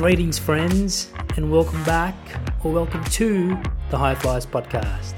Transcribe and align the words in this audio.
Greetings, 0.00 0.38
friends, 0.38 1.12
and 1.36 1.52
welcome 1.52 1.84
back 1.84 2.16
or 2.64 2.72
welcome 2.72 3.04
to 3.04 3.48
the 3.90 3.98
High 3.98 4.14
Flyers 4.14 4.46
podcast, 4.46 5.12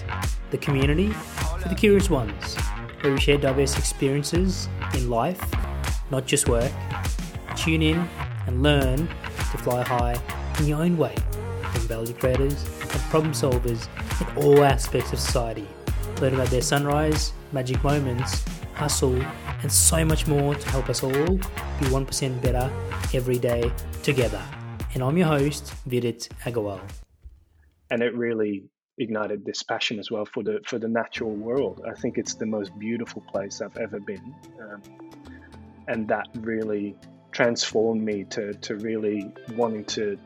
the 0.50 0.58
community 0.58 1.10
for 1.60 1.68
the 1.68 1.74
curious 1.76 2.10
ones, 2.10 2.56
where 3.00 3.12
we 3.12 3.20
share 3.20 3.38
diverse 3.38 3.78
experiences 3.78 4.68
in 4.94 5.08
life, 5.08 5.40
not 6.10 6.26
just 6.26 6.48
work. 6.48 6.72
Tune 7.54 7.80
in 7.80 8.08
and 8.48 8.64
learn 8.64 9.06
to 9.52 9.58
fly 9.58 9.84
high 9.84 10.20
in 10.58 10.66
your 10.66 10.82
own 10.82 10.98
way 10.98 11.14
from 11.62 11.82
value 11.82 12.12
creators 12.14 12.64
and 12.80 13.00
problem 13.02 13.32
solvers 13.32 13.86
in 14.20 14.44
all 14.44 14.64
aspects 14.64 15.12
of 15.12 15.20
society. 15.20 15.68
Learn 16.20 16.34
about 16.34 16.48
their 16.48 16.60
sunrise, 16.60 17.32
magic 17.52 17.84
moments, 17.84 18.44
hustle, 18.74 19.22
and 19.62 19.70
so 19.70 20.04
much 20.04 20.26
more 20.26 20.56
to 20.56 20.68
help 20.70 20.88
us 20.90 21.04
all 21.04 21.36
be 21.36 21.86
1% 21.86 22.42
better 22.42 22.68
every 23.14 23.38
day 23.38 23.70
together. 24.02 24.42
And 24.94 25.02
I'm 25.02 25.16
your 25.16 25.28
host, 25.28 25.72
Vidit 25.86 26.28
Agarwal. 26.44 26.78
And 27.90 28.02
it 28.02 28.14
really 28.14 28.64
ignited 28.98 29.42
this 29.42 29.62
passion 29.62 29.98
as 29.98 30.10
well 30.10 30.26
for 30.26 30.42
the 30.42 30.60
for 30.66 30.78
the 30.78 30.88
natural 30.88 31.30
world. 31.30 31.82
I 31.88 31.94
think 31.98 32.18
it's 32.18 32.34
the 32.34 32.44
most 32.44 32.78
beautiful 32.78 33.22
place 33.22 33.62
I've 33.62 33.76
ever 33.78 34.00
been, 34.00 34.34
um, 34.60 34.82
and 35.88 36.06
that 36.08 36.28
really 36.40 36.94
transformed 37.30 38.02
me 38.02 38.24
to 38.24 38.52
to 38.52 38.76
really 38.76 39.32
wanting 39.56 39.86
to 39.86 40.18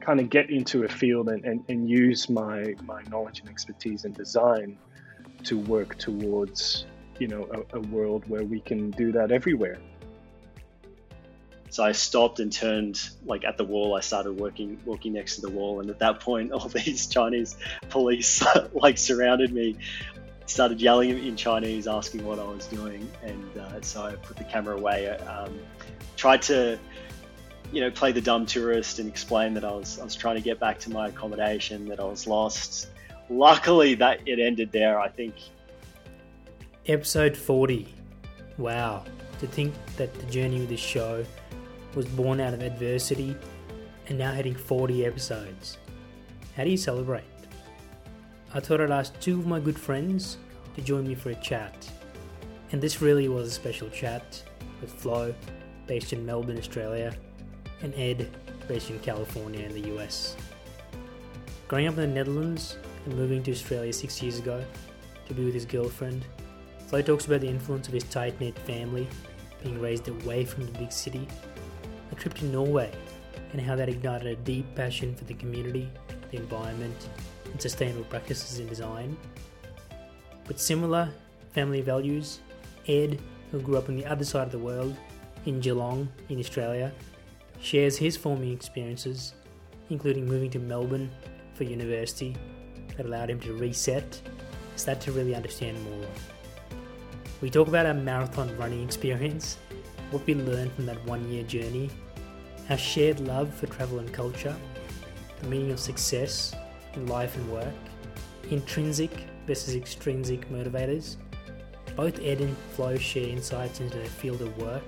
kind 0.00 0.20
of 0.20 0.28
get 0.28 0.50
into 0.50 0.84
a 0.84 0.88
field 0.88 1.30
and, 1.30 1.42
and, 1.46 1.64
and 1.70 1.88
use 1.88 2.28
my 2.28 2.74
my 2.84 3.02
knowledge 3.04 3.40
and 3.40 3.48
expertise 3.48 4.04
in 4.04 4.12
design 4.12 4.76
to 5.44 5.58
work 5.58 5.96
towards 5.96 6.84
you 7.18 7.26
know 7.26 7.48
a, 7.72 7.78
a 7.78 7.80
world 7.80 8.28
where 8.28 8.44
we 8.44 8.60
can 8.60 8.90
do 8.90 9.12
that 9.12 9.32
everywhere. 9.32 9.78
So 11.72 11.82
I 11.82 11.92
stopped 11.92 12.38
and 12.38 12.52
turned 12.52 13.00
like 13.24 13.44
at 13.44 13.56
the 13.56 13.64
wall. 13.64 13.96
I 13.96 14.00
started 14.00 14.34
working 14.34 14.78
walking 14.84 15.14
next 15.14 15.36
to 15.36 15.40
the 15.40 15.48
wall, 15.48 15.80
and 15.80 15.88
at 15.88 15.98
that 16.00 16.20
point, 16.20 16.52
all 16.52 16.68
these 16.68 17.06
Chinese 17.06 17.56
police 17.88 18.44
like 18.74 18.98
surrounded 18.98 19.54
me, 19.54 19.78
started 20.44 20.82
yelling 20.82 21.08
in 21.08 21.34
Chinese, 21.34 21.88
asking 21.88 22.26
what 22.26 22.38
I 22.38 22.44
was 22.44 22.66
doing, 22.66 23.10
and 23.22 23.56
uh, 23.56 23.80
so 23.80 24.04
I 24.04 24.12
put 24.16 24.36
the 24.36 24.44
camera 24.44 24.76
away. 24.76 25.08
Um, 25.08 25.58
tried 26.18 26.42
to, 26.42 26.78
you 27.72 27.80
know, 27.80 27.90
play 27.90 28.12
the 28.12 28.20
dumb 28.20 28.44
tourist 28.44 28.98
and 28.98 29.08
explain 29.08 29.54
that 29.54 29.64
I 29.64 29.72
was 29.72 29.98
I 29.98 30.04
was 30.04 30.14
trying 30.14 30.36
to 30.36 30.42
get 30.42 30.60
back 30.60 30.78
to 30.80 30.90
my 30.90 31.08
accommodation, 31.08 31.88
that 31.88 32.00
I 32.00 32.04
was 32.04 32.26
lost. 32.26 32.90
Luckily, 33.30 33.94
that 33.94 34.20
it 34.26 34.38
ended 34.38 34.72
there. 34.72 35.00
I 35.00 35.08
think 35.08 35.36
Episode 36.84 37.34
40. 37.34 37.88
Wow. 38.58 39.04
To 39.40 39.46
think 39.46 39.72
that 39.96 40.12
the 40.12 40.26
journey 40.26 40.62
of 40.62 40.68
this 40.68 40.78
show 40.78 41.24
was 41.94 42.06
born 42.06 42.40
out 42.40 42.54
of 42.54 42.62
adversity 42.62 43.36
and 44.08 44.18
now 44.18 44.32
hitting 44.32 44.54
40 44.54 45.06
episodes. 45.06 45.78
How 46.56 46.64
do 46.64 46.70
you 46.70 46.76
celebrate? 46.76 47.24
I 48.54 48.60
thought 48.60 48.80
I'd 48.80 48.90
ask 48.90 49.18
two 49.20 49.38
of 49.38 49.46
my 49.46 49.60
good 49.60 49.78
friends 49.78 50.38
to 50.74 50.82
join 50.82 51.06
me 51.06 51.14
for 51.14 51.30
a 51.30 51.34
chat. 51.36 51.90
And 52.70 52.80
this 52.80 53.00
really 53.00 53.28
was 53.28 53.48
a 53.48 53.50
special 53.50 53.88
chat 53.90 54.42
with 54.80 54.92
Flo, 54.92 55.34
based 55.86 56.12
in 56.12 56.24
Melbourne, 56.24 56.58
Australia, 56.58 57.14
and 57.82 57.94
Ed, 57.94 58.30
based 58.68 58.90
in 58.90 58.98
California 59.00 59.64
in 59.64 59.72
the 59.72 59.96
US. 59.96 60.36
Growing 61.68 61.86
up 61.86 61.94
in 61.94 62.00
the 62.00 62.06
Netherlands 62.06 62.76
and 63.06 63.16
moving 63.16 63.42
to 63.44 63.52
Australia 63.52 63.92
six 63.92 64.22
years 64.22 64.38
ago 64.38 64.62
to 65.26 65.34
be 65.34 65.44
with 65.44 65.54
his 65.54 65.64
girlfriend, 65.64 66.24
Flo 66.86 67.00
talks 67.00 67.26
about 67.26 67.40
the 67.40 67.48
influence 67.48 67.88
of 67.88 67.94
his 67.94 68.04
tight 68.04 68.38
knit 68.40 68.58
family, 68.60 69.08
being 69.62 69.80
raised 69.80 70.08
away 70.08 70.44
from 70.44 70.66
the 70.66 70.78
big 70.78 70.92
city, 70.92 71.26
a 72.12 72.14
trip 72.14 72.34
to 72.34 72.44
Norway, 72.44 72.92
and 73.52 73.60
how 73.60 73.74
that 73.74 73.88
ignited 73.88 74.26
a 74.26 74.36
deep 74.36 74.74
passion 74.74 75.14
for 75.14 75.24
the 75.24 75.34
community, 75.34 75.90
the 76.30 76.36
environment, 76.36 77.08
and 77.46 77.60
sustainable 77.60 78.04
practices 78.04 78.60
in 78.60 78.68
design. 78.68 79.16
With 80.46 80.60
similar 80.60 81.10
family 81.52 81.80
values, 81.80 82.40
Ed, 82.86 83.20
who 83.50 83.60
grew 83.60 83.76
up 83.76 83.88
on 83.88 83.96
the 83.96 84.06
other 84.06 84.24
side 84.24 84.46
of 84.46 84.52
the 84.52 84.58
world, 84.58 84.96
in 85.46 85.60
Geelong, 85.60 86.08
in 86.28 86.38
Australia, 86.38 86.92
shares 87.60 87.96
his 87.96 88.16
forming 88.16 88.52
experiences, 88.52 89.34
including 89.90 90.26
moving 90.26 90.50
to 90.50 90.58
Melbourne 90.58 91.10
for 91.54 91.64
university, 91.64 92.36
that 92.96 93.06
allowed 93.06 93.30
him 93.30 93.40
to 93.40 93.54
reset, 93.54 94.20
start 94.76 95.00
to 95.00 95.12
really 95.12 95.34
understand 95.34 95.82
more. 95.84 96.06
We 97.40 97.50
talk 97.50 97.68
about 97.68 97.86
our 97.86 97.94
marathon 97.94 98.56
running 98.56 98.82
experience, 98.82 99.58
what 100.12 100.26
we 100.26 100.34
learned 100.34 100.72
from 100.72 100.86
that 100.86 101.02
one 101.06 101.28
year 101.30 101.42
journey, 101.42 101.90
our 102.70 102.78
shared 102.78 103.20
love 103.20 103.52
for 103.52 103.66
travel 103.66 103.98
and 103.98 104.12
culture, 104.12 104.54
the 105.40 105.48
meaning 105.48 105.72
of 105.72 105.80
success 105.80 106.54
in 106.94 107.06
life 107.06 107.36
and 107.36 107.50
work, 107.50 107.74
intrinsic 108.50 109.10
versus 109.46 109.74
extrinsic 109.74 110.48
motivators. 110.50 111.16
Both 111.96 112.20
Ed 112.22 112.40
and 112.40 112.56
Flo 112.74 112.96
share 112.96 113.28
insights 113.28 113.80
into 113.80 113.98
their 113.98 114.06
field 114.06 114.40
of 114.42 114.56
work 114.58 114.84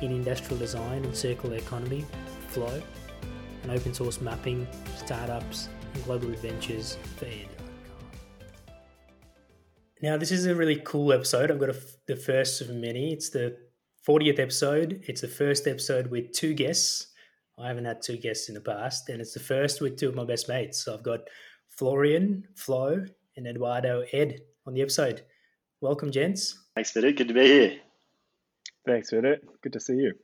in 0.00 0.10
industrial 0.10 0.58
design 0.58 1.04
and 1.04 1.14
circular 1.14 1.56
economy, 1.56 2.04
Flo, 2.48 2.82
and 3.62 3.72
open 3.72 3.92
source 3.92 4.20
mapping, 4.20 4.66
startups, 4.96 5.68
and 5.94 6.04
global 6.04 6.30
adventures 6.30 6.96
for 7.16 7.26
Ed. 7.26 7.48
Now, 10.00 10.16
this 10.16 10.30
is 10.30 10.46
a 10.46 10.54
really 10.54 10.76
cool 10.76 11.12
episode. 11.12 11.50
I've 11.50 11.58
got 11.58 11.74
the 12.06 12.14
first 12.16 12.60
of 12.60 12.70
many. 12.70 13.12
It's 13.12 13.30
the 13.30 13.56
40th 14.08 14.38
episode. 14.38 15.02
It's 15.06 15.20
the 15.20 15.28
first 15.28 15.66
episode 15.66 16.06
with 16.06 16.32
two 16.32 16.54
guests. 16.54 17.08
I 17.58 17.68
haven't 17.68 17.84
had 17.84 18.00
two 18.00 18.16
guests 18.16 18.48
in 18.48 18.54
the 18.54 18.60
past, 18.62 19.10
and 19.10 19.20
it's 19.20 19.34
the 19.34 19.40
first 19.40 19.82
with 19.82 19.98
two 19.98 20.08
of 20.08 20.14
my 20.14 20.24
best 20.24 20.48
mates. 20.48 20.82
So 20.82 20.94
I've 20.94 21.02
got 21.02 21.20
Florian, 21.68 22.44
Flo, 22.54 23.04
and 23.36 23.46
Eduardo, 23.46 24.04
Ed, 24.14 24.40
on 24.66 24.72
the 24.72 24.80
episode. 24.80 25.24
Welcome, 25.82 26.10
gents. 26.10 26.58
Thanks, 26.74 26.90
Vidit. 26.92 27.18
Good 27.18 27.28
to 27.28 27.34
be 27.34 27.44
here. 27.44 27.76
Thanks, 28.86 29.10
Vidit. 29.10 29.42
Good 29.60 29.74
to 29.74 29.80
see 29.80 29.96
you. 29.96 30.14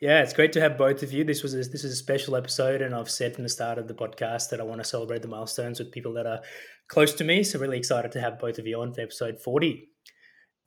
Yeah, 0.00 0.20
it's 0.20 0.34
great 0.34 0.52
to 0.52 0.60
have 0.60 0.76
both 0.76 1.02
of 1.02 1.10
you. 1.10 1.24
This 1.24 1.42
was 1.42 1.54
a, 1.54 1.58
this 1.58 1.82
is 1.82 1.92
a 1.92 1.96
special 1.96 2.36
episode, 2.36 2.82
and 2.82 2.94
I've 2.94 3.10
said 3.10 3.34
from 3.34 3.44
the 3.44 3.48
start 3.48 3.78
of 3.78 3.88
the 3.88 3.94
podcast 3.94 4.50
that 4.50 4.60
I 4.60 4.64
want 4.64 4.82
to 4.82 4.84
celebrate 4.84 5.22
the 5.22 5.28
milestones 5.28 5.78
with 5.78 5.92
people 5.92 6.12
that 6.12 6.26
are 6.26 6.42
close 6.88 7.14
to 7.14 7.24
me. 7.24 7.42
So 7.42 7.58
really 7.58 7.78
excited 7.78 8.12
to 8.12 8.20
have 8.20 8.38
both 8.38 8.58
of 8.58 8.66
you 8.66 8.82
on 8.82 8.92
for 8.92 9.00
episode 9.00 9.40
forty. 9.40 9.88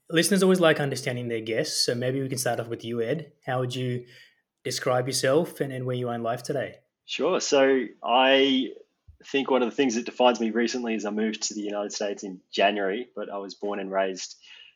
Listeners 0.09 0.41
always 0.41 0.59
like 0.59 0.79
understanding 0.79 1.27
their 1.27 1.41
guests, 1.41 1.85
so 1.85 1.93
maybe 1.93 2.21
we 2.21 2.29
can 2.29 2.37
start 2.37 2.59
off 2.59 2.67
with 2.67 2.85
you, 2.85 3.01
Ed. 3.01 3.33
How 3.45 3.59
would 3.59 3.75
you 3.75 4.05
describe 4.63 5.07
yourself 5.07 5.59
and, 5.59 5.73
and 5.73 5.85
where 5.85 5.95
you 5.95 6.07
are 6.09 6.15
in 6.15 6.23
life 6.23 6.43
today? 6.43 6.75
Sure. 7.05 7.39
So 7.41 7.83
I 8.03 8.69
think 9.25 9.49
one 9.49 9.63
of 9.63 9.69
the 9.69 9.75
things 9.75 9.95
that 9.95 10.05
defines 10.05 10.39
me 10.39 10.51
recently 10.51 10.95
is 10.95 11.05
I 11.05 11.09
moved 11.09 11.43
to 11.43 11.53
the 11.53 11.61
United 11.61 11.91
States 11.91 12.23
in 12.23 12.39
January, 12.53 13.07
but 13.15 13.29
I 13.29 13.37
was 13.37 13.55
born 13.55 13.79
and 13.79 13.91
raised 13.91 14.35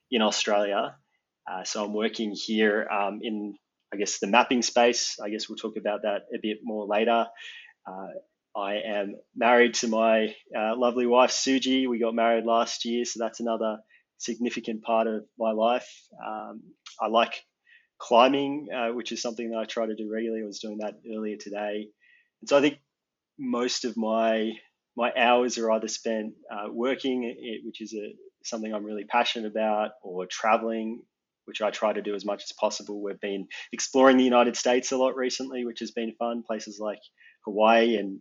in 0.09 0.22
Australia. 0.22 0.96
Uh, 1.50 1.63
so 1.63 1.84
I'm 1.84 1.94
working 1.94 2.34
here 2.34 2.88
um, 2.90 3.19
in 3.22 3.56
I 3.94 3.98
guess 3.98 4.19
the 4.19 4.28
mapping 4.28 4.62
space. 4.62 5.18
I 5.22 5.30
guess 5.30 5.50
we'll 5.50 5.58
talk 5.58 5.75
about 5.78 6.03
that 6.03 6.22
a 6.34 6.40
bit 6.42 6.59
more 6.63 6.86
later. 6.86 7.28
Uh, 7.86 8.08
I 8.56 8.75
am 8.86 9.16
married 9.36 9.75
to 9.75 9.88
my 9.88 10.36
uh, 10.58 10.75
lovely 10.78 11.06
wife 11.06 11.31
Suji. 11.31 11.90
We 11.90 12.00
got 12.00 12.16
married 12.16 12.46
last 12.46 12.86
year, 12.86 13.06
so 13.06 13.19
that's 13.19 13.40
another 13.40 13.80
significant 14.21 14.83
part 14.83 15.07
of 15.07 15.25
my 15.37 15.51
life. 15.51 15.89
Um, 16.25 16.61
I 16.99 17.07
like 17.07 17.33
climbing, 17.97 18.67
uh, 18.75 18.93
which 18.93 19.11
is 19.11 19.21
something 19.21 19.51
that 19.51 19.57
I 19.57 19.65
try 19.65 19.85
to 19.85 19.95
do 19.95 20.09
regularly. 20.11 20.43
I 20.43 20.45
was 20.45 20.59
doing 20.59 20.77
that 20.79 20.95
earlier 21.15 21.37
today, 21.37 21.87
and 22.41 22.49
so 22.49 22.57
I 22.57 22.61
think 22.61 22.79
most 23.39 23.85
of 23.85 23.97
my 23.97 24.51
my 24.97 25.11
hours 25.17 25.57
are 25.57 25.71
either 25.71 25.87
spent 25.87 26.33
uh, 26.53 26.67
working, 26.69 27.33
which 27.63 27.81
is 27.81 27.93
a, 27.93 28.13
something 28.43 28.73
I'm 28.73 28.83
really 28.83 29.05
passionate 29.05 29.49
about, 29.49 29.91
or 30.03 30.25
traveling, 30.25 31.01
which 31.45 31.61
I 31.61 31.71
try 31.71 31.93
to 31.93 32.01
do 32.01 32.13
as 32.13 32.25
much 32.25 32.43
as 32.43 32.51
possible. 32.59 33.01
We've 33.01 33.19
been 33.19 33.47
exploring 33.71 34.17
the 34.17 34.24
United 34.24 34.57
States 34.57 34.91
a 34.91 34.97
lot 34.97 35.15
recently, 35.15 35.65
which 35.65 35.79
has 35.79 35.91
been 35.91 36.13
fun. 36.19 36.44
Places 36.45 36.79
like 36.79 37.00
Hawaii 37.45 37.95
and 37.95 38.19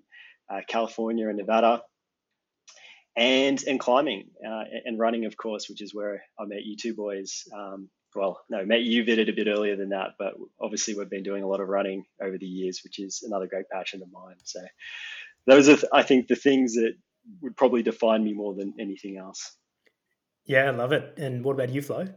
uh, 0.53 0.61
California 0.69 1.29
and 1.29 1.38
Nevada, 1.38 1.82
and 3.20 3.62
and 3.64 3.78
climbing 3.78 4.31
uh, 4.44 4.64
and 4.84 4.99
running, 4.99 5.26
of 5.26 5.37
course, 5.37 5.69
which 5.69 5.82
is 5.82 5.94
where 5.94 6.22
I 6.38 6.46
met 6.46 6.64
you 6.64 6.76
two 6.76 6.94
boys. 6.94 7.44
Um, 7.55 7.90
well, 8.17 8.40
no, 8.49 8.64
met 8.64 8.81
you 8.81 9.05
Vidit 9.05 9.28
a 9.28 9.32
bit 9.32 9.46
earlier 9.46 9.76
than 9.76 9.90
that, 9.90 10.14
but 10.19 10.34
obviously 10.61 10.94
we've 10.94 11.11
been 11.11 11.22
doing 11.22 11.44
a 11.44 11.46
lot 11.46 11.61
of 11.61 11.69
running 11.69 12.05
over 12.20 12.38
the 12.38 12.46
years, 12.46 12.81
which 12.82 12.99
is 12.99 13.22
another 13.25 13.46
great 13.46 13.69
passion 13.70 14.02
of 14.02 14.11
mine. 14.11 14.37
So 14.43 14.61
those 15.46 15.69
are, 15.69 15.78
I 15.93 16.02
think, 16.02 16.26
the 16.26 16.34
things 16.34 16.75
that 16.75 16.94
would 17.43 17.56
probably 17.56 17.82
define 17.82 18.25
me 18.25 18.32
more 18.32 18.55
than 18.55 18.75
anything 18.81 19.19
else. 19.19 19.55
Yeah, 20.46 20.64
I 20.64 20.70
love 20.70 20.93
it. 20.93 21.19
And 21.19 21.44
what 21.44 21.52
about 21.52 21.69
you, 21.69 21.82
Flo? 21.82 22.08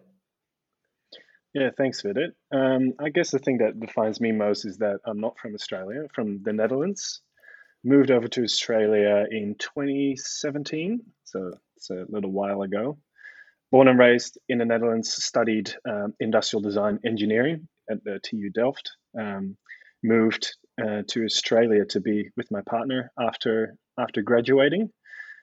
Yeah, 1.53 1.69
thanks, 1.77 2.01
Vidit. 2.01 2.31
Um, 2.51 2.93
I 2.99 3.09
guess 3.09 3.29
the 3.29 3.37
thing 3.37 3.59
that 3.59 3.79
defines 3.79 4.19
me 4.19 4.31
most 4.31 4.65
is 4.65 4.77
that 4.77 4.99
I'm 5.05 5.19
not 5.19 5.37
from 5.37 5.53
Australia, 5.53 6.07
from 6.15 6.41
the 6.41 6.53
Netherlands. 6.53 7.21
Moved 7.85 8.11
over 8.11 8.29
to 8.29 8.43
Australia 8.43 9.25
in 9.29 9.55
2017, 9.59 11.01
so 11.25 11.51
it's 11.75 11.89
a 11.89 12.05
little 12.07 12.31
while 12.31 12.61
ago. 12.61 12.97
Born 13.71 13.89
and 13.89 13.99
raised 13.99 14.37
in 14.47 14.59
the 14.59 14.65
Netherlands, 14.65 15.11
studied 15.11 15.73
um, 15.89 16.13
industrial 16.21 16.61
design 16.61 16.99
engineering 17.05 17.67
at 17.89 18.01
the 18.05 18.21
TU 18.23 18.49
Delft. 18.53 18.91
Um, 19.19 19.57
moved 20.01 20.55
uh, 20.81 21.01
to 21.09 21.25
Australia 21.25 21.83
to 21.89 21.99
be 21.99 22.29
with 22.37 22.49
my 22.51 22.61
partner 22.61 23.11
after 23.19 23.75
after 23.99 24.21
graduating, 24.21 24.89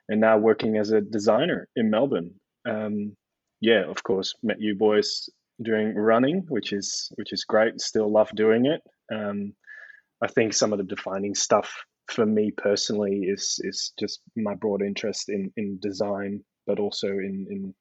and 0.09 0.21
now 0.21 0.39
working 0.39 0.79
as 0.79 0.93
a 0.93 1.03
designer 1.03 1.69
in 1.77 1.91
Melbourne. 1.91 2.35
Um, 2.67 3.17
yeah, 3.61 3.85
of 3.85 4.03
course, 4.03 4.35
met 4.43 4.61
you 4.61 4.77
boys 4.77 5.29
doing 5.63 5.95
running, 5.95 6.47
which 6.49 6.73
is 6.73 7.13
which 7.17 7.35
is 7.35 7.45
great. 7.45 7.83
Still 7.83 8.11
love 8.11 8.31
doing 8.35 8.65
it. 8.65 8.81
Um, 9.15 9.53
I 10.23 10.29
think 10.29 10.55
some 10.55 10.73
of 10.73 10.79
the 10.79 10.85
defining 10.85 11.35
stuff 11.35 11.85
for 12.11 12.27
me 12.27 12.51
personally 12.57 13.23
is 13.23 13.61
is 13.63 13.93
just 13.99 14.21
my 14.37 14.55
broad 14.55 14.83
interest 14.83 15.29
in 15.29 15.53
in 15.57 15.79
design, 15.81 16.43
but 16.67 16.79
also 16.79 17.09
in 17.09 17.47
in 17.51 17.75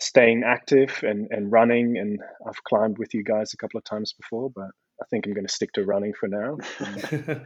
staying 0.00 0.42
active 0.44 1.00
and 1.02 1.28
and 1.30 1.50
running. 1.52 1.96
And 1.98 2.20
I've 2.46 2.62
climbed 2.64 2.98
with 2.98 3.14
you 3.14 3.24
guys 3.24 3.52
a 3.52 3.56
couple 3.56 3.78
of 3.78 3.84
times 3.84 4.12
before, 4.12 4.50
but 4.54 4.70
I 5.00 5.04
think 5.10 5.26
I'm 5.26 5.34
going 5.34 5.46
to 5.46 5.52
stick 5.52 5.72
to 5.74 5.84
running 5.84 6.12
for 6.18 6.28
now. 6.28 6.58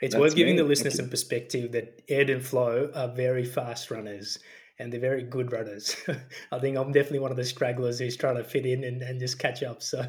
it's 0.00 0.14
worth 0.14 0.34
giving 0.34 0.56
me. 0.56 0.62
the 0.62 0.68
listeners 0.68 0.96
some 0.96 1.08
perspective 1.08 1.72
that 1.72 2.02
Ed 2.08 2.30
and 2.30 2.44
Flo 2.44 2.90
are 2.94 3.08
very 3.08 3.44
fast 3.44 3.90
runners 3.90 4.38
and 4.78 4.92
they're 4.92 5.00
very 5.00 5.22
good 5.22 5.52
runners. 5.52 5.96
I 6.52 6.58
think 6.58 6.76
I'm 6.76 6.92
definitely 6.92 7.20
one 7.20 7.30
of 7.30 7.36
the 7.36 7.44
stragglers 7.44 7.98
who's 7.98 8.16
trying 8.16 8.36
to 8.36 8.44
fit 8.44 8.66
in 8.66 8.84
and, 8.84 9.02
and 9.02 9.20
just 9.20 9.38
catch 9.38 9.62
up. 9.62 9.82
So 9.82 10.04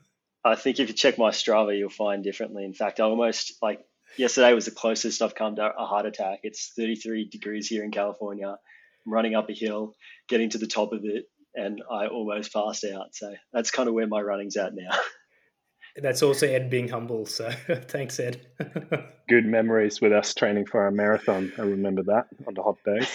I 0.44 0.54
think 0.54 0.78
if 0.80 0.88
you 0.88 0.94
check 0.94 1.18
my 1.18 1.30
Strava, 1.30 1.76
you'll 1.76 1.88
find 1.88 2.22
differently. 2.22 2.64
In 2.64 2.74
fact, 2.74 3.00
I 3.00 3.04
almost 3.04 3.54
like 3.62 3.80
yesterday 4.18 4.52
was 4.52 4.64
the 4.64 4.70
closest 4.70 5.22
I've 5.22 5.34
come 5.34 5.56
to 5.56 5.72
a 5.76 5.86
heart 5.86 6.06
attack. 6.06 6.40
It's 6.42 6.72
33 6.76 7.28
degrees 7.28 7.68
here 7.68 7.84
in 7.84 7.90
California. 7.90 8.48
I'm 8.48 9.12
running 9.12 9.34
up 9.34 9.48
a 9.48 9.54
hill, 9.54 9.94
getting 10.28 10.50
to 10.50 10.58
the 10.58 10.66
top 10.66 10.92
of 10.92 11.04
it, 11.04 11.26
and 11.54 11.82
I 11.90 12.06
almost 12.06 12.52
passed 12.52 12.84
out. 12.84 13.14
So 13.14 13.34
that's 13.52 13.70
kind 13.70 13.88
of 13.88 13.94
where 13.94 14.06
my 14.06 14.20
running's 14.20 14.56
at 14.56 14.74
now. 14.74 14.90
That's 16.00 16.22
also 16.22 16.46
Ed 16.46 16.70
being 16.70 16.86
humble. 16.86 17.26
So 17.26 17.50
thanks, 17.88 18.20
Ed. 18.20 18.46
Good 19.28 19.46
memories 19.46 20.00
with 20.00 20.12
us 20.12 20.32
training 20.32 20.66
for 20.66 20.82
our 20.82 20.92
marathon. 20.92 21.52
I 21.58 21.62
remember 21.62 22.04
that 22.04 22.28
on 22.46 22.54
the 22.54 22.62
hot 22.62 22.76
days. 22.84 23.08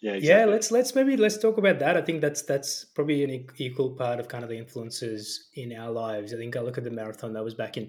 yeah, 0.00 0.12
exactly. 0.12 0.28
yeah. 0.28 0.44
Let's 0.46 0.70
let's 0.70 0.94
maybe 0.94 1.18
let's 1.18 1.36
talk 1.36 1.58
about 1.58 1.80
that. 1.80 1.98
I 1.98 2.00
think 2.00 2.22
that's 2.22 2.40
that's 2.42 2.86
probably 2.86 3.22
an 3.24 3.46
equal 3.58 3.90
part 3.90 4.18
of 4.18 4.28
kind 4.28 4.44
of 4.44 4.48
the 4.48 4.56
influences 4.56 5.50
in 5.56 5.74
our 5.74 5.90
lives. 5.90 6.32
I 6.32 6.38
think 6.38 6.56
I 6.56 6.60
look 6.60 6.78
at 6.78 6.84
the 6.84 6.90
marathon 6.90 7.34
that 7.34 7.44
was 7.44 7.54
back 7.54 7.76
in 7.76 7.86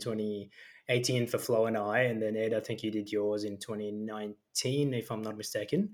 2018 0.88 1.28
for 1.28 1.38
Flo 1.38 1.66
and 1.66 1.78
I, 1.78 2.02
and 2.02 2.22
then 2.22 2.36
Ed, 2.36 2.54
I 2.54 2.60
think 2.60 2.84
you 2.84 2.92
did 2.92 3.12
yours 3.12 3.44
in 3.44 3.58
2019, 3.58 4.94
if 4.94 5.12
I'm 5.12 5.22
not 5.22 5.38
mistaken. 5.38 5.92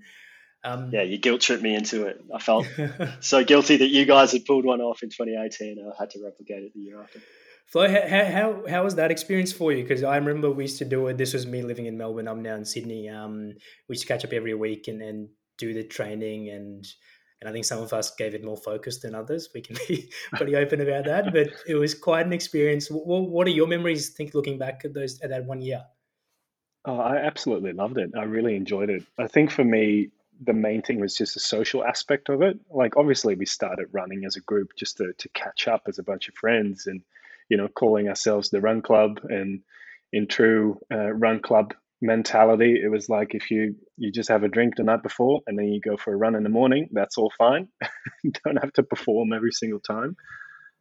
Um, 0.64 0.90
yeah, 0.92 1.02
you 1.02 1.18
guilt 1.18 1.40
tripped 1.40 1.62
me 1.62 1.74
into 1.74 2.06
it. 2.06 2.22
I 2.32 2.38
felt 2.38 2.66
so 3.20 3.42
guilty 3.42 3.76
that 3.78 3.88
you 3.88 4.04
guys 4.04 4.32
had 4.32 4.44
pulled 4.44 4.64
one 4.64 4.80
off 4.80 5.02
in 5.02 5.08
2018. 5.08 5.78
I 5.78 6.00
had 6.00 6.10
to 6.10 6.22
replicate 6.22 6.62
it 6.62 6.72
the 6.74 6.80
year 6.80 7.02
after. 7.02 7.20
Flo, 7.66 7.88
how, 7.88 8.24
how, 8.24 8.64
how 8.68 8.84
was 8.84 8.96
that 8.96 9.10
experience 9.10 9.52
for 9.52 9.72
you? 9.72 9.82
Because 9.82 10.02
I 10.02 10.16
remember 10.16 10.50
we 10.50 10.64
used 10.64 10.78
to 10.78 10.84
do 10.84 11.06
it. 11.08 11.16
This 11.16 11.32
was 11.32 11.46
me 11.46 11.62
living 11.62 11.86
in 11.86 11.96
Melbourne. 11.96 12.28
I'm 12.28 12.42
now 12.42 12.54
in 12.56 12.64
Sydney. 12.64 13.08
Um, 13.08 13.54
we 13.88 13.94
used 13.94 14.02
to 14.02 14.08
catch 14.08 14.24
up 14.24 14.32
every 14.32 14.54
week 14.54 14.88
and, 14.88 15.00
and 15.00 15.28
do 15.58 15.72
the 15.72 15.82
training 15.82 16.50
and 16.50 16.86
and 17.42 17.48
I 17.48 17.52
think 17.52 17.64
some 17.64 17.80
of 17.82 17.92
us 17.92 18.14
gave 18.14 18.36
it 18.36 18.44
more 18.44 18.56
focus 18.56 18.98
than 18.98 19.16
others. 19.16 19.48
We 19.52 19.62
can 19.62 19.76
be 19.88 20.08
pretty 20.34 20.54
open 20.54 20.80
about 20.80 21.06
that, 21.06 21.32
but 21.32 21.48
it 21.66 21.74
was 21.74 21.92
quite 21.92 22.24
an 22.24 22.32
experience. 22.32 22.88
What, 22.88 23.04
what 23.04 23.48
are 23.48 23.50
your 23.50 23.66
memories? 23.66 24.10
Think 24.10 24.32
looking 24.32 24.58
back 24.58 24.82
at 24.84 24.94
those 24.94 25.20
at 25.22 25.30
that 25.30 25.44
one 25.44 25.60
year. 25.60 25.82
Oh, 26.84 27.00
I 27.00 27.16
absolutely 27.16 27.72
loved 27.72 27.98
it. 27.98 28.12
I 28.16 28.22
really 28.22 28.54
enjoyed 28.54 28.90
it. 28.90 29.02
I 29.18 29.26
think 29.26 29.50
for 29.50 29.64
me, 29.64 30.10
the 30.40 30.52
main 30.52 30.82
thing 30.82 31.00
was 31.00 31.16
just 31.16 31.34
the 31.34 31.40
social 31.40 31.84
aspect 31.84 32.28
of 32.28 32.42
it. 32.42 32.60
Like 32.70 32.96
obviously 32.96 33.34
we 33.34 33.46
started 33.46 33.88
running 33.90 34.24
as 34.24 34.36
a 34.36 34.40
group 34.40 34.76
just 34.76 34.98
to, 34.98 35.12
to 35.12 35.28
catch 35.30 35.66
up 35.66 35.82
as 35.88 35.98
a 35.98 36.04
bunch 36.04 36.28
of 36.28 36.34
friends 36.34 36.86
and, 36.86 37.02
you 37.48 37.56
know, 37.56 37.66
calling 37.66 38.08
ourselves 38.08 38.50
the 38.50 38.60
run 38.60 38.82
club 38.82 39.18
and 39.24 39.62
in 40.12 40.28
true 40.28 40.78
uh, 40.92 41.10
run 41.10 41.40
club 41.40 41.74
mentality, 42.02 42.80
it 42.82 42.90
was 42.90 43.08
like 43.08 43.34
if 43.34 43.50
you 43.50 43.74
you 43.96 44.12
just 44.12 44.28
have 44.28 44.42
a 44.42 44.48
drink 44.48 44.74
the 44.76 44.82
night 44.82 45.02
before 45.02 45.40
and 45.46 45.58
then 45.58 45.68
you 45.68 45.80
go 45.80 45.96
for 45.96 46.12
a 46.12 46.16
run 46.16 46.34
in 46.34 46.42
the 46.42 46.48
morning, 46.48 46.88
that's 46.92 47.16
all 47.16 47.32
fine. 47.38 47.68
you 48.24 48.32
don't 48.44 48.62
have 48.62 48.72
to 48.74 48.82
perform 48.82 49.32
every 49.32 49.52
single 49.52 49.80
time. 49.80 50.16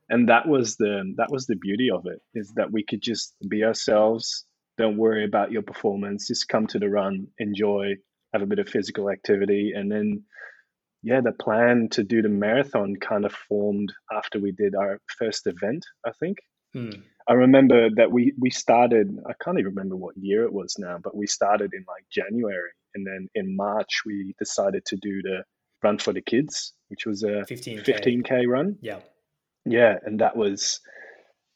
And 0.09 0.27
that 0.27 0.47
was 0.47 0.75
the 0.75 1.13
that 1.18 1.31
was 1.31 1.45
the 1.45 1.56
beauty 1.56 1.89
of 1.89 2.06
it 2.06 2.19
is 2.33 2.51
that 2.56 2.71
we 2.71 2.83
could 2.83 3.01
just 3.01 3.35
be 3.47 3.63
ourselves, 3.63 4.45
don't 4.77 4.97
worry 4.97 5.23
about 5.23 5.51
your 5.51 5.62
performance, 5.62 6.27
just 6.27 6.50
come 6.50 6.68
to 6.68 6.79
the 6.79 6.89
run, 6.89 7.27
enjoy, 7.39 7.94
have 8.33 8.41
a 8.41 8.47
bit 8.47 8.59
of 8.59 8.68
physical 8.68 9.09
activity, 9.09 9.71
and 9.75 9.91
then 9.91 10.23
yeah, 11.03 11.21
the 11.21 11.31
plan 11.31 11.88
to 11.91 12.03
do 12.03 12.21
the 12.21 12.29
marathon 12.29 12.95
kind 12.95 13.25
of 13.25 13.33
formed 13.33 13.91
after 14.12 14.39
we 14.39 14.51
did 14.51 14.75
our 14.75 15.00
first 15.18 15.47
event, 15.47 15.83
I 16.06 16.12
think. 16.19 16.38
Hmm. 16.73 17.01
I 17.27 17.33
remember 17.33 17.89
that 17.95 18.12
we 18.12 18.33
we 18.39 18.50
started. 18.50 19.18
I 19.27 19.33
can't 19.44 19.59
even 19.59 19.71
remember 19.71 19.95
what 19.95 20.18
year 20.18 20.44
it 20.44 20.53
was 20.53 20.75
now, 20.77 20.97
but 21.03 21.15
we 21.15 21.27
started 21.27 21.71
in 21.73 21.85
like 21.88 22.06
January, 22.12 22.71
and 22.95 23.06
then 23.06 23.27
in 23.35 23.56
March 23.56 24.01
we 24.06 24.35
decided 24.39 24.85
to 24.85 24.97
do 24.97 25.21
the 25.21 25.44
run 25.83 25.97
for 25.97 26.13
the 26.13 26.21
kids, 26.21 26.73
which 26.89 27.06
was 27.06 27.23
a 27.23 27.44
15k, 27.50 27.83
15K 27.83 28.47
run. 28.47 28.77
Yeah, 28.81 29.00
yeah, 29.65 29.97
and 30.03 30.19
that 30.19 30.35
was 30.35 30.79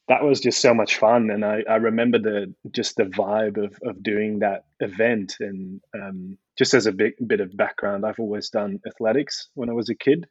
that 0.08 0.24
was 0.24 0.40
just 0.40 0.62
so 0.62 0.74
much 0.74 0.98
fun 0.98 1.32
and 1.32 1.44
I, 1.44 1.64
I 1.70 1.76
remember 1.78 2.20
the 2.20 2.54
just 2.72 2.96
the 2.96 3.06
vibe 3.06 3.58
of, 3.58 3.78
of 3.84 4.04
doing 4.04 4.40
that 4.40 4.66
event 4.80 5.36
and 5.40 5.82
um, 5.96 6.38
just 6.58 6.74
as 6.74 6.86
a 6.86 6.92
bit, 6.92 7.16
bit 7.28 7.40
of 7.40 7.56
background 7.58 8.06
i've 8.06 8.20
always 8.20 8.50
done 8.50 8.80
athletics 8.88 9.50
when 9.56 9.70
i 9.70 9.74
was 9.74 9.90
a 9.90 9.96
kid 9.96 10.28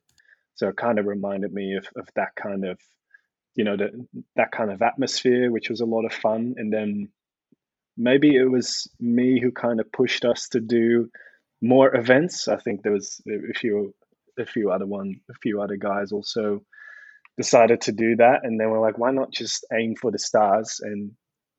so 0.55 0.69
it 0.69 0.77
kind 0.77 0.99
of 0.99 1.07
reminded 1.07 1.53
me 1.53 1.75
of, 1.75 1.87
of 1.97 2.09
that 2.15 2.35
kind 2.37 2.65
of 2.65 2.79
you 3.55 3.65
know 3.65 3.77
the, 3.77 4.07
that 4.37 4.53
kind 4.53 4.71
of 4.71 4.83
atmosphere 4.83 5.51
which 5.51 5.69
was 5.71 5.81
a 5.81 5.87
lot 5.87 6.05
of 6.05 6.13
fun 6.13 6.55
and 6.57 6.73
then 6.73 7.09
maybe 7.97 8.37
it 8.37 8.51
was 8.51 8.89
me 9.01 9.41
who 9.41 9.53
kind 9.53 9.81
of 9.81 9.91
pushed 9.93 10.25
us 10.25 10.49
to 10.49 10.61
do 10.61 11.09
more 11.63 11.95
events 11.97 12.49
i 12.49 12.57
think 12.57 12.83
there 12.83 12.93
was 12.93 13.21
a 13.51 13.55
few 13.55 13.95
a 14.39 14.45
few 14.45 14.71
other 14.71 14.87
one 14.87 15.15
a 15.31 15.35
few 15.43 15.61
other 15.61 15.77
guys 15.77 16.13
also 16.13 16.61
decided 17.37 17.81
to 17.83 17.93
do 17.93 18.17
that. 18.17 18.41
And 18.45 18.59
then 18.59 18.71
we're 18.71 18.81
like, 18.81 18.99
why 18.99 19.11
not 19.11 19.31
just 19.33 19.67
aim 19.73 19.97
for 19.97 20.11
the 20.11 20.19
stars 20.19 20.81
and 20.83 21.13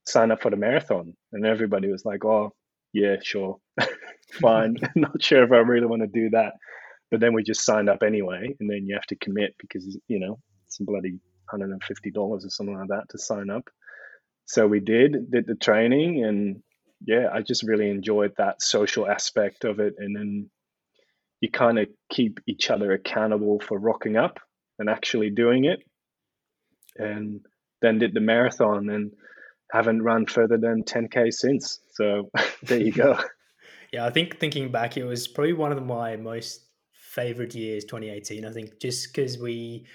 sign 0.06 0.32
up 0.32 0.42
for 0.42 0.52
the 0.52 0.58
marathon? 0.58 1.14
And 1.34 1.46
everybody 1.46 1.92
was 1.92 2.06
like, 2.06 2.24
oh, 2.26 2.54
yeah, 2.94 3.18
sure, 3.22 3.58
fine. 4.42 4.78
Not 4.96 5.22
sure 5.22 5.44
if 5.44 5.52
I 5.52 5.58
really 5.58 5.88
want 5.88 6.02
to 6.02 6.08
do 6.08 6.30
that. 6.32 6.54
But 7.12 7.20
then 7.20 7.34
we 7.34 7.44
just 7.44 7.66
signed 7.66 7.90
up 7.90 8.04
anyway. 8.04 8.56
And 8.60 8.70
then 8.70 8.86
you 8.86 8.96
have 8.96 9.06
to 9.08 9.16
commit 9.16 9.56
because, 9.60 9.98
you 10.08 10.20
know, 10.20 10.40
it's 10.66 10.78
bloody 10.80 11.20
$150 11.54 12.16
or 12.16 12.40
something 12.50 12.78
like 12.78 12.90
that 12.90 13.10
to 13.10 13.18
sign 13.18 13.50
up. 13.50 13.64
So 14.46 14.68
we 14.68 14.80
did, 14.80 15.32
did 15.32 15.48
the 15.48 15.56
training. 15.56 16.24
And 16.24 16.62
yeah, 17.06 17.30
I 17.34 17.42
just 17.42 17.64
really 17.64 17.90
enjoyed 17.90 18.34
that 18.38 18.62
social 18.62 19.10
aspect 19.10 19.64
of 19.66 19.80
it. 19.80 19.96
And 19.98 20.16
then 20.16 20.50
you 21.42 21.50
kind 21.52 21.80
of 21.80 21.88
keep 22.10 22.40
each 22.48 22.70
other 22.70 22.92
accountable 22.92 23.60
for 23.60 23.78
rocking 23.78 24.18
up 24.18 24.40
and 24.80 24.90
actually 24.90 25.30
doing 25.30 25.66
it. 25.66 25.80
And 26.98 27.42
then 27.82 28.00
did 28.00 28.14
the 28.14 28.22
marathon 28.22 28.90
and 28.90 29.12
haven't 29.72 30.02
run 30.02 30.26
further 30.26 30.58
than 30.58 30.84
10k 30.84 31.34
since. 31.34 31.80
So 31.94 32.30
there 32.64 32.80
you 32.80 32.92
go. 32.92 33.20
yeah, 33.92 34.06
I 34.06 34.10
think 34.10 34.40
thinking 34.40 34.72
back, 34.72 34.98
it 34.98 35.04
was 35.04 35.28
probably 35.28 35.54
one 35.54 35.72
of 35.72 35.84
my 35.86 36.16
most 36.16 36.66
favorite 36.94 37.56
years, 37.56 37.86
2018. 37.86 38.46
I 38.46 38.52
think 38.52 38.80
just 38.80 39.14
because 39.14 39.38
we 39.38 39.86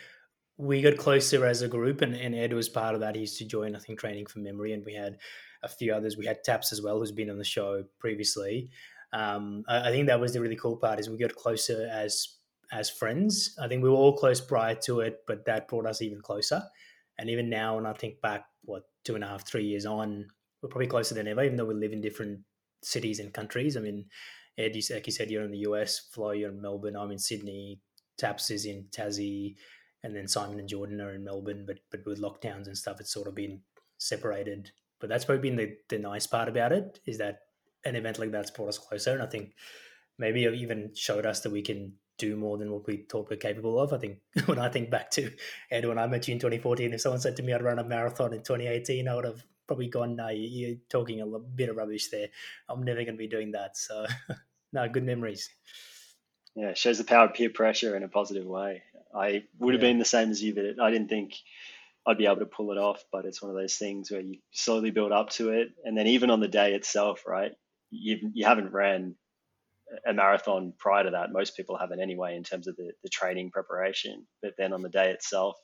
we 0.60 0.82
got 0.82 0.98
closer 0.98 1.46
as 1.46 1.62
a 1.62 1.68
group, 1.68 2.02
and, 2.02 2.14
and 2.14 2.34
Ed 2.34 2.52
was 2.52 2.68
part 2.68 2.94
of 2.94 3.00
that. 3.00 3.14
He 3.14 3.22
used 3.22 3.38
to 3.38 3.46
join, 3.46 3.74
I 3.74 3.78
think, 3.78 3.98
training 3.98 4.26
from 4.26 4.42
memory, 4.42 4.74
and 4.74 4.84
we 4.84 4.94
had 4.94 5.16
a 5.62 5.68
few 5.68 5.92
others. 5.92 6.16
We 6.16 6.26
had 6.26 6.44
Taps 6.44 6.72
as 6.72 6.82
well, 6.82 6.98
who's 6.98 7.12
been 7.12 7.30
on 7.30 7.38
the 7.38 7.44
show 7.44 7.84
previously. 7.98 8.70
Um, 9.12 9.64
I, 9.68 9.88
I 9.88 9.90
think 9.90 10.06
that 10.06 10.20
was 10.20 10.34
the 10.34 10.40
really 10.40 10.56
cool 10.56 10.76
part 10.76 11.00
is 11.00 11.08
we 11.08 11.16
got 11.16 11.34
closer 11.34 11.88
as 11.90 12.36
as 12.72 12.88
friends. 12.88 13.56
I 13.60 13.66
think 13.66 13.82
we 13.82 13.88
were 13.88 13.96
all 13.96 14.16
close 14.16 14.40
prior 14.40 14.76
to 14.84 15.00
it, 15.00 15.22
but 15.26 15.44
that 15.46 15.66
brought 15.66 15.86
us 15.86 16.02
even 16.02 16.20
closer. 16.20 16.62
And 17.18 17.28
even 17.28 17.50
now, 17.50 17.76
when 17.76 17.86
I 17.86 17.92
think 17.94 18.20
back, 18.20 18.44
what 18.62 18.84
two 19.04 19.14
and 19.14 19.24
a 19.24 19.26
half, 19.26 19.46
three 19.46 19.64
years 19.64 19.86
on, 19.86 20.26
we're 20.62 20.68
probably 20.68 20.86
closer 20.86 21.14
than 21.14 21.26
ever, 21.26 21.42
even 21.42 21.56
though 21.56 21.64
we 21.64 21.74
live 21.74 21.92
in 21.92 22.00
different 22.00 22.40
cities 22.82 23.18
and 23.18 23.32
countries. 23.32 23.76
I 23.76 23.80
mean, 23.80 24.06
Ed, 24.58 24.76
you, 24.76 24.82
like 24.94 25.06
you 25.06 25.12
said, 25.12 25.30
you're 25.30 25.44
in 25.44 25.50
the 25.50 25.66
US, 25.70 25.98
Flo, 26.12 26.30
you're 26.30 26.50
in 26.50 26.62
Melbourne, 26.62 26.96
I'm 26.96 27.10
in 27.10 27.18
Sydney, 27.18 27.80
Taps 28.18 28.50
is 28.50 28.66
in 28.66 28.84
Tassie, 28.92 29.56
and 30.02 30.14
then 30.14 30.28
Simon 30.28 30.58
and 30.58 30.68
Jordan 30.68 31.00
are 31.00 31.14
in 31.14 31.24
Melbourne. 31.24 31.64
But 31.66 31.78
but 31.90 32.04
with 32.06 32.20
lockdowns 32.20 32.66
and 32.66 32.76
stuff, 32.76 33.00
it's 33.00 33.12
sort 33.12 33.28
of 33.28 33.34
been 33.34 33.60
separated. 33.98 34.70
But 34.98 35.08
that's 35.08 35.24
probably 35.24 35.48
been 35.48 35.56
the, 35.56 35.76
the 35.88 35.98
nice 35.98 36.26
part 36.26 36.48
about 36.48 36.72
it 36.72 37.00
is 37.06 37.18
that 37.18 37.40
an 37.84 37.96
event 37.96 38.18
like 38.18 38.30
that's 38.30 38.50
brought 38.50 38.68
us 38.68 38.78
closer. 38.78 39.12
And 39.12 39.22
I 39.22 39.26
think 39.26 39.54
maybe 40.18 40.44
it 40.44 40.54
even 40.54 40.90
showed 40.94 41.24
us 41.24 41.40
that 41.40 41.52
we 41.52 41.62
can 41.62 41.94
do 42.18 42.36
more 42.36 42.58
than 42.58 42.70
what 42.70 42.86
we 42.86 43.06
thought 43.10 43.30
we're 43.30 43.36
capable 43.36 43.80
of. 43.80 43.92
I 43.92 43.98
think 43.98 44.18
when 44.46 44.58
I 44.58 44.68
think 44.68 44.90
back 44.90 45.10
to 45.12 45.30
Ed, 45.70 45.86
when 45.86 45.98
I 45.98 46.06
met 46.06 46.28
you 46.28 46.34
in 46.34 46.38
2014, 46.38 46.92
if 46.92 47.00
someone 47.00 47.20
said 47.20 47.36
to 47.36 47.42
me 47.42 47.52
I'd 47.52 47.62
run 47.62 47.78
a 47.78 47.84
marathon 47.84 48.34
in 48.34 48.42
2018, 48.42 49.08
I 49.08 49.14
would 49.14 49.24
have 49.24 49.42
probably 49.66 49.88
gone, 49.88 50.16
no, 50.16 50.28
you're 50.28 50.76
talking 50.88 51.20
a 51.20 51.38
bit 51.38 51.68
of 51.68 51.76
rubbish 51.76 52.08
there. 52.08 52.28
I'm 52.68 52.82
never 52.82 53.04
going 53.04 53.14
to 53.14 53.18
be 53.18 53.28
doing 53.28 53.52
that. 53.52 53.76
So, 53.76 54.04
no, 54.72 54.88
good 54.88 55.04
memories. 55.04 55.48
Yeah, 56.56 56.70
it 56.70 56.78
shows 56.78 56.98
the 56.98 57.04
power 57.04 57.26
of 57.26 57.34
peer 57.34 57.50
pressure 57.50 57.96
in 57.96 58.02
a 58.02 58.08
positive 58.08 58.46
way. 58.46 58.82
I 59.14 59.44
would 59.58 59.74
have 59.74 59.82
yeah. 59.82 59.88
been 59.88 59.98
the 59.98 60.04
same 60.04 60.30
as 60.30 60.42
you, 60.42 60.54
but 60.54 60.82
I 60.82 60.90
didn't 60.90 61.08
think 61.08 61.34
I'd 62.06 62.18
be 62.18 62.26
able 62.26 62.36
to 62.36 62.46
pull 62.46 62.72
it 62.72 62.78
off. 62.78 63.04
But 63.12 63.24
it's 63.24 63.42
one 63.42 63.50
of 63.50 63.56
those 63.56 63.76
things 63.76 64.10
where 64.10 64.20
you 64.20 64.38
slowly 64.52 64.90
build 64.90 65.12
up 65.12 65.30
to 65.30 65.50
it, 65.50 65.68
and 65.84 65.96
then 65.96 66.08
even 66.08 66.30
on 66.30 66.40
the 66.40 66.48
day 66.48 66.74
itself, 66.74 67.22
right? 67.26 67.52
You 67.90 68.30
you 68.34 68.46
haven't 68.46 68.72
ran 68.72 69.14
a 70.06 70.12
marathon 70.12 70.72
prior 70.78 71.04
to 71.04 71.10
that. 71.10 71.32
Most 71.32 71.56
people 71.56 71.76
haven't 71.76 72.00
anyway 72.00 72.36
in 72.36 72.44
terms 72.44 72.68
of 72.68 72.76
the, 72.76 72.92
the 73.02 73.08
training 73.08 73.50
preparation. 73.50 74.26
But 74.42 74.54
then 74.56 74.72
on 74.72 74.82
the 74.82 74.88
day 74.88 75.10
itself, 75.10 75.56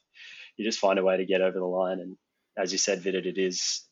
you 0.57 0.64
just 0.64 0.78
find 0.78 0.99
a 0.99 1.05
way 1.05 1.16
to 1.16 1.26
get 1.26 1.43
over 1.43 1.59
the 1.59 1.64
line. 1.64 2.00
And 2.00 2.16
as 2.57 2.73
you 2.73 2.78
said, 2.78 3.02
Vidit, 3.02 3.26
it 3.26 3.38
is 3.38 3.85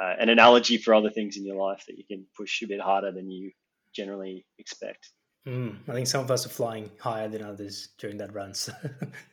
uh, 0.00 0.14
an 0.18 0.28
analogy 0.28 0.76
for 0.76 0.94
other 0.94 1.10
things 1.10 1.36
in 1.36 1.44
your 1.44 1.56
life 1.56 1.84
that 1.88 1.98
you 1.98 2.04
can 2.04 2.26
push 2.36 2.62
a 2.62 2.68
bit 2.68 2.80
harder 2.80 3.12
than 3.12 3.30
you 3.30 3.52
generally 3.94 4.46
expect. 4.58 5.10
Mm, 5.46 5.78
I 5.88 5.92
think 5.92 6.06
some 6.06 6.22
of 6.22 6.30
us 6.30 6.44
are 6.46 6.50
flying 6.50 6.90
higher 6.98 7.28
than 7.28 7.42
others 7.42 7.88
during 7.98 8.18
that 8.18 8.34
run. 8.34 8.54
So. 8.54 8.72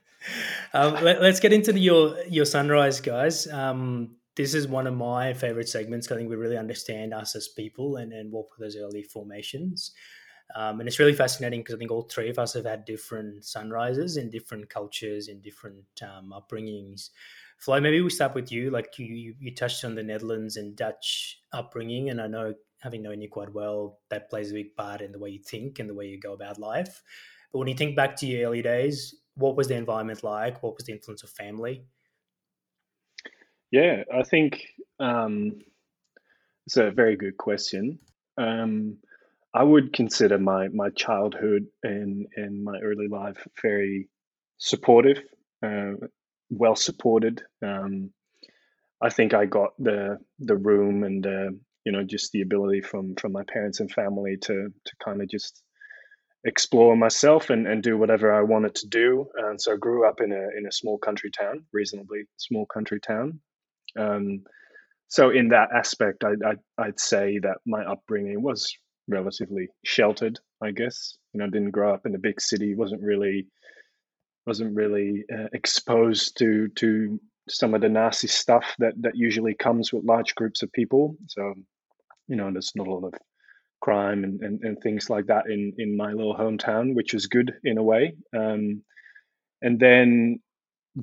um, 0.73 0.93
let, 1.03 1.21
us 1.21 1.39
get 1.39 1.53
into 1.53 1.73
the, 1.73 1.79
your 1.79 2.17
your 2.25 2.45
sunrise, 2.45 3.01
guys. 3.01 3.47
Um, 3.47 4.15
this 4.35 4.53
is 4.53 4.67
one 4.67 4.87
of 4.87 4.95
my 4.95 5.33
favorite 5.33 5.67
segments. 5.67 6.09
I 6.11 6.15
think 6.15 6.29
we 6.29 6.35
really 6.35 6.57
understand 6.57 7.13
us 7.13 7.35
as 7.35 7.47
people 7.47 7.97
and, 7.97 8.13
and 8.13 8.31
walk 8.31 8.51
with 8.51 8.65
those 8.65 8.81
early 8.81 9.03
formations. 9.03 9.91
Um, 10.55 10.79
and 10.79 10.87
it's 10.87 10.99
really 10.99 11.13
fascinating 11.13 11.59
because 11.61 11.75
I 11.75 11.77
think 11.77 11.91
all 11.91 12.03
three 12.03 12.29
of 12.29 12.39
us 12.39 12.53
have 12.53 12.65
had 12.65 12.85
different 12.85 13.43
sunrises 13.43 14.15
in 14.15 14.29
different 14.29 14.69
cultures, 14.69 15.27
in 15.27 15.41
different 15.41 15.83
um, 16.01 16.33
upbringings. 16.33 17.09
Flo, 17.57 17.81
maybe 17.81 17.99
we 18.01 18.09
start 18.09 18.35
with 18.35 18.51
you. 18.51 18.69
Like 18.69 18.97
you, 18.97 19.33
you 19.39 19.55
touched 19.55 19.83
on 19.83 19.95
the 19.95 20.03
Netherlands 20.03 20.55
and 20.55 20.75
Dutch 20.75 21.41
upbringing, 21.51 22.11
and 22.11 22.21
I 22.21 22.27
know 22.27 22.53
having 22.79 23.01
known 23.01 23.21
you 23.21 23.29
quite 23.29 23.53
well, 23.53 23.99
that 24.09 24.29
plays 24.29 24.51
a 24.51 24.53
big 24.53 24.75
part 24.75 25.01
in 25.01 25.11
the 25.11 25.19
way 25.19 25.29
you 25.29 25.39
think 25.39 25.79
and 25.79 25.89
the 25.89 25.93
way 25.93 26.07
you 26.07 26.19
go 26.19 26.33
about 26.33 26.59
life. 26.59 27.01
But 27.51 27.59
when 27.59 27.67
you 27.67 27.75
think 27.75 27.95
back 27.95 28.15
to 28.17 28.27
your 28.27 28.47
early 28.47 28.61
days, 28.61 29.15
what 29.35 29.55
was 29.55 29.67
the 29.67 29.75
environment 29.75 30.23
like? 30.23 30.61
What 30.61 30.75
was 30.75 30.85
the 30.85 30.93
influence 30.93 31.23
of 31.23 31.29
family? 31.29 31.85
Yeah, 33.71 34.03
I 34.13 34.23
think 34.23 34.65
um, 34.99 35.59
it's 36.65 36.77
a 36.77 36.91
very 36.91 37.15
good 37.15 37.37
question. 37.37 37.99
Um, 38.37 38.97
I 39.53 39.63
would 39.63 39.93
consider 39.93 40.37
my 40.37 40.67
my 40.69 40.89
childhood 40.91 41.65
and 41.83 42.27
and 42.35 42.63
my 42.63 42.79
early 42.79 43.07
life 43.07 43.47
very 43.61 44.09
supportive, 44.57 45.19
uh, 45.63 45.93
well 46.49 46.75
supported. 46.75 47.43
Um, 47.61 48.11
I 49.01 49.09
think 49.09 49.33
I 49.33 49.45
got 49.45 49.71
the 49.79 50.19
the 50.39 50.55
room 50.55 51.03
and 51.03 51.25
uh, 51.25 51.49
you 51.87 51.93
know 51.93 52.03
just 52.03 52.31
the 52.33 52.41
ability 52.41 52.81
from 52.81 53.15
from 53.15 53.31
my 53.31 53.43
parents 53.55 53.79
and 53.79 53.89
family 53.89 54.35
to 54.41 54.55
to 54.85 54.93
kind 55.03 55.21
of 55.21 55.29
just 55.29 55.63
explore 56.43 56.95
myself 56.95 57.49
and, 57.49 57.65
and 57.67 57.81
do 57.81 57.97
whatever 57.97 58.31
I 58.31 58.41
wanted 58.41 58.75
to 58.75 58.87
do. 58.87 59.25
And 59.35 59.59
so 59.59 59.73
I 59.73 59.77
grew 59.77 60.07
up 60.07 60.21
in 60.21 60.31
a 60.31 60.43
in 60.57 60.65
a 60.67 60.77
small 60.79 60.97
country 60.97 61.31
town, 61.31 61.63
reasonably 61.71 62.23
small 62.37 62.65
country 62.65 62.99
town, 62.99 63.39
um, 63.97 64.43
so 65.07 65.29
in 65.29 65.47
that 65.49 65.69
aspect, 65.73 66.23
I, 66.23 66.33
I, 66.77 66.85
would 66.87 66.99
say 66.99 67.39
that 67.39 67.57
my 67.65 67.83
upbringing 67.85 68.41
was 68.41 68.69
relatively 69.07 69.69
sheltered. 69.85 70.37
I 70.61 70.71
guess 70.71 71.17
you 71.33 71.39
know, 71.39 71.49
didn't 71.49 71.71
grow 71.71 71.93
up 71.93 72.05
in 72.05 72.15
a 72.15 72.19
big 72.19 72.41
city, 72.41 72.75
wasn't 72.75 73.01
really 73.01 73.47
wasn't 74.45 74.75
really 74.75 75.23
uh, 75.33 75.47
exposed 75.53 76.37
to 76.39 76.67
to 76.75 77.19
some 77.49 77.73
of 77.73 77.81
the 77.81 77.89
nasty 77.89 78.27
stuff 78.27 78.75
that 78.79 78.93
that 79.01 79.15
usually 79.15 79.55
comes 79.55 79.93
with 79.93 80.03
large 80.03 80.35
groups 80.35 80.61
of 80.61 80.71
people. 80.73 81.15
So 81.27 81.53
you 82.27 82.35
know, 82.35 82.51
there's 82.51 82.73
not 82.75 82.87
a 82.87 82.93
lot 82.93 83.07
of 83.07 83.13
crime 83.81 84.23
and, 84.23 84.41
and, 84.41 84.59
and 84.63 84.81
things 84.81 85.09
like 85.09 85.27
that 85.27 85.45
in 85.49 85.73
in 85.77 85.95
my 85.95 86.11
little 86.11 86.35
hometown, 86.35 86.95
which 86.95 87.13
was 87.13 87.27
good 87.27 87.53
in 87.63 87.77
a 87.77 87.83
way. 87.83 88.13
Um, 88.35 88.83
and 89.61 89.79
then 89.79 90.39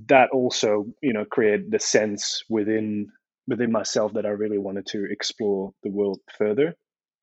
that 0.08 0.30
also 0.32 0.86
you 1.02 1.12
know 1.12 1.24
created 1.24 1.70
the 1.70 1.78
sense 1.78 2.42
within 2.48 3.06
within 3.46 3.70
myself 3.70 4.12
that 4.14 4.26
I 4.26 4.30
really 4.30 4.58
wanted 4.58 4.86
to 4.86 5.06
explore 5.10 5.72
the 5.82 5.90
world 5.90 6.20
further. 6.38 6.74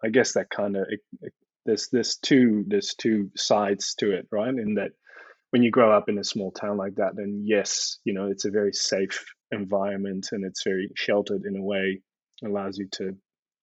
I 0.03 0.09
guess 0.09 0.33
that 0.33 0.49
kind 0.49 0.77
of 0.77 0.85
there's 1.65 1.89
there's 1.91 2.17
two 2.17 2.63
there's 2.67 2.95
two 2.95 3.31
sides 3.35 3.95
to 3.95 4.11
it, 4.11 4.27
right? 4.31 4.49
In 4.49 4.75
that 4.75 4.91
when 5.51 5.63
you 5.63 5.71
grow 5.71 5.95
up 5.95 6.07
in 6.07 6.17
a 6.17 6.23
small 6.23 6.51
town 6.51 6.77
like 6.77 6.95
that, 6.95 7.15
then 7.15 7.43
yes, 7.45 7.99
you 8.05 8.13
know 8.13 8.27
it's 8.27 8.45
a 8.45 8.51
very 8.51 8.73
safe 8.73 9.23
environment 9.51 10.29
and 10.31 10.45
it's 10.45 10.63
very 10.63 10.89
sheltered 10.95 11.43
in 11.45 11.57
a 11.57 11.63
way, 11.63 12.01
allows 12.43 12.77
you 12.77 12.87
to 12.93 13.15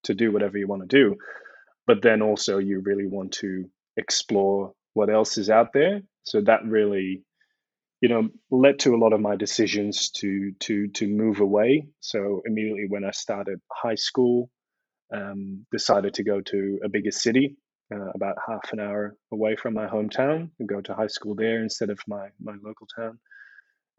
to 0.05 0.15
do 0.15 0.33
whatever 0.33 0.59
you 0.59 0.67
want 0.67 0.83
to 0.83 0.89
do. 0.89 1.17
But 1.87 2.03
then 2.03 2.23
also 2.23 2.59
you 2.59 2.81
really 2.85 3.07
want 3.07 3.33
to 3.35 3.65
explore 3.97 4.73
what 4.95 5.11
else 5.11 5.39
is 5.39 5.51
out 5.51 5.73
there. 5.73 6.03
So 6.25 6.41
that 6.43 6.65
really 6.65 7.25
you 8.01 8.09
know 8.09 8.29
led 8.51 8.79
to 8.81 8.95
a 8.95 8.99
lot 8.99 9.13
of 9.13 9.21
my 9.21 9.37
decisions 9.37 10.11
to 10.11 10.53
to 10.61 10.89
to 10.89 11.09
move 11.09 11.41
away 11.41 11.87
so 12.01 12.43
immediately 12.47 12.87
when 12.89 13.05
i 13.05 13.11
started 13.11 13.61
high 13.73 13.95
school 13.95 14.51
um, 15.13 15.65
decided 15.73 16.15
to 16.15 16.23
go 16.23 16.41
to 16.43 16.81
a 16.85 16.89
bigger 16.89 17.11
city 17.11 17.57
uh, 17.93 18.11
about 18.15 18.37
half 18.47 18.73
an 18.73 18.81
hour 18.81 19.17
away 19.33 19.57
from 19.57 19.73
my 19.73 19.87
hometown 19.87 20.51
and 20.59 20.69
go 20.69 20.81
to 20.83 20.95
high 20.95 21.07
school 21.07 21.35
there 21.35 21.63
instead 21.63 21.91
of 21.91 21.99
my 22.07 22.29
my 22.41 22.55
local 22.63 22.87
town 22.95 23.19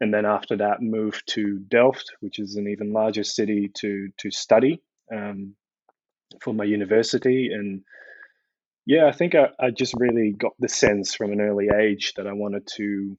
and 0.00 0.14
then 0.14 0.24
after 0.24 0.56
that 0.56 0.80
moved 0.80 1.22
to 1.26 1.58
delft 1.68 2.12
which 2.20 2.38
is 2.38 2.56
an 2.56 2.68
even 2.68 2.92
larger 2.92 3.24
city 3.24 3.70
to 3.74 4.08
to 4.18 4.30
study 4.30 4.80
um, 5.14 5.54
for 6.40 6.54
my 6.54 6.64
university 6.64 7.50
and 7.52 7.82
yeah 8.86 9.06
i 9.06 9.12
think 9.12 9.34
I, 9.34 9.48
I 9.58 9.70
just 9.70 9.94
really 9.98 10.32
got 10.32 10.52
the 10.58 10.68
sense 10.68 11.14
from 11.14 11.32
an 11.32 11.40
early 11.40 11.68
age 11.74 12.14
that 12.16 12.26
i 12.26 12.32
wanted 12.32 12.66
to 12.76 13.16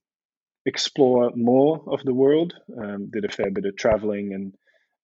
explore 0.66 1.32
more 1.36 1.84
of 1.88 2.04
the 2.04 2.14
world. 2.14 2.54
Um, 2.78 3.10
did 3.12 3.26
a 3.26 3.30
fair 3.30 3.52
bit 3.52 3.66
of 3.66 3.76
traveling 3.76 4.34
and 4.34 4.56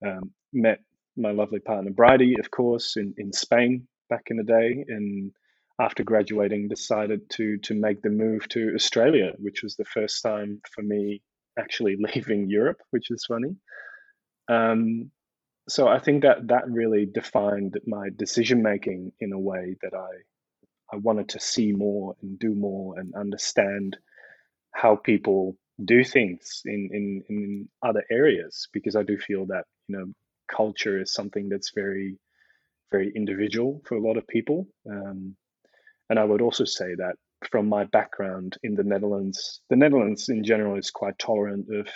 um, 0.06 0.32
met 0.54 0.80
my 1.16 1.32
lovely 1.32 1.60
partner 1.60 1.92
Bridie, 1.92 2.36
of 2.40 2.52
course, 2.52 2.96
in, 2.96 3.14
in 3.18 3.34
Spain 3.34 3.88
back 4.10 4.28
in 4.30 4.38
the 4.38 4.44
day. 4.44 4.86
And 4.88 5.32
after 5.80 6.04
graduating, 6.04 6.68
decided 6.68 7.30
to 7.32 7.58
to 7.64 7.74
make 7.74 8.02
the 8.02 8.10
move 8.10 8.48
to 8.50 8.74
Australia, 8.76 9.34
which 9.38 9.64
was 9.64 9.76
the 9.76 9.86
first 9.86 10.22
time 10.24 10.62
for 10.74 10.82
me 10.82 11.22
actually 11.58 11.98
leaving 12.16 12.50
Europe, 12.50 12.82
which 12.92 13.10
is 13.10 13.26
funny. 13.28 13.56
Um, 14.50 15.12
so 15.70 15.88
I 15.88 16.00
think 16.00 16.24
that 16.24 16.48
that 16.48 16.70
really 16.70 17.06
defined 17.06 17.80
my 17.86 18.10
decision 18.16 18.62
making 18.64 19.12
in 19.20 19.34
a 19.34 19.40
way 19.40 19.76
that 19.82 19.94
I 19.94 20.94
I 20.94 20.98
wanted 20.98 21.30
to 21.30 21.40
see 21.40 21.74
more 21.74 22.16
and 22.22 22.40
do 22.40 22.56
more 22.56 22.98
and 22.98 23.14
understand 23.14 23.98
how 24.72 24.96
people 24.96 25.58
do 25.84 26.04
things 26.04 26.62
in, 26.66 26.90
in, 26.94 27.24
in 27.30 27.70
other 27.84 28.04
areas 28.10 28.70
because 28.72 28.96
I 28.96 29.04
do 29.04 29.18
feel 29.18 29.46
that 29.48 29.66
you 29.88 29.98
know 29.98 30.06
culture 30.50 31.00
is 31.02 31.14
something 31.14 31.50
that's 31.50 31.72
very 31.76 32.18
very 32.92 33.12
individual 33.16 33.82
for 33.86 33.96
a 33.96 34.02
lot 34.02 34.18
of 34.18 34.26
people. 34.28 34.66
Um, 34.90 35.36
and 36.10 36.18
I 36.18 36.24
would 36.24 36.42
also 36.42 36.64
say 36.64 36.96
that 36.96 37.16
from 37.52 37.68
my 37.68 37.84
background 37.84 38.58
in 38.64 38.76
the 38.76 38.84
Netherlands 38.84 39.62
the 39.70 39.76
Netherlands 39.76 40.30
in 40.30 40.44
general 40.44 40.78
is 40.78 40.90
quite 40.90 41.20
tolerant 41.20 41.68
of 41.74 41.88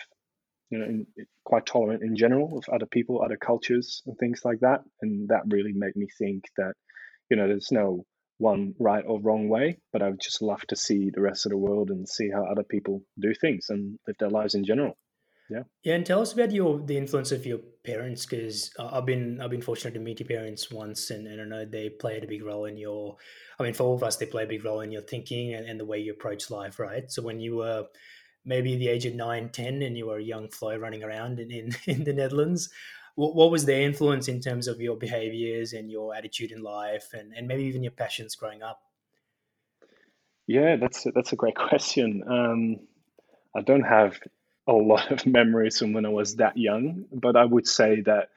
you 0.72 0.80
know 0.80 0.86
in, 0.86 1.06
quite 1.46 1.66
tolerant 1.66 2.02
in 2.02 2.16
general 2.16 2.58
of 2.58 2.74
other 2.74 2.88
people 2.88 3.22
other 3.22 3.38
cultures 3.38 4.02
and 4.08 4.18
things 4.18 4.42
like 4.44 4.60
that 4.62 4.80
and 5.02 5.30
that 5.30 5.42
really 5.48 5.74
made 5.74 5.96
me 5.96 6.08
think 6.18 6.46
that 6.58 6.74
you 7.30 7.38
know 7.38 7.48
there's 7.48 7.72
no 7.72 8.06
one 8.42 8.74
right 8.80 9.04
or 9.08 9.22
wrong 9.22 9.48
way, 9.48 9.78
but 9.94 10.02
I 10.02 10.10
would 10.10 10.20
just 10.20 10.42
love 10.42 10.62
to 10.68 10.76
see 10.76 11.12
the 11.14 11.22
rest 11.22 11.46
of 11.46 11.52
the 11.52 11.58
world 11.58 11.92
and 11.92 12.10
see 12.10 12.30
how 12.30 12.44
other 12.44 12.64
people 12.64 13.04
do 13.20 13.34
things 13.34 13.68
and 13.70 13.98
live 14.08 14.18
their 14.20 14.30
lives 14.30 14.56
in 14.56 14.66
general. 14.66 14.98
Yeah. 15.50 15.64
Yeah, 15.84 15.96
and 15.96 16.06
tell 16.06 16.22
us 16.22 16.34
about 16.34 16.52
your 16.52 16.80
the 16.80 16.98
influence 16.98 17.32
of 17.32 17.46
your 17.46 17.60
parents 17.84 18.26
because 18.26 18.72
I've 18.80 19.06
been 19.06 19.42
I've 19.42 19.50
been 19.50 19.62
fortunate 19.62 19.94
to 19.96 20.00
meet 20.00 20.22
your 20.22 20.28
parents 20.28 20.72
once, 20.72 21.12
and, 21.12 21.28
and 21.28 21.42
I 21.42 21.46
know 21.46 21.66
they 21.66 21.90
played 21.90 22.24
a 22.24 22.28
big 22.28 22.44
role 22.44 22.66
in 22.66 22.78
your. 22.78 23.18
I 23.60 23.64
mean, 23.64 23.74
for 23.74 23.84
all 23.84 23.96
of 23.96 24.04
us, 24.04 24.16
they 24.16 24.26
play 24.26 24.44
a 24.44 24.48
big 24.48 24.64
role 24.64 24.80
in 24.80 24.92
your 24.92 25.02
thinking 25.02 25.54
and, 25.54 25.66
and 25.68 25.80
the 25.80 25.86
way 25.86 26.00
you 26.00 26.14
approach 26.14 26.50
life, 26.50 26.80
right? 26.80 27.12
So 27.12 27.22
when 27.22 27.40
you 27.42 27.58
were 27.58 27.86
maybe 28.46 28.76
the 28.76 28.88
age 28.88 29.06
of 29.06 29.16
nine, 29.16 29.50
ten, 29.50 29.82
and 29.82 29.98
you 29.98 30.08
were 30.08 30.18
a 30.18 30.24
young 30.24 30.50
fly 30.50 30.76
running 30.76 31.04
around 31.04 31.40
in, 31.40 31.52
in, 31.52 31.76
in 31.86 32.04
the 32.04 32.14
Netherlands, 32.14 32.70
what, 33.16 33.36
what 33.36 33.52
was 33.52 33.66
their 33.66 33.82
influence 33.82 34.28
in 34.28 34.40
terms 34.40 34.68
of 34.68 34.82
your 34.82 34.96
behaviors 34.96 35.74
and 35.74 35.92
your 35.92 36.16
attitude 36.16 36.52
in 36.52 36.64
life 36.64 37.14
and, 37.14 37.34
and 37.36 37.48
maybe 37.48 37.64
even 37.64 37.84
your 37.84 37.92
passions 37.92 38.36
growing 38.36 38.64
up? 38.64 38.82
Yeah, 40.48 40.78
that's 40.78 41.06
a, 41.06 41.12
that's 41.12 41.34
a 41.34 41.36
great 41.36 41.56
question. 41.70 42.24
Um, 42.28 42.80
I 43.56 43.62
don't 43.62 43.84
have 43.84 44.20
a 44.68 44.74
lot 44.74 45.12
of 45.12 45.26
memories 45.40 45.80
from 45.80 45.94
when 45.94 46.06
I 46.06 46.10
was 46.10 46.36
that 46.38 46.58
young, 46.58 47.06
but 47.12 47.36
I 47.36 47.46
would 47.46 47.68
say 47.68 48.02
that 48.02 48.30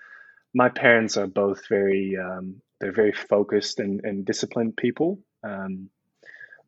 my 0.54 0.68
parents 0.68 1.16
are 1.16 1.26
both 1.26 1.68
very 1.68 2.16
um, 2.16 2.60
they're 2.80 2.92
very 2.92 3.12
focused 3.12 3.80
and, 3.80 4.00
and 4.04 4.24
disciplined 4.24 4.76
people. 4.76 5.18
Um, 5.42 5.90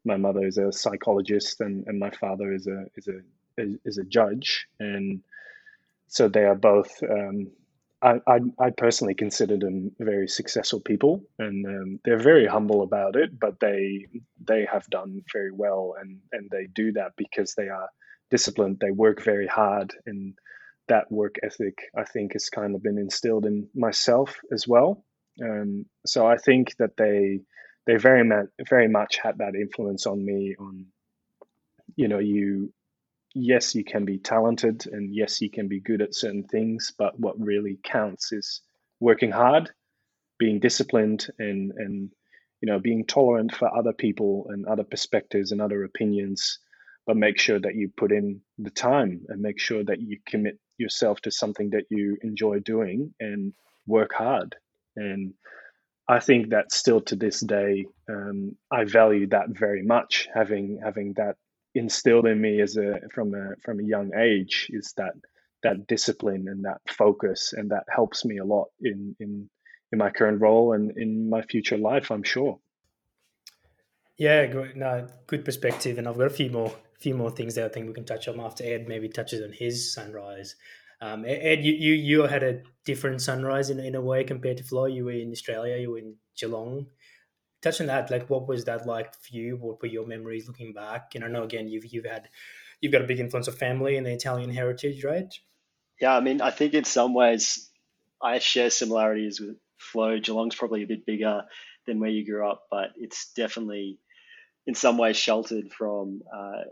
my 0.06 0.16
mother 0.16 0.46
is 0.46 0.58
a 0.58 0.72
psychologist, 0.72 1.60
and, 1.60 1.86
and 1.86 1.98
my 1.98 2.10
father 2.10 2.52
is 2.52 2.66
a 2.66 2.86
is 2.96 3.08
a 3.08 3.18
is 3.84 3.98
a 3.98 4.04
judge, 4.04 4.66
and 4.80 5.22
so 6.08 6.28
they 6.28 6.44
are 6.44 6.54
both 6.54 7.02
um, 7.02 7.50
I, 8.02 8.20
I, 8.26 8.38
I, 8.60 8.70
personally 8.70 9.14
consider 9.14 9.56
them 9.56 9.90
very 9.98 10.28
successful 10.28 10.80
people, 10.80 11.25
and 11.38 11.66
um, 11.66 12.00
they're 12.04 12.18
very 12.18 12.46
humble 12.46 12.82
about 12.82 13.16
it. 13.16 13.38
But 13.38 13.58
they 13.58 14.06
they 14.46 14.66
have 14.70 14.86
done 14.90 15.22
very 15.32 15.50
well, 15.50 15.94
and 16.00 16.20
and 16.32 16.50
they 16.50 16.66
do 16.66 16.92
that 16.92 17.12
because 17.16 17.54
they 17.54 17.68
are 17.68 17.88
disciplined. 18.30 18.78
They 18.80 18.90
work 18.90 19.22
very 19.22 19.46
hard, 19.46 19.94
and 20.06 20.34
that 20.88 21.10
work 21.10 21.36
ethic, 21.42 21.78
I 21.96 22.04
think, 22.04 22.34
has 22.34 22.50
kind 22.50 22.75
of 22.75 22.82
been 22.82 22.98
instilled 22.98 23.46
in 23.46 23.68
myself 23.75 24.36
as 24.52 24.68
well. 24.68 25.02
Um, 25.42 25.86
so 26.04 26.26
I 26.26 26.36
think 26.36 26.76
that 26.78 26.96
they 26.96 27.40
they 27.86 27.96
very 27.96 28.24
much 28.24 28.48
very 28.68 28.88
much 28.88 29.18
had 29.18 29.38
that 29.38 29.54
influence 29.54 30.06
on 30.06 30.24
me. 30.24 30.54
On 30.58 30.86
you 31.96 32.08
know, 32.08 32.18
you 32.18 32.72
yes, 33.34 33.74
you 33.74 33.84
can 33.84 34.04
be 34.04 34.18
talented, 34.18 34.86
and 34.86 35.14
yes, 35.14 35.40
you 35.40 35.50
can 35.50 35.68
be 35.68 35.80
good 35.80 36.02
at 36.02 36.14
certain 36.14 36.44
things, 36.44 36.92
but 36.96 37.18
what 37.18 37.40
really 37.40 37.78
counts 37.82 38.32
is 38.32 38.62
working 39.00 39.30
hard, 39.30 39.70
being 40.38 40.60
disciplined, 40.60 41.28
and 41.38 41.72
and 41.76 42.10
you 42.60 42.66
know, 42.66 42.78
being 42.78 43.04
tolerant 43.04 43.54
for 43.54 43.74
other 43.76 43.92
people 43.92 44.46
and 44.48 44.66
other 44.66 44.84
perspectives 44.84 45.52
and 45.52 45.60
other 45.60 45.84
opinions 45.84 46.58
but 47.06 47.16
make 47.16 47.38
sure 47.38 47.60
that 47.60 47.76
you 47.76 47.88
put 47.96 48.12
in 48.12 48.40
the 48.58 48.70
time 48.70 49.24
and 49.28 49.40
make 49.40 49.60
sure 49.60 49.84
that 49.84 50.00
you 50.00 50.18
commit 50.26 50.58
yourself 50.76 51.20
to 51.20 51.30
something 51.30 51.70
that 51.70 51.84
you 51.88 52.18
enjoy 52.22 52.58
doing 52.58 53.14
and 53.20 53.52
work 53.86 54.12
hard. 54.12 54.56
And 54.96 55.34
I 56.08 56.20
think 56.20 56.50
that 56.50 56.72
still 56.72 57.00
to 57.02 57.16
this 57.16 57.40
day, 57.40 57.86
um, 58.08 58.56
I 58.70 58.84
value 58.84 59.26
that 59.28 59.48
very 59.48 59.82
much. 59.82 60.28
Having 60.32 60.80
having 60.82 61.14
that 61.14 61.36
instilled 61.75 62.26
in 62.26 62.40
me 62.40 62.60
as 62.60 62.76
a 62.76 63.00
from 63.12 63.34
a 63.34 63.56
from 63.64 63.80
a 63.80 63.82
young 63.82 64.12
age 64.16 64.68
is 64.70 64.94
that 64.96 65.14
that 65.62 65.86
discipline 65.86 66.46
and 66.48 66.64
that 66.64 66.80
focus, 66.88 67.52
and 67.52 67.70
that 67.70 67.84
helps 67.88 68.25
me 68.25 68.38
a 68.38 68.44
lot 68.44 68.68
in 68.80 69.16
in 69.18 69.50
in 69.92 69.98
my 69.98 70.10
current 70.10 70.40
role 70.40 70.72
and 70.72 70.96
in 70.96 71.28
my 71.28 71.42
future 71.42 71.78
life. 71.78 72.10
I'm 72.10 72.22
sure. 72.22 72.58
Yeah, 74.16 74.46
good. 74.46 74.76
No, 74.76 75.08
good 75.26 75.44
perspective, 75.44 75.98
and 75.98 76.08
I've 76.08 76.16
got 76.16 76.26
a 76.26 76.30
few 76.30 76.50
more 76.50 76.72
few 76.98 77.14
more 77.14 77.30
things 77.30 77.56
that 77.56 77.64
I 77.64 77.68
think 77.68 77.88
we 77.88 77.94
can 77.94 78.04
touch 78.04 78.28
on 78.28 78.40
after 78.40 78.64
Ed 78.64 78.88
maybe 78.88 79.08
touches 79.08 79.42
on 79.42 79.52
his 79.52 79.92
sunrise. 79.92 80.54
Um, 81.00 81.24
Ed, 81.26 81.64
you, 81.64 81.72
you 81.72 81.92
you 81.92 82.22
had 82.22 82.42
a 82.42 82.62
different 82.84 83.20
sunrise 83.20 83.70
in, 83.70 83.80
in 83.80 83.94
a 83.94 84.00
way 84.00 84.24
compared 84.24 84.56
to 84.58 84.64
Flo. 84.64 84.86
You 84.86 85.04
were 85.04 85.12
in 85.12 85.30
Australia, 85.30 85.76
you 85.76 85.90
were 85.90 85.98
in 85.98 86.16
Geelong. 86.38 86.86
Touch 87.62 87.80
on 87.80 87.86
that, 87.88 88.10
like 88.10 88.30
what 88.30 88.48
was 88.48 88.64
that 88.64 88.86
like 88.86 89.12
for 89.14 89.36
you? 89.36 89.56
What 89.56 89.82
were 89.82 89.88
your 89.88 90.06
memories 90.06 90.46
looking 90.46 90.72
back? 90.72 91.14
And 91.14 91.24
I 91.24 91.28
know 91.28 91.42
again 91.42 91.68
you've 91.68 91.86
you've 91.86 92.06
had 92.06 92.28
you've 92.80 92.92
got 92.92 93.02
a 93.02 93.06
big 93.06 93.20
influence 93.20 93.48
of 93.48 93.58
family 93.58 93.96
and 93.96 94.06
the 94.06 94.12
Italian 94.12 94.50
heritage, 94.50 95.04
right? 95.04 95.32
Yeah, 96.00 96.16
I 96.16 96.20
mean, 96.20 96.40
I 96.40 96.50
think 96.50 96.74
in 96.74 96.84
some 96.84 97.14
ways 97.14 97.70
I 98.22 98.38
share 98.38 98.70
similarities 98.70 99.40
with 99.40 99.56
Flo. 99.78 100.18
Geelong's 100.18 100.54
probably 100.54 100.82
a 100.82 100.86
bit 100.86 101.06
bigger 101.06 101.44
than 101.86 102.00
where 102.00 102.10
you 102.10 102.24
grew 102.24 102.48
up, 102.48 102.66
but 102.70 102.90
it's 102.96 103.32
definitely 103.34 103.98
in 104.66 104.74
some 104.74 104.98
ways 104.98 105.16
sheltered 105.16 105.72
from 105.72 106.22
uh, 106.34 106.62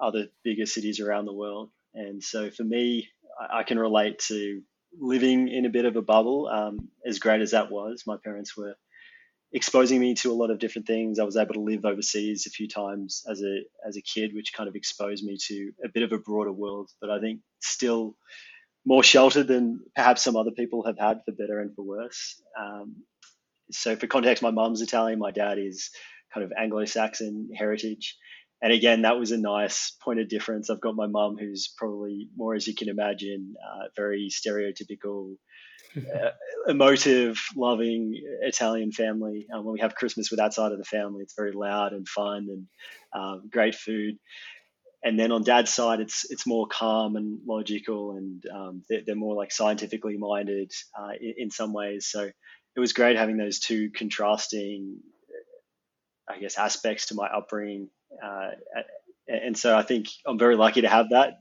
other 0.00 0.26
bigger 0.42 0.66
cities 0.66 1.00
around 1.00 1.26
the 1.26 1.32
world. 1.32 1.70
And 1.94 2.22
so 2.22 2.50
for 2.50 2.64
me, 2.64 3.08
I, 3.38 3.62
can 3.62 3.78
relate 3.78 4.18
to 4.28 4.62
living 4.98 5.48
in 5.48 5.64
a 5.64 5.70
bit 5.70 5.84
of 5.84 5.96
a 5.96 6.02
bubble. 6.02 6.48
Um, 6.48 6.88
as 7.06 7.18
great 7.18 7.40
as 7.40 7.52
that 7.52 7.70
was, 7.70 8.04
my 8.06 8.16
parents 8.22 8.56
were 8.56 8.74
exposing 9.52 10.00
me 10.00 10.14
to 10.14 10.32
a 10.32 10.34
lot 10.34 10.50
of 10.50 10.58
different 10.58 10.86
things. 10.86 11.18
I 11.18 11.24
was 11.24 11.36
able 11.36 11.54
to 11.54 11.60
live 11.60 11.84
overseas 11.84 12.46
a 12.46 12.50
few 12.50 12.68
times 12.68 13.24
as 13.30 13.40
a 13.42 13.60
as 13.86 13.96
a 13.96 14.02
kid, 14.02 14.34
which 14.34 14.52
kind 14.52 14.68
of 14.68 14.76
exposed 14.76 15.24
me 15.24 15.36
to 15.48 15.72
a 15.84 15.88
bit 15.88 16.02
of 16.02 16.12
a 16.12 16.18
broader 16.18 16.52
world. 16.52 16.90
But 17.00 17.10
I 17.10 17.20
think 17.20 17.40
still 17.60 18.16
more 18.84 19.02
sheltered 19.02 19.48
than 19.48 19.80
perhaps 19.94 20.22
some 20.22 20.36
other 20.36 20.50
people 20.50 20.84
have 20.84 20.98
had, 20.98 21.20
for 21.24 21.32
better 21.32 21.60
and 21.60 21.74
for 21.74 21.82
worse. 21.82 22.40
Um, 22.58 22.96
so, 23.70 23.96
for 23.96 24.06
context, 24.06 24.42
my 24.42 24.50
mum's 24.50 24.82
Italian, 24.82 25.18
my 25.18 25.30
dad 25.30 25.58
is 25.58 25.90
kind 26.32 26.44
of 26.44 26.52
Anglo-Saxon 26.56 27.50
heritage. 27.56 28.16
And 28.64 28.72
again, 28.72 29.02
that 29.02 29.18
was 29.18 29.30
a 29.30 29.36
nice 29.36 29.94
point 30.02 30.20
of 30.20 30.28
difference. 30.30 30.70
I've 30.70 30.80
got 30.80 30.96
my 30.96 31.06
mum, 31.06 31.36
who's 31.38 31.68
probably 31.76 32.30
more, 32.34 32.54
as 32.54 32.66
you 32.66 32.74
can 32.74 32.88
imagine, 32.88 33.56
uh, 33.62 33.88
very 33.94 34.30
stereotypical, 34.32 35.34
uh, 35.98 36.30
emotive, 36.66 37.38
loving 37.54 38.14
Italian 38.40 38.90
family. 38.90 39.46
Um, 39.52 39.66
when 39.66 39.74
we 39.74 39.80
have 39.80 39.94
Christmas 39.94 40.30
with 40.30 40.38
that 40.38 40.54
side 40.54 40.72
of 40.72 40.78
the 40.78 40.84
family, 40.84 41.24
it's 41.24 41.34
very 41.36 41.52
loud 41.52 41.92
and 41.92 42.08
fun 42.08 42.46
and 42.48 42.66
um, 43.14 43.50
great 43.52 43.74
food. 43.74 44.14
And 45.04 45.20
then 45.20 45.30
on 45.30 45.44
dad's 45.44 45.74
side, 45.74 46.00
it's 46.00 46.24
it's 46.30 46.46
more 46.46 46.66
calm 46.66 47.16
and 47.16 47.40
logical, 47.46 48.12
and 48.12 48.42
um, 48.50 48.82
they're, 48.88 49.02
they're, 49.04 49.14
more 49.14 49.34
like 49.34 49.52
scientifically 49.52 50.16
minded 50.16 50.72
uh, 50.98 51.12
in, 51.20 51.34
in 51.36 51.50
some 51.50 51.74
ways. 51.74 52.06
So 52.10 52.22
it 52.22 52.80
was 52.80 52.94
great 52.94 53.18
having 53.18 53.36
those 53.36 53.58
two 53.58 53.90
contrasting 53.90 55.02
I 56.28 56.38
guess, 56.38 56.56
aspects 56.56 57.06
to 57.06 57.14
my 57.14 57.26
upbringing. 57.26 57.88
Uh, 58.22 58.50
and 59.28 59.56
so 59.56 59.76
I 59.76 59.82
think 59.82 60.08
I'm 60.26 60.38
very 60.38 60.56
lucky 60.56 60.82
to 60.82 60.88
have 60.88 61.10
that. 61.10 61.40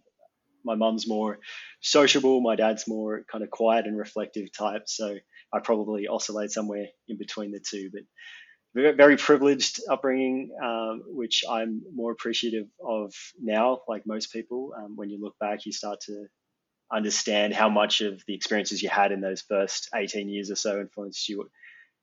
My 0.65 0.75
mum's 0.75 1.07
more 1.07 1.39
sociable, 1.81 2.39
my 2.39 2.55
dad's 2.55 2.87
more 2.87 3.25
kind 3.29 3.43
of 3.43 3.49
quiet 3.49 3.85
and 3.85 3.97
reflective 3.97 4.51
type. 4.57 4.83
So 4.87 5.17
I 5.53 5.59
probably 5.59 6.07
oscillate 6.07 6.51
somewhere 6.51 6.87
in 7.07 7.17
between 7.17 7.51
the 7.51 7.59
two. 7.59 7.89
But 7.91 8.03
very, 8.73 9.17
privileged 9.17 9.81
upbringing, 9.89 10.49
um, 10.63 11.03
which 11.05 11.43
I'm 11.47 11.83
more 11.93 12.11
appreciative 12.11 12.67
of 12.83 13.13
now, 13.39 13.81
like 13.87 14.07
most 14.07 14.31
people. 14.33 14.73
Um, 14.75 14.95
when 14.95 15.09
you 15.09 15.21
look 15.21 15.37
back, 15.39 15.65
you 15.65 15.71
start 15.71 15.99
to 16.07 16.25
understand 16.91 17.53
how 17.53 17.69
much 17.69 18.01
of 18.01 18.23
the 18.27 18.33
experiences 18.33 18.81
you 18.81 18.89
had 18.89 19.11
in 19.11 19.21
those 19.21 19.41
first 19.41 19.89
18 19.93 20.29
years 20.29 20.49
or 20.49 20.55
so 20.55 20.79
influenced 20.79 21.29
you 21.29 21.49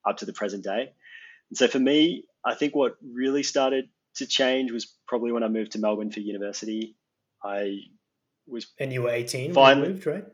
up 0.09 0.19
to 0.19 0.27
the 0.27 0.33
present 0.33 0.63
day. 0.63 0.93
And 1.51 1.59
so 1.59 1.67
for 1.67 1.79
me, 1.79 2.25
I 2.45 2.55
think 2.55 2.75
what 2.75 2.95
really 3.03 3.43
started 3.43 3.87
to 4.17 4.27
change 4.27 4.73
was 4.73 4.93
probably 5.07 5.33
when 5.33 5.43
I 5.43 5.49
moved 5.49 5.73
to 5.73 5.79
Melbourne 5.79 6.11
for 6.11 6.21
university. 6.21 6.97
I 7.43 7.79
was 8.47 8.67
and 8.79 8.93
you 8.93 9.03
were 9.03 9.11
eighteen 9.11 9.53
finally 9.53 9.89
moved, 9.89 10.07
right? 10.07 10.25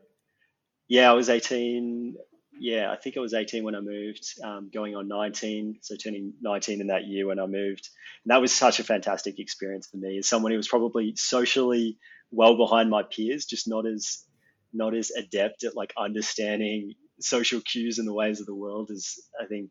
Yeah, 0.88 1.10
I 1.10 1.14
was 1.14 1.28
eighteen. 1.28 2.16
Yeah, 2.58 2.90
I 2.90 2.96
think 2.96 3.16
I 3.16 3.20
was 3.20 3.34
eighteen 3.34 3.64
when 3.64 3.74
I 3.74 3.80
moved, 3.80 4.24
um, 4.42 4.70
going 4.72 4.96
on 4.96 5.08
nineteen, 5.08 5.78
so 5.82 5.94
turning 5.96 6.32
nineteen 6.40 6.80
in 6.80 6.86
that 6.86 7.06
year 7.06 7.26
when 7.26 7.38
I 7.38 7.46
moved. 7.46 7.88
And 8.24 8.30
that 8.30 8.40
was 8.40 8.54
such 8.54 8.80
a 8.80 8.84
fantastic 8.84 9.38
experience 9.38 9.88
for 9.88 9.98
me 9.98 10.18
as 10.18 10.28
someone 10.28 10.52
who 10.52 10.56
was 10.56 10.68
probably 10.68 11.14
socially 11.16 11.98
well 12.30 12.56
behind 12.56 12.88
my 12.90 13.02
peers, 13.02 13.44
just 13.44 13.68
not 13.68 13.86
as 13.86 14.24
not 14.72 14.94
as 14.94 15.10
adept 15.10 15.64
at 15.64 15.76
like 15.76 15.92
understanding 15.98 16.94
social 17.20 17.60
cues 17.60 17.98
and 17.98 18.06
the 18.06 18.14
ways 18.14 18.40
of 18.40 18.46
the 18.46 18.54
world 18.54 18.90
as 18.90 19.14
I 19.40 19.46
think 19.46 19.70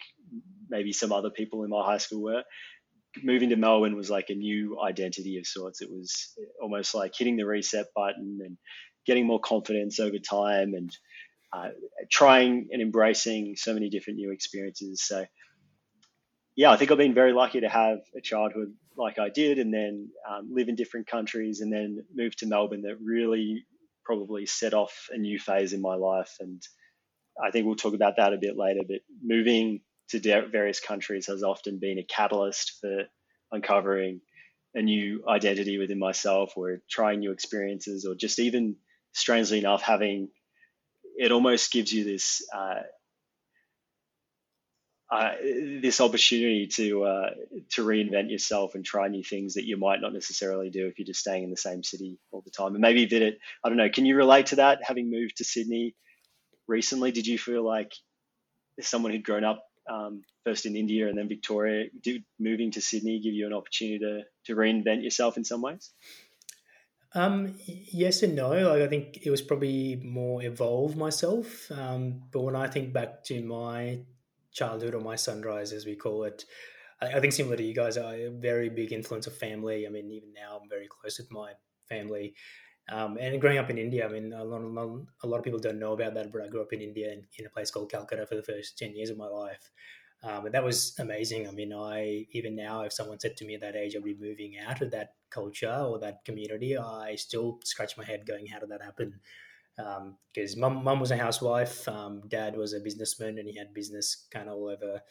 maybe 0.70 0.94
some 0.94 1.12
other 1.12 1.30
people 1.30 1.64
in 1.64 1.70
my 1.70 1.84
high 1.84 1.98
school 1.98 2.24
were. 2.24 2.44
Moving 3.24 3.50
to 3.50 3.56
Melbourne 3.56 3.96
was 3.96 4.10
like 4.10 4.30
a 4.30 4.36
new 4.36 4.80
identity 4.82 5.38
of 5.38 5.48
sorts. 5.48 5.82
It 5.82 5.90
was 5.90 6.34
almost 6.62 6.94
like 6.94 7.14
hitting 7.16 7.38
the 7.38 7.46
reset 7.46 7.88
button 7.96 8.40
and 8.44 8.58
getting 9.06 9.26
more 9.26 9.40
confidence 9.40 10.00
over 10.00 10.18
time 10.18 10.74
and 10.74 10.92
uh, 11.54 11.70
trying 12.12 12.68
and 12.72 12.82
embracing 12.82 13.56
so 13.56 13.74
many 13.74 13.90
different 13.90 14.18
new 14.18 14.32
experiences. 14.32 15.02
So, 15.06 15.26
yeah, 16.56 16.72
I 16.72 16.78
think 16.78 16.92
I've 16.92 16.98
been 16.98 17.14
very 17.14 17.34
lucky 17.34 17.62
to 17.62 17.70
have 17.70 18.00
a 18.18 18.22
childhood 18.22 18.74
like 18.98 19.20
I 19.20 19.30
did 19.30 19.60
and 19.60 19.74
then 19.74 20.10
um, 20.30 20.50
live 20.52 20.70
in 20.70 20.76
different 20.76 21.08
countries 21.08 21.62
and 21.62 21.72
then 21.72 22.06
move 22.14 22.36
to 22.38 22.48
Melbourne 22.48 22.82
that 22.84 22.98
really 23.02 23.66
probably 24.04 24.46
set 24.46 24.74
off 24.74 25.08
a 25.12 25.18
new 25.18 25.40
phase 25.40 25.74
in 25.74 25.82
my 25.82 25.96
life. 25.96 26.34
And 26.40 26.62
I 27.44 27.52
think 27.52 27.66
we'll 27.66 27.76
talk 27.76 27.94
about 27.94 28.18
that 28.18 28.34
a 28.34 28.38
bit 28.38 28.58
later, 28.58 28.82
but 28.88 29.00
moving 29.22 29.82
to 30.10 30.20
various 30.20 30.80
countries 30.80 31.28
has 31.28 31.44
often 31.44 31.80
been 31.80 32.00
a 32.00 32.04
catalyst 32.04 32.80
for 32.82 33.06
uncovering 33.52 34.22
a 34.74 34.82
new 34.82 35.24
identity 35.28 35.78
within 35.78 36.00
myself 36.00 36.54
or 36.58 36.82
trying 36.90 37.20
new 37.20 37.32
experiences 37.32 38.06
or 38.06 38.14
just 38.14 38.40
even 38.40 38.76
strangely 39.14 39.60
enough 39.60 39.82
having 39.82 40.30
it 41.18 41.32
almost 41.32 41.72
gives 41.72 41.94
you 41.94 42.04
this 42.04 42.46
uh, 42.54 42.82
uh, 45.10 45.34
this 45.82 46.02
opportunity 46.02 46.68
to 46.68 47.04
uh, 47.04 47.30
to 47.70 47.86
reinvent 47.86 48.32
yourself 48.32 48.76
and 48.76 48.84
try 48.84 49.08
new 49.08 49.24
things 49.24 49.54
that 49.54 49.64
you 49.64 49.78
might 49.78 50.02
not 50.02 50.14
necessarily 50.14 50.70
do 50.70 50.88
if 50.88 50.98
you're 50.98 51.06
just 51.06 51.20
staying 51.20 51.44
in 51.44 51.52
the 51.52 51.58
same 51.58 51.84
city 51.84 52.18
all 52.32 52.42
the 52.42 52.52
time. 52.52 52.74
And 52.74 52.82
maybe 52.82 53.06
that 53.06 53.22
it, 53.22 53.38
I 53.64 53.70
don't 53.70 53.78
know. 53.78 53.90
Can 53.90 54.06
you 54.06 54.16
relate 54.16 54.48
to 54.48 54.58
that? 54.58 54.80
Having 54.84 55.12
moved 55.12 55.38
to 55.38 55.44
Sydney 55.44 55.96
recently, 56.68 57.12
did 57.12 57.28
you 57.28 57.38
feel 57.38 57.64
like 57.64 57.94
someone 58.82 59.12
who'd 59.12 59.24
grown 59.24 59.44
up 59.44 59.64
um, 59.90 60.24
first 60.44 60.66
in 60.66 60.76
India 60.76 61.08
and 61.08 61.18
then 61.18 61.28
Victoria, 61.28 61.86
moving 62.40 62.72
to 62.72 62.82
Sydney 62.82 63.20
give 63.20 63.34
you 63.34 63.46
an 63.48 63.54
opportunity 63.54 64.00
to, 64.00 64.22
to 64.46 64.56
reinvent 64.56 65.04
yourself 65.04 65.38
in 65.38 65.44
some 65.44 65.62
ways? 65.62 65.92
Um, 67.14 67.56
yes 67.66 68.24
and 68.24 68.36
no. 68.36 68.50
Like 68.50 68.82
I 68.82 68.88
think 68.88 69.26
it 69.26 69.32
was 69.32 69.42
probably 69.42 69.96
more 70.04 70.44
evolve 70.44 70.98
myself. 70.98 71.72
Um, 71.72 72.24
but 72.32 72.42
when 72.42 72.56
I 72.56 72.68
think 72.68 72.92
back 72.92 73.24
to 73.26 73.42
my 73.42 74.00
childhood 74.52 74.94
or 74.94 75.00
my 75.00 75.16
sunrise, 75.16 75.72
as 75.72 75.86
we 75.86 75.96
call 75.96 76.26
it, 76.26 76.44
I, 77.02 77.14
I 77.14 77.20
think 77.22 77.34
similar 77.34 77.56
to 77.56 77.64
you 77.64 77.74
guys, 77.74 77.98
I 77.98 78.16
a 78.16 78.30
very 78.30 78.70
big 78.70 78.92
influence 78.92 79.28
of 79.28 79.38
family. 79.38 79.88
I 79.88 79.90
mean, 79.90 80.12
even 80.12 80.34
now 80.34 80.60
I'm 80.62 80.70
very 80.70 80.88
close 80.88 81.18
with 81.18 81.32
my 81.32 81.54
family. 81.88 82.34
Um, 82.90 83.18
and 83.20 83.42
growing 83.42 83.58
up 83.58 83.70
in 83.70 83.78
India, 83.78 84.06
I 84.06 84.12
mean, 84.12 84.32
a 84.34 84.44
lot, 84.44 84.62
a 85.24 85.28
lot 85.28 85.38
of 85.38 85.44
people 85.44 85.60
don't 85.60 85.80
know 85.80 85.94
about 85.94 86.14
that, 86.14 86.32
but 86.32 86.44
I 86.44 86.48
grew 86.48 86.62
up 86.62 86.72
in 86.72 86.82
India 86.82 87.12
in, 87.12 87.26
in 87.40 87.46
a 87.48 87.50
place 87.50 87.72
called 87.72 87.92
Calcutta 87.92 88.28
for 88.28 88.36
the 88.36 88.44
first 88.44 88.78
10 88.78 88.96
years 88.96 89.10
of 89.10 89.18
my 89.18 89.28
life. 89.28 89.72
Um, 90.24 90.46
and 90.46 90.54
that 90.54 90.64
was 90.64 90.98
amazing. 91.00 91.48
I 91.48 91.52
mean, 91.52 91.74
I 91.74 92.26
even 92.32 92.56
now, 92.56 92.82
if 92.82 92.94
someone 92.94 93.20
said 93.20 93.38
to 93.38 93.46
me 93.46 93.56
at 93.56 93.62
that 93.62 93.76
age, 93.76 93.96
I'll 93.96 94.02
be 94.02 94.16
moving 94.20 94.56
out 94.66 94.82
of 94.82 94.92
that 94.92 95.14
culture 95.30 95.72
or 95.72 96.00
that 96.00 96.24
community, 96.26 96.78
I 96.78 97.16
still 97.16 97.60
scratch 97.64 97.98
my 97.98 98.06
head 98.06 98.26
going, 98.26 98.48
how 98.48 98.60
did 98.60 98.70
that 98.70 98.82
happen? 98.82 99.20
because 99.76 100.54
um, 100.56 100.60
mum, 100.60 100.84
mum 100.84 101.00
was 101.00 101.12
a 101.12 101.18
housewife, 101.18 101.88
um, 101.90 102.22
dad 102.30 102.56
was 102.56 102.74
a 102.74 102.80
businessman, 102.80 103.38
and 103.38 103.48
he 103.48 103.58
had 103.58 103.74
business 103.74 104.28
kind 104.32 104.48
of 104.48 104.56
all 104.56 104.70
over 104.70 105.02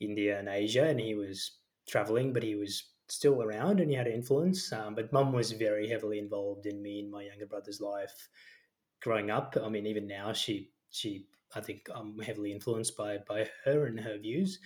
India 0.00 0.38
and 0.38 0.48
Asia, 0.48 0.84
and 0.84 1.00
he 1.00 1.14
was 1.14 1.58
traveling, 1.88 2.32
but 2.32 2.42
he 2.42 2.54
was 2.54 2.91
still 3.12 3.42
around 3.42 3.78
and 3.78 3.90
he 3.90 3.96
had 3.96 4.06
influence. 4.06 4.72
Um, 4.72 4.94
but 4.94 5.12
mum 5.12 5.32
was 5.32 5.52
very 5.52 5.86
heavily 5.86 6.18
involved 6.18 6.64
in 6.64 6.82
me 6.82 7.00
and 7.00 7.10
my 7.10 7.22
younger 7.22 7.46
brother's 7.46 7.80
life 7.80 8.28
growing 9.02 9.30
up. 9.30 9.54
I 9.62 9.68
mean, 9.68 9.86
even 9.86 10.06
now, 10.06 10.32
she 10.32 10.70
she 10.90 11.26
I 11.54 11.60
think 11.60 11.88
I'm 11.94 12.18
heavily 12.20 12.52
influenced 12.52 12.96
by 12.96 13.18
by 13.28 13.48
her 13.64 13.86
and 13.86 14.00
her 14.00 14.16
views. 14.16 14.58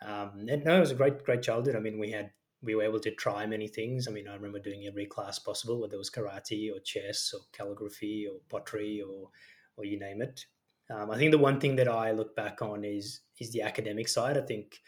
Um, 0.00 0.46
and 0.48 0.64
no, 0.64 0.76
it 0.76 0.80
was 0.80 0.92
a 0.92 0.94
great 0.94 1.24
great 1.24 1.42
childhood. 1.42 1.74
I 1.74 1.80
mean, 1.80 1.98
we 1.98 2.12
had 2.12 2.30
we 2.62 2.76
were 2.76 2.84
able 2.84 3.00
to 3.00 3.10
try 3.10 3.46
many 3.46 3.66
things. 3.66 4.06
I 4.06 4.12
mean, 4.12 4.28
I 4.28 4.34
remember 4.34 4.60
doing 4.60 4.86
every 4.86 5.06
class 5.06 5.40
possible, 5.40 5.80
whether 5.80 5.94
it 5.94 5.98
was 5.98 6.10
karate 6.10 6.72
or 6.72 6.78
chess 6.80 7.32
or 7.34 7.40
calligraphy 7.52 8.28
or 8.28 8.38
pottery 8.48 9.02
or 9.02 9.30
or 9.76 9.84
you 9.84 9.98
name 9.98 10.22
it. 10.22 10.46
Um, 10.90 11.10
I 11.10 11.18
think 11.18 11.32
the 11.32 11.38
one 11.38 11.60
thing 11.60 11.76
that 11.76 11.88
I 11.88 12.12
look 12.12 12.36
back 12.36 12.62
on 12.62 12.84
is 12.84 13.22
is 13.40 13.50
the 13.50 13.62
academic 13.62 14.06
side. 14.06 14.38
I 14.38 14.42
think 14.42 14.80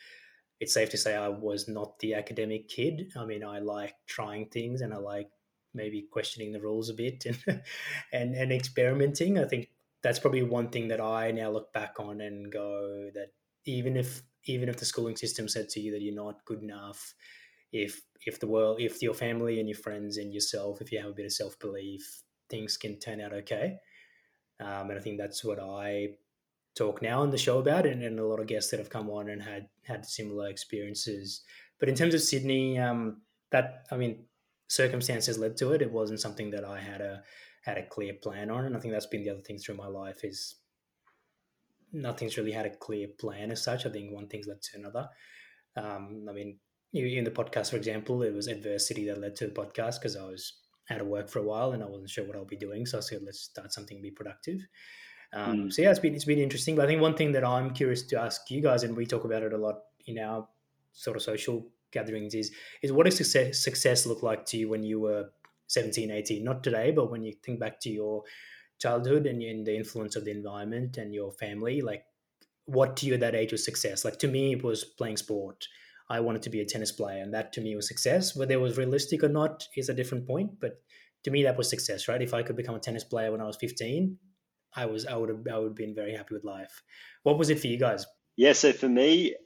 it's 0.61 0.75
safe 0.75 0.91
to 0.91 0.99
say 0.99 1.17
I 1.17 1.29
was 1.29 1.69
not 1.69 1.99
the 1.99 2.15
academic 2.15 2.69
kid. 2.69 3.13
I 3.17 3.25
mean, 3.25 3.43
I 3.43 3.59
like 3.59 3.95
trying 4.07 4.47
things 4.47 4.83
and 4.83 4.93
I 4.93 4.99
like 4.99 5.29
maybe 5.73 6.07
questioning 6.11 6.53
the 6.53 6.61
rules 6.61 6.91
a 6.91 6.95
bit 6.95 7.25
and 7.47 7.63
and 8.13 8.35
and 8.35 8.53
experimenting. 8.53 9.39
I 9.39 9.45
think 9.47 9.69
that's 10.03 10.19
probably 10.19 10.43
one 10.43 10.69
thing 10.69 10.89
that 10.89 11.01
I 11.01 11.31
now 11.31 11.51
look 11.51 11.73
back 11.73 11.97
on 11.99 12.21
and 12.21 12.53
go 12.53 13.11
that 13.15 13.29
even 13.65 13.97
if 13.97 14.23
even 14.47 14.69
if 14.69 14.77
the 14.77 14.85
schooling 14.85 15.17
system 15.17 15.49
said 15.49 15.69
to 15.71 15.81
you 15.81 15.93
that 15.93 16.01
you're 16.01 16.15
not 16.15 16.45
good 16.45 16.63
enough, 16.63 17.15
if 17.73 18.03
if 18.27 18.41
the 18.41 18.47
world 18.47 18.81
if 18.81 19.03
your 19.03 19.15
family 19.15 19.61
and 19.61 19.69
your 19.69 19.79
friends 19.79 20.17
and 20.17 20.33
yourself 20.33 20.81
if 20.81 20.91
you 20.91 20.99
have 21.01 21.11
a 21.11 21.15
bit 21.15 21.27
of 21.27 21.33
self-belief 21.33 22.23
things 22.49 22.77
can 22.77 22.99
turn 22.99 23.21
out 23.21 23.33
okay 23.33 23.77
um, 24.61 24.91
and 24.91 24.99
i 24.99 25.03
think 25.03 25.19
that's 25.19 25.45
what 25.45 25.59
i 25.61 26.09
talk 26.81 27.03
now 27.03 27.21
on 27.21 27.31
the 27.31 27.39
show 27.39 27.59
about 27.59 27.87
and, 27.87 28.03
and 28.03 28.19
a 28.19 28.25
lot 28.25 28.41
of 28.41 28.47
guests 28.47 28.71
that 28.71 28.81
have 28.81 28.91
come 28.91 29.11
on 29.11 29.29
and 29.29 29.43
had 29.43 29.67
had 29.83 30.05
similar 30.05 30.49
experiences 30.49 31.43
but 31.79 31.89
in 31.89 31.95
terms 31.95 32.15
of 32.15 32.21
sydney 32.21 32.79
um, 32.79 33.21
that 33.51 33.85
i 33.91 33.97
mean 33.97 34.25
circumstances 34.69 35.39
led 35.39 35.57
to 35.57 35.73
it 35.73 35.83
it 35.83 35.93
wasn't 35.93 36.21
something 36.21 36.51
that 36.51 36.65
i 36.65 36.79
had 36.81 37.01
a 37.01 37.23
had 37.63 37.77
a 37.77 37.87
clear 37.87 38.15
plan 38.15 38.51
on 38.51 38.65
and 38.65 38.77
i 38.77 38.81
think 38.81 38.93
that's 38.93 39.07
been 39.07 39.25
the 39.25 39.31
other 39.31 39.41
thing 39.41 39.59
through 39.59 39.75
my 39.75 39.87
life 39.87 40.25
is 40.25 40.57
nothing's 41.93 42.37
really 42.39 42.53
had 42.53 42.67
a 42.67 42.77
clear 42.77 43.09
plan 43.19 43.51
as 43.51 43.63
such 43.63 43.85
i 43.85 43.91
think 43.91 44.13
one 44.13 44.29
thing's 44.29 44.47
led 44.47 44.63
to 44.63 44.79
another 44.79 45.09
um, 45.77 46.27
i 46.29 46.33
mean 46.33 46.59
in 46.93 47.25
the 47.25 47.31
podcast, 47.31 47.71
for 47.71 47.77
example, 47.77 48.23
it 48.23 48.35
was 48.35 48.49
adversity 48.49 49.07
that 49.07 49.21
led 49.21 49.37
to 49.37 49.47
the 49.47 49.53
podcast 49.53 50.01
because 50.01 50.17
I 50.17 50.25
was 50.25 50.55
out 50.91 51.01
of 51.01 51.07
work 51.07 51.29
for 51.29 51.39
a 51.39 51.45
while 51.45 51.73
and 51.73 51.83
I 51.83 51.87
wasn't 51.87 52.11
sure 52.11 52.25
what 52.25 52.37
I'll 52.37 52.45
be 52.45 52.57
doing. 52.57 52.85
So 52.85 52.99
I 52.99 53.01
said, 53.01 53.23
let's 53.25 53.41
start 53.41 53.73
something 53.73 54.03
be 54.03 54.11
productive. 54.11 54.61
Um, 55.33 55.57
mm. 55.57 55.73
So 55.73 55.83
yeah, 55.83 55.91
it's 55.91 55.99
been 55.99 56.15
it's 56.15 56.25
been 56.25 56.39
interesting. 56.39 56.77
But 56.77 56.85
I 56.85 56.89
think 56.89 57.01
one 57.01 57.15
thing 57.15 57.33
that 57.33 57.45
I'm 57.45 57.71
curious 57.71 58.03
to 58.03 58.21
ask 58.21 58.51
you 58.51 58.61
guys, 58.61 58.83
and 58.83 58.97
we 58.97 59.07
talk 59.07 59.25
about 59.25 59.43
it 59.43 59.53
a 59.53 59.59
lot 59.59 59.81
in 60.07 60.19
our 60.19 60.47
sort 60.93 61.17
of 61.17 61.23
social 61.23 61.67
gatherings, 61.93 62.35
is 62.35 62.53
is 62.83 62.93
what 62.93 63.07
does 63.07 63.17
success 63.17 63.63
success 63.63 64.07
look 64.07 64.23
like 64.23 64.45
to 64.47 64.57
you 64.57 64.69
when 64.69 64.83
you 64.83 65.01
were 65.01 65.31
17, 65.69 66.11
18? 66.11 66.43
Not 66.43 66.63
today, 66.63 66.91
but 66.91 67.11
when 67.11 67.23
you 67.23 67.35
think 67.45 67.61
back 67.61 67.81
to 67.81 67.91
your 67.91 68.25
childhood 68.79 69.27
and, 69.27 69.43
and 69.43 69.67
the 69.67 69.77
influence 69.77 70.17
of 70.17 70.25
the 70.25 70.31
environment 70.31 70.97
and 70.97 71.15
your 71.15 71.33
family, 71.33 71.81
like 71.81 72.05
what 72.65 72.97
to 72.99 73.07
you 73.07 73.15
at 73.15 73.21
that 73.21 73.35
age 73.35 73.53
was 73.53 73.65
success? 73.65 74.05
Like 74.05 74.19
to 74.21 74.29
me, 74.29 74.53
it 74.53 74.65
was 74.65 74.85
playing 74.85 75.17
sport 75.17 75.67
I 76.11 76.19
wanted 76.19 76.43
to 76.43 76.51
be 76.51 76.61
a 76.61 76.67
tennis 76.67 76.91
player, 76.91 77.23
and 77.23 77.33
that 77.33 77.53
to 77.53 77.61
me 77.61 77.77
was 77.77 77.87
success. 77.87 78.35
Whether 78.35 78.55
it 78.55 78.61
was 78.61 78.77
realistic 78.77 79.23
or 79.23 79.29
not 79.29 79.69
is 79.77 79.89
a 79.89 79.95
different 79.95 80.27
point, 80.27 80.59
but 80.61 80.83
to 81.23 81.31
me 81.31 81.45
that 81.45 81.57
was 81.57 81.71
success, 81.71 82.09
right? 82.09 82.21
If 82.21 82.35
I 82.35 82.43
could 82.43 82.57
become 82.57 82.75
a 82.75 82.81
tennis 82.81 83.05
player 83.05 83.31
when 83.31 83.41
I 83.41 83.47
was 83.47 83.57
15, 83.57 84.19
I 84.75 84.87
was 84.87 85.07
I 85.07 85.17
would 85.17 85.29
have 85.29 85.47
I 85.51 85.59
would 85.59 85.69
have 85.69 85.77
been 85.77 85.95
very 85.95 86.15
happy 86.15 86.35
with 86.35 86.45
life. 86.45 86.83
What 87.23 87.39
was 87.39 87.51
it 87.51 87.61
for 87.61 87.67
you 87.67 87.79
guys? 87.79 88.07
Yeah, 88.37 88.53
so 88.53 88.73
for 88.73 88.89
me, 88.89 89.37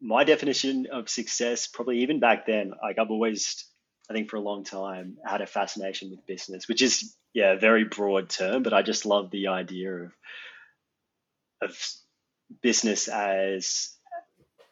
my 0.00 0.24
definition 0.24 0.86
of 0.92 1.08
success, 1.08 1.66
probably 1.66 2.00
even 2.00 2.20
back 2.20 2.46
then, 2.46 2.72
like 2.82 2.98
I've 2.98 3.10
always, 3.10 3.64
I 4.10 4.12
think 4.12 4.28
for 4.28 4.36
a 4.36 4.42
long 4.42 4.64
time, 4.64 5.16
had 5.24 5.40
a 5.40 5.46
fascination 5.46 6.10
with 6.10 6.26
business, 6.26 6.68
which 6.68 6.82
is 6.82 7.16
yeah, 7.32 7.52
a 7.52 7.58
very 7.58 7.84
broad 7.84 8.28
term, 8.28 8.62
but 8.62 8.72
I 8.72 8.82
just 8.82 9.06
love 9.06 9.30
the 9.30 9.48
idea 9.48 9.92
of 9.94 10.12
of 11.62 11.78
business 12.60 13.08
as 13.08 13.90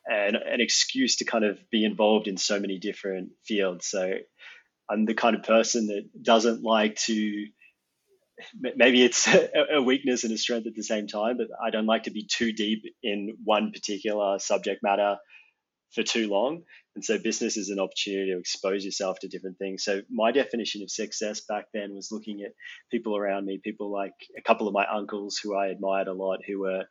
and 0.07 0.37
an 0.37 0.61
excuse 0.61 1.17
to 1.17 1.25
kind 1.25 1.45
of 1.45 1.59
be 1.71 1.85
involved 1.85 2.27
in 2.27 2.37
so 2.37 2.59
many 2.59 2.79
different 2.79 3.31
fields. 3.45 3.87
So 3.87 4.15
I'm 4.91 5.05
the 5.07 5.15
kind 5.15 5.37
of 5.37 5.45
person 5.45 5.87
that 5.87 6.23
doesn't 6.23 6.63
like 6.63 6.97
to 7.07 7.47
maybe 8.77 9.03
it's 9.05 9.29
a 9.73 9.83
weakness 9.83 10.25
and 10.25 10.33
a 10.33 10.39
strength 10.39 10.67
at 10.67 10.75
the 10.75 10.83
same 10.83 11.07
time, 11.07 11.37
but 11.37 11.49
I 11.65 11.71
don't 11.71 11.87
like 11.87 12.05
to 12.05 12.11
be 12.11 12.27
too 12.27 12.53
deep 12.53 12.85
in 13.03 13.37
one 13.45 13.73
particular 13.73 14.39
subject 14.39 14.83
matter 14.83 15.17
for 15.95 16.03
too 16.03 16.29
long. 16.29 16.63
And 16.95 17.05
so 17.05 17.19
business 17.19 17.57
is 17.57 17.71
an 17.71 17.79
opportunity 17.79 18.33
to 18.33 18.39
expose 18.39 18.85
yourself 18.85 19.19
to 19.21 19.29
different 19.29 19.59
things. 19.59 19.85
So 19.85 20.03
my 20.11 20.33
definition 20.33 20.83
of 20.83 20.91
success 20.91 21.43
back 21.49 21.67
then 21.73 21.95
was 21.95 22.11
looking 22.11 22.43
at 22.43 22.53
people 22.91 23.17
around 23.17 23.47
me, 23.47 23.61
people 23.63 23.93
like 23.93 24.15
a 24.37 24.43
couple 24.43 24.69
of 24.69 24.75
my 24.75 24.87
uncles 24.87 25.39
who 25.43 25.57
I 25.57 25.69
admired 25.69 26.09
a 26.09 26.13
lot, 26.15 26.41
who 26.47 26.61
were 26.61 26.85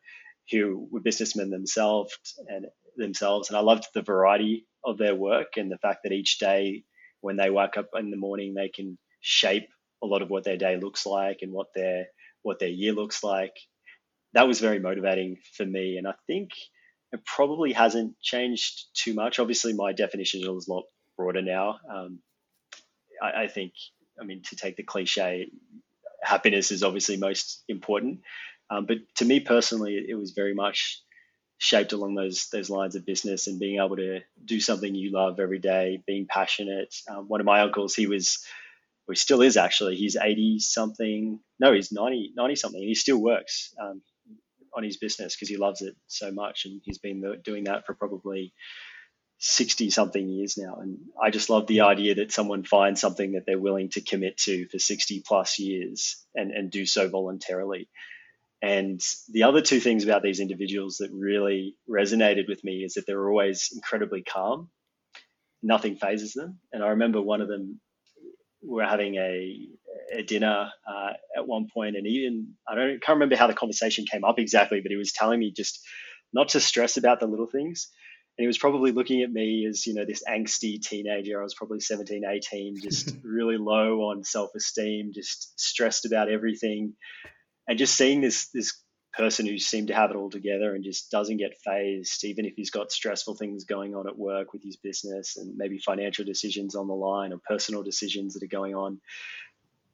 who 0.51 0.87
were 0.91 0.99
businessmen 0.99 1.49
themselves 1.49 2.17
and 2.47 2.65
themselves. 2.97 3.49
And 3.49 3.57
I 3.57 3.61
loved 3.61 3.87
the 3.93 4.01
variety 4.01 4.67
of 4.83 4.97
their 4.97 5.15
work 5.15 5.55
and 5.55 5.71
the 5.71 5.77
fact 5.77 5.99
that 6.03 6.11
each 6.11 6.39
day 6.39 6.83
when 7.21 7.37
they 7.37 7.49
wake 7.49 7.77
up 7.77 7.89
in 7.97 8.09
the 8.09 8.17
morning, 8.17 8.53
they 8.53 8.69
can 8.69 8.97
shape 9.21 9.69
a 10.03 10.07
lot 10.07 10.21
of 10.21 10.29
what 10.29 10.43
their 10.43 10.57
day 10.57 10.77
looks 10.77 11.05
like 11.05 11.39
and 11.41 11.51
what 11.51 11.67
their 11.75 12.07
what 12.43 12.59
their 12.59 12.69
year 12.69 12.93
looks 12.93 13.23
like. 13.23 13.53
That 14.33 14.47
was 14.47 14.59
very 14.59 14.79
motivating 14.79 15.37
for 15.55 15.65
me, 15.65 15.97
and 15.97 16.07
I 16.07 16.13
think 16.27 16.51
it 17.11 17.25
probably 17.25 17.73
hasn't 17.73 18.19
changed 18.21 18.85
too 18.93 19.13
much. 19.13 19.39
Obviously, 19.39 19.73
my 19.73 19.91
definition 19.91 20.41
is 20.41 20.67
a 20.67 20.73
lot 20.73 20.83
broader 21.17 21.41
now. 21.41 21.79
Um, 21.93 22.19
I, 23.21 23.43
I 23.43 23.47
think, 23.47 23.73
I 24.19 24.23
mean, 24.23 24.41
to 24.49 24.55
take 24.55 24.77
the 24.77 24.83
cliche, 24.83 25.49
happiness 26.23 26.71
is 26.71 26.83
obviously 26.83 27.17
most 27.17 27.63
important. 27.67 28.21
Um, 28.69 28.85
but 28.85 28.97
to 29.17 29.25
me 29.25 29.41
personally, 29.41 29.95
it, 30.07 30.15
was 30.15 30.31
very 30.31 30.53
much 30.53 31.01
shaped 31.57 31.91
along 31.91 32.15
those 32.15 32.47
those 32.51 32.69
lines 32.69 32.95
of 32.95 33.05
business 33.05 33.47
and 33.47 33.59
being 33.59 33.81
able 33.83 33.97
to 33.97 34.21
do 34.45 34.59
something 34.61 34.95
you 34.95 35.11
love 35.11 35.39
every 35.39 35.59
day, 35.59 36.01
being 36.07 36.25
passionate. 36.25 36.95
Um, 37.09 37.27
one 37.27 37.41
of 37.41 37.45
my 37.45 37.61
uncles, 37.61 37.93
he 37.93 38.07
was, 38.07 38.45
he 39.07 39.15
still 39.15 39.41
is 39.41 39.57
actually. 39.57 39.95
He's 39.95 40.15
eighty 40.15 40.59
something. 40.59 41.39
No, 41.59 41.73
he's 41.73 41.91
90, 41.91 42.33
90 42.35 42.55
something, 42.55 42.81
he 42.81 42.95
still 42.95 43.21
works 43.21 43.73
um, 43.81 44.01
on 44.75 44.83
his 44.83 44.97
business 44.97 45.35
because 45.35 45.49
he 45.49 45.57
loves 45.57 45.81
it 45.81 45.95
so 46.07 46.31
much, 46.31 46.65
and 46.65 46.81
he's 46.83 46.99
been 46.99 47.23
doing 47.43 47.65
that 47.65 47.85
for 47.85 47.93
probably. 47.93 48.53
60 49.43 49.89
something 49.89 50.29
years 50.29 50.55
now 50.55 50.75
and 50.81 50.99
i 51.19 51.31
just 51.31 51.49
love 51.49 51.65
the 51.65 51.81
idea 51.81 52.13
that 52.13 52.31
someone 52.31 52.63
finds 52.63 53.01
something 53.01 53.31
that 53.31 53.43
they're 53.47 53.57
willing 53.57 53.89
to 53.89 53.99
commit 53.99 54.37
to 54.37 54.67
for 54.67 54.77
60 54.77 55.23
plus 55.25 55.57
years 55.57 56.23
and, 56.35 56.51
and 56.51 56.69
do 56.69 56.85
so 56.85 57.09
voluntarily 57.09 57.89
and 58.61 59.01
the 59.29 59.43
other 59.43 59.61
two 59.61 59.79
things 59.79 60.03
about 60.03 60.21
these 60.21 60.39
individuals 60.39 60.97
that 60.97 61.09
really 61.11 61.75
resonated 61.89 62.47
with 62.47 62.63
me 62.63 62.83
is 62.83 62.93
that 62.93 63.07
they're 63.07 63.27
always 63.27 63.69
incredibly 63.73 64.21
calm. 64.21 64.69
Nothing 65.63 65.95
phases 65.95 66.33
them. 66.33 66.59
And 66.71 66.83
I 66.83 66.89
remember 66.89 67.21
one 67.21 67.41
of 67.41 67.47
them, 67.47 67.79
we 68.61 68.75
were 68.75 68.85
having 68.85 69.15
a, 69.15 69.67
a 70.13 70.23
dinner 70.23 70.69
uh, 70.87 71.13
at 71.37 71.47
one 71.47 71.67
point, 71.73 71.95
and 71.95 72.07
even 72.07 72.53
I 72.67 72.75
don't 72.75 73.01
can't 73.01 73.15
remember 73.15 73.35
how 73.35 73.47
the 73.47 73.53
conversation 73.53 74.05
came 74.09 74.23
up 74.23 74.39
exactly, 74.39 74.81
but 74.81 74.91
he 74.91 74.97
was 74.97 75.13
telling 75.13 75.39
me 75.39 75.51
just 75.51 75.79
not 76.33 76.49
to 76.49 76.59
stress 76.59 76.97
about 76.97 77.19
the 77.19 77.27
little 77.27 77.47
things. 77.47 77.89
And 78.37 78.43
he 78.43 78.47
was 78.47 78.57
probably 78.57 78.93
looking 78.93 79.23
at 79.23 79.31
me 79.31 79.67
as, 79.69 79.85
you 79.85 79.93
know, 79.93 80.05
this 80.05 80.23
angsty 80.23 80.81
teenager. 80.81 81.41
I 81.41 81.43
was 81.43 81.53
probably 81.53 81.81
17, 81.81 82.23
18, 82.25 82.75
just 82.81 83.13
really 83.23 83.57
low 83.57 84.03
on 84.03 84.23
self 84.23 84.51
esteem, 84.55 85.11
just 85.13 85.59
stressed 85.59 86.05
about 86.05 86.29
everything 86.29 86.93
and 87.67 87.77
just 87.77 87.95
seeing 87.95 88.21
this 88.21 88.49
this 88.53 88.73
person 89.13 89.45
who 89.45 89.57
seemed 89.57 89.89
to 89.89 89.95
have 89.95 90.11
it 90.11 90.15
all 90.15 90.29
together 90.29 90.73
and 90.73 90.83
just 90.83 91.11
doesn't 91.11 91.37
get 91.37 91.57
phased, 91.63 92.23
even 92.23 92.45
if 92.45 92.53
he's 92.55 92.71
got 92.71 92.91
stressful 92.91 93.35
things 93.35 93.65
going 93.65 93.95
on 93.95 94.07
at 94.07 94.17
work 94.17 94.53
with 94.53 94.63
his 94.63 94.77
business 94.77 95.37
and 95.37 95.57
maybe 95.57 95.77
financial 95.77 96.25
decisions 96.25 96.75
on 96.75 96.87
the 96.87 96.93
line 96.93 97.33
or 97.33 97.39
personal 97.45 97.83
decisions 97.83 98.33
that 98.33 98.43
are 98.43 98.47
going 98.47 98.75
on. 98.75 98.99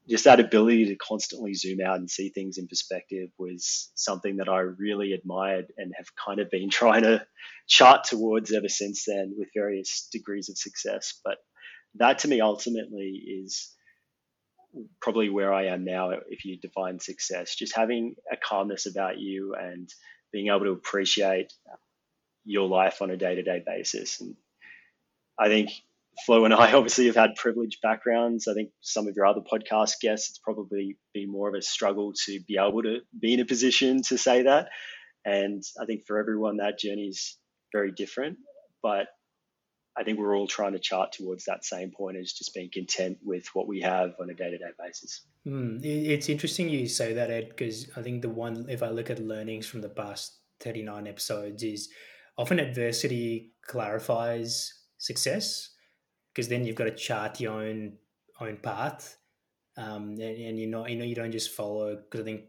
Just 0.07 0.23
that 0.23 0.39
ability 0.39 0.85
to 0.85 0.95
constantly 0.95 1.53
zoom 1.53 1.79
out 1.81 1.97
and 1.97 2.09
see 2.09 2.29
things 2.29 2.57
in 2.57 2.67
perspective 2.67 3.29
was 3.37 3.91
something 3.95 4.37
that 4.37 4.47
I 4.47 4.59
really 4.59 5.11
admired 5.11 5.73
and 5.77 5.93
have 5.97 6.07
kind 6.15 6.39
of 6.39 6.49
been 6.49 6.69
trying 6.71 7.03
to 7.03 7.25
chart 7.67 8.05
towards 8.05 8.53
ever 8.53 8.69
since 8.69 9.03
then 9.05 9.33
with 9.37 9.49
various 9.53 10.07
degrees 10.11 10.49
of 10.49 10.57
success. 10.57 11.19
But 11.25 11.37
that 11.95 12.19
to 12.19 12.27
me 12.27 12.39
ultimately 12.39 13.09
is 13.43 13.73
probably 15.01 15.29
where 15.29 15.53
I 15.53 15.67
am 15.67 15.83
now, 15.83 16.11
if 16.29 16.45
you 16.45 16.57
define 16.57 16.99
success, 16.99 17.55
just 17.55 17.75
having 17.75 18.15
a 18.31 18.37
calmness 18.37 18.85
about 18.85 19.19
you 19.19 19.55
and 19.55 19.89
being 20.31 20.47
able 20.47 20.65
to 20.65 20.71
appreciate 20.71 21.53
your 22.45 22.67
life 22.67 23.01
on 23.01 23.11
a 23.11 23.17
day 23.17 23.35
to 23.35 23.43
day 23.43 23.61
basis. 23.65 24.21
And 24.21 24.35
I 25.37 25.47
think 25.47 25.69
Flo 26.25 26.45
and 26.45 26.53
I 26.53 26.71
obviously 26.73 27.05
have 27.07 27.15
had 27.15 27.35
privileged 27.35 27.81
backgrounds. 27.81 28.47
I 28.47 28.53
think 28.53 28.71
some 28.81 29.07
of 29.07 29.15
your 29.15 29.25
other 29.25 29.41
podcast 29.41 29.99
guests, 30.01 30.29
it's 30.29 30.39
probably 30.39 30.97
been 31.13 31.31
more 31.31 31.49
of 31.49 31.55
a 31.55 31.61
struggle 31.61 32.13
to 32.25 32.39
be 32.47 32.57
able 32.57 32.83
to 32.83 32.99
be 33.19 33.33
in 33.33 33.39
a 33.39 33.45
position 33.45 34.01
to 34.03 34.17
say 34.17 34.43
that. 34.43 34.69
And 35.25 35.63
I 35.81 35.85
think 35.85 36.05
for 36.07 36.17
everyone, 36.19 36.57
that 36.57 36.79
journey 36.79 37.07
is 37.07 37.37
very 37.73 37.91
different. 37.91 38.37
But 38.81 39.07
I 39.97 40.03
think 40.03 40.19
we're 40.19 40.37
all 40.37 40.47
trying 40.47 40.73
to 40.73 40.79
chart 40.79 41.11
towards 41.11 41.45
that 41.45 41.65
same 41.65 41.91
point 41.91 42.17
as 42.17 42.31
just 42.31 42.53
being 42.53 42.69
content 42.71 43.17
with 43.23 43.47
what 43.53 43.67
we 43.67 43.81
have 43.81 44.13
on 44.19 44.29
a 44.29 44.33
day 44.33 44.51
to 44.51 44.57
day 44.57 44.71
basis. 44.79 45.23
Mm, 45.45 45.83
it's 45.83 46.29
interesting 46.29 46.69
you 46.69 46.87
say 46.87 47.13
that, 47.13 47.31
Ed, 47.31 47.49
because 47.49 47.89
I 47.95 48.03
think 48.03 48.21
the 48.21 48.29
one, 48.29 48.67
if 48.69 48.83
I 48.83 48.89
look 48.89 49.09
at 49.09 49.19
learnings 49.19 49.65
from 49.65 49.81
the 49.81 49.89
past 49.89 50.37
39 50.59 51.07
episodes, 51.07 51.63
is 51.63 51.89
often 52.37 52.59
adversity 52.59 53.53
clarifies 53.65 54.73
success 54.99 55.71
because 56.33 56.47
then 56.47 56.63
you've 56.63 56.75
got 56.75 56.85
to 56.85 56.95
chart 56.95 57.39
your 57.39 57.53
own 57.53 57.93
own 58.39 58.57
path 58.57 59.17
um, 59.77 60.11
and, 60.11 60.21
and 60.21 60.59
you're 60.59 60.69
not 60.69 60.89
you 60.89 60.95
know 60.95 61.05
you 61.05 61.15
don't 61.15 61.31
just 61.31 61.51
follow 61.51 61.95
because 61.95 62.21
I 62.21 62.23
think 62.23 62.41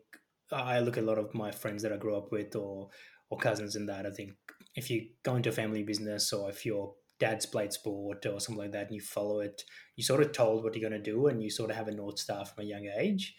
I 0.52 0.80
look 0.80 0.96
at 0.96 1.04
a 1.04 1.06
lot 1.06 1.18
of 1.18 1.34
my 1.34 1.50
friends 1.50 1.82
that 1.82 1.92
I 1.92 1.96
grew 1.96 2.16
up 2.16 2.30
with 2.30 2.54
or 2.56 2.90
or 3.30 3.38
cousins 3.38 3.76
and 3.76 3.88
that 3.88 4.06
I 4.06 4.10
think 4.10 4.32
if 4.74 4.90
you 4.90 5.08
go 5.22 5.36
into 5.36 5.48
a 5.48 5.52
family 5.52 5.82
business 5.82 6.32
or 6.32 6.50
if 6.50 6.64
your 6.64 6.94
dad's 7.18 7.46
played 7.46 7.72
sport 7.72 8.24
or 8.26 8.40
something 8.40 8.62
like 8.62 8.72
that 8.72 8.86
and 8.86 8.94
you 8.94 9.00
follow 9.00 9.40
it 9.40 9.64
you 9.96 10.04
sort 10.04 10.22
of 10.22 10.32
told 10.32 10.62
what 10.62 10.74
you're 10.74 10.88
going 10.88 11.02
to 11.02 11.10
do 11.10 11.26
and 11.26 11.42
you 11.42 11.50
sort 11.50 11.70
of 11.70 11.76
have 11.76 11.88
a 11.88 11.92
north 11.92 12.18
star 12.18 12.44
from 12.44 12.64
a 12.64 12.68
young 12.68 12.88
age. 12.98 13.34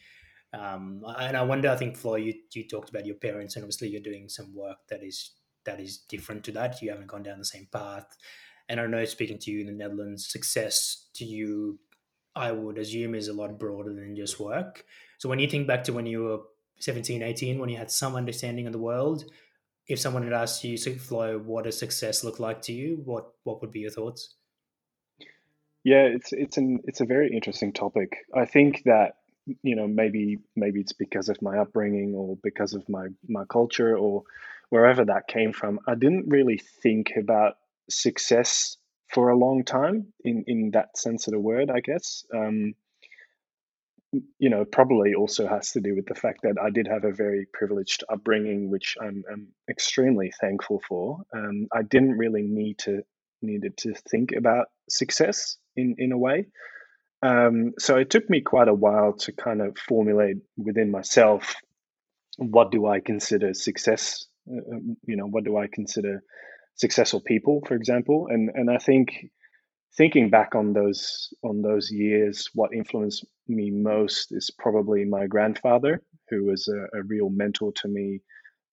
Um, 0.53 1.03
and 1.17 1.37
I 1.37 1.41
wonder 1.43 1.69
I 1.69 1.77
think 1.77 1.95
Flo 1.95 2.15
you, 2.15 2.33
you 2.53 2.67
talked 2.67 2.89
about 2.89 3.05
your 3.05 3.15
parents 3.15 3.55
and 3.55 3.63
obviously 3.63 3.87
you're 3.87 4.01
doing 4.01 4.27
some 4.27 4.53
work 4.53 4.79
that 4.89 5.01
is 5.03 5.31
that 5.63 5.79
is 5.79 5.99
different 5.99 6.43
to 6.45 6.51
that. 6.53 6.81
You 6.81 6.89
haven't 6.89 7.07
gone 7.07 7.23
down 7.23 7.39
the 7.39 7.45
same 7.45 7.67
path. 7.71 8.17
And 8.67 8.79
I 8.79 8.87
know 8.87 9.05
speaking 9.05 9.39
to 9.39 9.51
you 9.51 9.61
in 9.61 9.67
the 9.67 9.71
Netherlands, 9.71 10.29
success 10.29 11.07
to 11.15 11.25
you, 11.25 11.79
I 12.35 12.51
would 12.51 12.77
assume, 12.77 13.15
is 13.15 13.27
a 13.27 13.33
lot 13.33 13.57
broader 13.57 13.93
than 13.93 14.15
just 14.15 14.39
work. 14.39 14.85
So 15.17 15.29
when 15.29 15.39
you 15.39 15.47
think 15.47 15.67
back 15.67 15.83
to 15.85 15.93
when 15.93 16.05
you 16.05 16.23
were 16.23 16.39
17, 16.79 17.23
18, 17.23 17.59
when 17.59 17.69
you 17.69 17.77
had 17.77 17.91
some 17.91 18.15
understanding 18.15 18.67
of 18.67 18.73
the 18.73 18.79
world, 18.79 19.25
if 19.89 19.99
someone 19.99 20.23
had 20.23 20.33
asked 20.33 20.63
you, 20.63 20.77
Flo, 20.77 21.39
what 21.39 21.65
does 21.65 21.77
success 21.77 22.23
look 22.23 22.39
like 22.39 22.61
to 22.63 22.71
you? 22.71 23.01
What 23.03 23.31
what 23.43 23.59
would 23.61 23.71
be 23.71 23.79
your 23.79 23.91
thoughts? 23.91 24.35
Yeah, 25.83 26.03
it's 26.03 26.31
it's 26.31 26.57
an 26.57 26.79
it's 26.83 27.01
a 27.01 27.05
very 27.05 27.33
interesting 27.33 27.73
topic. 27.73 28.17
I 28.33 28.45
think 28.45 28.83
that 28.85 29.15
you 29.63 29.75
know 29.75 29.87
maybe 29.87 30.37
maybe 30.55 30.79
it's 30.79 30.93
because 30.93 31.27
of 31.27 31.41
my 31.41 31.57
upbringing 31.57 32.13
or 32.13 32.37
because 32.43 32.73
of 32.73 32.87
my 32.87 33.07
my 33.27 33.45
culture 33.45 33.97
or 33.97 34.23
wherever 34.69 35.03
that 35.05 35.27
came 35.27 35.51
from. 35.51 35.79
I 35.87 35.95
didn't 35.95 36.29
really 36.29 36.61
think 36.83 37.13
about 37.17 37.57
success 37.89 38.77
for 39.07 39.29
a 39.29 39.37
long 39.37 39.63
time 39.63 40.13
in 40.23 40.43
in 40.45 40.71
that 40.71 40.97
sense 40.97 41.25
of 41.25 41.33
the 41.33 41.39
word, 41.39 41.71
I 41.71 41.79
guess. 41.79 42.25
Um, 42.33 42.75
you 44.11 44.49
know, 44.49 44.65
probably 44.65 45.13
also 45.13 45.47
has 45.47 45.71
to 45.71 45.81
do 45.81 45.95
with 45.95 46.07
the 46.07 46.15
fact 46.15 46.41
that 46.43 46.55
I 46.61 46.69
did 46.71 46.87
have 46.87 47.03
a 47.03 47.11
very 47.11 47.45
privileged 47.53 48.03
upbringing, 48.11 48.71
which 48.71 48.95
I'm, 49.01 49.23
I'm 49.31 49.49
extremely 49.69 50.31
thankful 50.41 50.81
for. 50.87 51.19
Um, 51.35 51.67
I 51.73 51.83
didn't 51.83 52.17
really 52.17 52.43
need 52.43 52.79
to 52.79 53.03
needed 53.41 53.77
to 53.77 53.93
think 54.09 54.31
about 54.37 54.67
success 54.89 55.57
in 55.75 55.95
in 55.97 56.11
a 56.11 56.17
way. 56.17 56.47
Um, 57.21 57.73
so 57.79 57.97
it 57.97 58.09
took 58.09 58.29
me 58.29 58.41
quite 58.41 58.67
a 58.67 58.73
while 58.73 59.13
to 59.13 59.31
kind 59.31 59.61
of 59.61 59.77
formulate 59.77 60.37
within 60.57 60.89
myself 60.89 61.55
what 62.37 62.71
do 62.71 62.87
I 62.87 63.01
consider 63.01 63.53
success. 63.53 64.25
Uh, 64.49 64.75
um, 64.75 64.97
you 65.05 65.17
know, 65.17 65.25
what 65.25 65.43
do 65.43 65.57
I 65.57 65.67
consider 65.71 66.23
successful 66.75 67.21
people, 67.21 67.61
for 67.67 67.75
example. 67.75 68.27
And 68.29 68.49
and 68.53 68.69
I 68.71 68.77
think 68.77 69.31
thinking 69.97 70.29
back 70.29 70.55
on 70.55 70.73
those 70.73 71.33
on 71.43 71.61
those 71.61 71.91
years, 71.91 72.49
what 72.53 72.73
influenced 72.73 73.25
me 73.47 73.71
most 73.71 74.31
is 74.31 74.51
probably 74.57 75.05
my 75.05 75.27
grandfather, 75.27 76.01
who 76.29 76.45
was 76.45 76.67
a, 76.67 76.99
a 76.99 77.03
real 77.03 77.29
mentor 77.29 77.71
to 77.73 77.87
me 77.87 78.21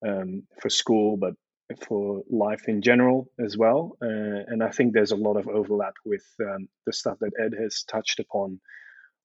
um, 0.06 0.42
for 0.60 0.68
school, 0.68 1.16
but 1.16 1.34
for 1.88 2.22
life 2.30 2.68
in 2.68 2.80
general 2.80 3.28
as 3.44 3.56
well. 3.56 3.96
Uh, 4.00 4.44
and 4.46 4.62
I 4.62 4.70
think 4.70 4.92
there's 4.92 5.10
a 5.10 5.16
lot 5.16 5.36
of 5.36 5.48
overlap 5.48 5.94
with 6.04 6.24
um, 6.40 6.68
the 6.86 6.92
stuff 6.92 7.18
that 7.20 7.32
Ed 7.42 7.54
has 7.60 7.82
touched 7.82 8.20
upon 8.20 8.60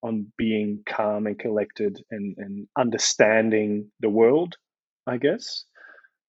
on 0.03 0.31
being 0.37 0.81
calm 0.87 1.27
and 1.27 1.37
collected 1.37 2.03
and, 2.09 2.35
and 2.37 2.67
understanding 2.75 3.91
the 3.99 4.09
world, 4.09 4.55
I 5.05 5.17
guess. 5.17 5.65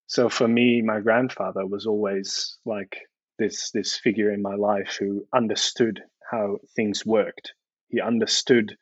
So 0.07 0.29
for 0.29 0.46
me, 0.46 0.83
my 0.83 1.01
grandfather 1.01 1.66
was 1.66 1.87
always 1.87 2.59
like 2.66 2.98
this 3.38 3.70
this 3.72 3.98
figure 3.98 4.32
in 4.32 4.42
my 4.42 4.54
life 4.54 4.96
who 4.98 5.26
understood 5.34 6.00
how 6.30 6.58
things 6.76 7.04
worked. 7.06 7.52
He 7.88 8.00
understood 8.00 8.76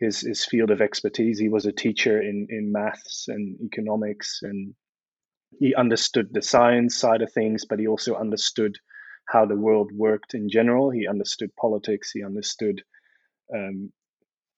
his 0.00 0.20
his 0.20 0.44
field 0.44 0.70
of 0.70 0.80
expertise. 0.80 1.38
He 1.38 1.48
was 1.48 1.66
a 1.66 1.72
teacher 1.72 2.20
in 2.20 2.46
in 2.50 2.72
maths 2.72 3.26
and 3.28 3.58
economics, 3.62 4.40
and 4.42 4.74
he 5.58 5.74
understood 5.74 6.28
the 6.32 6.42
science 6.42 6.96
side 6.98 7.22
of 7.22 7.32
things, 7.32 7.64
but 7.64 7.78
he 7.78 7.86
also 7.86 8.14
understood 8.16 8.76
how 9.28 9.46
the 9.46 9.56
world 9.56 9.90
worked 9.92 10.34
in 10.34 10.48
general. 10.48 10.90
He 10.90 11.06
understood 11.08 11.50
politics. 11.56 12.12
He 12.12 12.24
understood 12.24 12.82
um, 13.54 13.92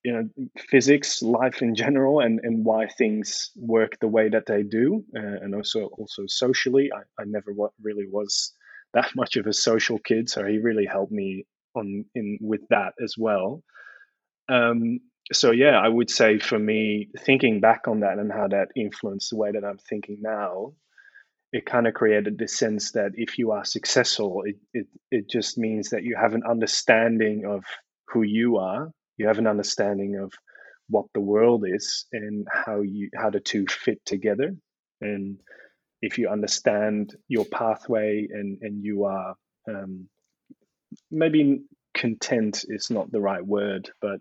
you 0.04 0.12
know 0.12 0.28
physics 0.70 1.22
life 1.22 1.62
in 1.62 1.74
general 1.74 2.20
and 2.20 2.40
and 2.42 2.64
why 2.64 2.86
things 2.86 3.50
work 3.56 3.98
the 4.00 4.08
way 4.08 4.28
that 4.28 4.46
they 4.46 4.62
do 4.62 5.04
uh, 5.16 5.38
and 5.42 5.54
also 5.54 5.86
also 5.98 6.24
socially 6.26 6.90
I, 6.92 7.00
I 7.20 7.24
never 7.26 7.52
really 7.82 8.06
was 8.10 8.54
that 8.94 9.10
much 9.16 9.36
of 9.36 9.46
a 9.46 9.52
social 9.52 9.98
kid 9.98 10.28
so 10.28 10.44
he 10.44 10.58
really 10.58 10.86
helped 10.86 11.12
me 11.12 11.44
on 11.74 12.04
in 12.14 12.38
with 12.40 12.62
that 12.70 12.92
as 13.02 13.14
well. 13.18 13.62
Um, 14.48 15.00
so 15.30 15.50
yeah 15.50 15.78
i 15.78 15.86
would 15.86 16.08
say 16.08 16.38
for 16.38 16.58
me 16.58 17.08
thinking 17.20 17.60
back 17.60 17.86
on 17.86 18.00
that 18.00 18.18
and 18.18 18.32
how 18.32 18.48
that 18.48 18.68
influenced 18.74 19.28
the 19.28 19.36
way 19.36 19.52
that 19.52 19.62
i'm 19.62 19.76
thinking 19.76 20.16
now 20.22 20.72
it 21.52 21.66
kind 21.66 21.86
of 21.86 21.92
created 21.92 22.38
this 22.38 22.56
sense 22.56 22.92
that 22.92 23.10
if 23.14 23.36
you 23.36 23.50
are 23.52 23.62
successful 23.62 24.42
it, 24.46 24.56
it, 24.72 24.86
it 25.10 25.28
just 25.28 25.58
means 25.58 25.90
that 25.90 26.02
you 26.02 26.16
have 26.18 26.32
an 26.32 26.44
understanding 26.48 27.44
of 27.44 27.62
who 28.08 28.22
you 28.22 28.56
are. 28.56 28.90
You 29.16 29.26
have 29.26 29.38
an 29.38 29.46
understanding 29.46 30.16
of 30.16 30.32
what 30.88 31.06
the 31.14 31.20
world 31.20 31.64
is 31.66 32.06
and 32.12 32.46
how 32.50 32.80
you 32.80 33.10
how 33.14 33.30
the 33.30 33.40
two 33.40 33.66
fit 33.68 34.04
together. 34.04 34.54
And 35.00 35.38
if 36.02 36.18
you 36.18 36.28
understand 36.28 37.14
your 37.28 37.44
pathway 37.44 38.26
and 38.30 38.58
and 38.62 38.84
you 38.84 39.04
are 39.04 39.34
um, 39.68 40.08
maybe 41.10 41.62
content 41.94 42.64
is 42.68 42.90
not 42.90 43.10
the 43.10 43.20
right 43.20 43.44
word 43.44 43.90
but 44.00 44.20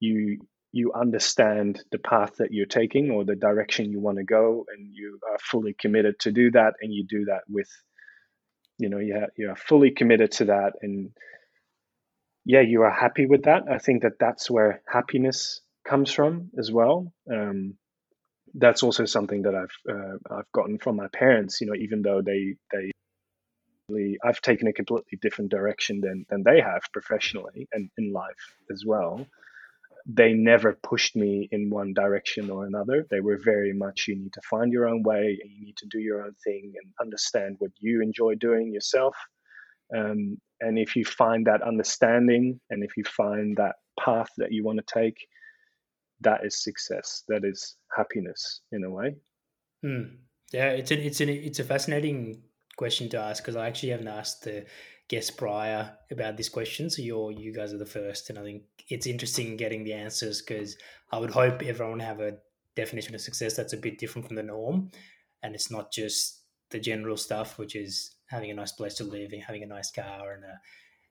you 0.00 0.38
you 0.74 0.92
understand 0.94 1.82
the 1.92 1.98
path 1.98 2.36
that 2.38 2.52
you're 2.52 2.64
taking 2.64 3.10
or 3.10 3.24
the 3.24 3.36
direction 3.36 3.92
you 3.92 4.00
want 4.00 4.16
to 4.16 4.24
go 4.24 4.64
and 4.74 4.88
you 4.90 5.18
are 5.30 5.38
fully 5.38 5.74
committed 5.78 6.18
to 6.18 6.32
do 6.32 6.50
that 6.50 6.72
and 6.80 6.92
you 6.92 7.04
do 7.06 7.26
that 7.26 7.42
with 7.48 7.68
you 8.78 8.88
know 8.88 8.98
you, 8.98 9.26
you're 9.36 9.56
fully 9.56 9.90
committed 9.90 10.30
to 10.32 10.46
that 10.46 10.72
and 10.80 11.10
yeah, 12.44 12.60
you 12.60 12.82
are 12.82 12.90
happy 12.90 13.26
with 13.26 13.44
that. 13.44 13.64
I 13.70 13.78
think 13.78 14.02
that 14.02 14.18
that's 14.18 14.50
where 14.50 14.82
happiness 14.88 15.60
comes 15.86 16.12
from 16.12 16.50
as 16.58 16.72
well. 16.72 17.12
Um, 17.32 17.74
that's 18.54 18.82
also 18.82 19.04
something 19.04 19.42
that 19.42 19.54
I've 19.54 19.76
uh, 19.88 20.34
I've 20.38 20.52
gotten 20.52 20.78
from 20.78 20.96
my 20.96 21.08
parents. 21.08 21.60
You 21.60 21.68
know, 21.68 21.76
even 21.76 22.02
though 22.02 22.22
they 22.22 22.56
they 22.72 22.90
I've 24.24 24.40
taken 24.40 24.68
a 24.68 24.72
completely 24.72 25.18
different 25.20 25.50
direction 25.50 26.00
than 26.00 26.26
than 26.30 26.42
they 26.42 26.60
have 26.60 26.82
professionally 26.92 27.68
and 27.72 27.90
in 27.98 28.12
life 28.12 28.54
as 28.70 28.84
well. 28.86 29.26
They 30.04 30.32
never 30.32 30.72
pushed 30.82 31.14
me 31.14 31.48
in 31.52 31.70
one 31.70 31.94
direction 31.94 32.50
or 32.50 32.66
another. 32.66 33.06
They 33.08 33.20
were 33.20 33.38
very 33.38 33.72
much 33.72 34.08
you 34.08 34.16
need 34.16 34.32
to 34.32 34.40
find 34.50 34.72
your 34.72 34.88
own 34.88 35.04
way 35.04 35.38
and 35.40 35.50
you 35.52 35.64
need 35.64 35.76
to 35.76 35.86
do 35.86 36.00
your 36.00 36.24
own 36.24 36.34
thing 36.42 36.72
and 36.82 36.92
understand 37.00 37.56
what 37.60 37.70
you 37.78 38.02
enjoy 38.02 38.34
doing 38.34 38.72
yourself. 38.72 39.14
Um, 39.96 40.40
and 40.60 40.76
if 40.76 40.96
you 40.96 41.04
find 41.04 41.46
that 41.46 41.62
understanding 41.62 42.60
and 42.70 42.82
if 42.82 42.96
you 42.96 43.04
find 43.04 43.56
that 43.58 43.76
path 44.00 44.30
that 44.38 44.50
you 44.50 44.64
want 44.64 44.78
to 44.78 44.94
take 45.00 45.18
that 46.22 46.44
is 46.44 46.62
success 46.62 47.24
that 47.28 47.44
is 47.44 47.76
happiness 47.96 48.60
in 48.72 48.84
a 48.84 48.90
way 48.90 49.14
hmm. 49.82 50.02
yeah 50.52 50.68
it's 50.68 50.90
an 50.90 50.98
it's 50.98 51.20
an 51.20 51.28
it's 51.28 51.58
a 51.58 51.64
fascinating 51.64 52.42
question 52.76 53.08
to 53.08 53.18
ask 53.18 53.42
because 53.42 53.56
i 53.56 53.66
actually 53.66 53.90
haven't 53.90 54.08
asked 54.08 54.44
the 54.44 54.64
guest 55.08 55.36
prior 55.36 55.92
about 56.10 56.36
this 56.36 56.48
question 56.48 56.88
so 56.88 57.02
you're 57.02 57.32
you 57.32 57.52
guys 57.52 57.72
are 57.72 57.78
the 57.78 57.86
first 57.86 58.30
and 58.30 58.38
i 58.38 58.42
think 58.42 58.62
it's 58.88 59.06
interesting 59.06 59.56
getting 59.56 59.84
the 59.84 59.92
answers 59.92 60.40
because 60.40 60.76
i 61.12 61.18
would 61.18 61.30
hope 61.30 61.62
everyone 61.62 62.00
have 62.00 62.20
a 62.20 62.36
definition 62.74 63.14
of 63.14 63.20
success 63.20 63.54
that's 63.54 63.74
a 63.74 63.76
bit 63.76 63.98
different 63.98 64.26
from 64.26 64.36
the 64.36 64.42
norm 64.42 64.90
and 65.42 65.54
it's 65.54 65.70
not 65.70 65.92
just 65.92 66.42
the 66.70 66.80
general 66.80 67.18
stuff 67.18 67.58
which 67.58 67.76
is 67.76 68.16
having 68.32 68.50
a 68.50 68.54
nice 68.54 68.72
place 68.72 68.94
to 68.94 69.04
live, 69.04 69.32
and 69.32 69.42
having 69.42 69.62
a 69.62 69.66
nice 69.66 69.90
car 69.90 70.32
and 70.32 70.44
a 70.44 70.58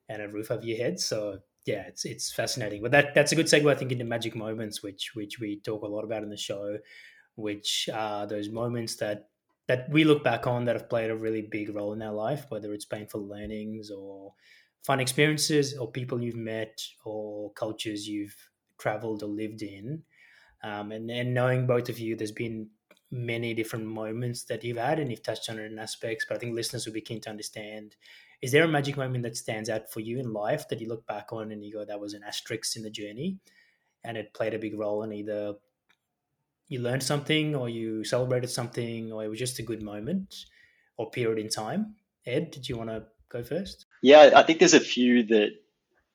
and 0.09 0.21
a 0.21 0.27
roof 0.27 0.51
over 0.51 0.65
your 0.65 0.77
head. 0.77 0.99
So 0.99 1.39
yeah, 1.65 1.83
it's 1.87 2.05
it's 2.05 2.31
fascinating. 2.31 2.81
But 2.81 2.91
that 2.91 3.13
that's 3.13 3.31
a 3.31 3.35
good 3.35 3.45
segue, 3.45 3.71
I 3.71 3.75
think, 3.75 3.91
into 3.91 4.05
magic 4.05 4.35
moments, 4.35 4.81
which 4.81 5.11
which 5.13 5.39
we 5.39 5.59
talk 5.61 5.83
a 5.83 5.87
lot 5.87 6.03
about 6.03 6.23
in 6.23 6.29
the 6.29 6.37
show, 6.37 6.77
which 7.35 7.89
are 7.93 8.25
those 8.25 8.49
moments 8.49 8.95
that 8.97 9.29
that 9.67 9.89
we 9.89 10.03
look 10.03 10.23
back 10.23 10.47
on 10.47 10.65
that 10.65 10.75
have 10.75 10.89
played 10.89 11.11
a 11.11 11.15
really 11.15 11.43
big 11.43 11.73
role 11.73 11.93
in 11.93 12.01
our 12.01 12.13
life, 12.13 12.45
whether 12.49 12.73
it's 12.73 12.85
painful 12.85 13.27
learnings 13.27 13.91
or 13.91 14.33
fun 14.83 14.99
experiences 14.99 15.77
or 15.77 15.91
people 15.91 16.21
you've 16.21 16.35
met 16.35 16.81
or 17.05 17.51
cultures 17.53 18.07
you've 18.07 18.35
traveled 18.79 19.21
or 19.23 19.27
lived 19.27 19.61
in. 19.61 20.01
Um, 20.63 20.91
and, 20.91 21.09
and 21.09 21.33
knowing 21.33 21.67
both 21.67 21.89
of 21.89 21.99
you, 21.99 22.15
there's 22.15 22.31
been 22.31 22.69
many 23.11 23.53
different 23.53 23.85
moments 23.85 24.43
that 24.45 24.63
you've 24.63 24.77
had 24.77 24.99
and 24.99 25.11
you've 25.11 25.23
touched 25.23 25.49
on 25.49 25.59
it 25.59 25.71
in 25.71 25.77
aspects, 25.77 26.25
but 26.27 26.35
I 26.35 26.39
think 26.39 26.55
listeners 26.55 26.85
would 26.85 26.93
be 26.93 27.01
keen 27.01 27.21
to 27.21 27.29
understand 27.29 27.95
is 28.41 28.51
there 28.51 28.63
a 28.63 28.67
magic 28.67 28.97
moment 28.97 29.23
that 29.23 29.37
stands 29.37 29.69
out 29.69 29.91
for 29.91 29.99
you 29.99 30.19
in 30.19 30.33
life 30.33 30.67
that 30.69 30.81
you 30.81 30.87
look 30.87 31.05
back 31.05 31.31
on 31.31 31.51
and 31.51 31.63
you 31.63 31.71
go, 31.71 31.85
that 31.85 31.99
was 31.99 32.13
an 32.13 32.23
asterisk 32.23 32.75
in 32.75 32.83
the 32.83 32.89
journey 32.89 33.37
and 34.03 34.17
it 34.17 34.33
played 34.33 34.53
a 34.53 34.59
big 34.59 34.77
role 34.77 35.03
in 35.03 35.13
either 35.13 35.55
you 36.67 36.79
learned 36.79 37.03
something 37.03 37.53
or 37.53 37.69
you 37.69 38.03
celebrated 38.03 38.49
something 38.49 39.11
or 39.11 39.23
it 39.23 39.27
was 39.27 39.37
just 39.37 39.59
a 39.59 39.63
good 39.63 39.83
moment 39.83 40.33
or 40.97 41.09
period 41.11 41.37
in 41.37 41.49
time? 41.49 41.95
Ed, 42.25 42.51
did 42.51 42.69
you 42.69 42.77
want 42.77 42.89
to 42.89 43.03
go 43.29 43.43
first? 43.43 43.85
Yeah, 44.01 44.31
I 44.35 44.43
think 44.43 44.59
there's 44.59 44.73
a 44.73 44.79
few 44.79 45.23
that 45.27 45.49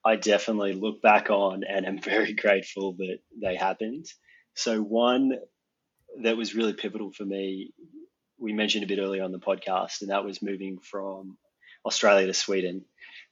I 0.04 0.16
definitely 0.16 0.72
look 0.72 1.02
back 1.02 1.30
on 1.30 1.62
and 1.64 1.84
am 1.84 1.98
very 2.02 2.32
grateful 2.32 2.94
that 2.94 3.18
they 3.40 3.54
happened. 3.54 4.06
So, 4.54 4.80
one 4.80 5.32
that 6.22 6.36
was 6.36 6.54
really 6.54 6.72
pivotal 6.72 7.12
for 7.12 7.24
me, 7.24 7.72
we 8.38 8.54
mentioned 8.54 8.84
a 8.84 8.86
bit 8.86 8.98
earlier 8.98 9.22
on 9.22 9.32
the 9.32 9.38
podcast, 9.38 10.00
and 10.00 10.10
that 10.10 10.24
was 10.24 10.40
moving 10.40 10.78
from 10.78 11.36
Australia 11.86 12.26
to 12.26 12.34
Sweden. 12.34 12.84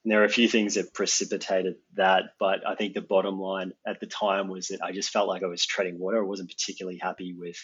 And 0.05 0.13
there 0.13 0.21
are 0.23 0.27
a 0.27 0.31
few 0.31 0.49
things 0.49 0.75
that 0.75 0.95
precipitated 0.95 1.77
that, 1.95 2.35
but 2.39 2.67
I 2.67 2.75
think 2.75 2.95
the 2.95 3.01
bottom 3.01 3.41
line 3.41 3.73
at 3.87 4.01
the 4.01 4.07
time 4.07 4.49
was 4.49 4.69
that 4.69 4.83
I 4.83 4.93
just 4.93 5.11
felt 5.11 5.29
like 5.29 5.43
I 5.43 5.47
was 5.47 5.67
treading 5.67 5.99
water. 5.99 6.23
I 6.23 6.27
wasn't 6.27 6.51
particularly 6.51 6.99
happy 6.99 7.35
with 7.37 7.57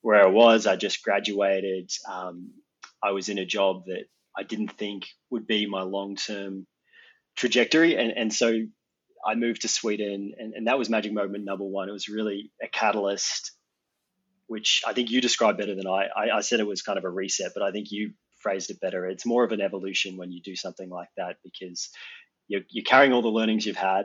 where 0.00 0.22
I 0.22 0.28
was. 0.28 0.66
I 0.66 0.76
just 0.76 1.02
graduated. 1.02 1.90
Um, 2.08 2.52
I 3.02 3.10
was 3.10 3.28
in 3.28 3.38
a 3.38 3.44
job 3.44 3.86
that 3.86 4.04
I 4.36 4.44
didn't 4.44 4.72
think 4.72 5.06
would 5.30 5.46
be 5.46 5.66
my 5.66 5.82
long 5.82 6.16
term 6.16 6.66
trajectory. 7.36 7.96
And, 7.96 8.12
and 8.12 8.32
so 8.32 8.54
I 9.26 9.34
moved 9.34 9.62
to 9.62 9.68
Sweden, 9.68 10.34
and, 10.38 10.54
and 10.54 10.66
that 10.68 10.78
was 10.78 10.88
magic 10.88 11.12
moment 11.12 11.44
number 11.44 11.64
one. 11.64 11.88
It 11.88 11.92
was 11.92 12.08
really 12.08 12.52
a 12.62 12.68
catalyst, 12.68 13.52
which 14.46 14.82
I 14.86 14.92
think 14.92 15.10
you 15.10 15.20
described 15.20 15.58
better 15.58 15.74
than 15.74 15.86
I. 15.86 16.06
I. 16.14 16.30
I 16.36 16.40
said 16.40 16.60
it 16.60 16.66
was 16.66 16.82
kind 16.82 16.98
of 16.98 17.04
a 17.04 17.10
reset, 17.10 17.52
but 17.54 17.62
I 17.62 17.72
think 17.72 17.90
you 17.90 18.12
phrased 18.44 18.70
it 18.70 18.80
better. 18.80 19.06
It's 19.06 19.26
more 19.26 19.42
of 19.42 19.52
an 19.52 19.62
evolution 19.62 20.18
when 20.18 20.30
you 20.30 20.42
do 20.42 20.54
something 20.54 20.90
like 20.90 21.08
that 21.16 21.36
because 21.42 21.88
you're, 22.46 22.60
you're 22.70 22.84
carrying 22.84 23.14
all 23.14 23.22
the 23.22 23.28
learnings 23.28 23.64
you've 23.64 23.76
had, 23.76 24.04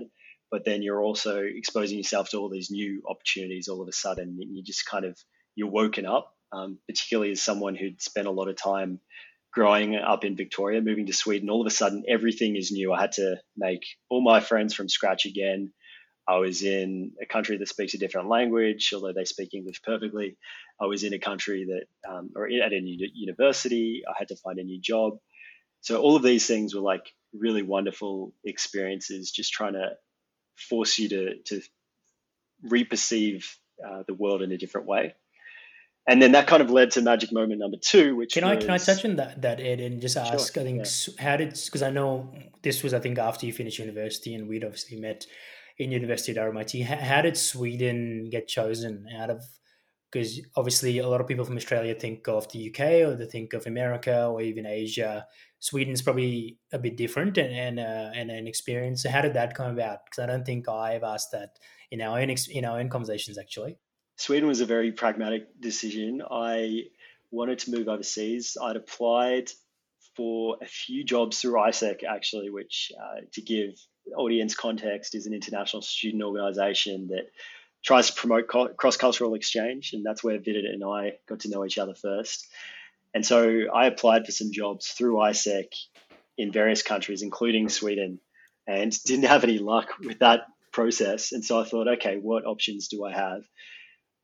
but 0.49 0.63
then 0.65 0.82
you're 0.82 1.04
also 1.04 1.41
exposing 1.43 1.97
yourself 1.97 2.30
to 2.30 2.38
all 2.38 2.49
these 2.49 2.71
new 2.71 3.04
opportunities 3.08 3.67
all 3.67 3.82
of 3.82 3.89
a 3.89 3.91
sudden. 3.91 4.39
You 4.39 4.63
just 4.63 4.86
kind 4.86 5.06
of, 5.06 5.17
you're 5.56 5.69
woken 5.69 6.06
up, 6.06 6.34
um, 6.54 6.80
particularly 6.88 7.32
as 7.32 7.43
someone 7.43 7.75
who'd 7.75 8.02
spent 8.02 8.28
a 8.28 8.32
lot 8.32 8.47
of 8.47 8.56
time 8.56 9.02
growing 9.52 9.95
up 9.95 10.23
in 10.23 10.38
Victoria, 10.38 10.82
moving 10.82 11.08
to 11.08 11.13
Sweden. 11.13 11.49
All 11.49 11.62
of 11.62 11.67
a 11.67 11.75
sudden, 11.75 12.06
everything 12.08 12.56
is 12.56 12.71
new. 12.71 12.93
I 12.93 13.02
had 13.02 13.12
to 13.13 13.36
make 13.58 13.84
all 14.10 14.23
my 14.23 14.39
friends 14.39 14.73
from 14.73 14.89
scratch 14.89 15.25
again. 15.25 15.73
I 16.28 16.38
was 16.38 16.62
in 16.62 17.13
a 17.21 17.25
country 17.25 17.58
that 17.58 17.67
speaks 17.67 17.95
a 17.95 17.97
different 17.97 18.30
language, 18.30 18.91
although 18.93 19.13
they 19.13 19.25
speak 19.25 19.54
English 19.54 19.82
perfectly. 19.82 20.38
I 20.82 20.86
was 20.86 21.04
in 21.04 21.13
a 21.13 21.20
country 21.20 21.65
that, 21.65 22.12
um, 22.12 22.32
or 22.36 22.46
at 22.46 22.74
a 22.74 22.80
university, 22.82 24.04
I 24.08 24.13
had 24.18 24.30
to 24.30 24.36
find 24.38 24.60
a 24.60 24.63
new 24.63 24.80
job. 24.80 25.18
So 25.82 26.02
all 26.02 26.15
of 26.15 26.24
these 26.24 26.48
things 26.48 26.74
were 26.74 26.82
like 26.82 27.06
really 27.34 27.63
wonderful 27.63 28.34
experiences, 28.44 29.32
just 29.32 29.52
trying 29.54 29.74
to 29.74 29.92
force 30.56 31.00
you 31.00 31.10
to 31.10 31.36
to 31.46 31.62
reperceive 32.63 33.56
uh, 33.86 34.04
the 34.08 34.13
world 34.13 34.42
in 34.42 34.52
a 34.52 34.58
different 34.58 34.88
way. 34.88 35.15
And 36.08 36.22
then 36.22 36.32
that 36.32 36.48
kind 36.48 36.62
of 36.62 36.72
led 36.72 36.92
to 36.92 37.02
magic 37.02 37.32
moment 37.32 37.60
number 37.60 37.78
two, 37.80 38.15
which 38.15 38.34
can 38.34 38.44
was, 38.44 38.58
I 38.58 38.60
can 38.60 38.70
I 38.72 38.78
touch 38.78 39.06
on 39.06 39.18
that 39.18 39.42
that 39.42 39.60
Ed 39.60 39.80
and 39.80 40.02
just 40.02 40.18
ask? 40.18 40.54
Sure, 40.54 40.63
I 40.63 40.65
think 40.65 40.86
yeah. 40.86 41.24
how 41.24 41.38
did 41.38 41.50
because 41.65 41.84
I 41.84 41.92
know 41.92 42.34
this 42.63 42.84
was 42.84 42.94
I 42.94 43.00
think 43.00 43.20
after 43.20 43.46
you 43.46 43.54
finished 43.54 43.80
university 43.80 44.34
and 44.34 44.50
we'd 44.50 44.63
obviously 44.63 45.00
met 45.00 45.26
in 45.78 45.92
University 45.92 46.38
at 46.38 46.38
RMIT. 46.38 46.84
How 46.84 47.22
did 47.22 47.38
Sweden 47.38 48.30
get 48.30 48.48
chosen 48.48 49.08
out 49.18 49.30
of? 49.30 49.44
Because 50.12 50.41
obviously, 50.56 50.98
a 51.00 51.08
lot 51.08 51.22
of 51.22 51.28
people 51.28 51.45
from 51.45 51.58
Australia 51.58 51.93
think 51.93 52.28
of 52.28 52.52
the 52.52 52.69
UK 52.69 53.08
or 53.08 53.15
they 53.15 53.26
think 53.26 53.54
of 53.54 53.67
America 53.67 54.26
or 54.26 54.41
even 54.41 54.65
Asia. 54.65 55.28
Sweden's 55.60 56.02
probably 56.02 56.58
a 56.72 56.80
bit 56.80 56.98
different 56.98 57.38
and 57.38 57.54
and, 57.54 57.80
uh, 57.80 58.12
and 58.15 58.32
an 58.32 58.48
experience. 58.48 59.04
So 59.04 59.10
how 59.10 59.22
did 59.22 59.34
that 59.34 59.54
come 59.54 59.72
about? 59.72 60.00
Because 60.06 60.24
I 60.24 60.26
don't 60.26 60.45
think 60.45 60.67
I've 60.67 61.04
asked 61.04 61.32
that 61.32 61.60
in 61.91 62.02
our 62.02 62.19
own 62.19 62.34
in 62.50 62.65
our 62.65 62.80
own 62.80 62.89
conversations 62.89 63.38
actually. 63.38 63.78
Sweden 64.17 64.48
was 64.50 64.62
a 64.62 64.65
very 64.65 64.91
pragmatic 64.91 65.62
decision. 65.62 66.22
I 66.30 66.84
wanted 67.32 67.60
to 67.60 67.72
move 67.72 67.88
overseas. 67.88 68.58
I'd 68.62 68.76
applied 68.76 69.50
for 70.15 70.58
a 70.62 70.65
few 70.65 71.04
jobs 71.06 71.39
through 71.39 71.54
AIESEC 71.54 72.04
actually, 72.04 72.50
which 72.50 72.91
uh, 73.02 73.22
to 73.32 73.41
give 73.41 73.80
audience 74.17 74.56
context 74.56 75.15
is 75.15 75.26
an 75.26 75.34
international 75.34 75.82
student 75.82 76.24
organization 76.24 77.08
that 77.08 77.30
tries 77.84 78.12
to 78.12 78.13
promote 78.13 78.48
cross 78.48 78.98
cultural 78.98 79.36
exchange, 79.36 79.94
and 79.94 80.06
that's 80.06 80.24
where 80.24 80.38
Vidit 80.38 80.65
and 80.65 80.84
I 80.84 81.13
got 81.28 81.42
to 81.42 81.50
know 81.50 81.65
each 81.65 81.78
other 81.78 81.96
first. 81.96 82.48
And 83.13 83.26
so 83.26 83.65
I 83.74 83.88
applied 83.88 84.26
for 84.26 84.32
some 84.32 84.52
jobs 84.52 84.88
through 84.88 85.15
AIESEC 85.15 85.68
in 86.38 86.52
various 86.52 86.84
countries, 86.84 87.22
including 87.22 87.70
Sweden, 87.70 88.20
and 88.68 88.92
didn't 89.04 89.26
have 89.26 89.44
any 89.44 89.58
luck 89.58 89.89
with 90.00 90.20
that 90.20 90.42
process. 90.72 91.32
And 91.32 91.44
so 91.44 91.60
I 91.60 91.63
thought, 91.63 91.88
okay, 91.88 92.18
what 92.18 92.46
options 92.46 92.88
do 92.88 93.04
I 93.04 93.13
have? 93.13 93.42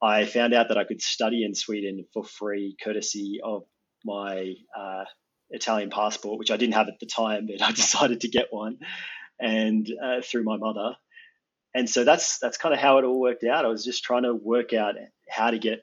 I 0.02 0.26
found 0.26 0.54
out 0.54 0.70
that 0.70 0.78
I 0.78 0.84
could 0.84 1.02
study 1.02 1.44
in 1.44 1.56
Sweden 1.56 2.06
for 2.14 2.24
free, 2.24 2.76
courtesy 2.84 3.40
of 3.44 3.64
my 4.04 4.54
uh, 4.78 5.06
Italian 5.50 5.90
passport, 5.90 6.38
which 6.38 6.52
I 6.52 6.58
didn't 6.58 6.76
have 6.76 6.88
at 6.88 7.00
the 7.00 7.06
time, 7.06 7.48
but 7.48 7.62
I 7.68 7.72
decided 7.72 8.22
to 8.22 8.28
get 8.28 8.48
one 8.52 8.78
and 9.40 9.88
uh, 10.04 10.22
through 10.22 10.44
my 10.44 10.58
mother. 10.58 10.96
And 11.76 11.90
so 11.90 12.06
that's 12.06 12.40
that's 12.40 12.58
kind 12.58 12.74
of 12.74 12.80
how 12.80 12.98
it 12.98 13.04
all 13.04 13.20
worked 13.20 13.44
out. 13.44 13.66
I 13.66 13.68
was 13.68 13.84
just 13.84 14.06
trying 14.06 14.24
to 14.24 14.34
work 14.34 14.72
out 14.72 14.96
how 15.30 15.52
to 15.52 15.60
get 15.60 15.82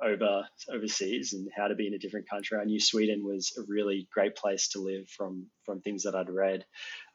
over 0.00 0.46
overseas 0.72 1.32
and 1.32 1.48
how 1.54 1.66
to 1.66 1.74
be 1.74 1.88
in 1.88 1.94
a 1.94 1.98
different 1.98 2.30
country. 2.30 2.58
I 2.58 2.64
knew 2.64 2.78
Sweden 2.78 3.24
was 3.24 3.52
a 3.58 3.62
really 3.66 4.06
great 4.14 4.36
place 4.36 4.68
to 4.68 4.80
live 4.80 5.08
from 5.08 5.46
from 5.64 5.80
things 5.80 6.04
that 6.04 6.14
I'd 6.14 6.30
read. 6.30 6.64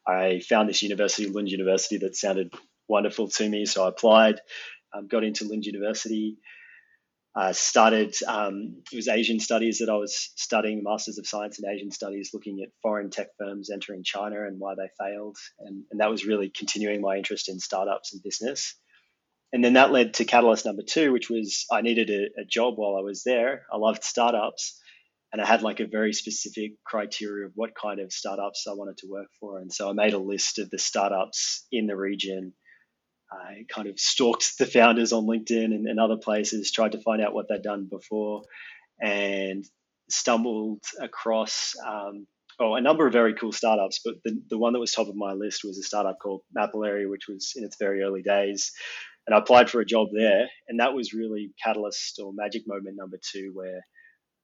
I 0.05 0.41
found 0.47 0.67
this 0.67 0.83
university, 0.83 1.29
Lund 1.29 1.49
University, 1.49 1.99
that 1.99 2.17
sounded 2.17 2.53
wonderful 2.89 3.29
to 3.29 3.47
me, 3.47 3.65
so 3.65 3.85
I 3.85 3.89
applied, 3.89 4.41
um, 4.93 5.07
got 5.07 5.23
into 5.23 5.47
Lund 5.47 5.65
University, 5.65 6.37
uh, 7.35 7.53
started, 7.53 8.13
um, 8.27 8.81
it 8.91 8.95
was 8.95 9.07
Asian 9.07 9.39
studies 9.39 9.79
that 9.79 9.89
I 9.89 9.95
was 9.95 10.31
studying, 10.35 10.83
Masters 10.83 11.17
of 11.17 11.25
Science 11.25 11.59
in 11.59 11.69
Asian 11.69 11.91
Studies, 11.91 12.31
looking 12.33 12.61
at 12.61 12.73
foreign 12.81 13.09
tech 13.09 13.27
firms 13.37 13.69
entering 13.69 14.03
China 14.03 14.45
and 14.45 14.59
why 14.59 14.75
they 14.75 14.89
failed. 14.99 15.37
And, 15.59 15.83
and 15.91 16.01
that 16.01 16.09
was 16.09 16.25
really 16.25 16.49
continuing 16.49 17.01
my 17.01 17.15
interest 17.15 17.47
in 17.47 17.59
startups 17.59 18.13
and 18.13 18.21
business. 18.21 18.75
And 19.53 19.63
then 19.63 19.73
that 19.73 19.91
led 19.91 20.15
to 20.15 20.25
catalyst 20.25 20.65
number 20.65 20.83
two, 20.85 21.11
which 21.11 21.29
was 21.29 21.65
I 21.71 21.81
needed 21.81 22.09
a, 22.09 22.41
a 22.41 22.45
job 22.45 22.75
while 22.77 22.97
I 22.97 23.01
was 23.01 23.23
there. 23.23 23.65
I 23.71 23.77
loved 23.77 24.03
startups 24.03 24.79
and 25.31 25.41
I 25.41 25.45
had 25.45 25.61
like 25.61 25.79
a 25.79 25.87
very 25.87 26.13
specific 26.13 26.73
criteria 26.85 27.45
of 27.45 27.53
what 27.55 27.75
kind 27.75 27.99
of 27.99 28.11
startups 28.11 28.65
I 28.67 28.73
wanted 28.73 28.97
to 28.97 29.07
work 29.09 29.27
for. 29.39 29.59
And 29.59 29.71
so 29.71 29.89
I 29.89 29.93
made 29.93 30.13
a 30.13 30.17
list 30.19 30.59
of 30.59 30.69
the 30.69 30.77
startups 30.77 31.65
in 31.71 31.87
the 31.87 31.95
region 31.95 32.53
I 33.31 33.65
kind 33.69 33.87
of 33.87 33.99
stalked 33.99 34.57
the 34.57 34.65
founders 34.65 35.13
on 35.13 35.25
LinkedIn 35.25 35.65
and, 35.65 35.87
and 35.87 35.99
other 35.99 36.17
places, 36.17 36.71
tried 36.71 36.93
to 36.93 37.01
find 37.01 37.21
out 37.21 37.33
what 37.33 37.47
they'd 37.47 37.61
done 37.61 37.85
before, 37.85 38.43
and 39.01 39.65
stumbled 40.09 40.83
across 40.99 41.73
um, 41.87 42.27
oh, 42.59 42.75
a 42.75 42.81
number 42.81 43.07
of 43.07 43.13
very 43.13 43.33
cool 43.33 43.51
startups. 43.51 44.01
But 44.03 44.15
the, 44.23 44.41
the 44.49 44.57
one 44.57 44.73
that 44.73 44.79
was 44.79 44.91
top 44.91 45.07
of 45.07 45.15
my 45.15 45.33
list 45.33 45.63
was 45.63 45.77
a 45.77 45.83
startup 45.83 46.19
called 46.19 46.41
Mapillary, 46.55 47.09
which 47.09 47.27
was 47.27 47.53
in 47.55 47.63
its 47.63 47.77
very 47.77 48.03
early 48.03 48.21
days. 48.21 48.71
And 49.25 49.35
I 49.35 49.39
applied 49.39 49.69
for 49.69 49.79
a 49.79 49.85
job 49.85 50.09
there. 50.13 50.49
And 50.67 50.79
that 50.79 50.93
was 50.93 51.13
really 51.13 51.51
catalyst 51.63 52.19
or 52.19 52.33
magic 52.33 52.63
moment 52.67 52.97
number 52.97 53.17
two, 53.21 53.51
where 53.53 53.85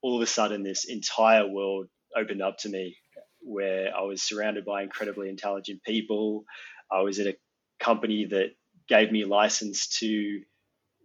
all 0.02 0.15
of 0.15 0.21
a 0.21 0.28
sudden 0.28 0.63
this 0.63 0.86
entire 0.86 1.47
world 1.47 1.88
opened 2.15 2.41
up 2.41 2.58
to 2.60 2.69
me, 2.69 2.95
where 3.41 3.95
I 3.95 4.04
was 4.04 4.23
surrounded 4.23 4.65
by 4.65 4.84
incredibly 4.84 5.30
intelligent 5.30 5.84
people. 5.84 6.45
I 6.92 7.02
was 7.02 7.19
at 7.19 7.27
a 7.27 7.38
company 7.79 8.25
that 8.25 8.52
gave 8.88 9.12
me 9.12 9.25
license 9.25 9.88
to 10.00 10.42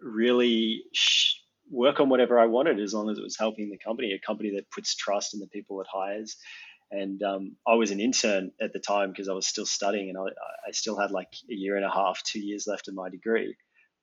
really 0.01 0.85
sh- 0.93 1.35
work 1.71 2.01
on 2.01 2.09
whatever 2.09 2.39
I 2.39 2.47
wanted 2.47 2.81
as 2.81 2.93
long 2.93 3.11
as 3.11 3.19
it 3.19 3.23
was 3.23 3.39
helping 3.39 3.71
the 3.71 3.79
company, 3.79 4.13
a 4.13 4.27
company 4.27 4.53
that 4.57 4.71
puts 4.71 4.95
trust 4.95 5.35
in 5.35 5.41
the 5.41 5.47
people 5.47 5.81
it 5.81 5.87
hires. 5.93 6.37
And 6.91 7.23
um, 7.23 7.57
I 7.67 7.75
was 7.75 7.91
an 7.91 8.01
intern 8.01 8.53
at 8.61 8.75
the 8.75 8.79
time 8.79 9.11
because 9.11 9.29
I 9.29 9.33
was 9.33 9.47
still 9.47 9.65
studying 9.65 10.11
and 10.11 10.19
I, 10.19 10.69
I 10.69 10.73
still 10.73 10.99
had 10.99 11.11
like 11.11 11.29
a 11.51 11.55
year 11.55 11.77
and 11.77 11.85
a 11.85 11.91
half, 11.91 12.23
two 12.23 12.41
years 12.41 12.67
left 12.67 12.89
of 12.89 12.95
my 12.95 13.09
degree. 13.09 13.57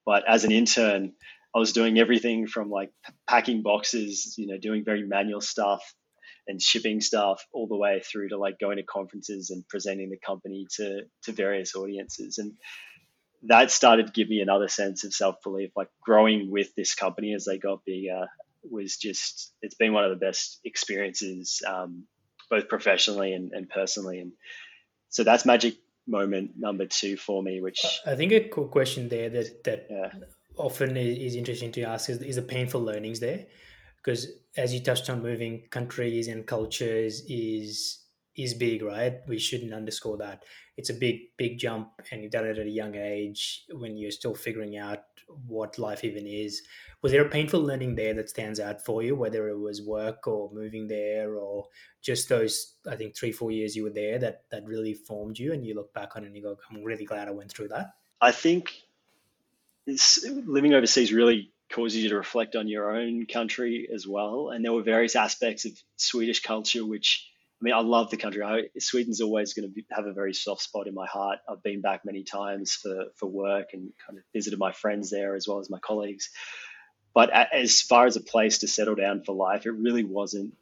But 0.05 0.23
as 0.27 0.43
an 0.43 0.51
intern, 0.51 1.13
I 1.55 1.59
was 1.59 1.73
doing 1.73 1.99
everything 1.99 2.47
from 2.47 2.71
like 2.71 2.91
packing 3.27 3.61
boxes, 3.61 4.35
you 4.37 4.47
know, 4.47 4.57
doing 4.57 4.83
very 4.83 5.03
manual 5.03 5.41
stuff 5.41 5.83
and 6.47 6.59
shipping 6.59 6.99
stuff 6.99 7.45
all 7.53 7.67
the 7.67 7.77
way 7.77 8.01
through 8.01 8.29
to 8.29 8.37
like 8.37 8.59
going 8.59 8.77
to 8.77 8.83
conferences 8.83 9.51
and 9.51 9.67
presenting 9.67 10.09
the 10.09 10.17
company 10.17 10.65
to 10.77 11.01
to 11.23 11.31
various 11.31 11.75
audiences. 11.75 12.39
And 12.39 12.53
that 13.43 13.71
started 13.71 14.07
to 14.07 14.11
give 14.11 14.29
me 14.29 14.41
another 14.41 14.67
sense 14.67 15.03
of 15.03 15.13
self 15.13 15.41
belief. 15.43 15.71
Like 15.75 15.89
growing 16.01 16.51
with 16.51 16.75
this 16.75 16.95
company 16.95 17.33
as 17.33 17.45
they 17.45 17.57
got 17.57 17.85
bigger 17.85 18.27
was 18.63 18.97
just 18.97 19.53
it's 19.61 19.75
been 19.75 19.93
one 19.93 20.03
of 20.03 20.11
the 20.11 20.25
best 20.25 20.59
experiences, 20.65 21.61
um, 21.67 22.03
both 22.49 22.67
professionally 22.67 23.33
and, 23.33 23.51
and 23.53 23.69
personally. 23.69 24.19
And 24.19 24.33
so 25.09 25.23
that's 25.23 25.45
magic 25.45 25.77
moment 26.07 26.51
number 26.57 26.85
two 26.85 27.15
for 27.15 27.41
me. 27.41 27.61
Which 27.61 27.81
I 28.05 28.15
think 28.15 28.31
a 28.31 28.49
cool 28.49 28.67
question 28.67 29.09
there 29.09 29.29
that 29.29 29.63
that 29.63 29.87
yeah. 29.89 30.11
often 30.57 30.97
is 30.97 31.35
interesting 31.35 31.71
to 31.73 31.83
ask 31.83 32.09
is, 32.09 32.21
is 32.21 32.35
the 32.35 32.41
painful 32.41 32.81
learnings 32.81 33.19
there, 33.19 33.45
because 34.03 34.27
as 34.57 34.73
you 34.73 34.81
touched 34.81 35.09
on, 35.09 35.21
moving 35.21 35.63
countries 35.69 36.27
and 36.27 36.45
cultures 36.45 37.23
is 37.27 37.98
is 38.39 38.53
big, 38.53 38.81
right? 38.81 39.19
We 39.27 39.37
shouldn't 39.37 39.73
underscore 39.73 40.17
that. 40.17 40.43
It's 40.77 40.89
a 40.89 40.93
big, 40.93 41.35
big 41.37 41.59
jump, 41.59 41.91
and 42.11 42.21
you've 42.21 42.31
done 42.31 42.47
it 42.47 42.57
at 42.57 42.65
a 42.65 42.69
young 42.69 42.95
age 42.95 43.65
when 43.71 43.97
you're 43.97 44.11
still 44.11 44.33
figuring 44.33 44.77
out 44.77 45.03
what 45.45 45.77
life 45.77 46.03
even 46.03 46.25
is. 46.25 46.63
Was 47.01 47.11
there 47.11 47.25
a 47.25 47.29
painful 47.29 47.61
learning 47.61 47.95
there 47.95 48.13
that 48.15 48.29
stands 48.29 48.59
out 48.59 48.83
for 48.83 49.03
you, 49.03 49.15
whether 49.15 49.47
it 49.49 49.57
was 49.57 49.81
work 49.81 50.27
or 50.27 50.49
moving 50.51 50.87
there, 50.87 51.35
or 51.35 51.67
just 52.01 52.29
those, 52.29 52.75
I 52.89 52.95
think, 52.95 53.15
three, 53.15 53.31
four 53.31 53.51
years 53.51 53.75
you 53.75 53.83
were 53.83 53.89
there 53.89 54.17
that 54.19 54.43
that 54.51 54.65
really 54.65 54.93
formed 54.93 55.37
you, 55.37 55.53
and 55.53 55.65
you 55.65 55.75
look 55.75 55.93
back 55.93 56.15
on 56.15 56.23
it 56.23 56.27
and 56.27 56.35
you 56.35 56.41
go, 56.41 56.57
"I'm 56.71 56.83
really 56.83 57.05
glad 57.05 57.27
I 57.27 57.31
went 57.31 57.51
through 57.51 57.69
that." 57.69 57.93
I 58.21 58.31
think 58.31 58.71
living 59.85 60.73
overseas 60.73 61.13
really 61.13 61.51
causes 61.69 62.01
you 62.03 62.09
to 62.09 62.17
reflect 62.17 62.55
on 62.55 62.67
your 62.67 62.95
own 62.95 63.25
country 63.25 63.87
as 63.93 64.07
well. 64.07 64.49
And 64.49 64.65
there 64.65 64.73
were 64.73 64.81
various 64.81 65.15
aspects 65.15 65.65
of 65.65 65.71
Swedish 65.97 66.41
culture 66.41 66.85
which 66.85 67.29
I 67.61 67.65
mean, 67.65 67.73
I 67.73 67.81
love 67.81 68.09
the 68.09 68.17
country. 68.17 68.41
I, 68.41 68.69
Sweden's 68.79 69.19
always 69.19 69.53
going 69.53 69.73
to 69.73 69.81
have 69.91 70.05
a 70.05 70.13
very 70.13 70.33
soft 70.33 70.61
spot 70.61 70.87
in 70.87 70.93
my 70.93 71.07
heart. 71.07 71.39
I've 71.49 71.61
been 71.61 71.81
back 71.81 72.05
many 72.05 72.23
times 72.23 72.71
for, 72.71 73.07
for 73.17 73.27
work 73.27 73.69
and 73.73 73.91
kind 74.07 74.17
of 74.17 74.23
visited 74.33 74.57
my 74.57 74.71
friends 74.71 75.09
there 75.09 75.35
as 75.35 75.45
well 75.47 75.59
as 75.59 75.69
my 75.69 75.79
colleagues. 75.79 76.29
But 77.13 77.29
as 77.31 77.81
far 77.81 78.05
as 78.05 78.15
a 78.15 78.21
place 78.21 78.59
to 78.59 78.67
settle 78.67 78.95
down 78.95 79.23
for 79.25 79.35
life, 79.35 79.65
it 79.65 79.71
really 79.71 80.05
wasn't 80.05 80.53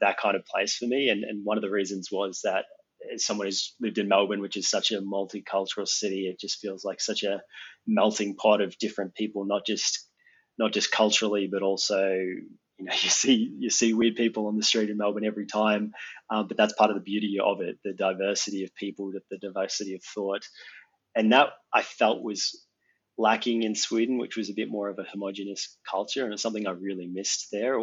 that 0.00 0.16
kind 0.16 0.36
of 0.36 0.46
place 0.46 0.76
for 0.76 0.86
me. 0.86 1.10
And, 1.10 1.22
and 1.22 1.44
one 1.44 1.58
of 1.58 1.62
the 1.62 1.70
reasons 1.70 2.10
was 2.10 2.40
that 2.44 2.64
as 3.12 3.26
someone 3.26 3.46
who's 3.46 3.74
lived 3.78 3.98
in 3.98 4.08
Melbourne, 4.08 4.40
which 4.40 4.56
is 4.56 4.68
such 4.68 4.92
a 4.92 5.02
multicultural 5.02 5.86
city, 5.86 6.28
it 6.28 6.40
just 6.40 6.60
feels 6.60 6.84
like 6.84 7.00
such 7.00 7.24
a 7.24 7.42
melting 7.86 8.36
pot 8.36 8.62
of 8.62 8.78
different 8.78 9.14
people, 9.14 9.44
not 9.44 9.66
just 9.66 10.08
not 10.58 10.72
just 10.72 10.90
culturally, 10.90 11.48
but 11.50 11.62
also 11.62 12.18
you 12.78 12.84
know 12.84 12.92
you 13.02 13.10
see 13.10 13.54
you 13.58 13.70
see 13.70 13.94
weird 13.94 14.16
people 14.16 14.46
on 14.46 14.56
the 14.56 14.62
street 14.62 14.90
in 14.90 14.96
Melbourne 14.96 15.24
every 15.24 15.46
time, 15.46 15.92
um, 16.30 16.48
but 16.48 16.56
that's 16.56 16.74
part 16.74 16.90
of 16.90 16.96
the 16.96 17.02
beauty 17.02 17.38
of 17.42 17.60
it, 17.60 17.78
the 17.84 17.92
diversity 17.92 18.64
of 18.64 18.74
people, 18.74 19.12
the, 19.12 19.38
diversity 19.38 19.94
of 19.94 20.02
thought, 20.02 20.46
and 21.14 21.32
that 21.32 21.50
I 21.72 21.82
felt 21.82 22.22
was 22.22 22.62
lacking 23.18 23.62
in 23.62 23.74
Sweden, 23.74 24.18
which 24.18 24.36
was 24.36 24.50
a 24.50 24.54
bit 24.54 24.68
more 24.68 24.88
of 24.88 24.98
a 24.98 25.04
homogenous 25.04 25.76
culture, 25.88 26.24
and 26.24 26.32
it's 26.32 26.42
something 26.42 26.66
I 26.66 26.72
really 26.72 27.06
missed 27.06 27.48
there. 27.50 27.78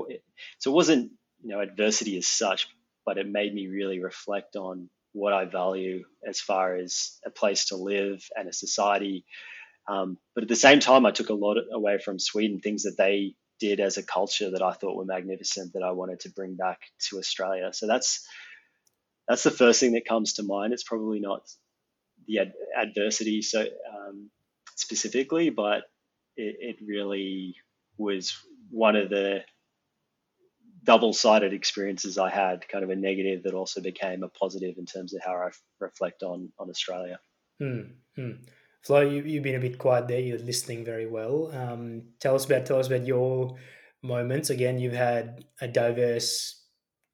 So 0.60 0.72
it 0.72 0.76
wasn't 0.76 1.12
you 1.42 1.50
know 1.50 1.60
adversity 1.60 2.18
as 2.18 2.28
such, 2.28 2.68
but 3.06 3.18
it 3.18 3.28
made 3.28 3.54
me 3.54 3.68
really 3.68 4.02
reflect 4.02 4.56
on 4.56 4.90
what 5.14 5.34
I 5.34 5.46
value 5.46 6.04
as 6.28 6.40
far 6.40 6.76
as 6.76 7.20
a 7.26 7.30
place 7.30 7.66
to 7.66 7.76
live 7.76 8.28
and 8.36 8.50
a 8.50 8.54
society. 8.54 9.26
Um, 9.88 10.18
but 10.34 10.44
at 10.44 10.48
the 10.48 10.56
same 10.56 10.80
time, 10.80 11.06
I 11.06 11.12
took 11.12 11.30
a 11.30 11.36
lot 11.36 11.58
away 11.72 12.00
from 12.00 12.18
Sweden, 12.18 12.60
things 12.60 12.84
that 12.84 12.98
they 12.98 13.36
did 13.64 13.80
as 13.80 13.98
a 13.98 14.04
culture 14.04 14.52
that 14.52 14.62
I 14.62 14.74
thought 14.74 14.98
were 14.98 15.06
magnificent 15.06 15.72
that 15.74 15.84
I 15.84 15.92
wanted 15.92 16.20
to 16.22 16.30
bring 16.30 16.56
back 16.56 16.80
to 17.08 17.18
Australia. 17.18 17.72
So 17.72 17.88
that's 17.88 18.28
that's 19.26 19.44
the 19.44 19.52
first 19.52 19.80
thing 19.80 19.94
that 19.94 20.06
comes 20.06 20.34
to 20.34 20.44
mind. 20.44 20.74
It's 20.74 20.84
probably 20.84 21.22
not 21.22 21.50
the 22.28 22.40
ad- 22.40 22.54
adversity 22.78 23.42
so 23.42 23.62
um, 23.62 24.30
specifically, 24.76 25.50
but 25.50 25.84
it, 26.36 26.56
it 26.60 26.76
really 26.86 27.56
was 27.98 28.38
one 28.70 28.98
of 28.98 29.10
the 29.10 29.44
double-sided 30.84 31.54
experiences 31.54 32.18
I 32.18 32.30
had, 32.30 32.68
kind 32.68 32.84
of 32.84 32.90
a 32.90 32.98
negative 32.98 33.44
that 33.44 33.54
also 33.54 33.80
became 33.80 34.24
a 34.24 34.28
positive 34.28 34.78
in 34.78 34.86
terms 34.86 35.14
of 35.14 35.22
how 35.24 35.36
I 35.36 35.52
reflect 35.80 36.22
on 36.22 36.52
on 36.60 36.70
Australia. 36.70 37.18
Mm-hmm. 37.62 38.32
Flo, 38.84 39.00
you, 39.00 39.24
you've 39.24 39.44
been 39.44 39.56
a 39.56 39.60
bit 39.60 39.78
quiet 39.78 40.08
there. 40.08 40.20
You're 40.20 40.40
listening 40.40 40.84
very 40.84 41.08
well. 41.08 41.52
Um, 41.54 42.04
tell 42.20 42.36
us 42.36 42.46
about 42.46 42.66
tell 42.66 42.80
us 42.80 42.88
about 42.88 43.08
your 43.08 43.56
moments. 44.02 44.50
Again, 44.50 44.78
you've 44.78 44.94
had 44.94 45.46
a 45.62 45.68
diverse 45.68 46.62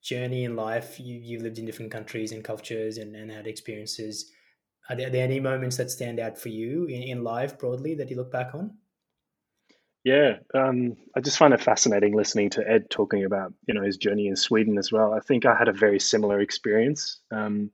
journey 0.02 0.46
in 0.46 0.56
life. 0.56 1.00
You, 1.00 1.20
you've 1.22 1.44
lived 1.44 1.60
in 1.60 1.66
different 1.66 1.92
countries 1.92 2.32
and 2.32 2.44
cultures 2.44 2.98
and, 2.98 3.16
and 3.16 3.32
had 3.32 3.46
experiences. 3.46 4.32
Are 4.90 4.96
there, 4.96 5.08
are 5.08 5.12
there, 5.12 5.24
any 5.24 5.40
moments 5.40 5.78
that 5.78 5.92
stand 5.92 6.20
out 6.20 6.40
for 6.40 6.50
you 6.50 6.86
in, 6.86 7.04
in 7.04 7.24
life 7.24 7.60
broadly 7.60 7.94
that 7.96 8.10
you 8.10 8.16
look 8.16 8.32
back 8.32 8.56
on? 8.56 8.76
Yeah, 10.04 10.38
um, 10.56 10.96
I 11.16 11.20
just 11.20 11.38
find 11.38 11.54
it 11.54 11.62
fascinating 11.62 12.16
listening 12.16 12.50
to 12.52 12.68
Ed 12.68 12.90
talking 12.90 13.26
about 13.26 13.54
you 13.68 13.76
know 13.76 13.84
his 13.84 13.98
journey 13.98 14.28
in 14.28 14.36
Sweden 14.36 14.80
as 14.80 14.92
well. 14.92 15.14
I 15.14 15.20
think 15.20 15.46
I 15.46 15.56
had 15.56 15.68
a 15.68 15.74
very 15.74 16.00
similar 16.00 16.40
experience. 16.40 17.20
Um, 17.32 17.70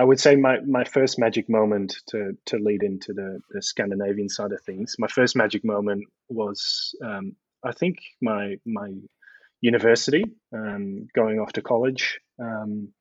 I 0.00 0.02
would 0.02 0.18
say 0.18 0.34
my, 0.34 0.60
my 0.60 0.84
first 0.84 1.18
magic 1.18 1.50
moment 1.50 1.94
to, 2.06 2.34
to 2.46 2.56
lead 2.56 2.82
into 2.82 3.12
the, 3.12 3.40
the 3.50 3.60
Scandinavian 3.60 4.30
side 4.30 4.52
of 4.52 4.62
things. 4.62 4.96
My 4.98 5.08
first 5.08 5.36
magic 5.36 5.62
moment 5.62 6.04
was, 6.30 6.94
um, 7.04 7.36
I 7.62 7.72
think, 7.72 7.98
my 8.22 8.56
my 8.64 8.92
university, 9.60 10.24
um, 10.54 11.06
going 11.14 11.38
off 11.38 11.52
to 11.52 11.60
college. 11.60 12.18
Um, 12.38 12.94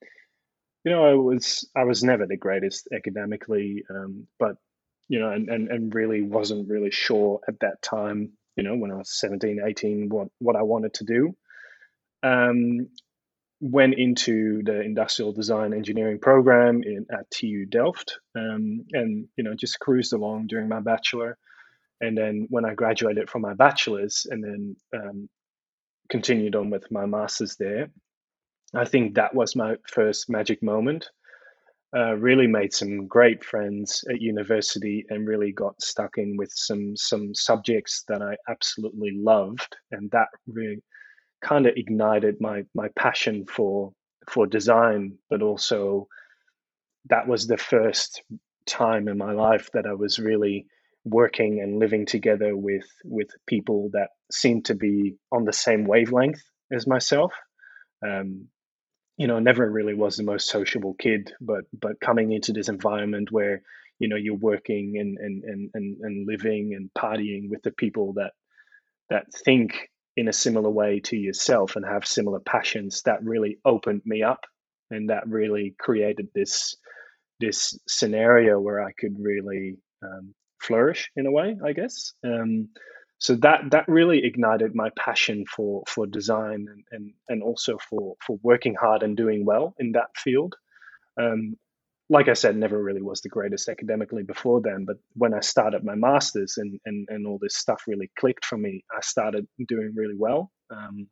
you 0.83 0.91
know, 0.91 1.05
I 1.05 1.13
was 1.13 1.69
I 1.73 1.85
was 1.85 2.03
never 2.03 2.25
the 2.25 2.35
greatest 2.35 2.89
academically, 2.93 3.85
um, 3.89 4.27
but 4.37 4.57
you 5.07 5.21
know, 5.21 5.31
and, 5.31 5.47
and, 5.47 5.69
and 5.69 5.95
really 5.95 6.21
wasn't 6.21 6.67
really 6.67 6.91
sure 6.91 7.39
at 7.47 7.61
that 7.61 7.81
time, 7.81 8.33
you 8.57 8.63
know, 8.63 8.75
when 8.75 8.91
I 8.91 8.95
was 8.95 9.17
17, 9.17 9.61
18, 9.65 10.09
what, 10.09 10.27
what 10.39 10.57
I 10.57 10.63
wanted 10.63 10.95
to 10.95 11.05
do. 11.05 11.35
Um, 12.23 12.89
went 13.61 13.95
into 13.95 14.61
the 14.63 14.81
industrial 14.81 15.33
design 15.33 15.73
engineering 15.73 16.19
program 16.19 16.81
in 16.83 17.05
at 17.11 17.29
TU 17.29 17.65
Delft, 17.65 18.19
um, 18.35 18.85
and 18.93 19.27
you 19.35 19.43
know 19.43 19.53
just 19.53 19.79
cruised 19.79 20.13
along 20.13 20.47
during 20.47 20.67
my 20.69 20.79
bachelor, 20.79 21.37
and 22.01 22.17
then 22.17 22.47
when 22.49 22.65
I 22.65 22.73
graduated 22.73 23.29
from 23.29 23.41
my 23.41 23.53
bachelor's, 23.53 24.25
and 24.29 24.43
then 24.43 24.75
um, 24.95 25.29
continued 26.09 26.55
on 26.55 26.69
with 26.69 26.89
my 26.91 27.05
master's 27.05 27.55
there, 27.57 27.89
I 28.73 28.85
think 28.85 29.15
that 29.15 29.35
was 29.35 29.55
my 29.55 29.75
first 29.87 30.29
magic 30.29 30.63
moment. 30.63 31.09
Uh, 31.95 32.13
really 32.13 32.45
made 32.45 32.71
some 32.71 33.07
great 33.07 33.43
friends 33.43 34.03
at 34.11 34.21
university 34.21 35.05
and 35.09 35.27
really 35.27 35.51
got 35.51 35.81
stuck 35.81 36.19
in 36.19 36.37
with 36.37 36.51
some 36.53 36.95
some 36.95 37.33
subjects 37.33 38.03
that 38.07 38.21
I 38.21 38.37
absolutely 38.49 39.11
loved, 39.15 39.75
and 39.91 40.09
that 40.11 40.27
really 40.47 40.81
kind 41.41 41.65
of 41.65 41.73
ignited 41.75 42.35
my 42.39 42.63
my 42.73 42.89
passion 42.95 43.45
for 43.45 43.93
for 44.29 44.45
design, 44.45 45.17
but 45.29 45.41
also 45.41 46.07
that 47.09 47.27
was 47.27 47.47
the 47.47 47.57
first 47.57 48.21
time 48.65 49.07
in 49.07 49.17
my 49.17 49.31
life 49.31 49.69
that 49.73 49.85
I 49.85 49.93
was 49.93 50.19
really 50.19 50.67
working 51.05 51.59
and 51.61 51.79
living 51.79 52.05
together 52.05 52.55
with 52.55 52.87
with 53.03 53.29
people 53.47 53.89
that 53.93 54.09
seemed 54.31 54.65
to 54.65 54.75
be 54.75 55.15
on 55.31 55.45
the 55.45 55.53
same 55.53 55.85
wavelength 55.85 56.41
as 56.71 56.85
myself. 56.87 57.33
Um, 58.05 58.47
you 59.17 59.27
know, 59.27 59.39
never 59.39 59.69
really 59.69 59.95
was 59.95 60.15
the 60.15 60.23
most 60.23 60.47
sociable 60.47 60.93
kid, 60.93 61.33
but 61.41 61.65
but 61.77 61.99
coming 61.99 62.31
into 62.31 62.53
this 62.53 62.69
environment 62.69 63.31
where 63.31 63.61
you 63.99 64.07
know 64.07 64.15
you're 64.15 64.35
working 64.35 64.95
and 64.97 65.17
and 65.17 65.43
and 65.43 65.69
and, 65.73 65.97
and 66.01 66.27
living 66.27 66.73
and 66.75 66.89
partying 66.97 67.49
with 67.49 67.61
the 67.63 67.71
people 67.71 68.13
that 68.13 68.31
that 69.09 69.25
think 69.45 69.89
in 70.19 70.27
a 70.27 70.33
similar 70.33 70.69
way 70.69 70.99
to 70.99 71.15
yourself 71.15 71.75
and 71.75 71.85
have 71.85 72.05
similar 72.05 72.41
passions 72.41 73.03
that 73.03 73.23
really 73.23 73.57
opened 73.63 74.01
me 74.05 74.21
up 74.21 74.41
and 74.91 75.09
that 75.09 75.27
really 75.27 75.75
created 75.79 76.27
this 76.35 76.75
this 77.39 77.79
scenario 77.87 78.59
where 78.59 78.83
I 78.83 78.91
could 78.91 79.15
really 79.17 79.77
um, 80.03 80.33
flourish 80.61 81.09
in 81.15 81.25
a 81.25 81.31
way, 81.31 81.57
I 81.65 81.71
guess. 81.71 82.11
Um, 82.25 82.67
so 83.17 83.35
that 83.35 83.61
that 83.71 83.87
really 83.87 84.25
ignited 84.25 84.75
my 84.75 84.89
passion 84.97 85.45
for 85.45 85.83
for 85.87 86.05
design 86.05 86.67
and 86.69 86.83
and, 86.91 87.13
and 87.29 87.41
also 87.41 87.77
for 87.89 88.15
for 88.25 88.37
working 88.43 88.75
hard 88.75 89.03
and 89.03 89.15
doing 89.15 89.45
well 89.45 89.73
in 89.79 89.93
that 89.93 90.09
field. 90.17 90.55
Um, 91.17 91.55
like 92.09 92.27
I 92.27 92.33
said, 92.33 92.55
never 92.55 92.81
really 92.81 93.01
was 93.01 93.21
the 93.21 93.29
greatest 93.29 93.69
academically 93.69 94.23
before 94.23 94.61
then. 94.61 94.85
But 94.85 94.97
when 95.13 95.33
I 95.33 95.41
started 95.41 95.83
my 95.83 95.95
masters 95.95 96.55
and 96.57 96.79
and, 96.85 97.07
and 97.09 97.27
all 97.27 97.39
this 97.41 97.57
stuff 97.57 97.83
really 97.87 98.09
clicked 98.19 98.45
for 98.45 98.57
me, 98.57 98.83
I 98.95 99.01
started 99.01 99.47
doing 99.67 99.93
really 99.95 100.15
well, 100.17 100.51
um, 100.71 101.07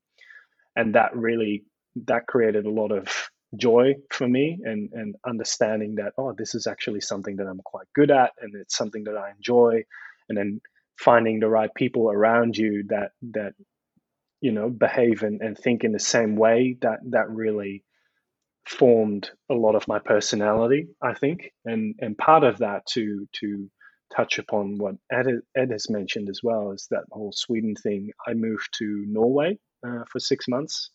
and 0.75 0.95
that 0.95 1.15
really 1.15 1.63
that 2.07 2.27
created 2.27 2.65
a 2.65 2.69
lot 2.69 2.91
of 2.91 3.07
joy 3.55 3.93
for 4.11 4.27
me 4.27 4.59
and 4.63 4.89
and 4.91 5.15
understanding 5.25 5.95
that 5.95 6.11
oh 6.17 6.33
this 6.37 6.53
is 6.53 6.67
actually 6.67 6.99
something 6.99 7.37
that 7.37 7.47
I'm 7.47 7.61
quite 7.63 7.87
good 7.95 8.11
at 8.11 8.31
and 8.41 8.53
it's 8.55 8.75
something 8.75 9.05
that 9.05 9.17
I 9.17 9.31
enjoy, 9.31 9.83
and 10.29 10.37
then 10.37 10.61
finding 10.97 11.39
the 11.39 11.47
right 11.47 11.69
people 11.75 12.09
around 12.11 12.57
you 12.57 12.83
that 12.89 13.11
that 13.33 13.53
you 14.41 14.51
know 14.51 14.69
behave 14.69 15.23
and, 15.23 15.41
and 15.41 15.57
think 15.57 15.83
in 15.83 15.91
the 15.91 15.99
same 15.99 16.35
way 16.35 16.77
that 16.81 16.99
that 17.11 17.29
really 17.29 17.83
formed 18.67 19.29
a 19.49 19.53
lot 19.53 19.75
of 19.75 19.87
my 19.87 19.99
personality, 19.99 20.87
I 21.01 21.13
think, 21.13 21.51
and 21.65 21.95
and 21.99 22.17
part 22.17 22.43
of 22.43 22.59
that 22.59 22.85
to 22.93 23.27
to 23.39 23.69
touch 24.15 24.39
upon 24.39 24.77
what 24.77 24.95
Ed, 25.11 25.27
Ed 25.55 25.71
has 25.71 25.89
mentioned 25.89 26.29
as 26.29 26.41
well 26.43 26.71
is 26.71 26.87
that 26.91 27.03
whole 27.11 27.33
Sweden 27.33 27.75
thing. 27.75 28.11
I 28.25 28.33
moved 28.33 28.69
to 28.79 29.05
Norway 29.07 29.59
uh, 29.85 30.03
for 30.09 30.19
six 30.19 30.47
months. 30.47 30.89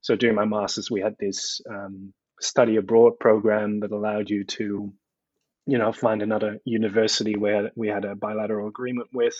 So 0.00 0.16
during 0.16 0.36
my 0.36 0.44
masters, 0.44 0.90
we 0.90 1.00
had 1.00 1.16
this 1.18 1.60
um, 1.68 2.12
study 2.40 2.76
abroad 2.76 3.18
program 3.18 3.80
that 3.80 3.92
allowed 3.92 4.30
you 4.30 4.44
to, 4.44 4.92
you 5.66 5.78
know, 5.78 5.92
find 5.92 6.22
another 6.22 6.58
university 6.64 7.36
where 7.36 7.70
we 7.76 7.88
had 7.88 8.04
a 8.04 8.14
bilateral 8.14 8.68
agreement 8.68 9.08
with 9.12 9.36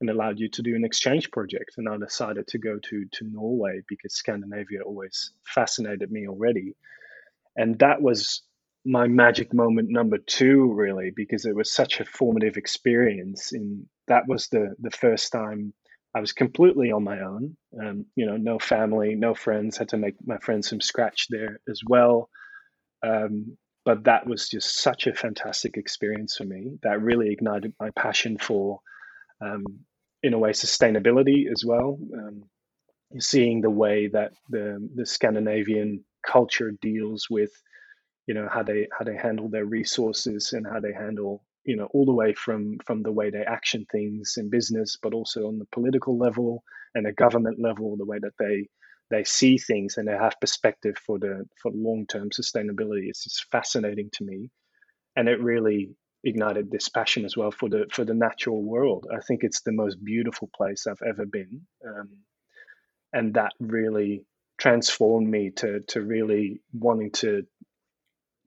and 0.00 0.10
allowed 0.10 0.38
you 0.38 0.48
to 0.50 0.62
do 0.62 0.74
an 0.74 0.84
exchange 0.84 1.30
project. 1.30 1.72
And 1.78 1.88
I 1.88 1.96
decided 1.96 2.46
to 2.48 2.58
go 2.58 2.78
to, 2.78 3.04
to 3.12 3.24
Norway 3.24 3.80
because 3.88 4.14
Scandinavia 4.14 4.82
always 4.84 5.32
fascinated 5.46 6.10
me 6.10 6.28
already. 6.28 6.74
And 7.56 7.78
that 7.78 8.02
was 8.02 8.42
my 8.84 9.08
magic 9.08 9.54
moment 9.54 9.88
number 9.90 10.18
two, 10.18 10.72
really, 10.72 11.12
because 11.14 11.46
it 11.46 11.56
was 11.56 11.72
such 11.72 12.00
a 12.00 12.04
formative 12.04 12.56
experience. 12.56 13.52
And 13.52 13.86
that 14.06 14.28
was 14.28 14.48
the, 14.48 14.74
the 14.78 14.90
first 14.90 15.32
time 15.32 15.72
I 16.14 16.20
was 16.20 16.32
completely 16.32 16.92
on 16.92 17.02
my 17.02 17.20
own. 17.20 17.56
Um, 17.80 18.06
you 18.14 18.26
know, 18.26 18.36
no 18.36 18.58
family, 18.58 19.14
no 19.14 19.34
friends. 19.34 19.76
Had 19.76 19.88
to 19.90 19.96
make 19.96 20.14
my 20.24 20.38
friends 20.38 20.68
from 20.68 20.80
scratch 20.80 21.26
there 21.30 21.60
as 21.68 21.80
well. 21.86 22.28
Um, 23.02 23.56
but 23.84 24.04
that 24.04 24.26
was 24.26 24.48
just 24.48 24.80
such 24.80 25.06
a 25.06 25.14
fantastic 25.14 25.76
experience 25.76 26.36
for 26.36 26.44
me. 26.44 26.78
That 26.82 27.02
really 27.02 27.30
ignited 27.30 27.72
my 27.78 27.90
passion 27.90 28.36
for, 28.36 28.80
um, 29.40 29.64
in 30.22 30.34
a 30.34 30.38
way, 30.38 30.50
sustainability 30.50 31.50
as 31.50 31.64
well. 31.64 31.98
Um, 32.14 32.44
seeing 33.18 33.60
the 33.60 33.70
way 33.70 34.08
that 34.08 34.32
the 34.50 34.88
the 34.94 35.06
Scandinavian 35.06 36.04
culture 36.26 36.72
deals 36.82 37.28
with, 37.30 37.52
you 38.26 38.34
know, 38.34 38.48
how 38.52 38.62
they 38.62 38.88
how 38.98 39.04
they 39.04 39.16
handle 39.16 39.48
their 39.48 39.64
resources 39.66 40.52
and 40.52 40.66
how 40.66 40.80
they 40.80 40.92
handle 40.92 41.44
you 41.64 41.76
know 41.76 41.88
all 41.92 42.04
the 42.06 42.14
way 42.14 42.32
from 42.34 42.78
from 42.86 43.02
the 43.02 43.12
way 43.12 43.30
they 43.30 43.42
action 43.42 43.86
things 43.92 44.34
in 44.38 44.50
business 44.50 44.96
but 45.02 45.14
also 45.14 45.48
on 45.48 45.58
the 45.58 45.66
political 45.72 46.16
level 46.18 46.62
and 46.94 47.06
a 47.06 47.12
government 47.12 47.58
level 47.60 47.96
the 47.96 48.04
way 48.06 48.18
that 48.20 48.34
they 48.38 48.68
they 49.10 49.24
see 49.24 49.58
things 49.58 49.96
and 49.96 50.08
they 50.08 50.12
have 50.12 50.34
perspective 50.40 50.96
for 51.06 51.18
the 51.18 51.44
for 51.60 51.72
long-term 51.74 52.30
sustainability 52.30 53.08
it's 53.08 53.24
just 53.24 53.46
fascinating 53.50 54.08
to 54.12 54.24
me 54.24 54.48
and 55.16 55.28
it 55.28 55.40
really 55.42 55.90
ignited 56.26 56.70
this 56.70 56.88
passion 56.88 57.24
as 57.24 57.36
well 57.36 57.50
for 57.50 57.68
the 57.68 57.86
for 57.92 58.04
the 58.04 58.14
natural 58.14 58.62
world. 58.62 59.06
I 59.10 59.20
think 59.20 59.40
it's 59.42 59.62
the 59.62 59.72
most 59.72 60.04
beautiful 60.04 60.50
place 60.54 60.86
i've 60.86 61.06
ever 61.08 61.24
been 61.24 61.62
um, 61.86 62.08
and 63.12 63.34
that 63.34 63.52
really 63.60 64.24
transformed 64.58 65.28
me 65.28 65.50
to 65.50 65.80
to 65.88 66.00
really 66.00 66.60
wanting 66.72 67.10
to 67.12 67.46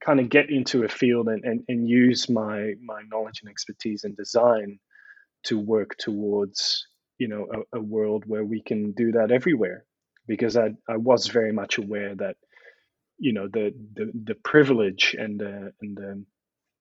kind 0.04 0.20
of 0.20 0.30
get 0.30 0.48
into 0.48 0.84
a 0.84 0.88
field 0.88 1.28
and, 1.28 1.44
and, 1.44 1.64
and 1.68 1.88
use 1.88 2.28
my 2.28 2.74
my 2.82 3.02
knowledge 3.10 3.40
and 3.42 3.50
expertise 3.50 4.04
in 4.04 4.14
design 4.14 4.78
to 5.44 5.58
work 5.58 5.96
towards 5.98 6.86
you 7.18 7.28
know 7.28 7.46
a, 7.52 7.78
a, 7.78 7.80
world 7.80 8.24
where 8.26 8.44
we 8.44 8.62
can 8.62 8.92
do 8.92 9.12
that 9.12 9.30
everywhere. 9.30 9.84
Because 10.26 10.56
I, 10.56 10.70
I 10.88 10.96
was 10.96 11.26
very 11.26 11.52
much 11.52 11.78
aware 11.78 12.14
that 12.16 12.36
you 13.18 13.32
know 13.32 13.48
the 13.48 13.72
the, 13.94 14.10
the 14.24 14.34
privilege 14.34 15.14
and 15.18 15.40
the, 15.40 15.72
and 15.80 15.96
the, 15.96 16.24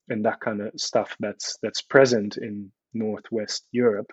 and 0.09 0.25
that 0.25 0.39
kind 0.39 0.61
of 0.61 0.71
stuff 0.77 1.15
that's 1.19 1.57
that's 1.61 1.81
present 1.81 2.37
in 2.37 2.71
northwest 2.93 3.65
Europe 3.71 4.11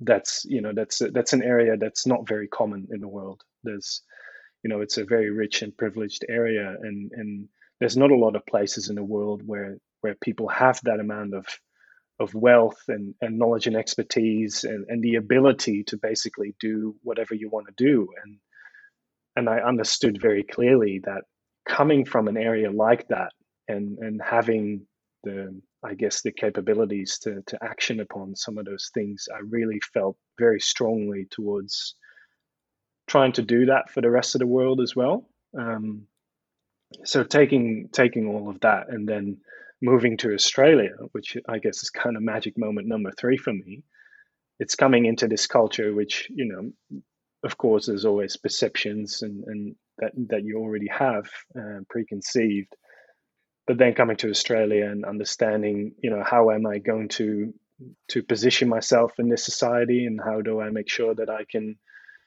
that's 0.00 0.44
you 0.44 0.60
know 0.60 0.72
that's 0.74 1.00
that's 1.12 1.32
an 1.32 1.42
area 1.42 1.76
that's 1.76 2.06
not 2.06 2.28
very 2.28 2.48
common 2.48 2.88
in 2.90 3.00
the 3.00 3.08
world. 3.08 3.42
There's 3.64 4.02
you 4.62 4.70
know 4.70 4.80
it's 4.80 4.98
a 4.98 5.04
very 5.04 5.30
rich 5.30 5.62
and 5.62 5.76
privileged 5.76 6.24
area 6.28 6.74
and 6.82 7.10
and 7.14 7.48
there's 7.80 7.96
not 7.96 8.10
a 8.10 8.16
lot 8.16 8.36
of 8.36 8.46
places 8.46 8.88
in 8.88 8.96
the 8.96 9.04
world 9.04 9.42
where 9.44 9.76
where 10.00 10.16
people 10.20 10.48
have 10.48 10.80
that 10.84 11.00
amount 11.00 11.34
of 11.34 11.46
of 12.18 12.34
wealth 12.34 12.80
and, 12.88 13.14
and 13.20 13.38
knowledge 13.38 13.66
and 13.66 13.76
expertise 13.76 14.64
and, 14.64 14.86
and 14.88 15.02
the 15.02 15.16
ability 15.16 15.84
to 15.84 15.98
basically 15.98 16.54
do 16.58 16.96
whatever 17.02 17.34
you 17.34 17.50
want 17.50 17.66
to 17.66 17.74
do. 17.76 18.08
And 18.24 18.38
and 19.36 19.48
I 19.48 19.58
understood 19.58 20.20
very 20.20 20.42
clearly 20.42 21.00
that 21.04 21.22
coming 21.68 22.04
from 22.04 22.28
an 22.28 22.36
area 22.36 22.70
like 22.70 23.08
that 23.08 23.32
and 23.68 23.98
and 23.98 24.20
having 24.22 24.86
the 25.24 25.60
I 25.84 25.94
guess 25.94 26.22
the 26.22 26.32
capabilities 26.32 27.18
to 27.20 27.42
to 27.46 27.58
action 27.62 28.00
upon 28.00 28.36
some 28.36 28.58
of 28.58 28.64
those 28.64 28.90
things 28.94 29.28
I 29.32 29.40
really 29.40 29.80
felt 29.92 30.16
very 30.38 30.60
strongly 30.60 31.26
towards 31.30 31.94
trying 33.06 33.32
to 33.32 33.42
do 33.42 33.66
that 33.66 33.90
for 33.90 34.00
the 34.00 34.10
rest 34.10 34.34
of 34.34 34.40
the 34.40 34.46
world 34.46 34.80
as 34.80 34.96
well 34.96 35.28
um, 35.56 36.06
so 37.04 37.24
taking 37.24 37.88
taking 37.92 38.28
all 38.28 38.48
of 38.48 38.60
that 38.60 38.88
and 38.88 39.08
then 39.08 39.38
moving 39.82 40.16
to 40.18 40.34
Australia, 40.34 40.92
which 41.12 41.36
I 41.48 41.58
guess 41.58 41.82
is 41.82 41.90
kind 41.90 42.16
of 42.16 42.22
magic 42.22 42.56
moment 42.56 42.88
number 42.88 43.10
three 43.12 43.36
for 43.36 43.52
me. 43.52 43.82
It's 44.58 44.74
coming 44.74 45.04
into 45.04 45.28
this 45.28 45.46
culture, 45.46 45.94
which 45.94 46.28
you 46.30 46.46
know, 46.46 47.00
of 47.44 47.58
course, 47.58 47.86
there's 47.86 48.04
always 48.04 48.36
perceptions 48.36 49.22
and 49.22 49.44
and 49.44 49.76
that 49.98 50.12
that 50.28 50.44
you 50.44 50.58
already 50.58 50.88
have 50.88 51.28
uh, 51.58 51.80
preconceived. 51.88 52.74
But 53.66 53.78
then 53.78 53.94
coming 53.94 54.16
to 54.18 54.30
Australia 54.30 54.86
and 54.86 55.04
understanding, 55.04 55.94
you 56.02 56.10
know, 56.10 56.22
how 56.24 56.50
am 56.50 56.66
I 56.66 56.78
going 56.78 57.08
to 57.10 57.52
to 58.08 58.22
position 58.22 58.68
myself 58.68 59.12
in 59.18 59.28
this 59.28 59.44
society, 59.44 60.06
and 60.06 60.18
how 60.24 60.40
do 60.40 60.60
I 60.60 60.70
make 60.70 60.88
sure 60.88 61.14
that 61.14 61.28
I 61.28 61.44
can 61.50 61.76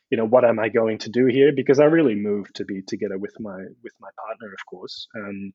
you 0.10 0.18
know 0.18 0.26
what 0.26 0.44
am 0.44 0.60
i 0.60 0.70
going 0.70 0.98
to 1.00 1.10
do 1.10 1.26
here? 1.28 1.52
Because 1.56 1.80
i 1.80 1.86
really 1.86 2.16
moved 2.16 2.56
to 2.56 2.66
be 2.66 2.82
together 2.82 3.18
with 3.18 3.36
my 3.40 3.58
with 3.84 3.94
my 4.00 4.10
partner 4.26 4.48
of 4.48 4.66
course 4.66 5.08
um, 5.16 5.52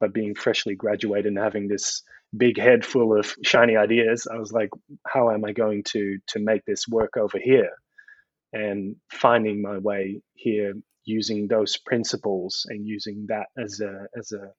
but 0.00 0.12
being 0.12 0.34
freshly 0.34 0.74
graduated 0.74 1.26
and 1.26 1.38
having 1.38 1.68
this 1.68 2.02
big 2.36 2.58
head 2.58 2.84
full 2.84 3.16
of 3.18 3.34
shiny 3.44 3.76
ideas 3.76 4.26
i 4.32 4.36
was 4.36 4.52
like 4.52 4.70
how 5.06 5.30
am 5.30 5.44
i 5.44 5.52
going 5.52 5.82
to 5.84 6.18
to 6.28 6.40
make 6.40 6.64
this 6.64 6.88
work 6.88 7.16
over 7.16 7.38
here? 7.38 7.70
And 8.52 8.96
finding 9.10 9.62
my 9.62 9.78
way 9.78 10.20
here 10.34 10.74
using 11.04 11.48
those 11.48 11.78
principles 11.78 12.66
and 12.68 12.86
using 12.86 13.26
that 13.28 13.46
as 13.56 13.80
a 13.80 14.06
as 14.18 14.32
a 14.32 14.52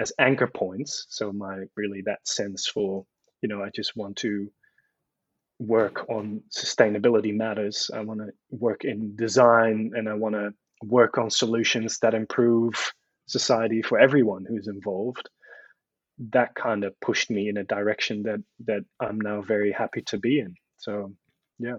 as 0.00 0.12
anchor 0.18 0.46
points 0.48 1.06
so 1.10 1.32
my 1.32 1.64
really 1.76 2.02
that 2.04 2.26
sense 2.26 2.66
for 2.66 3.04
you 3.42 3.48
know 3.48 3.62
i 3.62 3.68
just 3.74 3.96
want 3.96 4.16
to 4.16 4.50
work 5.60 6.06
on 6.08 6.42
sustainability 6.50 7.36
matters. 7.36 7.90
I 7.94 8.00
want 8.00 8.20
to 8.20 8.30
work 8.50 8.84
in 8.84 9.14
design 9.14 9.92
and 9.94 10.08
I 10.08 10.14
want 10.14 10.34
to 10.34 10.52
work 10.82 11.18
on 11.18 11.30
solutions 11.30 11.98
that 12.00 12.14
improve 12.14 12.92
society 13.28 13.82
for 13.82 14.00
everyone 14.00 14.46
who's 14.48 14.68
involved. 14.68 15.28
That 16.30 16.54
kind 16.54 16.82
of 16.82 16.98
pushed 17.00 17.30
me 17.30 17.48
in 17.48 17.58
a 17.58 17.64
direction 17.64 18.22
that 18.24 18.40
that 18.64 18.84
I'm 18.98 19.20
now 19.20 19.42
very 19.42 19.70
happy 19.70 20.02
to 20.06 20.18
be 20.18 20.40
in. 20.40 20.54
So, 20.78 21.14
yeah. 21.58 21.76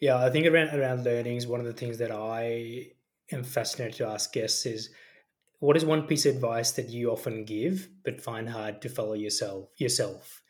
Yeah, 0.00 0.18
I 0.18 0.28
think 0.30 0.46
around 0.46 0.78
around 0.78 1.04
learnings, 1.04 1.46
one 1.46 1.60
of 1.60 1.66
the 1.66 1.72
things 1.72 1.98
that 1.98 2.10
I 2.10 2.90
am 3.30 3.44
fascinated 3.44 3.96
to 3.98 4.08
ask 4.08 4.32
guests 4.32 4.66
is 4.66 4.90
what 5.58 5.76
is 5.76 5.84
one 5.84 6.06
piece 6.06 6.26
of 6.26 6.34
advice 6.34 6.72
that 6.72 6.90
you 6.90 7.10
often 7.10 7.44
give 7.44 7.88
but 8.04 8.20
find 8.20 8.48
hard 8.48 8.82
to 8.82 8.88
follow 8.88 9.14
yourself 9.14 9.68
yourself? 9.78 10.42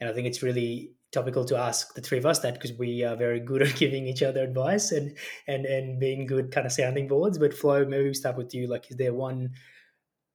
And 0.00 0.08
I 0.08 0.12
think 0.12 0.26
it's 0.26 0.42
really 0.42 0.92
topical 1.12 1.44
to 1.46 1.56
ask 1.56 1.94
the 1.94 2.02
three 2.02 2.18
of 2.18 2.26
us 2.26 2.40
that 2.40 2.54
because 2.54 2.74
we 2.74 3.02
are 3.02 3.16
very 3.16 3.40
good 3.40 3.62
at 3.66 3.76
giving 3.76 4.06
each 4.06 4.22
other 4.22 4.42
advice 4.42 4.92
and 4.92 5.16
and 5.46 5.64
and 5.66 5.98
being 5.98 6.26
good 6.26 6.52
kind 6.52 6.66
of 6.66 6.72
sounding 6.72 7.08
boards. 7.08 7.38
But 7.38 7.54
Flo, 7.54 7.84
maybe 7.84 8.04
we 8.04 8.14
start 8.14 8.36
with 8.36 8.54
you. 8.54 8.68
Like, 8.68 8.90
is 8.90 8.96
there 8.96 9.14
one 9.14 9.50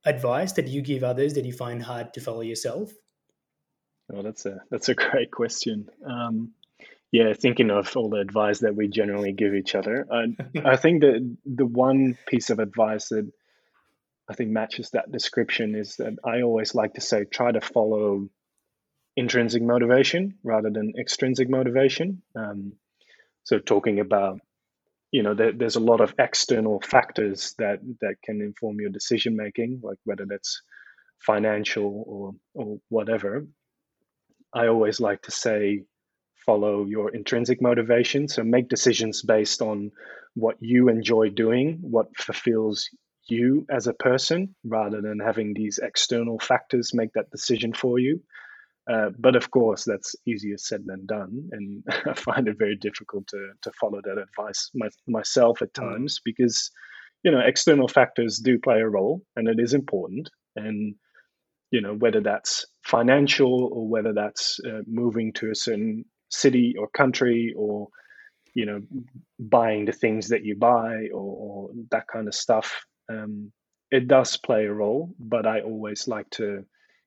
advice 0.05 0.53
that 0.53 0.67
you 0.67 0.81
give 0.81 1.03
others 1.03 1.35
that 1.35 1.45
you 1.45 1.53
find 1.53 1.81
hard 1.83 2.13
to 2.13 2.21
follow 2.21 2.41
yourself? 2.41 2.91
Well, 4.09 4.23
that's 4.23 4.45
a 4.45 4.61
that's 4.69 4.89
a 4.89 4.95
great 5.05 5.31
question. 5.31 5.89
Um, 6.05 6.53
yeah, 7.11 7.33
thinking 7.33 7.71
of 7.71 7.95
all 7.97 8.09
the 8.09 8.19
advice 8.19 8.59
that 8.59 8.75
we 8.75 8.87
generally 8.87 9.33
give 9.33 9.53
each 9.53 9.75
other, 9.75 10.07
I, 10.11 10.35
I 10.65 10.75
think 10.77 11.01
that 11.01 11.37
the 11.45 11.65
one 11.65 12.17
piece 12.27 12.49
of 12.49 12.59
advice 12.59 13.09
that 13.09 13.29
I 14.31 14.33
think 14.33 14.51
matches 14.51 14.91
that 14.91 15.11
description 15.11 15.75
is 15.75 15.97
that 15.97 16.13
I 16.23 16.41
always 16.41 16.73
like 16.73 16.93
to 16.93 17.01
say, 17.01 17.25
try 17.25 17.51
to 17.51 17.59
follow 17.59 18.29
intrinsic 19.17 19.61
motivation 19.61 20.35
rather 20.41 20.69
than 20.69 20.93
extrinsic 20.97 21.49
motivation. 21.49 22.21
Um, 22.33 22.73
so 23.43 23.59
talking 23.59 23.99
about, 23.99 24.39
you 25.11 25.21
know, 25.21 25.33
there, 25.33 25.51
there's 25.51 25.75
a 25.75 25.81
lot 25.91 25.99
of 25.99 26.15
external 26.17 26.79
factors 26.79 27.55
that 27.57 27.79
that 27.99 28.15
can 28.23 28.41
inform 28.41 28.79
your 28.79 28.89
decision 28.89 29.35
making, 29.35 29.81
like 29.83 29.97
whether 30.05 30.25
that's 30.25 30.61
financial 31.19 32.03
or 32.07 32.31
or 32.53 32.77
whatever. 32.87 33.45
I 34.53 34.67
always 34.67 35.01
like 35.01 35.23
to 35.23 35.31
say, 35.31 35.83
follow 36.45 36.85
your 36.85 37.13
intrinsic 37.13 37.61
motivation. 37.61 38.29
So 38.29 38.43
make 38.43 38.69
decisions 38.69 39.21
based 39.21 39.61
on 39.61 39.91
what 40.35 40.55
you 40.61 40.87
enjoy 40.87 41.31
doing, 41.31 41.79
what 41.81 42.15
fulfills 42.15 42.89
you 43.27 43.65
as 43.69 43.87
a 43.87 43.93
person, 43.93 44.55
rather 44.63 45.01
than 45.01 45.19
having 45.19 45.53
these 45.53 45.79
external 45.81 46.39
factors 46.39 46.93
make 46.93 47.13
that 47.13 47.31
decision 47.31 47.73
for 47.73 47.99
you. 47.99 48.21
Uh, 48.91 49.09
but 49.17 49.35
of 49.35 49.51
course, 49.51 49.83
that's 49.83 50.15
easier 50.25 50.57
said 50.57 50.81
than 50.85 51.05
done, 51.05 51.49
and 51.51 51.83
I 52.07 52.13
find 52.13 52.47
it 52.47 52.57
very 52.57 52.75
difficult 52.75 53.27
to 53.27 53.51
to 53.61 53.71
follow 53.79 54.01
that 54.03 54.17
advice 54.17 54.69
my, 54.73 54.89
myself 55.07 55.61
at 55.61 55.73
mm. 55.73 55.81
times 55.81 56.19
because 56.23 56.71
you 57.23 57.31
know 57.31 57.39
external 57.39 57.87
factors 57.87 58.39
do 58.43 58.59
play 58.59 58.81
a 58.81 58.89
role, 58.89 59.21
and 59.35 59.47
it 59.47 59.59
is 59.59 59.73
important. 59.73 60.29
And 60.55 60.95
you 61.69 61.81
know 61.81 61.93
whether 61.93 62.21
that's 62.21 62.65
financial 62.83 63.69
or 63.71 63.87
whether 63.87 64.13
that's 64.13 64.59
uh, 64.65 64.81
moving 64.87 65.33
to 65.33 65.51
a 65.51 65.55
certain 65.55 66.05
city 66.29 66.75
or 66.77 66.87
country 66.89 67.53
or 67.55 67.87
you 68.55 68.65
know 68.65 68.81
buying 69.39 69.85
the 69.85 69.91
things 69.91 70.29
that 70.29 70.43
you 70.43 70.55
buy 70.55 71.07
or, 71.13 71.69
or 71.69 71.69
that 71.91 72.07
kind 72.07 72.27
of 72.27 72.33
stuff. 72.33 72.83
Um, 73.11 73.51
it 73.91 74.07
does 74.07 74.37
play 74.37 74.65
a 74.65 74.73
role, 74.73 75.13
but 75.19 75.45
I 75.45 75.61
always 75.61 76.07
like 76.07 76.29
to, 76.31 76.63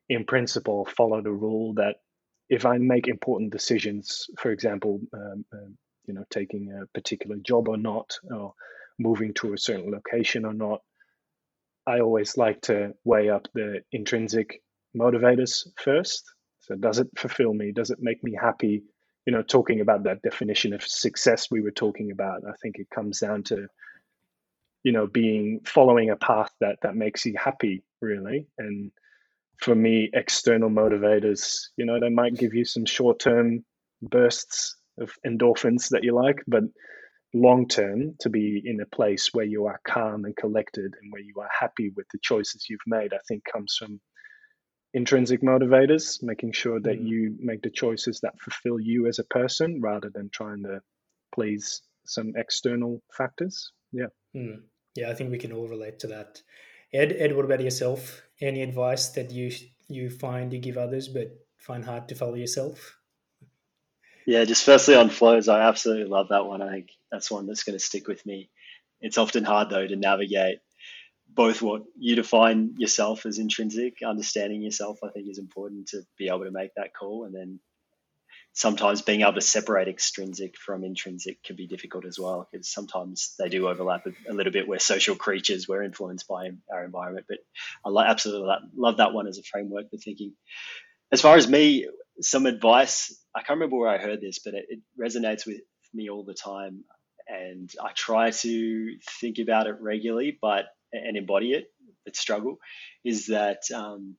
in 0.09 0.25
principle, 0.25 0.85
follow 0.85 1.23
the 1.23 1.33
rule 1.33 1.75
that 1.75 1.97
if 2.51 2.67
I 2.67 2.77
make 2.77 3.09
important 3.09 3.53
decisions, 3.53 4.27
for 4.39 4.51
example, 4.51 5.01
um, 5.15 5.45
uh, 5.53 5.71
you 6.07 6.15
know, 6.15 6.25
taking 6.31 6.73
a 6.73 6.87
particular 6.89 7.37
job 7.37 7.69
or 7.69 7.79
not, 7.79 8.19
or 8.31 8.53
moving 8.99 9.33
to 9.35 9.55
a 9.55 9.59
certain 9.59 9.91
location 9.91 10.45
or 10.45 10.53
not, 10.53 10.81
I 11.87 12.01
always 12.01 12.37
like 12.37 12.61
to 12.63 12.95
weigh 13.05 13.31
up 13.31 13.49
the 13.55 13.81
intrinsic 13.93 14.63
motivators 14.97 15.67
first. 15.77 16.25
So, 16.61 16.77
does 16.77 16.99
it 16.99 17.09
fulfill 17.17 17.55
me? 17.55 17.73
Does 17.73 17.91
it 17.91 17.99
make 18.01 18.23
me 18.23 18.37
happy? 18.39 18.85
You 19.27 19.33
know, 19.33 19.43
talking 19.43 19.81
about 19.81 20.05
that 20.05 20.21
definition 20.21 20.75
of 20.75 20.83
success 20.83 21.51
we 21.51 21.63
were 21.63 21.71
talking 21.71 22.11
about, 22.11 22.43
I 22.47 22.53
think 22.63 22.77
it 22.79 22.89
comes 22.95 23.21
down 23.21 23.43
to 23.45 23.69
you 24.85 24.93
know 24.93 25.07
being 25.07 25.61
following 25.65 26.11
a 26.11 26.17
path 26.17 26.53
that 26.61 26.77
that 26.83 26.95
makes 26.95 27.25
you 27.25 27.35
happy 27.37 27.83
really. 28.01 28.47
And 28.59 28.93
for 29.61 29.75
me 29.75 30.11
external 30.13 30.69
motivators 30.69 31.69
you 31.77 31.87
know 31.87 31.99
they 32.01 32.09
might 32.09 32.35
give 32.35 32.55
you 32.55 32.65
some 32.65 32.85
short-term 32.85 33.65
bursts 34.03 34.77
of 34.99 35.13
endorphins 35.27 35.91
that 35.91 36.03
you 36.03 36.13
like 36.13 36.43
but 36.47 36.65
long 37.33 37.67
term 37.67 38.15
to 38.21 38.29
be 38.29 38.61
in 38.65 38.81
a 38.81 38.97
place 38.97 39.31
where 39.33 39.45
you 39.45 39.67
are 39.67 39.81
calm 39.87 40.25
and 40.25 40.37
collected 40.37 40.93
and 41.01 41.13
where 41.13 41.23
you 41.23 41.35
are 41.41 41.49
happy 41.57 41.93
with 41.97 42.07
the 42.13 42.19
choices 42.21 42.67
you've 42.69 42.81
made 42.87 43.13
i 43.13 43.19
think 43.29 43.43
comes 43.45 43.77
from 43.79 44.01
intrinsic 44.93 45.43
motivators 45.43 46.23
making 46.23 46.53
sure 46.53 46.81
that 46.81 47.01
mm. 47.01 47.09
you 47.09 47.37
make 47.41 47.63
the 47.63 47.71
choices 47.71 48.21
that 48.23 48.39
fulfill 48.41 48.81
you 48.81 49.07
as 49.07 49.19
a 49.19 49.25
person 49.25 49.81
rather 49.81 50.11
than 50.15 50.31
trying 50.33 50.63
to 50.63 50.81
please 51.35 51.83
some 52.07 52.33
external 52.37 53.03
factors. 53.17 53.73
Yeah. 53.93 54.07
Mm 54.37 54.63
yeah, 54.95 55.11
I 55.11 55.15
think 55.15 55.31
we 55.31 55.39
can 55.39 55.53
all 55.53 55.69
relate 55.69 55.99
to 56.01 56.07
that. 56.09 56.41
Ed, 56.93 57.15
Ed, 57.19 57.35
what 57.35 57.45
about 57.45 57.61
yourself? 57.61 58.23
Any 58.41 58.63
advice 58.63 59.09
that 59.11 59.31
you 59.31 59.51
you 59.89 60.11
find 60.11 60.53
you 60.53 60.59
give 60.59 60.79
others 60.79 61.09
but 61.09 61.29
find 61.59 61.85
hard 61.85 62.09
to 62.09 62.15
follow 62.15 62.35
yourself? 62.35 62.97
Yeah, 64.27 64.45
just 64.45 64.65
firstly 64.65 64.95
on 64.95 65.11
Flo's, 65.11 65.49
I 65.49 65.61
absolutely 65.63 66.07
love 66.07 66.29
that 66.31 66.47
one. 66.47 66.63
I 66.63 66.71
think 66.71 66.89
that's 67.13 67.31
one 67.31 67.47
that's 67.47 67.65
going 67.65 67.79
to 67.79 67.85
stick 67.85 68.09
with 68.09 68.25
me. 68.25 68.51
It's 69.01 69.19
often 69.19 69.45
hard 69.45 69.71
though 69.71 69.87
to 69.87 69.97
navigate 69.97 70.59
both 71.29 71.63
what 71.63 71.83
you 71.99 72.15
define 72.15 72.75
yourself 72.79 73.27
as 73.27 73.39
intrinsic, 73.39 73.99
understanding 74.07 74.63
yourself, 74.63 74.99
I 75.03 75.09
think 75.09 75.29
is 75.29 75.39
important 75.39 75.89
to 75.89 76.03
be 76.17 76.29
able 76.29 76.45
to 76.45 76.51
make 76.51 76.71
that 76.77 76.95
call, 76.95 77.25
and 77.25 77.35
then 77.35 77.59
sometimes 78.55 79.03
being 79.03 79.23
able 79.23 79.35
to 79.35 79.41
separate 79.41 79.89
extrinsic 79.89 80.57
from 80.57 80.85
intrinsic 80.85 81.43
can 81.43 81.57
be 81.57 81.67
difficult 81.67 82.07
as 82.07 82.19
well 82.19 82.49
because 82.51 82.69
sometimes 82.69 83.35
they 83.39 83.49
do 83.49 83.69
overlap 83.69 84.07
a, 84.07 84.31
a, 84.31 84.33
little 84.33 84.53
bit. 84.53 84.69
We're 84.69 84.79
social 84.79 85.17
creatures, 85.17 85.69
we're 85.69 85.83
influenced 85.83 86.29
by 86.29 86.51
our 86.73 86.85
environment, 86.85 87.27
but 87.29 87.39
I 87.85 88.07
absolutely 88.07 88.49
love 88.77 88.99
that 88.99 89.13
one 89.13 89.27
as 89.27 89.39
a 89.39 89.43
framework 89.43 89.91
for 89.91 89.97
thinking. 89.97 90.35
As 91.13 91.21
far 91.21 91.37
as 91.37 91.49
me, 91.49 91.89
some 92.21 92.47
advice, 92.47 93.15
I 93.35 93.41
can't 93.41 93.59
remember 93.59 93.77
where 93.77 93.91
I 93.91 93.99
heard 93.99 94.21
this, 94.21 94.39
but 94.39 94.55
it, 94.55 94.67
it 94.69 94.81
resonates 94.99 95.47
with 95.47 95.61
me 95.93 96.09
all 96.09 96.25
the 96.25 96.35
time. 96.35 96.85
And 97.27 97.71
I 97.83 97.91
try 97.93 98.31
to 98.31 98.97
think 99.21 99.39
about 99.39 99.67
it 99.67 99.77
regularly, 99.81 100.39
but 100.41 100.67
and 100.93 101.17
embody 101.17 101.55
it, 101.55 101.67
but 102.05 102.15
struggle, 102.15 102.59
is 103.05 103.27
that 103.27 103.63
um, 103.75 104.17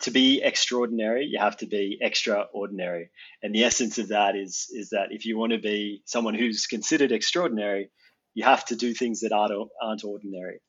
to 0.00 0.10
be 0.10 0.40
extraordinary, 0.42 1.26
you 1.26 1.38
have 1.38 1.56
to 1.58 1.66
be 1.66 1.98
extraordinary. 2.00 3.10
And 3.42 3.54
the 3.54 3.64
essence 3.64 3.98
of 3.98 4.08
that 4.08 4.36
is 4.36 4.68
is 4.70 4.90
that 4.90 5.08
if 5.10 5.26
you 5.26 5.38
want 5.38 5.52
to 5.52 5.58
be 5.58 6.02
someone 6.06 6.34
who's 6.34 6.66
considered 6.66 7.12
extraordinary, 7.12 7.90
you 8.34 8.44
have 8.44 8.64
to 8.66 8.76
do 8.76 8.94
things 8.94 9.20
that 9.20 9.32
aren't 9.32 9.70
aren't 9.82 10.04
ordinary. 10.04 10.60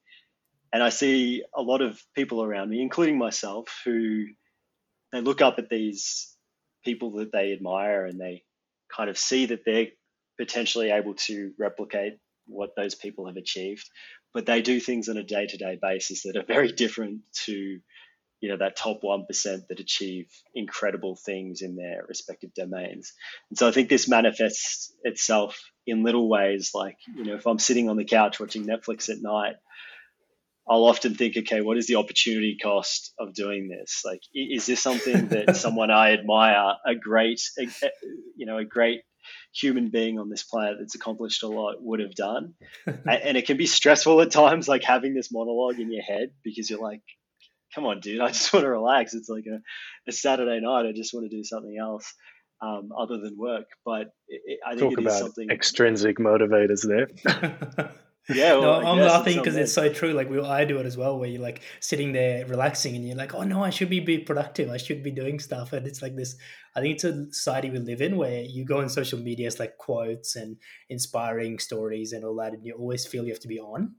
And 0.74 0.82
I 0.82 0.90
see 0.90 1.44
a 1.56 1.62
lot 1.62 1.82
of 1.82 2.02
people 2.16 2.44
around 2.44 2.70
me, 2.70 2.82
including 2.82 3.18
myself, 3.18 3.82
who 3.86 4.26
they 5.12 5.22
look 5.22 5.42
up 5.42 5.60
at 5.60 5.70
these 5.70 6.36
people 6.86 7.12
that 7.12 7.32
they 7.32 7.52
admire 7.52 8.06
and 8.06 8.20
they 8.20 8.44
kind 8.96 9.10
of 9.10 9.18
see 9.18 9.48
that 9.48 9.64
they're 9.66 9.88
potentially 10.38 10.92
able 10.92 11.14
to 11.14 11.52
replicate 11.60 12.14
what 12.48 12.72
those 12.76 12.96
people 12.96 13.28
have 13.28 13.38
achieved, 13.38 13.90
but 14.34 14.46
they 14.46 14.62
do 14.62 14.80
things 14.80 15.10
on 15.10 15.18
a 15.18 15.24
day 15.24 15.46
to 15.46 15.58
day 15.58 15.78
basis 15.82 16.24
that 16.24 16.36
are 16.36 16.46
very 16.46 16.72
different 16.72 17.22
to 17.46 17.80
you 18.42 18.50
know 18.50 18.58
that 18.58 18.76
top 18.76 19.02
1% 19.04 19.28
that 19.68 19.80
achieve 19.80 20.28
incredible 20.54 21.16
things 21.16 21.62
in 21.62 21.76
their 21.76 22.04
respective 22.08 22.54
domains. 22.54 23.14
And 23.50 23.58
so 23.58 23.68
i 23.68 23.72
think 23.72 23.88
this 23.88 24.10
manifests 24.10 24.94
itself 25.04 25.62
in 25.88 26.04
little 26.04 26.28
ways 26.28 26.72
like 26.74 26.98
you 27.16 27.24
know 27.24 27.36
if 27.36 27.48
i'm 27.48 27.60
sitting 27.60 27.90
on 27.90 27.98
the 27.98 28.06
couch 28.06 28.40
watching 28.40 28.68
netflix 28.68 29.10
at 29.10 29.22
night 29.22 29.56
i'll 30.70 30.86
often 30.86 31.16
think 31.16 31.36
okay 31.38 31.62
what 31.62 31.78
is 31.78 31.88
the 31.88 31.96
opportunity 31.96 32.58
cost 32.62 33.14
of 33.20 33.34
doing 33.34 33.68
this? 33.70 34.04
Like 34.06 34.22
is 34.34 34.66
this 34.66 34.82
something 34.82 35.28
that 35.30 35.56
someone 35.66 35.92
i 35.92 36.14
admire 36.14 36.76
a 36.86 36.96
great 36.96 37.42
a, 37.60 37.68
you 38.36 38.46
know 38.46 38.58
a 38.58 38.66
great 38.66 39.02
human 39.54 39.90
being 39.90 40.18
on 40.18 40.30
this 40.30 40.44
planet 40.44 40.78
that's 40.80 40.96
accomplished 40.96 41.44
a 41.44 41.48
lot 41.48 41.76
would 41.80 42.00
have 42.00 42.16
done? 42.16 42.54
And 42.88 43.38
it 43.38 43.46
can 43.46 43.58
be 43.58 43.68
stressful 43.68 44.22
at 44.22 44.32
times 44.32 44.68
like 44.68 44.84
having 44.84 45.14
this 45.14 45.32
monologue 45.32 45.80
in 45.80 45.92
your 45.92 46.04
head 46.04 46.32
because 46.44 46.70
you're 46.70 46.82
like 46.82 47.04
come 47.74 47.86
on, 47.86 48.00
dude, 48.00 48.22
I 48.22 48.28
just 48.30 48.54
want 48.54 48.64
to 48.64 48.70
relax. 48.70 49.14
It's 49.14 49.30
like 49.30 49.46
a, 49.46 49.60
a 50.08 50.12
Saturday 50.12 50.60
night. 50.62 50.86
I 50.86 50.92
just 50.92 51.14
want 51.14 51.30
to 51.30 51.36
do 51.36 51.44
something 51.44 51.78
else 51.80 52.14
um, 52.62 52.92
other 52.98 53.18
than 53.18 53.38
work. 53.38 53.66
But 53.86 54.14
it, 54.28 54.60
I 54.66 54.76
think 54.76 54.96
Talk 54.96 55.00
about 55.00 55.20
something 55.20 55.50
extrinsic 55.50 56.18
motivators 56.18 56.88
there. 56.88 57.08
yeah, 58.30 58.54
well, 58.54 58.82
no, 58.82 58.88
I'm 58.88 59.00
laughing 59.00 59.38
because 59.38 59.56
it's, 59.56 59.74
so 59.74 59.92
true. 59.92 60.14
Like 60.14 60.30
we, 60.30 60.40
I 60.42 60.66
do 60.66 60.78
it 60.78 60.86
as 60.86 60.98
well, 60.98 61.18
where 61.18 61.30
you're 61.30 61.42
like 61.42 61.62
sitting 61.80 62.12
there 62.12 62.46
relaxing, 62.46 62.96
and 62.96 63.06
you're 63.06 63.18
like, 63.18 63.34
"Oh 63.34 63.44
no, 63.44 63.64
I 63.64 63.70
should 63.70 63.90
be 63.90 64.00
be 64.00 64.20
productive. 64.20 64.70
I 64.70 64.78
should 64.78 65.04
be 65.04 65.12
doing 65.12 65.40
stuff." 65.40 65.74
And 65.74 65.88
it's 65.88 66.02
like 66.02 66.16
this. 66.16 66.36
I 66.76 66.82
think 66.82 66.96
it's 66.96 67.04
a 67.04 67.32
society 67.34 67.70
we 67.70 67.80
live 67.80 68.02
in 68.02 68.16
where 68.16 68.44
you 68.44 68.64
go 68.64 68.80
on 68.80 68.88
social 68.88 69.20
media, 69.20 69.48
it's 69.48 69.60
like 69.60 69.78
quotes 69.78 70.38
and 70.38 70.56
inspiring 70.90 71.60
stories 71.60 72.14
and 72.14 72.24
all 72.24 72.36
that, 72.38 72.54
and 72.54 72.66
you 72.66 72.74
always 72.74 73.06
feel 73.06 73.26
you 73.26 73.32
have 73.32 73.42
to 73.42 73.48
be 73.48 73.60
on. 73.60 73.96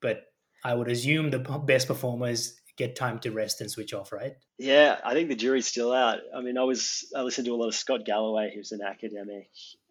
But 0.00 0.22
I 0.62 0.74
would 0.74 0.88
assume 0.88 1.30
the 1.30 1.38
best 1.38 1.88
performers 1.88 2.60
get 2.76 2.96
time 2.96 3.18
to 3.20 3.30
rest 3.30 3.60
and 3.60 3.70
switch 3.70 3.94
off, 3.94 4.12
right? 4.12 4.34
Yeah, 4.58 4.98
I 5.04 5.14
think 5.14 5.28
the 5.28 5.36
jury's 5.36 5.66
still 5.66 5.92
out. 5.92 6.20
I 6.34 6.40
mean, 6.40 6.58
I 6.58 6.64
was 6.64 7.10
I 7.14 7.22
listened 7.22 7.46
to 7.46 7.54
a 7.54 7.56
lot 7.56 7.68
of 7.68 7.74
Scott 7.74 8.04
Galloway, 8.04 8.52
who's 8.54 8.72
an 8.72 8.80
academic 8.82 9.48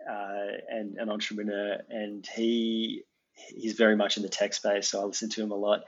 uh, 0.09 0.57
and 0.69 0.97
an 0.97 1.09
entrepreneur, 1.09 1.77
and 1.89 2.27
he 2.35 3.03
he's 3.33 3.73
very 3.73 3.95
much 3.95 4.17
in 4.17 4.23
the 4.23 4.29
tech 4.29 4.53
space, 4.53 4.89
so 4.89 5.01
I 5.01 5.05
listen 5.05 5.29
to 5.29 5.43
him 5.43 5.51
a 5.51 5.55
lot. 5.55 5.81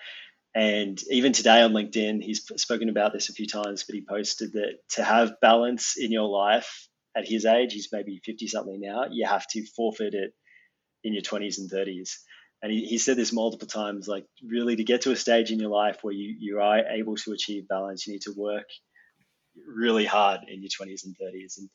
And 0.56 1.02
even 1.12 1.34
today 1.34 1.62
on 1.62 1.74
LinkedIn, 1.74 2.24
he's 2.24 2.46
spoken 2.56 2.88
about 2.88 3.12
this 3.12 3.28
a 3.28 3.34
few 3.34 3.46
times, 3.46 3.84
but 3.84 3.93
he 3.93 4.06
posted 4.08 4.54
that 4.54 4.78
to 4.91 5.04
have 5.04 5.41
balance 5.41 5.98
in 5.98 6.14
your 6.14 6.30
life 6.30 6.88
at 7.16 7.28
his 7.28 7.46
age, 7.46 7.74
he's 7.74 7.89
maybe 7.91 8.22
50 8.24 8.48
something 8.48 8.80
now, 8.80 9.06
you 9.10 9.26
have 9.26 9.48
to 9.48 9.66
forfeit 9.76 10.14
it 10.14 10.34
in 11.04 11.14
your 11.14 11.22
20s 11.22 11.60
and 11.60 11.70
30s 11.70 12.18
and 12.66 12.74
he, 12.74 12.86
he 12.86 12.97
said 12.97 13.16
this 13.16 13.32
multiple 13.32 13.68
times 13.68 14.07
like 14.07 14.26
really 14.43 14.76
to 14.76 14.84
get 14.84 15.01
to 15.01 15.11
a 15.11 15.16
stage 15.16 15.51
in 15.51 15.59
your 15.59 15.70
life 15.70 15.99
where 16.01 16.13
you, 16.13 16.36
you 16.39 16.59
are 16.59 16.80
able 16.80 17.16
to 17.16 17.32
achieve 17.32 17.68
balance 17.68 18.05
you 18.05 18.13
need 18.13 18.24
to 18.24 18.34
work 18.36 18.66
really 19.68 20.05
hard 20.05 20.41
in 20.47 20.61
your 20.61 20.70
20s 20.70 21.05
and 21.05 21.16
30s 21.22 21.59
and 21.59 21.70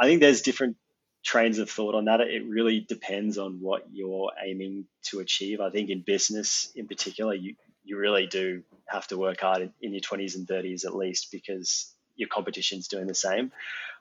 i 0.00 0.06
think 0.06 0.20
there's 0.20 0.42
different 0.42 0.76
trains 1.22 1.58
of 1.58 1.70
thought 1.70 1.94
on 1.94 2.06
that. 2.06 2.20
It 2.20 2.46
really 2.46 2.80
depends 2.80 3.38
on 3.38 3.58
what 3.60 3.84
you're 3.92 4.32
aiming 4.42 4.86
to 5.04 5.20
achieve. 5.20 5.60
I 5.60 5.70
think 5.70 5.90
in 5.90 6.00
business 6.00 6.72
in 6.74 6.88
particular 6.88 7.34
you 7.34 7.54
you 7.82 7.98
really 7.98 8.26
do 8.26 8.62
have 8.86 9.06
to 9.08 9.16
work 9.16 9.40
hard 9.40 9.62
in, 9.62 9.72
in 9.80 9.92
your 9.92 10.02
20s 10.02 10.36
and 10.36 10.46
30s 10.46 10.84
at 10.84 10.94
least 10.94 11.28
because 11.32 11.92
your 12.14 12.28
competition's 12.28 12.88
doing 12.88 13.06
the 13.06 13.14
same. 13.14 13.52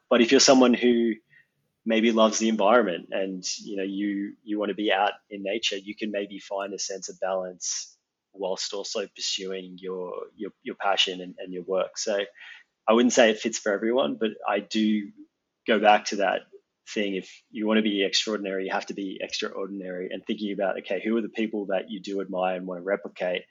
But 0.10 0.22
if 0.22 0.32
you're 0.32 0.42
someone 0.42 0.74
who 0.74 1.14
maybe 1.90 2.12
loves 2.12 2.38
the 2.38 2.50
environment 2.50 3.10
and 3.12 3.44
you 3.64 3.76
know 3.76 3.84
you 3.84 4.34
you 4.44 4.60
want 4.60 4.70
to 4.70 4.76
be 4.76 4.92
out 4.92 5.14
in 5.32 5.42
nature 5.42 5.76
you 5.76 5.96
can 5.96 6.12
maybe 6.12 6.38
find 6.38 6.72
a 6.72 6.78
sense 6.80 7.10
of 7.10 7.20
balance 7.20 7.98
whilst 8.32 8.74
also 8.74 9.08
pursuing 9.16 9.76
your 9.80 10.14
your, 10.36 10.52
your 10.62 10.76
passion 10.76 11.20
and, 11.20 11.34
and 11.40 11.52
your 11.52 11.64
work. 11.64 11.98
So 11.98 12.20
i 12.88 12.94
wouldn't 12.94 13.14
say 13.14 13.32
it 13.32 13.40
fits 13.40 13.58
for 13.58 13.74
everyone 13.74 14.18
but 14.20 14.30
i 14.48 14.60
do 14.60 15.10
go 15.66 15.80
back 15.80 16.06
to 16.06 16.18
that 16.18 16.42
thing 16.94 17.16
if 17.16 17.28
you 17.50 17.66
want 17.66 17.80
to 17.80 17.90
be 17.92 18.04
extraordinary 18.04 18.66
you 18.66 18.72
have 18.72 18.86
to 18.86 18.94
be 18.94 19.20
extraordinary. 19.20 20.10
And 20.12 20.24
thinking 20.26 20.54
about 20.54 20.78
okay 20.82 21.02
who 21.04 21.18
are 21.18 21.22
the 21.22 21.38
people 21.42 21.66
that 21.72 21.90
you 21.90 22.00
do 22.02 22.22
admire 22.22 22.56
and 22.58 22.68
want 22.68 22.80
to 22.80 22.84
replicate? 22.84 23.44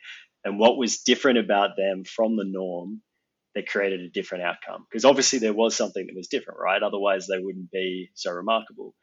And 0.45 0.61
what 0.61 0.79
was 0.79 0.99
different 0.99 1.39
about 1.39 1.77
them 1.77 2.05
from 2.05 2.37
the 2.37 2.45
norm 2.45 3.03
that 3.55 3.69
created 3.69 4.01
a 4.01 4.09
different 4.09 4.45
outcome. 4.45 4.87
Because 4.91 5.05
obviously 5.05 5.39
there 5.39 5.53
was 5.53 5.77
something 5.77 6.07
that 6.07 6.17
was 6.17 6.29
different, 6.29 6.61
right? 6.61 6.83
Otherwise, 6.83 7.27
they 7.27 7.39
wouldn't 7.39 7.71
be 7.71 8.11
so 8.15 8.31
remarkable. 8.31 8.95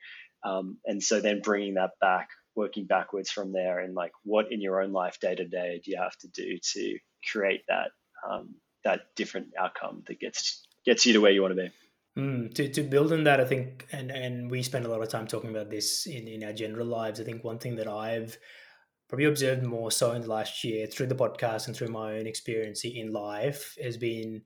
Um, 0.43 0.77
and 0.85 1.01
so 1.01 1.21
then 1.21 1.41
bringing 1.41 1.75
that 1.75 1.91
back, 1.99 2.29
working 2.55 2.85
backwards 2.85 3.31
from 3.31 3.51
there, 3.51 3.79
and 3.79 3.95
like 3.95 4.11
what 4.23 4.51
in 4.51 4.61
your 4.61 4.81
own 4.81 4.91
life 4.91 5.19
day 5.19 5.35
to 5.35 5.47
day 5.47 5.81
do 5.83 5.91
you 5.91 5.97
have 5.99 6.15
to 6.17 6.27
do 6.27 6.57
to 6.73 6.97
create 7.31 7.61
that 7.67 7.89
um, 8.29 8.55
that 8.83 9.01
different 9.15 9.47
outcome 9.59 10.03
that 10.07 10.19
gets 10.19 10.65
gets 10.85 11.05
you 11.05 11.13
to 11.13 11.19
where 11.21 11.31
you 11.31 11.41
want 11.41 11.55
to 11.55 11.63
be. 11.63 11.71
Mm, 12.17 12.53
to, 12.55 12.69
to 12.69 12.83
build 12.83 13.11
on 13.11 13.25
that, 13.25 13.41
I 13.41 13.45
think, 13.45 13.87
and, 13.91 14.09
and 14.09 14.49
we 14.49 14.63
spend 14.63 14.85
a 14.85 14.87
lot 14.87 15.01
of 15.01 15.09
time 15.09 15.27
talking 15.27 15.49
about 15.49 15.69
this 15.69 16.05
in, 16.05 16.29
in 16.29 16.45
our 16.45 16.53
general 16.53 16.87
lives. 16.87 17.19
I 17.19 17.25
think 17.25 17.43
one 17.43 17.59
thing 17.59 17.75
that 17.75 17.89
I've 17.89 18.37
probably 19.07 19.25
observed 19.25 19.63
more 19.63 19.91
so 19.91 20.11
in 20.11 20.23
the 20.23 20.29
last 20.29 20.63
year 20.63 20.87
through 20.87 21.07
the 21.07 21.15
podcast 21.15 21.67
and 21.67 21.75
through 21.75 21.89
my 21.89 22.17
own 22.17 22.27
experience 22.27 22.83
in 22.83 23.11
life 23.11 23.77
has 23.81 23.97
been 23.97 24.41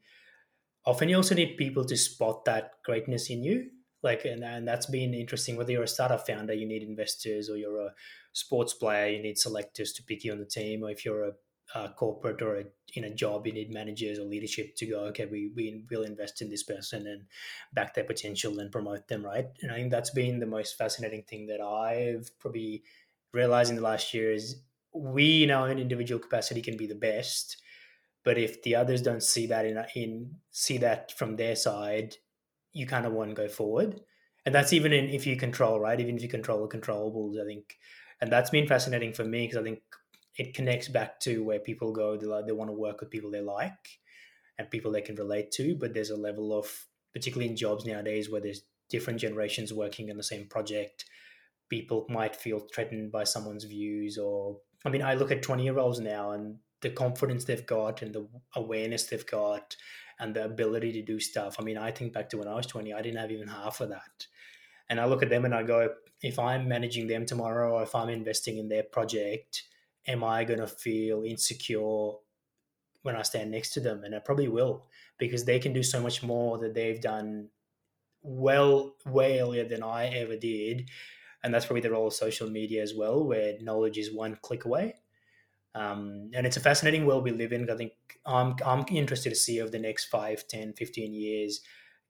often 0.86 1.10
you 1.10 1.16
also 1.16 1.36
need 1.36 1.58
people 1.58 1.86
to 1.86 1.98
spot 1.98 2.46
that 2.46 2.74
greatness 2.84 3.30
in 3.30 3.44
you. 3.44 3.70
Like 4.02 4.26
and, 4.26 4.44
and 4.44 4.68
that's 4.68 4.86
been 4.86 5.14
interesting. 5.14 5.58
Whether 5.58 5.74
you're 5.74 5.84
a 5.84 5.88
startup 5.88 6.26
founder 6.26 6.54
you 6.54 6.68
need 6.68 6.84
investors 6.84 7.50
or 7.50 7.58
you're 7.58 7.82
a 7.82 7.94
sports 8.34 8.74
player 8.74 9.08
you 9.08 9.22
need 9.22 9.38
selectors 9.38 9.94
to 9.94 10.04
pick 10.04 10.24
you 10.24 10.32
on 10.32 10.40
the 10.40 10.46
team. 10.46 10.84
Or 10.84 10.90
if 10.90 11.04
you're 11.04 11.24
a, 11.24 11.32
a 11.76 11.90
corporate 11.90 12.42
or 12.42 12.58
a, 12.58 12.64
in 12.96 13.04
a 13.04 13.14
job 13.14 13.46
you 13.46 13.54
need 13.54 13.72
managers 13.72 14.18
or 14.18 14.24
leadership 14.24 14.76
to 14.76 14.88
go 14.88 15.02
okay 15.02 15.26
we, 15.26 15.52
we 15.56 15.86
will 15.92 16.04
invest 16.04 16.42
in 16.42 16.50
this 16.50 16.64
person 16.64 17.06
and 17.06 17.26
back 17.74 17.94
their 17.94 18.04
potential 18.04 18.60
and 18.60 18.72
promote 18.72 19.08
them 19.08 19.24
right? 19.24 19.46
And 19.62 19.72
i 19.72 19.76
think 19.76 19.92
that's 19.92 20.10
been 20.10 20.40
the 20.40 20.48
most 20.48 20.76
fascinating 20.80 21.22
thing 21.30 21.46
that 21.46 21.62
i've 21.62 22.32
probably 22.40 22.82
realized 23.34 23.70
in 23.70 23.76
the 23.76 23.82
last 23.82 24.14
year 24.14 24.32
is 24.32 24.64
we 24.94 25.44
in 25.44 25.52
our 25.52 25.70
own 25.70 25.80
individual 25.80 26.20
capacity 26.20 26.62
can 26.62 26.78
be 26.78 26.88
the 26.88 26.96
best 26.96 27.58
but 28.24 28.38
if 28.38 28.62
the 28.64 28.76
others 28.76 29.02
don't 29.02 29.24
see 29.24 29.48
that 29.48 29.66
in, 29.66 29.84
in 29.96 30.36
see 30.52 30.78
that 30.78 31.12
from 31.12 31.36
their 31.36 31.56
side 31.56 32.16
you 32.74 32.86
kind 32.86 33.06
of 33.06 33.14
want 33.14 33.30
to 33.30 33.36
go 33.36 33.48
forward. 33.48 34.02
And 34.46 34.54
that's 34.56 34.74
even 34.74 34.94
in 34.94 35.10
if 35.10 35.28
you 35.28 35.36
control, 35.36 35.80
right? 35.80 36.00
Even 36.00 36.16
if 36.16 36.24
you 36.24 36.30
control 36.30 36.66
the 36.66 36.78
controllables, 36.78 37.40
I 37.42 37.46
think, 37.46 37.78
and 38.22 38.32
that's 38.32 38.50
been 38.50 38.68
fascinating 38.68 39.14
for 39.14 39.24
me 39.24 39.46
because 39.46 39.58
I 39.58 39.64
think 39.64 39.82
it 40.38 40.54
connects 40.54 40.88
back 40.88 41.20
to 41.22 41.44
where 41.44 41.60
people 41.60 41.92
go. 41.92 42.18
They 42.18 42.26
like 42.26 42.46
they 42.46 42.52
want 42.52 42.70
to 42.70 42.74
work 42.74 43.02
with 43.02 43.10
people 43.12 43.32
they 43.32 43.42
like 43.42 44.00
and 44.58 44.70
people 44.72 44.92
they 44.92 45.02
can 45.02 45.16
relate 45.16 45.52
to. 45.52 45.76
But 45.76 45.94
there's 45.94 46.10
a 46.10 46.18
level 46.18 46.58
of, 46.58 46.88
particularly 47.14 47.50
in 47.50 47.58
jobs 47.58 47.86
nowadays, 47.86 48.30
where 48.30 48.42
there's 48.42 48.64
different 48.90 49.20
generations 49.20 49.74
working 49.74 50.10
on 50.10 50.18
the 50.18 50.24
same 50.24 50.48
project. 50.48 51.06
People 51.70 52.06
might 52.10 52.36
feel 52.36 52.68
threatened 52.74 53.12
by 53.12 53.24
someone's 53.24 53.64
views, 53.64 54.18
or 54.18 54.58
I 54.86 54.90
mean, 54.90 55.02
I 55.02 55.14
look 55.14 55.32
at 55.32 55.42
twenty 55.42 55.64
year 55.64 55.80
olds 55.80 56.00
now 56.00 56.32
and 56.32 56.58
the 56.82 56.90
confidence 56.90 57.44
they've 57.44 57.66
got 57.66 58.02
and 58.02 58.14
the 58.14 58.28
awareness 58.56 59.04
they've 59.06 59.26
got 59.26 59.76
and 60.20 60.36
the 60.36 60.46
ability 60.46 60.92
to 60.94 61.02
do 61.02 61.20
stuff. 61.20 61.58
I 61.60 61.64
mean, 61.64 61.78
I 61.78 61.92
think 61.92 62.14
back 62.14 62.30
to 62.30 62.38
when 62.38 62.48
I 62.48 62.56
was 62.56 62.66
20, 62.68 62.94
I 62.94 63.02
didn't 63.02 63.20
have 63.20 63.32
even 63.32 63.48
half 63.48 63.82
of 63.82 63.90
that. 63.90 64.28
And 64.90 65.00
I 65.00 65.06
look 65.06 65.24
at 65.24 65.30
them 65.30 65.46
and 65.46 65.54
I 65.54 65.64
go, 65.64 65.90
if 66.22 66.40
I'm 66.40 66.68
managing 66.68 67.08
them 67.08 67.26
tomorrow 67.26 67.74
or 67.74 67.84
if 67.84 67.96
I'm 67.96 68.10
investing 68.10 68.58
in 68.58 68.68
their 68.68 68.84
project, 68.84 69.64
am 70.08 70.24
I 70.24 70.44
going 70.44 70.60
to 70.60 70.68
feel 70.68 71.24
insecure 71.24 72.12
when 73.04 73.16
I 73.16 73.22
stand 73.22 73.52
next 73.52 73.72
to 73.74 73.80
them? 73.80 74.04
And 74.04 74.16
I 74.16 74.20
probably 74.20 74.48
will 74.48 74.88
because 75.18 75.46
they 75.46 75.60
can 75.60 75.74
do 75.74 75.84
so 75.84 76.02
much 76.02 76.24
more 76.24 76.58
that 76.58 76.74
they've 76.74 77.00
done 77.00 77.50
well, 78.22 78.96
way 79.06 79.40
earlier 79.40 79.64
than 79.64 79.84
I 79.84 80.08
ever 80.08 80.36
did. 80.36 80.90
And 81.44 81.54
that's 81.54 81.66
probably 81.66 81.82
the 81.82 81.92
role 81.92 82.08
of 82.08 82.14
social 82.14 82.50
media 82.50 82.82
as 82.82 82.94
well, 82.94 83.24
where 83.24 83.58
knowledge 83.62 83.98
is 83.98 84.14
one 84.14 84.38
click 84.42 84.66
away. 84.66 84.96
Um, 85.76 86.32
and 86.34 86.46
it's 86.46 86.58
a 86.58 86.62
fascinating 86.62 87.06
world 87.06 87.24
we 87.24 87.32
live 87.32 87.54
in. 87.54 87.70
I 87.70 87.76
think 87.76 87.94
I'm, 88.26 88.56
I'm 88.66 88.86
interested 88.90 89.30
to 89.30 89.36
see 89.36 89.62
over 89.62 89.70
the 89.70 89.80
next 89.80 90.06
5, 90.06 90.48
10, 90.48 90.74
15 90.74 91.14
years, 91.14 91.62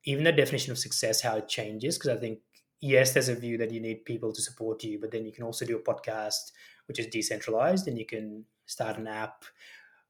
even 0.06 0.24
the 0.24 0.32
definition 0.32 0.72
of 0.72 0.80
success, 0.80 1.22
how 1.22 1.38
it 1.38 1.48
changes. 1.48 1.98
Because 1.98 2.18
I 2.18 2.20
think, 2.20 2.40
yes, 2.82 3.14
there's 3.14 3.30
a 3.30 3.36
view 3.36 3.58
that 3.58 3.72
you 3.72 3.82
need 3.82 4.06
people 4.06 4.34
to 4.34 4.42
support 4.42 4.84
you, 4.84 5.00
but 5.00 5.12
then 5.12 5.26
you 5.26 5.32
can 5.32 5.44
also 5.44 5.66
do 5.66 5.78
a 5.78 5.82
podcast, 5.82 6.52
which 6.88 7.00
is 7.00 7.08
decentralized, 7.08 7.88
and 7.88 8.00
you 8.00 8.06
can 8.06 8.46
start 8.66 8.98
an 8.98 9.08
app 9.08 9.44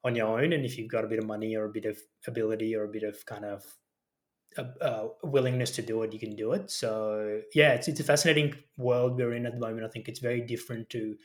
on 0.03 0.15
your 0.15 0.39
own. 0.39 0.53
And 0.53 0.65
if 0.65 0.77
you've 0.77 0.91
got 0.91 1.03
a 1.03 1.07
bit 1.07 1.19
of 1.19 1.25
money 1.25 1.55
or 1.55 1.65
a 1.65 1.69
bit 1.69 1.85
of 1.85 1.99
ability 2.27 2.75
or 2.75 2.83
a 2.83 2.89
bit 2.89 3.03
of 3.03 3.25
kind 3.25 3.45
of 3.45 3.65
a, 4.57 4.65
a, 4.81 5.09
willingness 5.23 5.71
to 5.71 5.81
do 5.81 6.01
it, 6.03 6.13
you 6.13 6.19
can 6.19 6.35
do 6.35 6.53
it. 6.53 6.71
So 6.71 7.41
yeah, 7.53 7.73
it's 7.73 7.87
it's 7.87 7.99
a 7.99 8.03
fascinating 8.03 8.55
world 8.77 9.17
we're 9.17 9.33
in 9.33 9.45
at 9.45 9.53
the 9.53 9.59
moment. 9.59 9.85
I 9.85 9.89
think 9.89 10.07
it's 10.07 10.19
very 10.19 10.41
different 10.41 10.89
to 10.91 11.15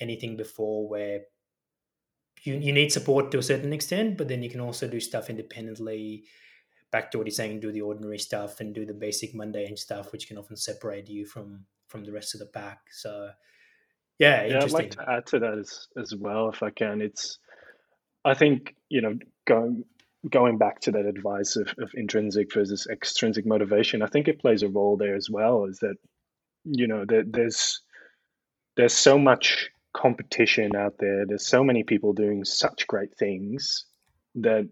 anything 0.00 0.36
before, 0.36 0.88
where 0.88 1.22
you, 2.42 2.54
you 2.54 2.72
need 2.72 2.92
support 2.92 3.30
to 3.30 3.38
a 3.38 3.42
certain 3.42 3.72
extent, 3.72 4.18
but 4.18 4.28
then 4.28 4.42
you 4.42 4.50
can 4.50 4.60
also 4.60 4.88
do 4.88 5.00
stuff 5.00 5.30
independently. 5.30 6.24
Back 6.90 7.10
to 7.10 7.18
what 7.18 7.26
you're 7.26 7.32
saying, 7.32 7.60
do 7.60 7.72
the 7.72 7.80
ordinary 7.80 8.18
stuff 8.18 8.60
and 8.60 8.74
do 8.74 8.84
the 8.84 8.94
basic 8.94 9.34
mundane 9.34 9.76
stuff, 9.76 10.12
which 10.12 10.28
can 10.28 10.38
often 10.38 10.56
separate 10.56 11.08
you 11.08 11.26
from 11.26 11.64
from 11.88 12.04
the 12.04 12.12
rest 12.12 12.34
of 12.34 12.40
the 12.40 12.46
pack. 12.46 12.78
So, 12.90 13.30
yeah, 14.18 14.44
yeah, 14.44 14.62
I'd 14.62 14.70
like 14.70 14.92
to 14.92 15.10
add 15.10 15.26
to 15.26 15.38
that 15.40 15.58
as 15.58 15.88
as 16.00 16.14
well, 16.14 16.50
if 16.50 16.62
I 16.62 16.70
can. 16.70 17.00
It's, 17.00 17.38
I 18.24 18.34
think 18.34 18.74
you 18.88 19.00
know, 19.00 19.18
going 19.46 19.84
going 20.30 20.58
back 20.58 20.80
to 20.80 20.92
that 20.92 21.06
advice 21.06 21.56
of, 21.56 21.68
of 21.78 21.90
intrinsic 21.94 22.52
versus 22.52 22.86
extrinsic 22.90 23.46
motivation, 23.46 24.02
I 24.02 24.06
think 24.06 24.28
it 24.28 24.40
plays 24.40 24.62
a 24.62 24.68
role 24.68 24.96
there 24.96 25.16
as 25.16 25.28
well. 25.30 25.64
Is 25.66 25.78
that 25.80 25.96
you 26.64 26.86
know 26.86 27.04
that 27.04 27.32
there's 27.32 27.80
there's 28.76 28.94
so 28.94 29.18
much 29.18 29.70
competition 29.92 30.74
out 30.74 30.94
there. 30.98 31.24
There's 31.26 31.46
so 31.46 31.62
many 31.62 31.84
people 31.84 32.12
doing 32.12 32.44
such 32.44 32.86
great 32.86 33.16
things 33.18 33.84
that 34.36 34.68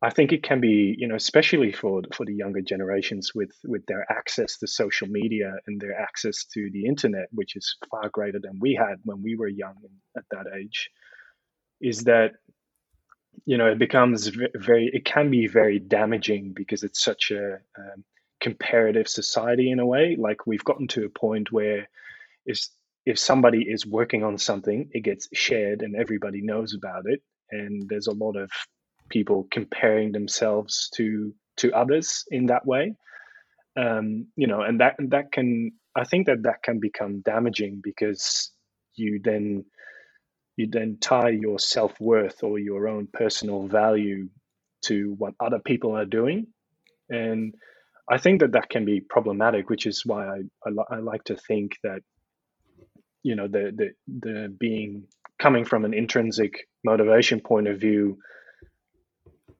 I 0.00 0.10
think 0.10 0.32
it 0.32 0.44
can 0.44 0.60
be, 0.60 0.94
you 0.96 1.08
know, 1.08 1.16
especially 1.16 1.72
for 1.72 2.02
for 2.14 2.24
the 2.24 2.34
younger 2.34 2.60
generations 2.60 3.32
with 3.34 3.50
with 3.64 3.84
their 3.86 4.06
access 4.10 4.58
to 4.58 4.66
social 4.66 5.08
media 5.08 5.54
and 5.66 5.80
their 5.80 5.98
access 6.00 6.44
to 6.54 6.70
the 6.72 6.86
internet, 6.86 7.28
which 7.32 7.56
is 7.56 7.76
far 7.90 8.08
greater 8.08 8.38
than 8.38 8.58
we 8.60 8.74
had 8.74 8.96
when 9.04 9.22
we 9.22 9.34
were 9.36 9.48
young 9.48 9.74
at 10.16 10.24
that 10.30 10.46
age, 10.56 10.90
is 11.80 12.04
that 12.04 12.32
you 13.44 13.56
know 13.56 13.66
it 13.66 13.78
becomes 13.78 14.30
very 14.54 14.90
it 14.92 15.04
can 15.04 15.30
be 15.30 15.46
very 15.46 15.78
damaging 15.78 16.52
because 16.52 16.82
it's 16.82 17.02
such 17.02 17.30
a 17.30 17.54
um, 17.78 18.04
comparative 18.40 19.08
society 19.08 19.70
in 19.70 19.80
a 19.80 19.86
way. 19.86 20.16
Like 20.18 20.46
we've 20.46 20.64
gotten 20.64 20.86
to 20.88 21.04
a 21.04 21.08
point 21.10 21.52
where 21.52 21.88
if 22.46 22.66
if 23.06 23.18
somebody 23.18 23.62
is 23.62 23.86
working 23.86 24.22
on 24.22 24.38
something, 24.38 24.90
it 24.92 25.00
gets 25.00 25.28
shared 25.32 25.82
and 25.82 25.96
everybody 25.96 26.42
knows 26.42 26.74
about 26.74 27.04
it. 27.06 27.22
And 27.50 27.88
there's 27.88 28.06
a 28.06 28.12
lot 28.12 28.36
of 28.36 28.50
people 29.08 29.48
comparing 29.50 30.12
themselves 30.12 30.90
to 30.96 31.34
to 31.58 31.72
others 31.72 32.24
in 32.30 32.46
that 32.46 32.66
way. 32.66 32.94
Um, 33.76 34.26
you 34.36 34.46
know, 34.46 34.62
and 34.62 34.80
that 34.80 34.96
that 34.98 35.32
can 35.32 35.72
I 35.96 36.04
think 36.04 36.26
that 36.26 36.42
that 36.42 36.62
can 36.62 36.80
become 36.80 37.20
damaging 37.20 37.80
because 37.82 38.50
you 38.94 39.20
then 39.22 39.64
you 40.58 40.68
then 40.70 40.98
tie 41.00 41.30
your 41.30 41.58
self 41.58 41.98
worth 42.00 42.42
or 42.42 42.58
your 42.58 42.88
own 42.88 43.08
personal 43.12 43.66
value 43.66 44.28
to 44.86 45.14
what 45.16 45.34
other 45.40 45.60
people 45.60 45.96
are 45.96 46.04
doing, 46.04 46.48
and 47.08 47.54
I 48.10 48.18
think 48.18 48.40
that 48.40 48.52
that 48.52 48.68
can 48.68 48.84
be 48.84 49.00
problematic, 49.00 49.70
which 49.70 49.86
is 49.86 50.02
why 50.04 50.26
I 50.26 50.40
I, 50.66 50.96
I 50.96 50.98
like 50.98 51.24
to 51.24 51.36
think 51.36 51.76
that 51.84 52.02
you 53.22 53.36
know 53.36 53.46
the 53.48 53.72
the 53.76 53.90
the 54.20 54.48
being 54.48 55.04
coming 55.38 55.64
from 55.64 55.84
an 55.84 55.94
intrinsic 55.94 56.66
motivation 56.84 57.40
point 57.40 57.68
of 57.68 57.78
view 57.78 58.18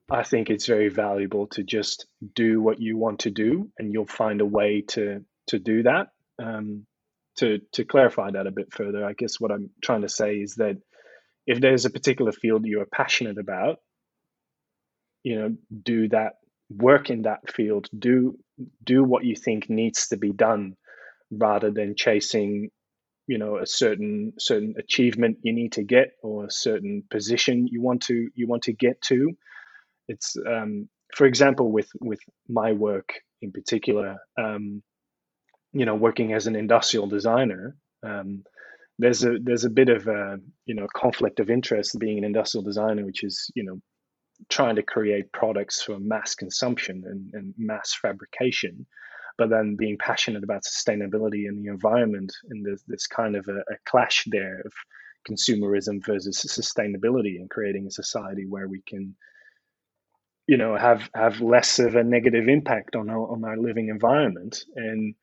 i 0.09 0.23
think 0.23 0.49
it's 0.49 0.65
very 0.65 0.89
valuable 0.89 1.47
to 1.47 1.63
just 1.63 2.07
do 2.35 2.61
what 2.61 2.81
you 2.81 2.97
want 2.97 3.19
to 3.19 3.29
do 3.29 3.69
and 3.77 3.93
you'll 3.93 4.05
find 4.05 4.41
a 4.41 4.45
way 4.45 4.81
to 4.81 5.23
to 5.47 5.59
do 5.59 5.83
that. 5.83 6.07
Um, 6.37 6.85
to 7.37 7.59
to 7.73 7.85
clarify 7.85 8.31
that 8.31 8.47
a 8.47 8.51
bit 8.51 8.73
further 8.73 9.05
i 9.05 9.13
guess 9.13 9.39
what 9.39 9.51
i'm 9.51 9.69
trying 9.81 10.01
to 10.01 10.09
say 10.09 10.35
is 10.35 10.55
that 10.55 10.77
if 11.47 11.59
there's 11.59 11.85
a 11.85 11.89
particular 11.89 12.31
field 12.31 12.65
you 12.65 12.81
are 12.81 12.85
passionate 12.85 13.37
about 13.37 13.77
you 15.23 15.39
know 15.39 15.55
do 15.83 16.07
that 16.09 16.33
work 16.69 17.09
in 17.09 17.23
that 17.23 17.51
field. 17.51 17.87
Do 17.97 18.37
do 18.83 19.03
what 19.03 19.25
you 19.25 19.35
think 19.35 19.69
needs 19.69 20.09
to 20.09 20.17
be 20.17 20.31
done 20.31 20.75
rather 21.31 21.71
than 21.71 21.95
chasing 21.95 22.69
you 23.27 23.37
know 23.37 23.57
a 23.57 23.65
certain 23.65 24.33
certain 24.39 24.75
achievement 24.77 25.37
you 25.43 25.53
need 25.53 25.73
to 25.73 25.83
get 25.83 26.11
or 26.23 26.45
a 26.45 26.51
certain 26.51 27.03
position 27.09 27.67
you 27.67 27.81
want 27.81 28.03
to 28.03 28.29
you 28.35 28.47
want 28.47 28.63
to 28.63 28.73
get 28.73 29.01
to. 29.03 29.31
It's 30.07 30.35
um, 30.47 30.89
for 31.15 31.25
example 31.25 31.71
with 31.71 31.89
with 31.99 32.19
my 32.47 32.73
work 32.73 33.13
in 33.41 33.51
particular 33.51 34.17
um, 34.37 34.83
you 35.73 35.85
know 35.85 35.95
working 35.95 36.33
as 36.33 36.47
an 36.47 36.55
industrial 36.55 37.07
designer 37.07 37.75
um, 38.03 38.43
there's 38.99 39.23
a 39.23 39.37
there's 39.41 39.65
a 39.65 39.69
bit 39.69 39.89
of 39.89 40.07
a 40.07 40.37
you 40.65 40.75
know 40.75 40.87
conflict 40.95 41.39
of 41.39 41.49
interest 41.49 41.97
being 41.97 42.19
an 42.19 42.23
industrial 42.23 42.63
designer 42.63 43.05
which 43.05 43.23
is 43.23 43.49
you 43.55 43.63
know 43.63 43.79
trying 44.49 44.75
to 44.75 44.83
create 44.83 45.31
products 45.33 45.81
for 45.81 45.99
mass 45.99 46.35
consumption 46.35 47.03
and, 47.05 47.33
and 47.33 47.53
mass 47.57 47.97
fabrication 47.99 48.85
but 49.39 49.49
then 49.49 49.77
being 49.77 49.97
passionate 49.97 50.43
about 50.43 50.63
sustainability 50.63 51.47
and 51.47 51.57
the 51.57 51.71
environment, 51.71 52.31
and 52.49 52.63
there's 52.63 52.83
this 52.87 53.07
kind 53.07 53.37
of 53.37 53.47
a, 53.47 53.59
a 53.73 53.77
clash 53.85 54.25
there 54.27 54.61
of 54.65 54.73
consumerism 55.27 56.05
versus 56.05 56.45
sustainability, 56.45 57.37
and 57.39 57.49
creating 57.49 57.87
a 57.87 57.91
society 57.91 58.45
where 58.45 58.67
we 58.67 58.81
can, 58.85 59.15
you 60.45 60.57
know, 60.57 60.75
have 60.75 61.09
have 61.15 61.39
less 61.39 61.79
of 61.79 61.95
a 61.95 62.03
negative 62.03 62.49
impact 62.49 62.97
on 62.97 63.09
our 63.09 63.31
on 63.31 63.45
our 63.45 63.57
living 63.57 63.87
environment. 63.87 64.65
And 64.75 65.15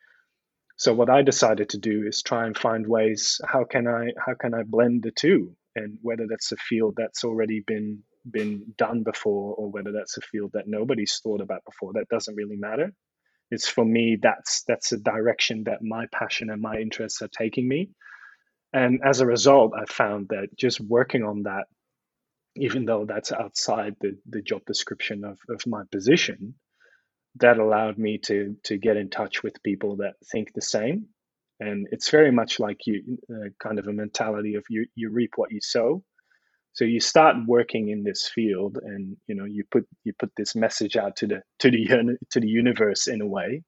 so, 0.77 0.93
what 0.93 1.09
I 1.09 1.22
decided 1.22 1.70
to 1.70 1.79
do 1.79 2.05
is 2.07 2.22
try 2.22 2.47
and 2.47 2.57
find 2.57 2.87
ways 2.87 3.41
how 3.47 3.64
can 3.64 3.87
I 3.87 4.12
how 4.24 4.35
can 4.35 4.53
I 4.53 4.62
blend 4.62 5.03
the 5.03 5.11
two, 5.11 5.57
and 5.74 5.99
whether 6.03 6.27
that's 6.29 6.53
a 6.53 6.57
field 6.57 6.95
that's 6.97 7.24
already 7.24 7.61
been 7.66 8.03
been 8.31 8.74
done 8.77 9.03
before 9.03 9.55
or 9.55 9.70
whether 9.70 9.93
that's 9.93 10.18
a 10.18 10.20
field 10.20 10.51
that 10.53 10.66
nobody's 10.66 11.20
thought 11.22 11.41
about 11.41 11.64
before 11.64 11.93
that 11.95 12.09
doesn't 12.09 12.35
really 12.35 12.57
matter. 12.57 12.93
It's 13.51 13.68
for 13.68 13.85
me 13.85 14.18
that's 14.20 14.64
that's 14.64 14.93
a 14.93 14.99
direction 14.99 15.64
that 15.64 15.83
my 15.83 16.07
passion 16.12 16.51
and 16.51 16.61
my 16.61 16.77
interests 16.77 17.22
are 17.22 17.29
taking 17.29 17.66
me. 17.66 17.91
And 18.72 19.01
as 19.03 19.20
a 19.20 19.27
result, 19.27 19.72
I 19.74 19.87
found 19.91 20.29
that 20.29 20.49
just 20.59 20.81
working 20.81 21.22
on 21.22 21.45
that, 21.45 21.64
even 22.57 22.85
though 22.85 23.07
that's 23.07 23.33
outside 23.33 23.95
the, 24.01 24.18
the 24.29 24.43
job 24.43 24.62
description 24.66 25.24
of, 25.24 25.39
of 25.49 25.66
my 25.66 25.85
position, 25.91 26.55
that 27.41 27.59
allowed 27.59 27.99
me 27.99 28.18
to 28.18 28.57
to 28.64 28.76
get 28.78 28.97
in 28.97 29.11
touch 29.11 29.43
with 29.43 29.62
people 29.62 29.97
that 29.97 30.14
think 30.32 30.53
the 30.55 30.62
same. 30.62 31.07
And 31.59 31.89
it's 31.91 32.11
very 32.11 32.30
much 32.30 32.61
like 32.61 32.87
you 32.87 33.18
uh, 33.30 33.49
kind 33.62 33.78
of 33.78 33.87
a 33.89 33.93
mentality 33.93 34.55
of 34.55 34.64
you 34.68 34.87
you 34.95 35.11
reap 35.11 35.32
what 35.37 35.53
you 35.53 35.61
sow. 35.61 36.03
So 36.72 36.84
you 36.84 37.01
start 37.01 37.37
working 37.47 37.89
in 37.89 38.05
this 38.05 38.28
field, 38.28 38.78
and 38.82 39.16
you 39.26 39.34
know 39.34 39.47
you 39.47 39.64
put 39.70 39.87
you 40.05 40.12
put 40.18 40.32
this 40.37 40.55
message 40.55 40.97
out 40.97 41.16
to 41.16 41.26
the 41.26 41.43
to 41.61 41.70
the 41.70 42.18
to 42.30 42.41
the 42.41 42.49
universe 42.49 43.07
in 43.07 43.20
a 43.22 43.26
way, 43.26 43.62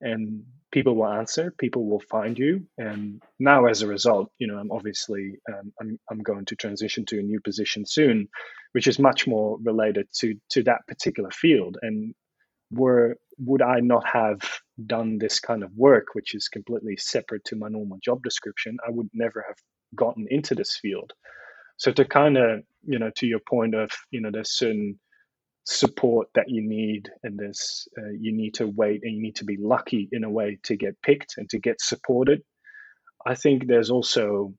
and 0.00 0.44
people 0.70 0.96
will 0.96 1.08
answer 1.08 1.52
people 1.58 1.88
will 1.88 2.02
find 2.10 2.38
you 2.38 2.66
and 2.76 3.22
now 3.38 3.66
as 3.66 3.82
a 3.82 3.86
result 3.86 4.30
you 4.38 4.46
know 4.46 4.58
i'm 4.58 4.70
obviously 4.70 5.32
um, 5.52 5.72
I'm, 5.80 5.98
I'm 6.10 6.18
going 6.18 6.44
to 6.46 6.56
transition 6.56 7.04
to 7.06 7.18
a 7.18 7.22
new 7.22 7.40
position 7.40 7.86
soon 7.86 8.28
which 8.72 8.86
is 8.86 8.98
much 8.98 9.26
more 9.26 9.58
related 9.62 10.08
to 10.20 10.34
to 10.50 10.62
that 10.64 10.86
particular 10.86 11.30
field 11.30 11.78
and 11.82 12.14
were 12.70 13.16
would 13.38 13.62
i 13.62 13.80
not 13.80 14.06
have 14.06 14.40
done 14.86 15.18
this 15.18 15.40
kind 15.40 15.62
of 15.62 15.70
work 15.76 16.08
which 16.14 16.34
is 16.34 16.48
completely 16.48 16.96
separate 16.96 17.44
to 17.44 17.56
my 17.56 17.68
normal 17.68 17.98
job 18.02 18.22
description 18.22 18.76
i 18.86 18.90
would 18.90 19.08
never 19.14 19.44
have 19.46 19.56
gotten 19.94 20.26
into 20.30 20.54
this 20.54 20.78
field. 20.80 21.12
So 21.76 21.92
to 21.92 22.04
kind 22.04 22.36
of 22.36 22.62
you 22.84 22.98
know 22.98 23.10
to 23.16 23.26
your 23.26 23.40
point 23.40 23.74
of 23.74 23.90
you 24.10 24.20
know 24.20 24.30
there's 24.32 24.56
certain 24.56 24.98
support 25.64 26.28
that 26.34 26.48
you 26.48 26.62
need 26.62 27.10
and 27.22 27.38
there's 27.38 27.86
uh, 27.98 28.10
you 28.18 28.32
need 28.32 28.54
to 28.54 28.66
wait 28.66 29.00
and 29.02 29.14
you 29.14 29.22
need 29.22 29.36
to 29.36 29.44
be 29.44 29.56
lucky 29.60 30.08
in 30.12 30.24
a 30.24 30.30
way 30.30 30.58
to 30.62 30.76
get 30.76 31.00
picked 31.02 31.34
and 31.36 31.48
to 31.50 31.58
get 31.58 31.78
supported 31.78 32.40
i 33.26 33.34
think 33.34 33.66
there's 33.66 33.90
also 33.90 34.54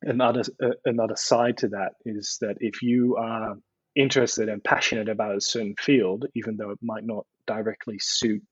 another 0.00 0.42
uh, 0.62 0.70
another 0.86 1.16
side 1.16 1.58
to 1.58 1.68
that 1.68 1.92
is 2.06 2.38
that 2.40 2.56
if 2.60 2.80
you 2.80 3.16
are 3.16 3.54
interested 3.96 4.48
and 4.48 4.62
passionate 4.62 5.08
about 5.08 5.36
a 5.36 5.40
certain 5.40 5.74
field 5.78 6.26
even 6.34 6.56
though 6.56 6.70
it 6.70 6.78
might 6.82 7.04
not 7.04 7.26
directly 7.46 7.98
suit 8.00 8.42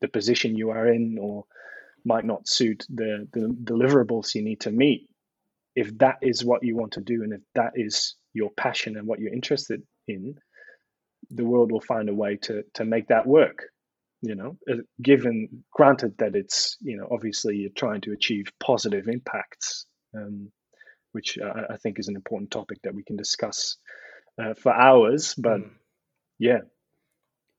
the 0.00 0.08
position 0.08 0.56
you 0.56 0.70
are 0.70 0.88
in 0.88 1.18
or 1.20 1.44
might 2.04 2.24
not 2.24 2.48
suit 2.48 2.84
the, 2.88 3.26
the 3.32 3.54
deliverables 3.64 4.34
you 4.34 4.42
need 4.42 4.60
to 4.60 4.70
meet 4.70 5.08
if 5.76 5.96
that 5.98 6.16
is 6.22 6.44
what 6.44 6.64
you 6.64 6.76
want 6.76 6.92
to 6.92 7.00
do 7.00 7.22
and 7.22 7.32
if 7.32 7.40
that 7.54 7.72
is 7.74 8.16
your 8.34 8.50
passion 8.56 8.96
and 8.96 9.06
what 9.06 9.20
you're 9.20 9.32
interested 9.32 9.82
in 10.08 10.34
the 11.30 11.44
world 11.44 11.70
will 11.70 11.80
find 11.80 12.08
a 12.08 12.14
way 12.14 12.36
to 12.36 12.62
to 12.74 12.84
make 12.84 13.08
that 13.08 13.26
work 13.26 13.64
you 14.22 14.34
know? 14.34 14.58
Uh, 14.70 14.76
given 15.00 15.64
granted 15.72 16.14
that 16.18 16.34
it's 16.34 16.76
you 16.80 16.96
know 16.96 17.08
obviously 17.10 17.56
you're 17.56 17.70
trying 17.76 18.00
to 18.02 18.12
achieve 18.12 18.46
positive 18.60 19.08
impacts 19.08 19.86
um, 20.14 20.50
which 21.12 21.38
I, 21.38 21.74
I, 21.74 21.76
think 21.76 21.98
is 21.98 22.08
an 22.08 22.16
important 22.16 22.50
topic 22.50 22.78
that 22.82 22.94
we 22.94 23.02
can 23.02 23.16
discuss 23.16 23.76
uh, 24.40 24.54
for 24.54 24.72
hours 24.72 25.34
but 25.34 25.60
mm. 25.60 25.70
yeah 26.38 26.60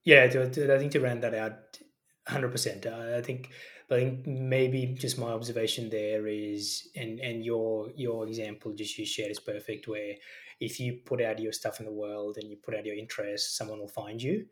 yeah 0.03 0.27
to, 0.27 0.49
to, 0.49 0.73
i 0.73 0.77
think 0.77 0.91
to 0.91 0.99
round 0.99 1.23
that 1.23 1.33
out 1.33 1.79
100% 2.27 2.85
uh, 2.85 3.17
i 3.17 3.21
think 3.21 3.51
I 3.91 3.95
think 3.95 4.25
maybe 4.25 4.85
just 4.97 5.19
my 5.19 5.31
observation 5.31 5.89
there 5.89 6.25
is, 6.25 6.87
and 6.95 7.19
and 7.19 7.43
your 7.43 7.89
your 7.95 8.25
example 8.25 8.71
just 8.71 8.97
you 8.97 9.05
shared 9.05 9.31
is 9.31 9.39
perfect. 9.39 9.87
Where 9.87 10.15
if 10.61 10.79
you 10.79 10.99
put 11.05 11.21
out 11.21 11.39
your 11.39 11.51
stuff 11.51 11.79
in 11.79 11.85
the 11.85 11.91
world 11.91 12.37
and 12.37 12.49
you 12.49 12.55
put 12.55 12.73
out 12.73 12.85
your 12.85 12.95
interests, 12.95 13.57
someone 13.57 13.79
will 13.79 13.89
find 13.89 14.21
you. 14.21 14.45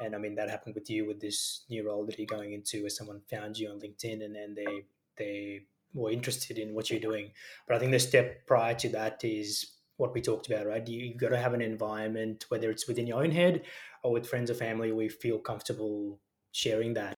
And 0.00 0.16
I 0.16 0.18
mean 0.18 0.34
that 0.34 0.50
happened 0.50 0.74
with 0.74 0.90
you 0.90 1.06
with 1.06 1.20
this 1.20 1.64
new 1.70 1.86
role 1.86 2.04
that 2.06 2.18
you're 2.18 2.26
going 2.26 2.54
into, 2.54 2.80
where 2.80 2.90
someone 2.90 3.20
found 3.30 3.56
you 3.56 3.70
on 3.70 3.78
LinkedIn 3.78 4.24
and 4.24 4.34
then 4.34 4.54
they 4.56 4.84
they 5.16 5.60
were 5.94 6.10
interested 6.10 6.58
in 6.58 6.74
what 6.74 6.90
you're 6.90 6.98
doing. 6.98 7.30
But 7.68 7.76
I 7.76 7.78
think 7.78 7.92
the 7.92 8.00
step 8.00 8.46
prior 8.48 8.74
to 8.74 8.88
that 8.88 9.22
is 9.22 9.74
what 10.02 10.12
we 10.12 10.20
talked 10.20 10.48
about, 10.48 10.66
right? 10.66 10.86
You, 10.86 11.10
have 11.10 11.16
got 11.16 11.28
to 11.28 11.38
have 11.38 11.54
an 11.54 11.62
environment, 11.62 12.46
whether 12.48 12.70
it's 12.70 12.88
within 12.88 13.06
your 13.06 13.22
own 13.22 13.30
head 13.30 13.62
or 14.02 14.10
with 14.12 14.28
friends 14.28 14.50
or 14.50 14.54
family, 14.54 14.90
we 14.90 15.08
feel 15.08 15.38
comfortable 15.38 16.18
sharing 16.50 16.92
that. 16.94 17.14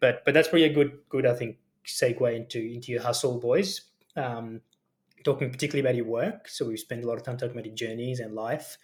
But 0.00 0.24
but 0.24 0.32
that's 0.32 0.48
probably 0.48 0.64
a 0.64 0.72
good 0.72 0.92
good 1.08 1.26
I 1.26 1.34
think 1.34 1.58
segue 1.86 2.34
into 2.34 2.60
into 2.60 2.92
your 2.92 3.02
hustle, 3.02 3.38
boys. 3.40 3.82
Um, 4.16 4.60
talking 5.24 5.50
particularly 5.50 5.80
about 5.80 5.96
your 5.96 6.06
work. 6.06 6.48
So 6.48 6.66
we've 6.66 6.78
spent 6.78 7.02
a 7.02 7.08
lot 7.08 7.16
of 7.16 7.24
time 7.24 7.36
talking 7.36 7.56
about 7.56 7.66
your 7.66 7.74
journeys 7.74 8.20
and 8.20 8.34
life, 8.34 8.78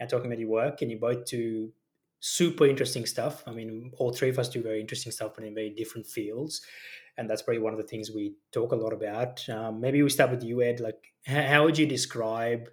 and 0.00 0.10
talking 0.10 0.26
about 0.26 0.40
your 0.40 0.50
work, 0.50 0.82
and 0.82 0.90
you 0.90 0.98
both 0.98 1.24
do 1.24 1.72
super 2.18 2.66
interesting 2.66 3.06
stuff. 3.06 3.44
I 3.46 3.52
mean, 3.52 3.92
all 3.98 4.12
three 4.12 4.30
of 4.30 4.38
us 4.38 4.48
do 4.48 4.60
very 4.62 4.80
interesting 4.80 5.12
stuff, 5.12 5.32
but 5.36 5.44
in 5.44 5.54
very 5.54 5.70
different 5.70 6.06
fields, 6.06 6.62
and 7.18 7.28
that's 7.28 7.42
probably 7.42 7.62
one 7.62 7.72
of 7.72 7.78
the 7.78 7.86
things 7.86 8.10
we 8.10 8.34
talk 8.52 8.72
a 8.72 8.76
lot 8.76 8.92
about. 8.92 9.48
Um, 9.48 9.80
maybe 9.80 10.02
we 10.02 10.08
start 10.08 10.30
with 10.30 10.42
you, 10.42 10.62
Ed. 10.62 10.80
Like, 10.80 10.98
how 11.26 11.64
would 11.64 11.78
you 11.78 11.86
describe 11.86 12.68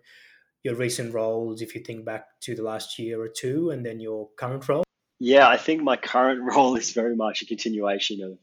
your 0.64 0.76
recent 0.76 1.14
roles 1.14 1.62
if 1.62 1.76
you 1.76 1.82
think 1.82 2.06
back 2.06 2.26
to 2.42 2.56
the 2.56 2.64
last 2.64 3.00
year 3.00 3.22
or 3.22 3.30
two, 3.30 3.72
and 3.72 3.86
then 3.86 4.00
your 4.00 4.30
current 4.38 4.68
role? 4.68 4.84
Yeah, 5.20 5.48
I 5.48 5.58
think 5.58 5.82
my 5.82 5.98
current 5.98 6.42
role 6.56 6.76
is 6.76 6.94
very 6.94 7.16
much 7.16 7.42
a 7.42 7.46
continuation 7.46 8.24
of 8.24 8.38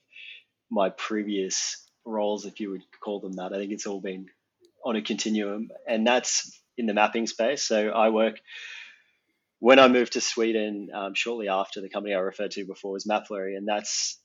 my 0.71 0.91
previous 0.91 1.85
roles, 2.05 2.45
if 2.45 2.61
you 2.61 2.71
would 2.71 2.83
call 3.03 3.21
them 3.21 3.33
that. 3.35 3.53
I 3.53 3.57
think 3.59 3.73
it's 3.73 3.87
all 3.87 4.01
been 4.01 4.27
on 4.85 4.97
a 4.97 5.03
continuum, 5.03 5.69
and 5.89 6.07
that's 6.07 6.61
in 6.79 6.87
the 6.87 6.95
mapping 6.95 7.27
space. 7.27 7.63
So 7.63 7.89
I 7.89 8.11
work 8.11 8.39
when 9.59 9.79
I 9.79 9.89
moved 9.89 10.13
to 10.13 10.21
Sweden 10.21 10.89
um, 10.95 11.15
shortly 11.15 11.49
after 11.49 11.81
the 11.81 11.89
company 11.89 12.15
I 12.15 12.19
referred 12.19 12.53
to 12.53 12.67
before 12.67 12.93
was 12.93 13.07
Mapillary, 13.07 13.57
and 13.57 13.67
that's 13.67 14.21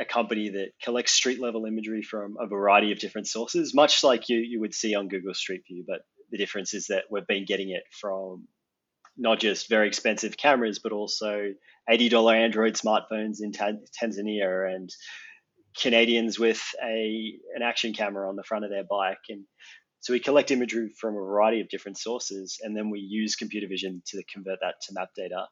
a 0.00 0.04
company 0.04 0.50
that 0.50 0.70
collects 0.82 1.12
street 1.12 1.40
level 1.40 1.66
imagery 1.66 2.02
from 2.02 2.36
a 2.40 2.46
variety 2.46 2.92
of 2.92 2.98
different 2.98 3.26
sources, 3.26 3.74
much 3.74 4.04
like 4.04 4.28
you, 4.28 4.38
you 4.38 4.60
would 4.60 4.74
see 4.74 4.94
on 4.94 5.08
Google 5.08 5.34
Street 5.34 5.62
View. 5.66 5.84
But 5.86 6.00
the 6.30 6.38
difference 6.38 6.74
is 6.74 6.86
that 6.86 7.04
we've 7.10 7.26
been 7.26 7.44
getting 7.44 7.70
it 7.70 7.82
from 8.00 8.46
not 9.16 9.40
just 9.40 9.68
very 9.68 9.88
expensive 9.88 10.36
cameras, 10.36 10.78
but 10.78 10.92
also 10.92 11.52
$80 11.90 12.34
Android 12.34 12.74
smartphones 12.74 13.38
in 13.40 13.52
Tanzania 13.52 14.74
and 14.74 14.90
Canadians 15.80 16.38
with 16.38 16.62
a 16.82 17.34
an 17.54 17.62
action 17.62 17.92
camera 17.92 18.28
on 18.28 18.36
the 18.36 18.42
front 18.42 18.64
of 18.64 18.70
their 18.70 18.84
bike, 18.84 19.18
and 19.28 19.44
so 20.00 20.12
we 20.12 20.20
collect 20.20 20.50
imagery 20.50 20.90
from 21.00 21.14
a 21.14 21.18
variety 21.18 21.60
of 21.60 21.68
different 21.68 21.98
sources, 21.98 22.58
and 22.62 22.76
then 22.76 22.90
we 22.90 23.00
use 23.00 23.34
computer 23.34 23.66
vision 23.68 24.02
to 24.06 24.22
convert 24.32 24.60
that 24.60 24.74
to 24.82 24.94
map 24.94 25.10
data. 25.16 25.46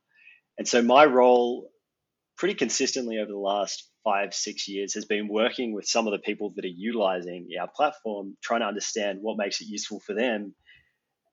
And 0.59 0.66
so 0.66 0.82
my 0.82 1.05
role, 1.05 1.70
pretty 2.38 2.55
consistently 2.55 3.18
over 3.18 3.30
the 3.30 3.38
last 3.38 3.90
five 4.07 4.32
six 4.32 4.68
years, 4.68 4.94
has 4.94 5.04
been 5.04 5.26
working 5.26 5.74
with 5.74 5.84
some 5.84 6.07
of 6.07 6.12
the 6.12 6.20
people 6.20 6.52
that 6.54 6.64
are 6.64 6.68
utilizing 6.68 7.48
our 7.61 7.66
platform, 7.66 8.36
trying 8.40 8.61
to 8.61 8.66
understand 8.66 9.18
what 9.20 9.36
makes 9.36 9.61
it 9.61 9.66
useful 9.66 9.98
for 9.98 10.14
them. 10.14 10.54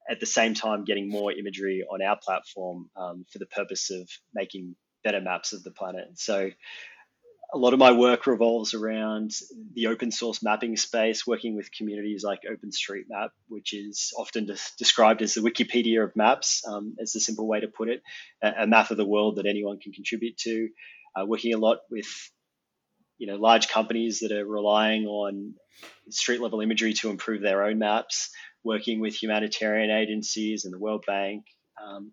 At 0.09 0.19
the 0.19 0.26
same 0.26 0.55
time, 0.55 0.84
getting 0.84 1.07
more 1.07 1.32
imagery 1.32 1.86
on 1.89 2.01
our 2.01 2.17
platform 2.21 2.89
um, 2.97 3.26
for 3.32 3.38
the 3.38 3.45
purpose 3.45 3.91
of 3.91 4.09
making 4.34 4.76
better 5.03 5.21
maps 5.21 5.53
of 5.53 5.63
the 5.63 5.69
planet. 5.69 6.07
So 6.15 6.49
a 7.53 7.57
lot 7.57 7.74
of 7.74 7.80
my 7.80 7.91
work 7.91 8.26
revolves 8.26 8.74
around 8.74 9.32
the 9.76 9.88
open 9.88 10.09
source 10.09 10.41
mapping 10.41 10.76
space, 10.76 11.28
working 11.28 11.55
with 11.55 11.71
communities 11.71 12.24
like 12.24 12.39
OpenStreetMap, 12.49 13.30
which 13.47 13.74
is 13.74 14.11
often 14.17 14.47
de- 14.47 14.57
described 14.80 15.21
as 15.21 15.36
the 15.36 15.41
Wikipedia 15.41 16.03
of 16.03 16.15
maps, 16.15 16.63
um, 16.67 16.95
as 16.99 17.15
a 17.15 17.19
simple 17.19 17.47
way 17.47 17.59
to 17.59 17.67
put 17.67 17.89
it, 17.89 18.01
a, 18.41 18.63
a, 18.63 18.67
map 18.67 18.89
of 18.89 18.97
the 18.97 19.05
world 19.05 19.36
that 19.36 19.45
anyone 19.45 19.80
can 19.80 19.93
contribute 19.93 20.38
to. 20.38 20.69
Uh, 21.15 21.26
working 21.28 21.53
a 21.53 21.59
lot 21.59 21.78
with 21.91 22.07
you 23.24 23.32
know 23.32 23.38
large 23.38 23.69
companies 23.69 24.19
that 24.19 24.34
are 24.34 24.45
relying 24.45 25.05
on 25.05 25.53
street 26.09 26.41
level 26.41 26.59
imagery 26.59 26.91
to 26.91 27.09
improve 27.09 27.41
their 27.41 27.63
own 27.63 27.80
maps. 27.80 28.30
Working 28.65 28.99
with 28.99 29.15
humanitarian 29.15 29.91
agencies 29.91 30.65
and 30.65 30.74
the 30.74 30.80
World 30.80 31.05
Bank. 31.07 31.45
Um, 31.82 32.11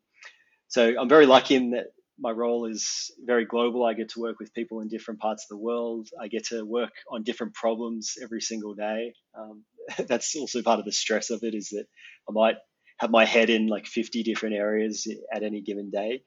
so 0.68 0.94
I'm 1.00 1.08
very 1.08 1.26
lucky 1.26 1.56
in 1.56 1.70
that 1.72 1.86
my 2.16 2.30
role 2.30 2.66
is 2.66 3.10
very 3.24 3.44
global. 3.44 3.84
I 3.84 3.94
get 3.94 4.10
to 4.10 4.20
work 4.20 4.38
with 4.38 4.54
people 4.54 4.82
in 4.82 4.88
different 4.88 5.18
parts 5.18 5.44
of 5.44 5.48
the 5.48 5.62
world. 5.64 6.08
I 6.20 6.28
get 6.28 6.46
to 6.46 6.64
work 6.64 6.92
on 7.10 7.24
different 7.24 7.54
problems 7.54 8.14
every 8.22 8.40
single 8.40 8.74
day. 8.74 9.14
Um, 9.36 9.64
that's 10.06 10.36
also 10.36 10.62
part 10.62 10.78
of 10.78 10.84
the 10.84 10.92
stress 10.92 11.30
of 11.30 11.42
it 11.42 11.54
is 11.54 11.70
that 11.70 11.86
I 12.28 12.32
might 12.32 12.56
have 12.98 13.10
my 13.10 13.24
head 13.24 13.50
in 13.50 13.66
like 13.66 13.86
50 13.86 14.22
different 14.22 14.54
areas 14.54 15.08
at 15.34 15.42
any 15.42 15.60
given 15.60 15.90
day. 15.90 16.22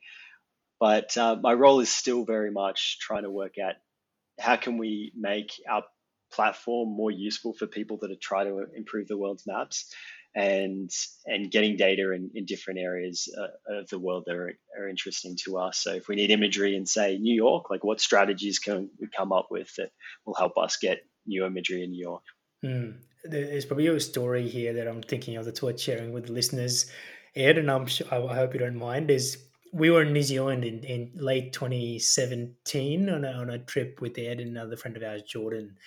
But 0.77 1.15
uh, 1.15 1.37
my 1.41 1.53
role 1.53 1.79
is 1.79 1.89
still 1.89 2.25
very 2.25 2.51
much 2.51 2.97
trying 2.99 3.23
to 3.23 3.31
work 3.31 3.53
out 3.63 3.75
how 4.39 4.55
can 4.55 4.77
we 4.77 5.11
make 5.15 5.51
our 5.69 5.83
platform 6.31 6.89
more 6.89 7.11
useful 7.11 7.53
for 7.53 7.67
people 7.67 7.97
that 8.01 8.11
are 8.11 8.21
trying 8.21 8.47
to 8.47 8.65
improve 8.75 9.07
the 9.07 9.17
world's 9.17 9.45
maps 9.45 9.93
and 10.35 10.89
and 11.27 11.51
getting 11.51 11.77
data 11.77 12.11
in, 12.11 12.31
in 12.33 12.45
different 12.45 12.79
areas 12.79 13.29
uh, 13.37 13.77
of 13.79 13.87
the 13.89 13.99
world 13.99 14.23
that 14.25 14.35
are, 14.35 14.51
are 14.79 14.89
interesting 14.89 15.37
to 15.45 15.57
us. 15.57 15.77
So 15.77 15.93
if 15.93 16.07
we 16.07 16.15
need 16.15 16.31
imagery 16.31 16.75
in 16.75 16.85
say 16.85 17.17
New 17.17 17.35
York, 17.35 17.69
like 17.69 17.83
what 17.83 18.01
strategies 18.01 18.59
can 18.59 18.89
we 18.99 19.07
come 19.15 19.31
up 19.31 19.47
with 19.51 19.73
that 19.75 19.91
will 20.25 20.33
help 20.33 20.57
us 20.57 20.77
get 20.77 21.05
new 21.27 21.45
imagery 21.45 21.83
in 21.83 21.91
New 21.91 22.01
York? 22.01 22.23
Mm. 22.65 22.95
There's 23.23 23.65
probably 23.65 23.87
a 23.87 23.99
story 23.99 24.49
here 24.49 24.73
that 24.73 24.87
I'm 24.87 25.01
thinking 25.01 25.37
of 25.37 25.45
that's 25.45 25.61
worth 25.61 25.79
sharing 25.79 26.11
with 26.11 26.29
listeners. 26.29 26.91
Ed, 27.35 27.57
and 27.57 27.71
I'm 27.71 27.85
sure, 27.85 28.07
I 28.11 28.35
hope 28.35 28.53
you 28.53 28.59
don't 28.59 28.75
mind. 28.75 29.09
Is 29.09 29.37
we 29.73 29.89
were 29.89 30.03
in 30.03 30.13
New 30.13 30.21
Zealand 30.21 30.63
in, 30.63 30.83
in 30.83 31.11
late 31.15 31.51
2017 31.51 33.09
on 33.09 33.25
a, 33.25 33.31
on 33.31 33.49
a 33.49 33.57
trip 33.57 33.99
with 34.01 34.17
Ed 34.17 34.39
and 34.39 34.51
another 34.55 34.77
friend 34.77 34.95
of 34.95 35.03
ours, 35.03 35.23
Jordan 35.23 35.77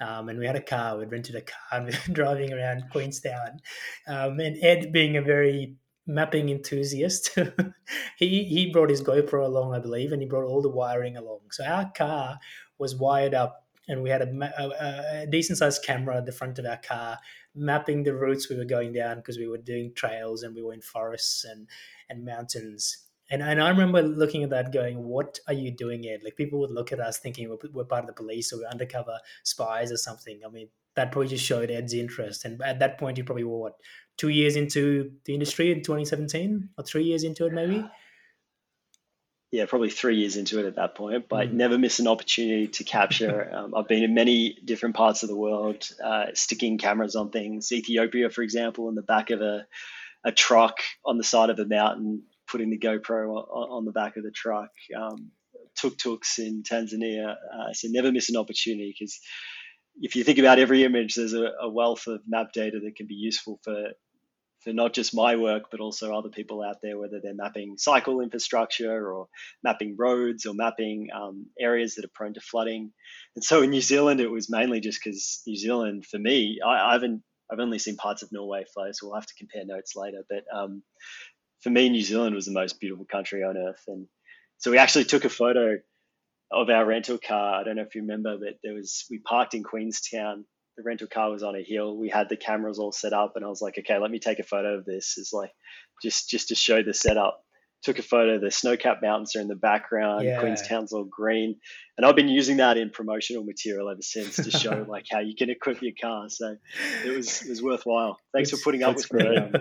Um, 0.00 0.28
and 0.28 0.38
we 0.38 0.46
had 0.46 0.56
a 0.56 0.60
car. 0.60 0.98
We'd 0.98 1.12
rented 1.12 1.36
a 1.36 1.40
car 1.40 1.56
and 1.72 1.86
we 1.86 1.92
were 1.92 2.14
driving 2.14 2.52
around 2.52 2.90
Queenstown. 2.90 3.60
Um, 4.06 4.40
and 4.40 4.62
Ed, 4.62 4.92
being 4.92 5.16
a 5.16 5.22
very 5.22 5.76
mapping 6.06 6.48
enthusiast, 6.48 7.38
he 8.18 8.44
he 8.44 8.72
brought 8.72 8.90
his 8.90 9.02
GoPro 9.02 9.44
along, 9.44 9.74
I 9.74 9.78
believe, 9.78 10.12
and 10.12 10.22
he 10.22 10.28
brought 10.28 10.48
all 10.48 10.62
the 10.62 10.68
wiring 10.68 11.16
along. 11.16 11.40
So 11.52 11.64
our 11.64 11.90
car 11.96 12.38
was 12.78 12.96
wired 12.96 13.34
up, 13.34 13.66
and 13.88 14.02
we 14.02 14.10
had 14.10 14.22
a, 14.22 14.30
a, 14.58 15.22
a 15.22 15.26
decent 15.26 15.58
sized 15.58 15.84
camera 15.84 16.16
at 16.16 16.26
the 16.26 16.32
front 16.32 16.58
of 16.58 16.66
our 16.66 16.78
car, 16.78 17.18
mapping 17.54 18.02
the 18.02 18.14
routes 18.14 18.48
we 18.48 18.56
were 18.56 18.64
going 18.64 18.92
down 18.92 19.16
because 19.18 19.38
we 19.38 19.48
were 19.48 19.58
doing 19.58 19.92
trails 19.94 20.42
and 20.42 20.54
we 20.54 20.62
were 20.62 20.74
in 20.74 20.80
forests 20.82 21.44
and 21.44 21.68
and 22.08 22.24
mountains. 22.24 23.07
And, 23.30 23.42
and 23.42 23.60
I 23.60 23.68
remember 23.68 24.02
looking 24.02 24.42
at 24.42 24.50
that 24.50 24.72
going, 24.72 25.02
what 25.02 25.38
are 25.46 25.54
you 25.54 25.70
doing, 25.70 26.06
Ed? 26.06 26.20
Like 26.24 26.36
people 26.36 26.58
would 26.60 26.70
look 26.70 26.92
at 26.92 27.00
us 27.00 27.18
thinking 27.18 27.48
we're, 27.48 27.58
we're 27.72 27.84
part 27.84 28.04
of 28.04 28.06
the 28.06 28.14
police 28.14 28.52
or 28.52 28.58
we're 28.58 28.68
undercover 28.68 29.18
spies 29.44 29.92
or 29.92 29.98
something. 29.98 30.40
I 30.46 30.50
mean, 30.50 30.68
that 30.96 31.12
probably 31.12 31.28
just 31.28 31.44
showed 31.44 31.70
Ed's 31.70 31.92
interest. 31.92 32.44
And 32.44 32.60
at 32.62 32.78
that 32.78 32.98
point, 32.98 33.18
you 33.18 33.24
probably 33.24 33.44
were 33.44 33.58
what, 33.58 33.74
two 34.16 34.28
years 34.28 34.56
into 34.56 35.12
the 35.24 35.34
industry 35.34 35.70
in 35.70 35.82
2017 35.82 36.70
or 36.76 36.84
three 36.84 37.04
years 37.04 37.24
into 37.24 37.46
it, 37.46 37.52
maybe? 37.52 37.84
Yeah, 39.50 39.64
probably 39.64 39.88
three 39.88 40.16
years 40.16 40.36
into 40.36 40.58
it 40.58 40.66
at 40.66 40.76
that 40.76 40.94
point, 40.94 41.26
but 41.30 41.48
mm. 41.48 41.52
never 41.54 41.78
miss 41.78 42.00
an 42.00 42.06
opportunity 42.06 42.68
to 42.68 42.84
capture. 42.84 43.50
um, 43.54 43.74
I've 43.74 43.88
been 43.88 44.02
in 44.02 44.12
many 44.12 44.58
different 44.62 44.94
parts 44.94 45.22
of 45.22 45.30
the 45.30 45.36
world, 45.36 45.88
uh, 46.04 46.26
sticking 46.34 46.76
cameras 46.76 47.16
on 47.16 47.30
things. 47.30 47.72
Ethiopia, 47.72 48.28
for 48.28 48.42
example, 48.42 48.90
in 48.90 48.94
the 48.94 49.00
back 49.00 49.30
of 49.30 49.40
a, 49.40 49.66
a 50.22 50.32
truck 50.32 50.80
on 51.02 51.16
the 51.16 51.24
side 51.24 51.48
of 51.48 51.58
a 51.58 51.64
mountain, 51.64 52.24
putting 52.50 52.70
the 52.70 52.78
GoPro 52.78 53.46
on, 53.50 53.84
the 53.84 53.92
back 53.92 54.16
of 54.16 54.24
the 54.24 54.30
truck. 54.30 54.70
Um, 54.96 55.30
tuk 55.76 55.96
tuks 55.98 56.38
in 56.38 56.62
Tanzania. 56.62 57.32
Uh, 57.32 57.72
so 57.72 57.88
never 57.90 58.10
miss 58.10 58.30
an 58.30 58.36
opportunity 58.36 58.94
because 58.98 59.20
if 60.00 60.16
you 60.16 60.24
think 60.24 60.38
about 60.38 60.58
every 60.58 60.84
image, 60.84 61.14
there's 61.14 61.34
a, 61.34 61.52
a, 61.60 61.68
wealth 61.68 62.06
of 62.06 62.20
map 62.26 62.52
data 62.52 62.78
that 62.82 62.96
can 62.96 63.06
be 63.06 63.14
useful 63.14 63.60
for 63.62 63.92
for 64.64 64.72
not 64.72 64.92
just 64.92 65.14
my 65.14 65.36
work, 65.36 65.64
but 65.70 65.78
also 65.78 66.12
other 66.12 66.30
people 66.30 66.62
out 66.62 66.76
there, 66.82 66.98
whether 66.98 67.20
they're 67.22 67.34
mapping 67.34 67.76
cycle 67.78 68.20
infrastructure 68.20 69.12
or 69.12 69.28
mapping 69.62 69.94
roads 69.96 70.46
or 70.46 70.54
mapping 70.54 71.08
um, 71.14 71.46
areas 71.60 71.94
that 71.94 72.04
are 72.04 72.10
prone 72.12 72.34
to 72.34 72.40
flooding. 72.40 72.92
And 73.36 73.44
so 73.44 73.62
in 73.62 73.70
New 73.70 73.80
Zealand, 73.80 74.20
it 74.20 74.30
was 74.30 74.50
mainly 74.50 74.80
just 74.80 75.00
because 75.02 75.42
New 75.46 75.56
Zealand, 75.56 76.06
for 76.06 76.18
me, 76.18 76.58
I, 76.64 76.90
I, 76.90 76.92
haven't 76.94 77.22
I've 77.50 77.60
only 77.60 77.78
seen 77.78 77.96
parts 77.96 78.22
of 78.22 78.32
Norway 78.32 78.64
Flo, 78.74 78.90
so 78.92 79.06
we'll 79.06 79.16
have 79.16 79.26
to 79.26 79.34
compare 79.38 79.64
notes 79.64 79.94
later. 79.94 80.24
But 80.28 80.44
um, 80.52 80.82
for 81.60 81.70
me, 81.70 81.88
New 81.88 82.02
Zealand 82.02 82.34
was 82.34 82.46
the 82.46 82.52
most 82.52 82.80
beautiful 82.80 83.04
country 83.04 83.42
on 83.42 83.56
earth. 83.56 83.82
And 83.88 84.06
so 84.58 84.70
we 84.70 84.78
actually 84.78 85.04
took 85.04 85.24
a 85.24 85.30
photo 85.30 85.78
of 86.50 86.70
our 86.70 86.86
rental 86.86 87.18
car. 87.18 87.60
I 87.60 87.64
don't 87.64 87.76
know 87.76 87.82
if 87.82 87.94
you 87.94 88.02
remember, 88.02 88.36
but 88.38 88.58
there 88.62 88.74
was 88.74 89.04
we 89.10 89.18
parked 89.18 89.54
in 89.54 89.62
Queenstown. 89.62 90.44
The 90.76 90.84
rental 90.84 91.08
car 91.08 91.30
was 91.30 91.42
on 91.42 91.56
a 91.56 91.62
hill. 91.62 91.96
We 91.96 92.08
had 92.08 92.28
the 92.28 92.36
cameras 92.36 92.78
all 92.78 92.92
set 92.92 93.12
up, 93.12 93.32
and 93.34 93.44
I 93.44 93.48
was 93.48 93.60
like, 93.60 93.78
okay, 93.78 93.98
let 93.98 94.10
me 94.10 94.20
take 94.20 94.38
a 94.38 94.44
photo 94.44 94.78
of 94.78 94.84
this. 94.84 95.14
It's 95.18 95.32
like 95.32 95.50
just 96.02 96.28
just 96.28 96.48
to 96.48 96.54
show 96.54 96.82
the 96.82 96.94
setup. 96.94 97.42
Took 97.84 98.00
a 98.00 98.02
photo. 98.02 98.40
The 98.40 98.50
snow-capped 98.50 99.02
mountains 99.02 99.36
are 99.36 99.40
in 99.40 99.46
the 99.46 99.54
background. 99.54 100.24
Yeah. 100.24 100.40
Queenstown's 100.40 100.92
all 100.92 101.04
green, 101.04 101.56
and 101.96 102.06
I've 102.06 102.16
been 102.16 102.28
using 102.28 102.56
that 102.56 102.76
in 102.76 102.90
promotional 102.90 103.44
material 103.44 103.88
ever 103.88 104.02
since 104.02 104.36
to 104.36 104.50
show 104.50 104.84
like 104.88 105.06
how 105.10 105.20
you 105.20 105.34
can 105.36 105.50
equip 105.50 105.82
your 105.82 105.92
car. 106.00 106.28
So 106.28 106.56
it 107.04 107.10
was 107.10 107.42
it 107.42 107.50
was 107.50 107.62
worthwhile. 107.62 108.18
Thanks 108.32 108.50
for 108.50 108.56
putting 108.56 108.82
up 108.82 108.96
with 108.96 109.12
me. 109.12 109.60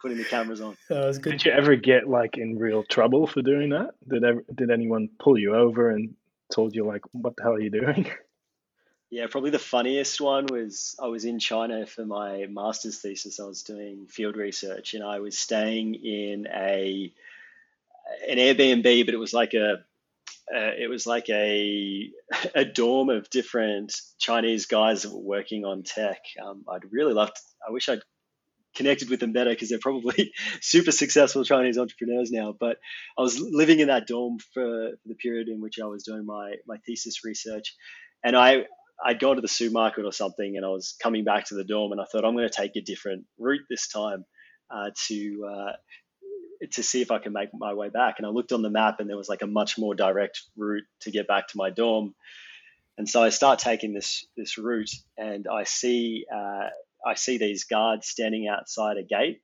Putting 0.00 0.18
the 0.18 0.24
cameras 0.24 0.60
on. 0.60 0.76
That 0.88 1.06
was 1.06 1.18
good. 1.18 1.32
Did 1.32 1.44
you 1.46 1.52
ever 1.52 1.74
get 1.74 2.08
like 2.08 2.36
in 2.36 2.58
real 2.58 2.84
trouble 2.84 3.26
for 3.26 3.42
doing 3.42 3.70
that? 3.70 3.94
Did 4.08 4.24
ever, 4.24 4.44
did 4.54 4.70
anyone 4.70 5.08
pull 5.18 5.38
you 5.38 5.54
over 5.54 5.90
and 5.90 6.14
told 6.52 6.74
you 6.74 6.84
like, 6.86 7.02
"What 7.12 7.36
the 7.36 7.42
hell 7.42 7.52
are 7.52 7.60
you 7.60 7.70
doing"? 7.70 8.10
Yeah, 9.08 9.28
probably 9.30 9.50
the 9.50 9.60
funniest 9.60 10.20
one 10.20 10.46
was 10.46 10.96
I 11.00 11.06
was 11.06 11.24
in 11.24 11.38
China 11.38 11.86
for 11.86 12.04
my 12.04 12.46
master's 12.46 12.98
thesis. 12.98 13.38
I 13.38 13.44
was 13.44 13.62
doing 13.62 14.06
field 14.08 14.36
research, 14.36 14.94
and 14.94 15.04
I 15.04 15.20
was 15.20 15.38
staying 15.38 15.94
in 15.94 16.48
a 16.48 17.12
an 18.28 18.38
Airbnb, 18.38 19.06
but 19.06 19.14
it 19.14 19.18
was 19.18 19.32
like 19.32 19.54
a 19.54 19.84
uh, 20.54 20.72
it 20.78 20.88
was 20.88 21.06
like 21.06 21.28
a 21.28 22.10
a 22.54 22.64
dorm 22.64 23.08
of 23.08 23.30
different 23.30 23.94
Chinese 24.18 24.66
guys 24.66 25.02
that 25.02 25.12
were 25.12 25.20
working 25.20 25.64
on 25.64 25.84
tech. 25.84 26.22
Um, 26.42 26.64
I'd 26.68 26.92
really 26.92 27.14
loved. 27.14 27.38
I 27.66 27.70
wish 27.70 27.88
I'd 27.88 28.02
connected 28.76 29.10
with 29.10 29.20
them 29.20 29.32
better 29.32 29.50
because 29.50 29.68
they're 29.68 29.78
probably 29.78 30.32
super 30.60 30.92
successful 30.92 31.44
Chinese 31.44 31.78
entrepreneurs 31.78 32.30
now. 32.30 32.54
But 32.58 32.78
I 33.18 33.22
was 33.22 33.40
living 33.40 33.80
in 33.80 33.88
that 33.88 34.06
dorm 34.06 34.38
for, 34.54 34.92
the 35.06 35.14
period 35.14 35.48
in 35.48 35.60
which 35.60 35.78
I 35.82 35.86
was 35.86 36.04
doing 36.04 36.26
my 36.26 36.54
my 36.66 36.76
thesis 36.86 37.24
research, 37.24 37.74
and 38.22 38.36
I 38.36 38.66
I'd 39.04 39.18
gone 39.18 39.36
to 39.36 39.42
the 39.42 39.48
supermarket 39.48 40.04
or 40.04 40.12
something, 40.12 40.56
and 40.56 40.64
I 40.64 40.68
was 40.68 40.96
coming 41.02 41.24
back 41.24 41.46
to 41.46 41.54
the 41.54 41.64
dorm, 41.64 41.92
and 41.92 42.00
I 42.00 42.04
thought 42.04 42.24
I'm 42.24 42.36
going 42.36 42.48
to 42.48 42.54
take 42.54 42.76
a 42.76 42.80
different 42.80 43.24
route 43.38 43.62
this 43.68 43.88
time 43.88 44.24
uh, 44.70 44.90
to. 45.08 45.50
Uh, 45.50 45.72
to 46.72 46.82
see 46.82 47.02
if 47.02 47.10
I 47.10 47.18
can 47.18 47.34
make 47.34 47.50
my 47.52 47.74
way 47.74 47.90
back. 47.90 48.14
And 48.16 48.26
I 48.26 48.30
looked 48.30 48.50
on 48.50 48.62
the 48.62 48.70
map 48.70 48.98
and 48.98 49.10
there 49.10 49.16
was 49.16 49.28
like 49.28 49.42
a 49.42 49.46
much 49.46 49.76
more 49.76 49.94
direct 49.94 50.40
route 50.56 50.84
to 51.00 51.10
get 51.10 51.28
back 51.28 51.48
to 51.48 51.58
my 51.58 51.68
dorm. 51.68 52.14
And 52.98 53.08
so 53.08 53.22
I 53.22 53.28
start 53.28 53.58
taking 53.58 53.92
this 53.92 54.26
this 54.36 54.56
route, 54.56 54.90
and 55.18 55.46
I 55.46 55.64
see 55.64 56.24
uh, 56.34 56.68
I 57.06 57.14
see 57.14 57.38
these 57.38 57.64
guards 57.64 58.08
standing 58.08 58.48
outside 58.48 58.96
a 58.96 59.02
gate, 59.02 59.40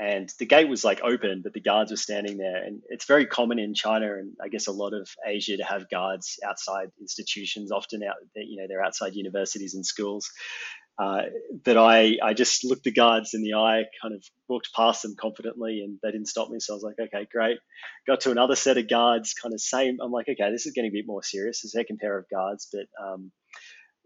and 0.00 0.32
the 0.38 0.46
gate 0.46 0.68
was 0.68 0.84
like 0.84 1.00
open, 1.02 1.42
but 1.42 1.52
the 1.52 1.60
guards 1.60 1.90
were 1.90 1.96
standing 1.96 2.38
there. 2.38 2.62
And 2.62 2.82
it's 2.88 3.06
very 3.06 3.26
common 3.26 3.58
in 3.58 3.74
China 3.74 4.14
and 4.14 4.34
I 4.42 4.48
guess 4.48 4.68
a 4.68 4.72
lot 4.72 4.94
of 4.94 5.08
Asia 5.26 5.56
to 5.56 5.64
have 5.64 5.90
guards 5.90 6.38
outside 6.46 6.90
institutions. 7.00 7.72
Often 7.72 8.04
out, 8.04 8.14
you 8.36 8.60
know, 8.60 8.66
they're 8.68 8.84
outside 8.84 9.14
universities 9.14 9.74
and 9.74 9.84
schools. 9.84 10.30
Uh, 11.00 11.22
but 11.64 11.76
I, 11.76 12.16
I 12.22 12.34
just 12.34 12.64
looked 12.64 12.84
the 12.84 12.92
guards 12.92 13.34
in 13.34 13.42
the 13.42 13.54
eye, 13.54 13.84
kind 14.02 14.14
of 14.14 14.24
walked 14.48 14.70
past 14.74 15.02
them 15.02 15.14
confidently, 15.18 15.82
and 15.84 15.98
they 16.02 16.10
didn't 16.10 16.26
stop 16.26 16.48
me. 16.48 16.58
So 16.60 16.74
I 16.74 16.76
was 16.76 16.82
like, 16.82 16.96
okay, 17.00 17.26
great. 17.30 17.58
Got 18.06 18.20
to 18.22 18.32
another 18.32 18.56
set 18.56 18.78
of 18.78 18.88
guards, 18.88 19.34
kind 19.34 19.54
of 19.54 19.60
same. 19.60 19.98
I'm 20.02 20.10
like, 20.10 20.28
okay, 20.28 20.50
this 20.50 20.66
is 20.66 20.72
getting 20.72 20.90
a 20.90 20.94
bit 20.94 21.06
more 21.06 21.22
serious. 21.22 21.62
The 21.62 21.68
second 21.68 21.98
pair 21.98 22.18
of 22.18 22.26
guards, 22.28 22.68
but 22.72 22.86
um, 23.04 23.30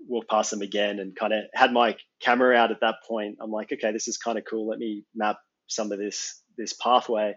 walked 0.08 0.30
past 0.30 0.50
them 0.50 0.62
again 0.62 0.98
and 0.98 1.14
kind 1.14 1.32
of 1.32 1.44
had 1.54 1.72
my 1.72 1.96
camera 2.20 2.56
out 2.56 2.70
at 2.70 2.80
that 2.80 2.96
point. 3.08 3.38
I'm 3.40 3.50
like, 3.50 3.72
okay, 3.72 3.92
this 3.92 4.08
is 4.08 4.18
kind 4.18 4.38
of 4.38 4.44
cool. 4.48 4.68
Let 4.68 4.78
me 4.78 5.04
map 5.14 5.38
some 5.68 5.92
of 5.92 5.98
this 5.98 6.40
this 6.58 6.72
pathway. 6.74 7.34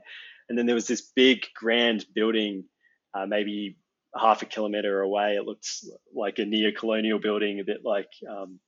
And 0.49 0.57
then 0.57 0.65
there 0.65 0.75
was 0.75 0.87
this 0.87 1.01
big 1.15 1.45
grand 1.55 2.05
building, 2.13 2.65
uh, 3.13 3.25
maybe 3.25 3.77
half 4.15 4.41
a 4.41 4.45
kilometer 4.45 5.01
away. 5.01 5.35
It 5.35 5.45
looked 5.45 5.67
like 6.13 6.37
a 6.39 6.45
neo-colonial 6.45 7.19
building, 7.19 7.59
a 7.59 7.63
bit 7.63 7.81
like 7.83 8.09
um, 8.29 8.59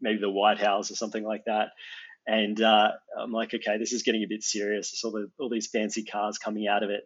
maybe 0.00 0.20
the 0.20 0.30
White 0.30 0.60
House 0.60 0.90
or 0.90 0.94
something 0.94 1.24
like 1.24 1.44
that. 1.46 1.68
And 2.26 2.60
uh, 2.60 2.92
I'm 3.20 3.32
like, 3.32 3.52
okay, 3.52 3.78
this 3.78 3.92
is 3.92 4.02
getting 4.02 4.22
a 4.22 4.28
bit 4.28 4.42
serious. 4.42 4.92
I 4.94 4.96
saw 4.96 5.10
the, 5.10 5.30
all 5.38 5.50
these 5.50 5.66
fancy 5.66 6.04
cars 6.04 6.38
coming 6.38 6.68
out 6.68 6.82
of 6.82 6.90
it. 6.90 7.04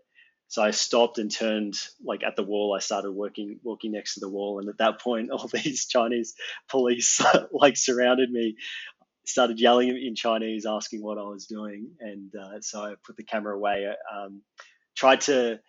So 0.49 0.63
I 0.63 0.71
stopped 0.71 1.19
and 1.19 1.31
turned 1.31 1.75
like 2.03 2.23
at 2.23 2.35
the 2.35 2.43
wall. 2.43 2.75
I 2.75 2.81
started 2.81 3.13
working, 3.13 3.61
walking 3.63 3.93
next 3.93 4.15
to 4.15 4.21
the 4.21 4.31
wall, 4.31 4.59
and 4.59 4.69
at 4.69 4.79
that 4.79 5.01
point, 5.01 5.31
all 5.33 5.49
these 5.49 5.87
Chinese 5.87 6.35
police 6.69 7.21
like 7.53 7.77
surrounded 7.77 8.31
me, 8.31 8.57
started 9.27 9.61
yelling 9.61 9.89
in 9.89 10.15
Chinese, 10.15 10.65
asking 10.67 11.03
what 11.03 11.19
I 11.19 11.23
was 11.23 11.47
doing, 11.47 11.91
and 12.01 12.33
uh, 12.35 12.61
so 12.61 12.83
I 12.83 12.95
put 13.07 13.17
the 13.17 13.25
camera 13.25 13.55
away. 13.55 13.87
Um, 14.13 14.43
tried 14.97 15.21
to, 15.23 15.61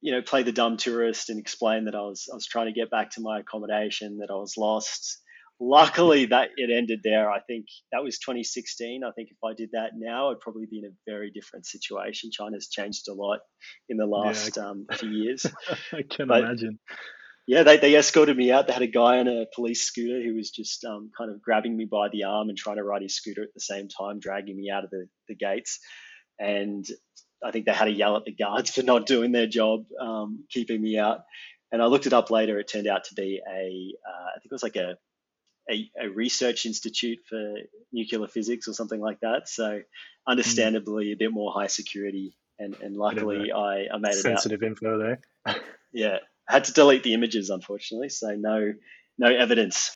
you 0.00 0.12
know, 0.12 0.22
play 0.22 0.42
the 0.42 0.52
dumb 0.52 0.78
tourist 0.78 1.28
and 1.28 1.38
explain 1.38 1.84
that 1.84 1.94
I 1.94 2.00
was 2.00 2.26
I 2.32 2.34
was 2.34 2.46
trying 2.46 2.66
to 2.66 2.72
get 2.72 2.90
back 2.90 3.10
to 3.12 3.20
my 3.20 3.40
accommodation, 3.40 4.18
that 4.18 4.30
I 4.30 4.34
was 4.34 4.56
lost, 4.56 5.18
luckily 5.60 6.26
that 6.26 6.50
it 6.56 6.70
ended 6.74 7.00
there. 7.04 7.30
I 7.30 7.40
think 7.40 7.66
that 7.92 8.02
was 8.02 8.18
2016. 8.18 9.04
I 9.04 9.10
think 9.12 9.28
if 9.30 9.36
I 9.44 9.52
did 9.54 9.70
that 9.72 9.90
now, 9.94 10.30
I'd 10.30 10.40
probably 10.40 10.66
be 10.66 10.78
in 10.78 10.86
a 10.86 10.94
very 11.06 11.30
different 11.30 11.66
situation. 11.66 12.30
China's 12.32 12.68
changed 12.68 13.08
a 13.08 13.12
lot 13.12 13.40
in 13.88 13.98
the 13.98 14.06
last 14.06 14.56
yeah, 14.56 14.64
um, 14.64 14.86
few 14.92 15.10
years. 15.10 15.46
I 15.92 16.02
can 16.02 16.28
but, 16.28 16.44
imagine. 16.44 16.78
Yeah, 17.46 17.62
they, 17.64 17.76
they 17.76 17.96
escorted 17.96 18.36
me 18.36 18.50
out. 18.50 18.66
They 18.66 18.72
had 18.72 18.82
a 18.82 18.86
guy 18.86 19.18
on 19.18 19.28
a 19.28 19.44
police 19.54 19.82
scooter 19.82 20.22
who 20.22 20.34
was 20.34 20.50
just 20.50 20.84
um, 20.84 21.10
kind 21.16 21.30
of 21.30 21.42
grabbing 21.42 21.76
me 21.76 21.84
by 21.84 22.08
the 22.10 22.24
arm 22.24 22.48
and 22.48 22.56
trying 22.56 22.76
to 22.76 22.84
ride 22.84 23.02
his 23.02 23.16
scooter 23.16 23.42
at 23.42 23.52
the 23.54 23.60
same 23.60 23.88
time, 23.88 24.18
dragging 24.18 24.56
me 24.56 24.70
out 24.70 24.84
of 24.84 24.90
the, 24.90 25.06
the 25.28 25.34
gates. 25.34 25.78
And 26.38 26.86
I 27.44 27.50
think 27.50 27.66
they 27.66 27.72
had 27.72 27.88
a 27.88 27.92
yell 27.92 28.16
at 28.16 28.24
the 28.24 28.32
guards 28.32 28.70
for 28.74 28.82
not 28.82 29.06
doing 29.06 29.32
their 29.32 29.46
job, 29.46 29.84
um, 30.00 30.44
keeping 30.50 30.80
me 30.80 30.98
out. 30.98 31.24
And 31.72 31.82
I 31.82 31.86
looked 31.86 32.06
it 32.06 32.12
up 32.12 32.30
later. 32.30 32.58
It 32.58 32.68
turned 32.68 32.88
out 32.88 33.04
to 33.04 33.14
be 33.14 33.40
a, 33.46 33.94
uh, 34.08 34.26
I 34.28 34.38
think 34.38 34.46
it 34.46 34.52
was 34.52 34.62
like 34.62 34.76
a 34.76 34.96
a, 35.68 35.90
a, 36.00 36.08
research 36.08 36.66
institute 36.66 37.18
for 37.28 37.54
nuclear 37.92 38.28
physics 38.28 38.68
or 38.68 38.72
something 38.72 39.00
like 39.00 39.20
that. 39.20 39.48
So, 39.48 39.80
understandably, 40.26 41.06
mm. 41.06 41.12
a 41.14 41.16
bit 41.16 41.32
more 41.32 41.52
high 41.52 41.66
security. 41.66 42.36
And, 42.58 42.76
and 42.82 42.96
luckily, 42.96 43.52
I, 43.52 43.86
I 43.92 43.96
made 43.98 44.10
it 44.10 44.22
sensitive 44.22 44.62
info 44.62 44.98
there. 44.98 45.20
yeah, 45.92 46.18
I 46.48 46.52
had 46.52 46.64
to 46.64 46.72
delete 46.72 47.02
the 47.02 47.14
images, 47.14 47.50
unfortunately. 47.50 48.08
So 48.08 48.34
no 48.34 48.72
no 49.18 49.28
evidence. 49.28 49.94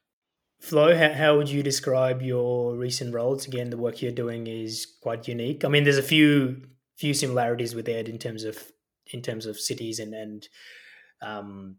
Flo, 0.60 0.96
how, 0.96 1.12
how 1.12 1.36
would 1.36 1.50
you 1.50 1.62
describe 1.62 2.22
your 2.22 2.76
recent 2.76 3.12
roles? 3.12 3.46
Again, 3.46 3.70
the 3.70 3.76
work 3.76 4.00
you're 4.00 4.12
doing 4.12 4.46
is 4.46 4.86
quite 5.02 5.28
unique. 5.28 5.64
I 5.64 5.68
mean, 5.68 5.84
there's 5.84 5.98
a 5.98 6.02
few 6.02 6.62
few 6.96 7.12
similarities 7.12 7.74
with 7.74 7.88
Ed 7.88 8.08
in 8.08 8.18
terms 8.18 8.44
of 8.44 8.72
in 9.12 9.20
terms 9.20 9.46
of 9.46 9.58
cities 9.58 9.98
and 9.98 10.14
and 10.14 10.48
um, 11.20 11.76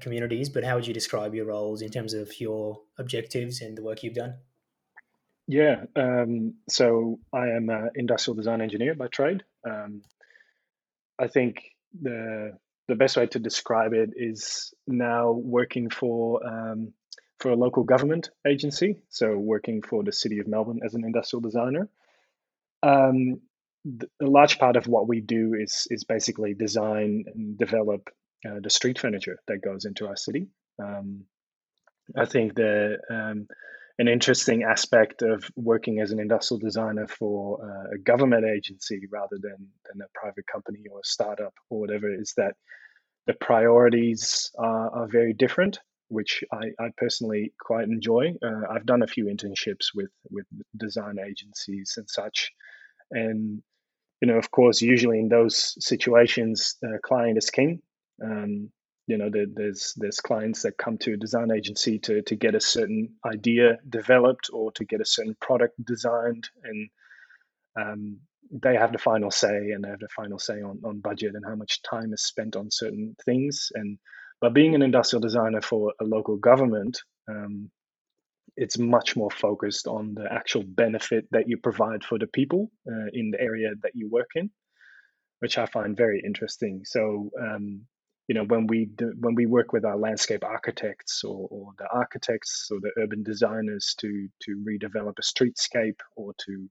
communities, 0.00 0.48
but 0.48 0.64
how 0.64 0.74
would 0.74 0.86
you 0.86 0.94
describe 0.94 1.34
your 1.34 1.46
roles 1.46 1.82
in 1.82 1.90
terms 1.90 2.12
of 2.14 2.40
your 2.40 2.80
objectives 2.98 3.60
and 3.60 3.78
the 3.78 3.82
work 3.82 4.02
you've 4.02 4.14
done? 4.14 4.34
Yeah, 5.46 5.84
um, 5.94 6.54
so 6.68 7.20
I 7.32 7.50
am 7.50 7.68
an 7.68 7.90
industrial 7.94 8.34
design 8.34 8.60
engineer 8.60 8.94
by 8.94 9.06
trade. 9.06 9.44
Um, 9.64 10.02
I 11.18 11.28
think 11.28 11.62
the 12.00 12.58
the 12.88 12.96
best 12.96 13.16
way 13.16 13.26
to 13.26 13.38
describe 13.38 13.92
it 13.92 14.10
is 14.16 14.72
now 14.86 15.32
working 15.32 15.88
for 15.90 16.44
um, 16.44 16.92
for 17.38 17.50
a 17.50 17.56
local 17.56 17.84
government 17.84 18.30
agency. 18.46 19.02
So 19.08 19.36
working 19.36 19.82
for 19.82 20.02
the 20.02 20.12
city 20.12 20.40
of 20.40 20.48
Melbourne 20.48 20.80
as 20.84 20.94
an 20.94 21.04
industrial 21.04 21.42
designer. 21.42 21.88
Um, 22.82 23.40
a 24.20 24.26
large 24.26 24.58
part 24.58 24.76
of 24.76 24.88
what 24.88 25.06
we 25.06 25.20
do 25.20 25.54
is 25.54 25.86
is 25.90 26.02
basically 26.02 26.54
design 26.54 27.24
and 27.32 27.56
develop 27.56 28.10
uh, 28.44 28.60
the 28.62 28.70
street 28.70 28.98
furniture 28.98 29.38
that 29.48 29.62
goes 29.62 29.84
into 29.84 30.06
our 30.06 30.16
city. 30.16 30.48
Um, 30.82 31.24
I 32.16 32.24
think 32.24 32.54
the 32.54 32.98
um, 33.10 33.48
an 33.98 34.08
interesting 34.08 34.62
aspect 34.62 35.22
of 35.22 35.50
working 35.56 36.00
as 36.00 36.10
an 36.12 36.20
industrial 36.20 36.58
designer 36.58 37.06
for 37.06 37.58
uh, 37.64 37.94
a 37.94 37.98
government 37.98 38.44
agency 38.44 39.00
rather 39.10 39.38
than, 39.40 39.56
than 39.86 40.02
a 40.02 40.18
private 40.18 40.46
company 40.46 40.80
or 40.92 40.98
a 40.98 41.04
startup 41.04 41.54
or 41.70 41.80
whatever 41.80 42.12
is 42.12 42.34
that 42.36 42.54
the 43.26 43.32
priorities 43.34 44.50
are, 44.58 44.90
are 44.90 45.08
very 45.08 45.32
different, 45.32 45.78
which 46.08 46.44
I, 46.52 46.66
I 46.78 46.90
personally 46.96 47.54
quite 47.58 47.84
enjoy. 47.84 48.34
Uh, 48.44 48.70
I've 48.70 48.86
done 48.86 49.02
a 49.02 49.06
few 49.06 49.26
internships 49.26 49.86
with, 49.94 50.10
with 50.30 50.44
design 50.76 51.16
agencies 51.18 51.94
and 51.96 52.08
such. 52.08 52.52
And, 53.10 53.62
you 54.20 54.28
know, 54.28 54.36
of 54.36 54.50
course, 54.50 54.82
usually 54.82 55.20
in 55.20 55.28
those 55.28 55.74
situations, 55.82 56.76
the 56.82 56.98
client 57.02 57.38
is 57.38 57.48
king. 57.48 57.80
Um, 58.22 58.70
you 59.06 59.18
know 59.18 59.30
the, 59.30 59.50
there's 59.54 59.94
there's 59.96 60.20
clients 60.20 60.62
that 60.62 60.78
come 60.78 60.98
to 60.98 61.14
a 61.14 61.16
design 61.16 61.50
agency 61.52 61.98
to 62.00 62.22
to 62.22 62.34
get 62.34 62.54
a 62.56 62.60
certain 62.60 63.14
idea 63.24 63.78
developed 63.88 64.50
or 64.52 64.72
to 64.72 64.84
get 64.84 65.00
a 65.00 65.06
certain 65.06 65.36
product 65.40 65.74
designed 65.84 66.48
and 66.64 66.88
um, 67.80 68.18
they 68.50 68.74
have 68.76 68.92
the 68.92 68.98
final 68.98 69.30
say 69.30 69.70
and 69.72 69.84
they 69.84 69.88
have 69.88 70.00
the 70.00 70.08
final 70.16 70.38
say 70.38 70.62
on, 70.62 70.80
on 70.84 71.00
budget 71.00 71.34
and 71.34 71.44
how 71.46 71.54
much 71.54 71.82
time 71.82 72.12
is 72.12 72.22
spent 72.24 72.56
on 72.56 72.70
certain 72.70 73.14
things. 73.24 73.70
And 73.74 73.98
but 74.40 74.54
being 74.54 74.74
an 74.74 74.82
industrial 74.82 75.20
designer 75.20 75.60
for 75.60 75.92
a 76.00 76.04
local 76.04 76.36
government 76.36 76.98
um, 77.28 77.70
it's 78.56 78.78
much 78.78 79.16
more 79.16 79.30
focused 79.30 79.86
on 79.86 80.14
the 80.14 80.32
actual 80.32 80.62
benefit 80.64 81.26
that 81.30 81.48
you 81.48 81.58
provide 81.58 82.02
for 82.04 82.18
the 82.18 82.26
people 82.26 82.70
uh, 82.88 83.06
in 83.12 83.30
the 83.30 83.40
area 83.40 83.70
that 83.82 83.92
you 83.94 84.08
work 84.10 84.30
in 84.34 84.50
which 85.40 85.58
i 85.58 85.66
find 85.66 85.96
very 85.96 86.22
interesting. 86.24 86.82
So 86.84 87.30
um, 87.40 87.82
you 88.28 88.34
know 88.34 88.44
when 88.44 88.66
we 88.66 88.86
do, 88.86 89.12
when 89.20 89.34
we 89.34 89.46
work 89.46 89.72
with 89.72 89.84
our 89.84 89.96
landscape 89.96 90.44
architects 90.44 91.22
or, 91.24 91.46
or, 91.50 91.70
the 91.78 91.86
architects 91.92 92.68
or 92.70 92.80
the 92.80 92.90
urban 93.00 93.22
designers 93.22 93.94
to 93.98 94.28
to 94.42 94.62
redevelop 94.66 95.14
a 95.18 95.22
streetscape 95.22 96.00
or 96.16 96.32
to 96.38 96.68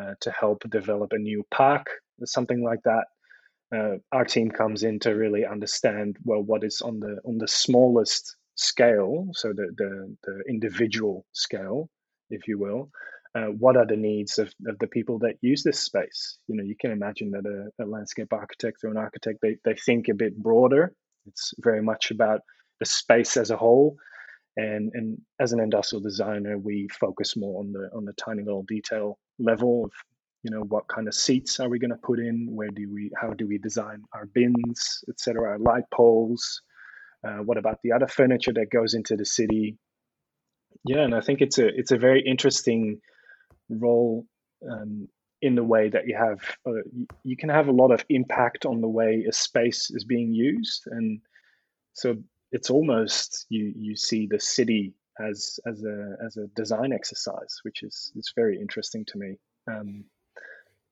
uh, 0.00 0.14
to 0.20 0.30
help 0.30 0.62
develop 0.70 1.12
a 1.12 1.18
new 1.18 1.44
park 1.50 1.86
something 2.24 2.62
like 2.62 2.80
that 2.84 3.04
uh, 3.74 3.96
our 4.12 4.24
team 4.24 4.50
comes 4.50 4.82
in 4.82 4.98
to 4.98 5.10
really 5.10 5.44
understand 5.44 6.16
well 6.24 6.42
what 6.42 6.64
is 6.64 6.80
on 6.80 7.00
the 7.00 7.18
on 7.24 7.38
the 7.38 7.48
smallest 7.48 8.36
scale 8.54 9.26
so 9.32 9.48
the 9.48 9.68
the, 9.76 10.16
the 10.24 10.42
individual 10.48 11.26
scale 11.32 11.88
if 12.30 12.46
you 12.48 12.58
will 12.58 12.90
uh, 13.34 13.46
what 13.46 13.76
are 13.76 13.86
the 13.86 13.96
needs 13.96 14.38
of, 14.38 14.52
of 14.66 14.78
the 14.78 14.86
people 14.86 15.18
that 15.20 15.36
use 15.40 15.62
this 15.62 15.80
space? 15.80 16.38
You 16.48 16.56
know, 16.56 16.64
you 16.64 16.74
can 16.78 16.90
imagine 16.90 17.30
that 17.30 17.46
a, 17.46 17.84
a, 17.84 17.86
landscape 17.86 18.32
architect 18.32 18.78
or 18.82 18.88
an 18.88 18.96
architect, 18.96 19.38
they, 19.40 19.56
they 19.64 19.74
think 19.74 20.08
a 20.08 20.14
bit 20.14 20.36
broader. 20.36 20.92
It's 21.26 21.54
very 21.58 21.82
much 21.82 22.10
about 22.10 22.40
the 22.80 22.86
space 22.86 23.36
as 23.36 23.50
a 23.50 23.56
whole. 23.56 23.96
And, 24.56 24.90
and 24.94 25.18
as 25.38 25.52
an 25.52 25.60
industrial 25.60 26.02
designer, 26.02 26.58
we 26.58 26.88
focus 26.88 27.36
more 27.36 27.60
on 27.60 27.72
the 27.72 27.88
on 27.94 28.04
the 28.04 28.12
tiny 28.14 28.42
little 28.42 28.64
detail 28.64 29.18
level 29.38 29.84
of, 29.84 29.92
you 30.42 30.50
know, 30.50 30.62
what 30.62 30.88
kind 30.88 31.06
of 31.06 31.14
seats 31.14 31.60
are 31.60 31.68
we 31.68 31.78
going 31.78 31.92
to 31.92 31.96
put 32.02 32.18
in? 32.18 32.48
Where 32.50 32.68
do 32.68 32.92
we, 32.92 33.10
how 33.20 33.30
do 33.30 33.46
we 33.46 33.58
design 33.58 34.02
our 34.12 34.26
bins, 34.26 35.04
etc., 35.08 35.50
our 35.50 35.58
light 35.58 35.84
poles? 35.94 36.62
Uh, 37.26 37.38
what 37.44 37.58
about 37.58 37.78
the 37.84 37.92
other 37.92 38.08
furniture 38.08 38.52
that 38.54 38.70
goes 38.72 38.94
into 38.94 39.14
the 39.14 39.24
city? 39.24 39.78
Yeah, 40.84 41.04
and 41.04 41.14
I 41.14 41.20
think 41.20 41.42
it's 41.42 41.58
a 41.58 41.68
it's 41.68 41.92
a 41.92 41.98
very 41.98 42.22
interesting 42.26 43.00
role 43.76 44.26
um, 44.70 45.08
in 45.42 45.54
the 45.54 45.64
way 45.64 45.88
that 45.88 46.06
you 46.06 46.16
have 46.16 46.40
uh, 46.66 46.82
you 47.24 47.36
can 47.36 47.48
have 47.48 47.68
a 47.68 47.72
lot 47.72 47.90
of 47.90 48.04
impact 48.08 48.66
on 48.66 48.80
the 48.80 48.88
way 48.88 49.24
a 49.28 49.32
space 49.32 49.90
is 49.90 50.04
being 50.04 50.32
used 50.32 50.82
and 50.86 51.20
so 51.92 52.16
it's 52.52 52.70
almost 52.70 53.46
you 53.48 53.72
you 53.76 53.96
see 53.96 54.26
the 54.26 54.40
city 54.40 54.94
as 55.20 55.58
as 55.66 55.82
a 55.84 56.16
as 56.24 56.36
a 56.36 56.46
design 56.54 56.92
exercise 56.92 57.60
which 57.62 57.82
is 57.82 58.12
is 58.16 58.32
very 58.36 58.58
interesting 58.60 59.04
to 59.06 59.18
me 59.18 59.36
um, 59.70 60.04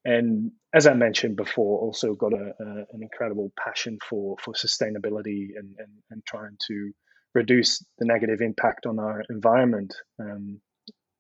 and 0.05 0.53
as 0.75 0.87
I 0.87 0.95
mentioned 0.95 1.37
before, 1.37 1.81
also 1.81 2.15
got 2.15 2.33
a, 2.33 2.55
a, 2.61 2.65
an 2.93 3.03
incredible 3.03 3.53
passion 3.63 3.99
for 4.09 4.37
for 4.41 4.55
sustainability 4.55 5.49
and, 5.57 5.75
and, 5.79 5.93
and 6.11 6.25
trying 6.25 6.57
to 6.69 6.93
reduce 7.35 7.85
the 7.99 8.07
negative 8.07 8.41
impact 8.41 8.87
on 8.87 8.99
our 8.99 9.23
environment. 9.29 9.95
Um, 10.19 10.61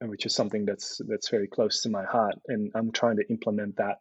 which 0.00 0.26
is 0.26 0.34
something 0.34 0.64
that's 0.64 1.00
that's 1.08 1.28
very 1.28 1.48
close 1.48 1.82
to 1.82 1.90
my 1.90 2.04
heart, 2.04 2.36
and 2.46 2.70
I'm 2.74 2.92
trying 2.92 3.16
to 3.16 3.28
implement 3.28 3.76
that 3.76 3.98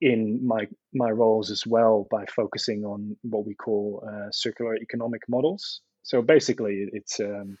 in 0.00 0.46
my 0.46 0.66
my 0.92 1.10
roles 1.10 1.50
as 1.50 1.66
well 1.66 2.06
by 2.10 2.24
focusing 2.26 2.84
on 2.84 3.16
what 3.22 3.46
we 3.46 3.54
call 3.54 4.02
uh, 4.06 4.30
circular 4.30 4.76
economic 4.76 5.22
models. 5.28 5.80
So 6.02 6.20
basically, 6.20 6.88
it's 6.92 7.20
um, 7.20 7.58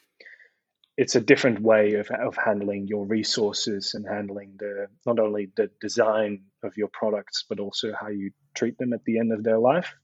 it's 0.96 1.16
a 1.16 1.20
different 1.20 1.60
way 1.60 1.94
of, 1.94 2.08
of 2.10 2.36
handling 2.36 2.86
your 2.86 3.04
resources 3.06 3.94
and 3.94 4.06
handling 4.06 4.54
the 4.58 4.86
not 5.06 5.18
only 5.18 5.50
the 5.56 5.70
design 5.80 6.42
of 6.62 6.76
your 6.76 6.88
products 6.88 7.44
but 7.48 7.58
also 7.58 7.92
how 7.98 8.08
you 8.08 8.30
treat 8.54 8.78
them 8.78 8.92
at 8.92 9.04
the 9.04 9.18
end 9.18 9.32
of 9.32 9.42
their 9.42 9.58
life 9.58 9.94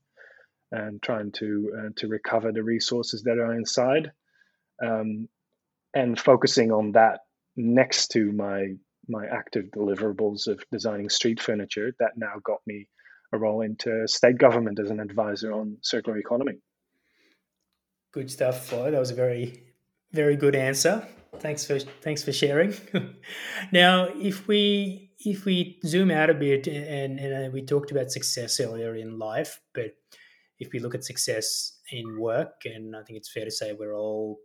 and 0.73 1.01
trying 1.03 1.31
to 1.33 1.73
uh, 1.79 1.89
to 1.97 2.09
recover 2.09 2.53
the 2.53 2.63
resources 2.63 3.23
that 3.23 3.39
are 3.39 3.55
inside 3.55 4.11
um, 4.83 5.29
and 5.95 6.19
focusing 6.19 6.73
on 6.73 6.93
that 6.93 7.21
next 7.57 8.09
to 8.09 8.33
my 8.33 8.75
my 9.09 9.27
active 9.27 9.67
deliverables 9.77 10.47
of 10.47 10.63
designing 10.71 11.09
street 11.09 11.41
furniture 11.41 11.93
that 11.99 12.13
now 12.17 12.35
got 12.45 12.59
me 12.67 12.87
a 13.33 13.39
role 13.39 13.63
into 13.63 14.07
state 14.07 14.39
government 14.39 14.79
as 14.79 14.91
an 14.91 15.01
advisor 15.01 15.53
on 15.53 15.77
circular 15.83 16.19
economy. 16.19 16.59
Good 18.13 18.31
stuff, 18.31 18.67
Floyd. 18.67 18.95
That 18.95 19.01
was 19.01 19.11
a 19.11 19.15
very, 19.15 19.63
very 20.13 20.37
good 20.37 20.55
answer. 20.55 21.07
Thanks 21.39 21.65
for 21.65 21.79
thanks 21.79 22.25
for 22.25 22.33
sharing. 22.33 22.75
now, 23.73 24.09
if 24.17 24.49
we 24.49 25.13
if 25.21 25.45
we 25.45 25.79
zoom 25.85 26.11
out 26.11 26.31
a 26.31 26.35
bit, 26.35 26.67
and, 26.67 27.21
and 27.21 27.53
we 27.53 27.63
talked 27.63 27.91
about 27.91 28.11
success 28.11 28.59
earlier 28.59 28.97
in 28.97 29.19
life, 29.19 29.61
but 29.75 29.93
if 30.59 30.73
we 30.73 30.81
look 30.81 30.95
at 30.95 31.05
success 31.05 31.79
in 31.93 32.19
work, 32.19 32.63
and 32.65 32.97
I 32.97 33.03
think 33.03 33.19
it's 33.19 33.33
fair 33.33 33.45
to 33.45 33.51
say 33.51 33.75
we're 33.79 33.95
all 33.95 34.39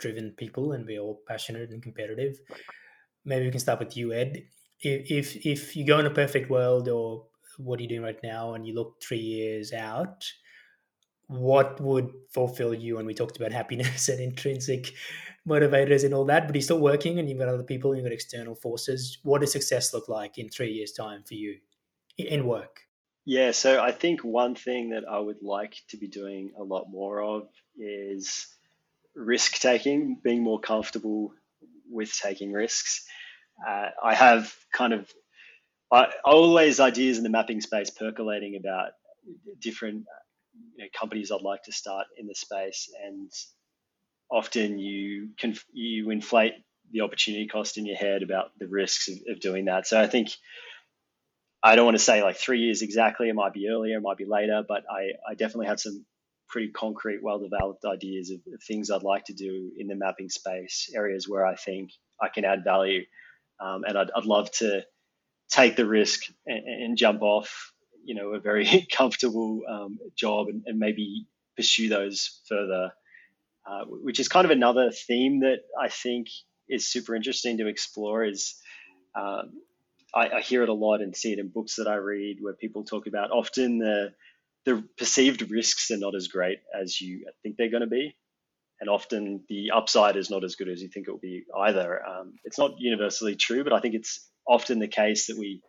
driven 0.00 0.32
people 0.32 0.72
and 0.72 0.86
we're 0.86 1.00
all 1.00 1.20
passionate 1.28 1.70
and 1.70 1.82
competitive. 1.82 2.38
Maybe 3.24 3.46
we 3.46 3.50
can 3.50 3.60
start 3.60 3.78
with 3.78 3.96
you, 3.96 4.12
Ed. 4.12 4.44
If 4.80 5.44
if 5.44 5.76
you 5.76 5.84
go 5.84 5.98
in 5.98 6.06
a 6.06 6.10
perfect 6.10 6.48
world, 6.48 6.88
or 6.88 7.26
what 7.58 7.78
are 7.78 7.82
you 7.82 7.88
doing 7.88 8.02
right 8.02 8.22
now, 8.22 8.54
and 8.54 8.66
you 8.66 8.74
look 8.74 9.02
three 9.02 9.18
years 9.18 9.72
out, 9.74 10.24
what 11.26 11.80
would 11.80 12.10
fulfill 12.32 12.72
you? 12.72 12.98
And 12.98 13.06
we 13.06 13.14
talked 13.14 13.36
about 13.36 13.52
happiness 13.52 14.08
and 14.12 14.20
intrinsic 14.20 14.92
motivators 15.46 16.04
and 16.04 16.14
all 16.14 16.24
that, 16.26 16.46
but 16.46 16.54
you're 16.54 16.62
still 16.62 16.80
working, 16.80 17.18
and 17.18 17.28
you've 17.28 17.38
got 17.38 17.48
other 17.48 17.62
people, 17.62 17.92
and 17.92 17.98
you've 17.98 18.06
got 18.06 18.14
external 18.14 18.54
forces. 18.54 19.18
What 19.22 19.42
does 19.42 19.52
success 19.52 19.92
look 19.92 20.08
like 20.08 20.38
in 20.38 20.48
three 20.48 20.72
years' 20.72 20.92
time 20.92 21.22
for 21.24 21.34
you 21.34 21.58
in 22.16 22.46
work? 22.46 22.80
Yeah, 23.26 23.50
so 23.50 23.80
I 23.80 23.92
think 23.92 24.22
one 24.22 24.54
thing 24.54 24.90
that 24.90 25.04
I 25.08 25.18
would 25.18 25.42
like 25.42 25.76
to 25.90 25.98
be 25.98 26.08
doing 26.08 26.52
a 26.58 26.62
lot 26.62 26.86
more 26.90 27.22
of 27.22 27.48
is 27.76 28.46
risk 29.20 29.60
taking, 29.60 30.18
being 30.22 30.42
more 30.42 30.58
comfortable 30.58 31.32
with 31.90 32.12
taking 32.12 32.52
risks. 32.52 33.04
Uh, 33.66 33.90
I 34.02 34.14
have 34.14 34.52
kind 34.72 34.92
of 34.92 35.08
I, 35.92 36.06
always 36.24 36.80
ideas 36.80 37.18
in 37.18 37.24
the 37.24 37.30
mapping 37.30 37.60
space 37.60 37.90
percolating 37.90 38.56
about 38.56 38.92
different 39.60 40.04
you 40.76 40.84
know, 40.84 40.88
companies 40.98 41.30
I'd 41.30 41.42
like 41.42 41.64
to 41.64 41.72
start 41.72 42.06
in 42.16 42.26
the 42.26 42.34
space, 42.34 42.88
and 43.04 43.30
often 44.30 44.78
you 44.78 45.30
can 45.38 45.56
you 45.72 46.10
inflate 46.10 46.54
the 46.92 47.02
opportunity 47.02 47.46
cost 47.46 47.76
in 47.76 47.86
your 47.86 47.96
head 47.96 48.22
about 48.22 48.50
the 48.58 48.66
risks 48.66 49.08
of, 49.08 49.18
of 49.28 49.40
doing 49.40 49.66
that. 49.66 49.86
So 49.86 50.00
I 50.00 50.06
think 50.06 50.30
I 51.62 51.76
don't 51.76 51.84
want 51.84 51.98
to 51.98 52.02
say 52.02 52.22
like 52.22 52.36
three 52.36 52.60
years 52.60 52.82
exactly. 52.82 53.28
It 53.28 53.34
might 53.34 53.52
be 53.52 53.68
earlier, 53.68 53.98
it 53.98 54.02
might 54.02 54.16
be 54.16 54.24
later, 54.24 54.62
but 54.66 54.84
I, 54.90 55.10
I 55.28 55.34
definitely 55.34 55.66
have 55.66 55.80
some 55.80 56.06
pretty 56.50 56.68
concrete, 56.72 57.22
well 57.22 57.38
developed 57.38 57.84
ideas 57.84 58.30
of, 58.30 58.40
things 58.66 58.90
I'd 58.90 59.02
like 59.02 59.24
to 59.26 59.32
do 59.32 59.70
in 59.78 59.86
the 59.86 59.94
mapping 59.94 60.28
space, 60.28 60.90
areas 60.94 61.28
where 61.28 61.46
I 61.46 61.54
think 61.54 61.90
I 62.20 62.28
can 62.28 62.44
add 62.44 62.64
value. 62.64 63.04
Um, 63.60 63.84
and 63.86 63.96
I'd, 63.96 64.10
I'd 64.14 64.24
love 64.24 64.50
to 64.52 64.82
take 65.50 65.76
the 65.76 65.86
risk 65.86 66.24
and, 66.46 66.64
and, 66.66 66.96
jump 66.96 67.22
off, 67.22 67.72
you 68.04 68.14
know, 68.14 68.34
a 68.34 68.40
very 68.40 68.86
comfortable 68.92 69.62
um, 69.68 69.98
job 70.16 70.48
and, 70.48 70.62
and, 70.66 70.78
maybe 70.78 71.26
pursue 71.56 71.88
those 71.88 72.40
further, 72.48 72.90
uh, 73.66 73.84
which 73.86 74.18
is 74.18 74.28
kind 74.28 74.44
of 74.44 74.50
another 74.50 74.90
theme 74.90 75.40
that 75.40 75.58
I 75.80 75.88
think 75.88 76.28
is 76.68 76.88
super 76.88 77.14
interesting 77.14 77.58
to 77.58 77.66
explore. 77.66 78.24
Is 78.24 78.54
um, 79.14 79.60
I, 80.14 80.28
I, 80.36 80.40
hear 80.40 80.62
it 80.62 80.68
a 80.68 80.74
lot 80.74 81.02
and 81.02 81.14
see 81.14 81.32
it 81.32 81.38
in 81.38 81.48
books 81.48 81.76
that 81.76 81.88
I 81.88 81.96
read 81.96 82.38
where 82.40 82.54
people 82.54 82.84
talk 82.84 83.06
about 83.06 83.30
often 83.30 83.78
the 83.78 84.12
the 84.66 84.84
perceived 84.98 85.50
risks 85.50 85.90
are 85.90 85.98
not 85.98 86.14
as 86.14 86.28
great 86.28 86.58
as 86.78 87.00
you 87.00 87.26
think 87.42 87.56
they're 87.56 87.70
going 87.70 87.82
to 87.82 87.86
be 87.86 88.16
and 88.80 88.88
often 88.88 89.44
the 89.48 89.72
upside 89.72 90.16
is 90.16 90.30
not 90.30 90.42
as 90.42 90.56
good 90.56 90.68
as 90.68 90.80
you 90.80 90.88
think 90.88 91.06
it 91.06 91.10
will 91.10 91.18
be 91.18 91.44
either. 91.56 92.02
Um, 92.04 92.34
it's 92.44 92.58
not 92.58 92.72
universally 92.78 93.36
true, 93.36 93.62
but 93.62 93.74
I 93.74 93.80
think 93.80 93.94
it's 93.94 94.26
often 94.48 94.78
the 94.78 94.88
case 94.88 95.26
that 95.26 95.38
we 95.38 95.60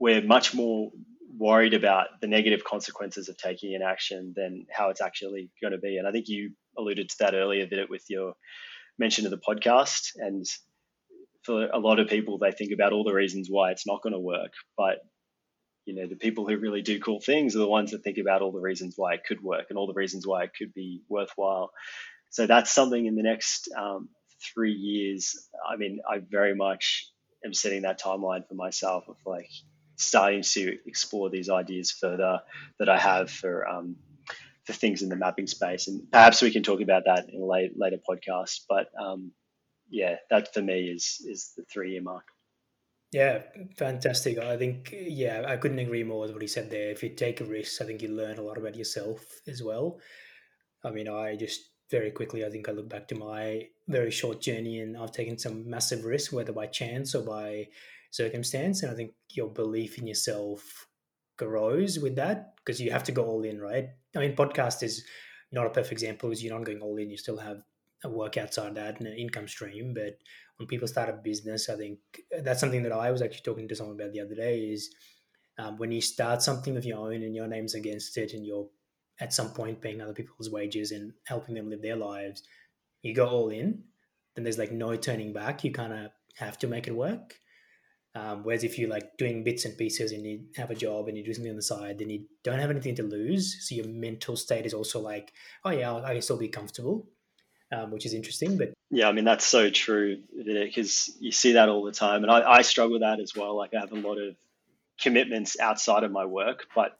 we're 0.00 0.22
much 0.22 0.54
more 0.54 0.90
worried 1.36 1.74
about 1.74 2.06
the 2.20 2.28
negative 2.28 2.62
consequences 2.62 3.28
of 3.28 3.36
taking 3.36 3.74
an 3.74 3.82
action 3.82 4.32
than 4.36 4.66
how 4.70 4.90
it's 4.90 5.00
actually 5.00 5.50
going 5.60 5.72
to 5.72 5.78
be. 5.78 5.96
And 5.96 6.06
I 6.06 6.12
think 6.12 6.28
you 6.28 6.52
alluded 6.78 7.08
to 7.08 7.16
that 7.18 7.34
earlier, 7.34 7.66
bit 7.66 7.90
with 7.90 8.04
your 8.08 8.34
mention 8.98 9.24
of 9.24 9.32
the 9.32 9.38
podcast. 9.38 10.12
And 10.16 10.46
for 11.44 11.66
a 11.66 11.78
lot 11.78 11.98
of 11.98 12.06
people, 12.06 12.38
they 12.38 12.52
think 12.52 12.70
about 12.72 12.92
all 12.92 13.02
the 13.02 13.12
reasons 13.12 13.48
why 13.50 13.72
it's 13.72 13.86
not 13.86 14.02
going 14.02 14.12
to 14.12 14.20
work, 14.20 14.52
but 14.76 14.98
you 15.88 15.94
know 15.94 16.06
the 16.06 16.16
people 16.16 16.46
who 16.46 16.56
really 16.58 16.82
do 16.82 17.00
cool 17.00 17.20
things 17.20 17.56
are 17.56 17.60
the 17.60 17.68
ones 17.68 17.90
that 17.90 18.04
think 18.04 18.18
about 18.18 18.42
all 18.42 18.52
the 18.52 18.60
reasons 18.60 18.94
why 18.96 19.14
it 19.14 19.24
could 19.26 19.42
work 19.42 19.66
and 19.70 19.78
all 19.78 19.86
the 19.86 19.94
reasons 19.94 20.26
why 20.26 20.44
it 20.44 20.50
could 20.56 20.72
be 20.74 21.02
worthwhile 21.08 21.72
so 22.30 22.46
that's 22.46 22.72
something 22.72 23.06
in 23.06 23.16
the 23.16 23.22
next 23.22 23.68
um, 23.76 24.08
three 24.40 24.72
years. 24.72 25.48
I 25.68 25.76
mean, 25.76 26.00
I 26.08 26.18
very 26.18 26.54
much 26.54 27.10
am 27.44 27.54
setting 27.54 27.82
that 27.82 28.00
timeline 28.00 28.46
for 28.46 28.54
myself 28.54 29.08
of 29.08 29.16
like 29.26 29.50
starting 29.96 30.42
to 30.42 30.78
explore 30.86 31.30
these 31.30 31.50
ideas 31.50 31.90
further 31.90 32.40
that 32.78 32.88
I 32.88 32.98
have 32.98 33.30
for 33.30 33.66
um, 33.66 33.96
for 34.64 34.72
things 34.72 35.02
in 35.02 35.08
the 35.08 35.16
mapping 35.16 35.46
space, 35.46 35.88
and 35.88 36.10
perhaps 36.10 36.42
we 36.42 36.50
can 36.50 36.62
talk 36.62 36.80
about 36.80 37.04
that 37.06 37.28
in 37.30 37.40
a 37.40 37.44
late, 37.44 37.72
later 37.76 37.98
podcast. 38.08 38.60
But 38.68 38.88
um, 39.00 39.32
yeah, 39.88 40.16
that 40.30 40.52
for 40.52 40.60
me 40.60 40.88
is 40.88 41.24
is 41.26 41.52
the 41.56 41.64
three 41.64 41.92
year 41.92 42.02
mark. 42.02 42.24
Yeah, 43.12 43.42
fantastic. 43.76 44.38
I 44.38 44.56
think 44.58 44.92
yeah, 44.92 45.44
I 45.46 45.56
couldn't 45.56 45.78
agree 45.78 46.04
more 46.04 46.20
with 46.20 46.32
what 46.32 46.42
he 46.42 46.48
said 46.48 46.70
there. 46.70 46.90
If 46.90 47.02
you 47.02 47.10
take 47.10 47.40
a 47.40 47.44
risk, 47.44 47.80
I 47.80 47.86
think 47.86 48.02
you 48.02 48.08
learn 48.08 48.38
a 48.38 48.42
lot 48.42 48.58
about 48.58 48.76
yourself 48.76 49.40
as 49.46 49.62
well. 49.62 49.98
I 50.84 50.90
mean, 50.90 51.08
I 51.08 51.36
just 51.36 51.70
very 51.90 52.10
quickly, 52.10 52.44
I 52.44 52.50
think 52.50 52.68
I 52.68 52.72
look 52.72 52.88
back 52.88 53.08
to 53.08 53.14
my 53.16 53.68
very 53.88 54.10
short 54.10 54.40
journey 54.42 54.80
and 54.80 54.96
I've 54.96 55.12
taken 55.12 55.38
some 55.38 55.68
massive 55.68 56.04
risks, 56.04 56.32
whether 56.32 56.52
by 56.52 56.66
chance 56.66 57.14
or 57.14 57.22
by 57.22 57.68
circumstance. 58.10 58.82
And 58.82 58.92
I 58.92 58.94
think 58.94 59.12
your 59.30 59.48
belief 59.48 59.98
in 59.98 60.06
yourself 60.06 60.86
grows 61.38 61.98
with 61.98 62.16
that 62.16 62.56
because 62.58 62.80
you 62.80 62.90
have 62.90 63.04
to 63.04 63.12
go 63.12 63.24
all 63.26 63.44
in, 63.44 63.60
right? 63.60 63.88
I 64.16 64.18
mean, 64.20 64.36
podcast 64.36 64.82
is 64.82 65.04
not 65.52 65.66
a 65.66 65.70
perfect 65.70 65.92
example 65.92 66.28
because 66.28 66.44
you're 66.44 66.56
not 66.56 66.66
going 66.66 66.80
all 66.82 66.98
in. 66.98 67.10
You 67.10 67.16
still 67.16 67.38
have 67.38 67.62
work 68.04 68.36
outside 68.36 68.74
that 68.76 68.98
and 68.98 69.08
an 69.08 69.16
income 69.16 69.48
stream. 69.48 69.94
But 69.94 70.18
when 70.56 70.66
people 70.66 70.88
start 70.88 71.08
a 71.08 71.12
business, 71.12 71.68
I 71.68 71.76
think 71.76 71.98
that's 72.42 72.60
something 72.60 72.82
that 72.82 72.92
I 72.92 73.10
was 73.10 73.22
actually 73.22 73.42
talking 73.44 73.68
to 73.68 73.76
someone 73.76 74.00
about 74.00 74.12
the 74.12 74.20
other 74.20 74.34
day 74.34 74.60
is 74.60 74.94
um, 75.58 75.78
when 75.78 75.90
you 75.90 76.00
start 76.00 76.42
something 76.42 76.76
of 76.76 76.84
your 76.84 76.98
own 76.98 77.22
and 77.22 77.34
your 77.34 77.48
name's 77.48 77.74
against 77.74 78.16
it 78.16 78.32
and 78.32 78.46
you're 78.46 78.68
at 79.20 79.32
some 79.32 79.50
point 79.50 79.80
paying 79.80 80.00
other 80.00 80.12
people's 80.12 80.50
wages 80.50 80.92
and 80.92 81.12
helping 81.26 81.54
them 81.54 81.68
live 81.68 81.82
their 81.82 81.96
lives, 81.96 82.42
you 83.02 83.14
go 83.14 83.28
all 83.28 83.48
in, 83.50 83.82
then 84.34 84.44
there's 84.44 84.58
like 84.58 84.72
no 84.72 84.94
turning 84.96 85.32
back. 85.32 85.64
You 85.64 85.72
kind 85.72 85.92
of 85.92 86.10
have 86.36 86.58
to 86.58 86.68
make 86.68 86.86
it 86.86 86.94
work. 86.94 87.34
Um, 88.14 88.42
whereas 88.42 88.64
if 88.64 88.78
you're 88.78 88.88
like 88.88 89.16
doing 89.16 89.44
bits 89.44 89.64
and 89.64 89.76
pieces 89.76 90.12
and 90.12 90.24
you 90.24 90.40
have 90.56 90.70
a 90.70 90.74
job 90.74 91.08
and 91.08 91.16
you 91.16 91.24
do 91.24 91.34
something 91.34 91.50
on 91.50 91.56
the 91.56 91.62
side, 91.62 91.98
then 91.98 92.10
you 92.10 92.24
don't 92.42 92.58
have 92.58 92.70
anything 92.70 92.94
to 92.96 93.02
lose. 93.02 93.68
So 93.68 93.74
your 93.74 93.86
mental 93.86 94.36
state 94.36 94.66
is 94.66 94.74
also 94.74 95.00
like, 95.00 95.32
oh 95.64 95.70
yeah, 95.70 95.94
I 95.94 96.14
can 96.14 96.22
still 96.22 96.38
be 96.38 96.48
comfortable, 96.48 97.08
um, 97.72 97.90
which 97.90 98.06
is 98.06 98.14
interesting. 98.14 98.56
But 98.56 98.72
yeah, 98.90 99.08
I 99.08 99.12
mean 99.12 99.24
that's 99.24 99.44
so 99.44 99.70
true 99.70 100.18
because 100.36 101.14
you 101.20 101.32
see 101.32 101.52
that 101.52 101.68
all 101.68 101.84
the 101.84 101.92
time, 101.92 102.22
and 102.22 102.30
I, 102.30 102.50
I 102.50 102.62
struggle 102.62 102.92
with 102.92 103.02
that 103.02 103.20
as 103.20 103.34
well. 103.34 103.56
Like 103.56 103.74
I 103.74 103.80
have 103.80 103.92
a 103.92 103.96
lot 103.96 104.18
of 104.18 104.36
commitments 105.00 105.58
outside 105.60 106.04
of 106.04 106.10
my 106.10 106.24
work, 106.24 106.66
but 106.74 106.98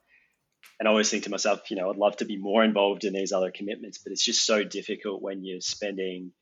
and 0.78 0.86
I 0.86 0.90
always 0.90 1.10
think 1.10 1.24
to 1.24 1.30
myself, 1.30 1.70
you 1.70 1.76
know, 1.76 1.90
I'd 1.90 1.96
love 1.96 2.16
to 2.18 2.24
be 2.24 2.36
more 2.36 2.62
involved 2.62 3.04
in 3.04 3.12
these 3.12 3.32
other 3.32 3.50
commitments, 3.50 3.98
but 3.98 4.12
it's 4.12 4.24
just 4.24 4.46
so 4.46 4.62
difficult 4.62 5.22
when 5.22 5.44
you're 5.44 5.60
spending, 5.60 6.32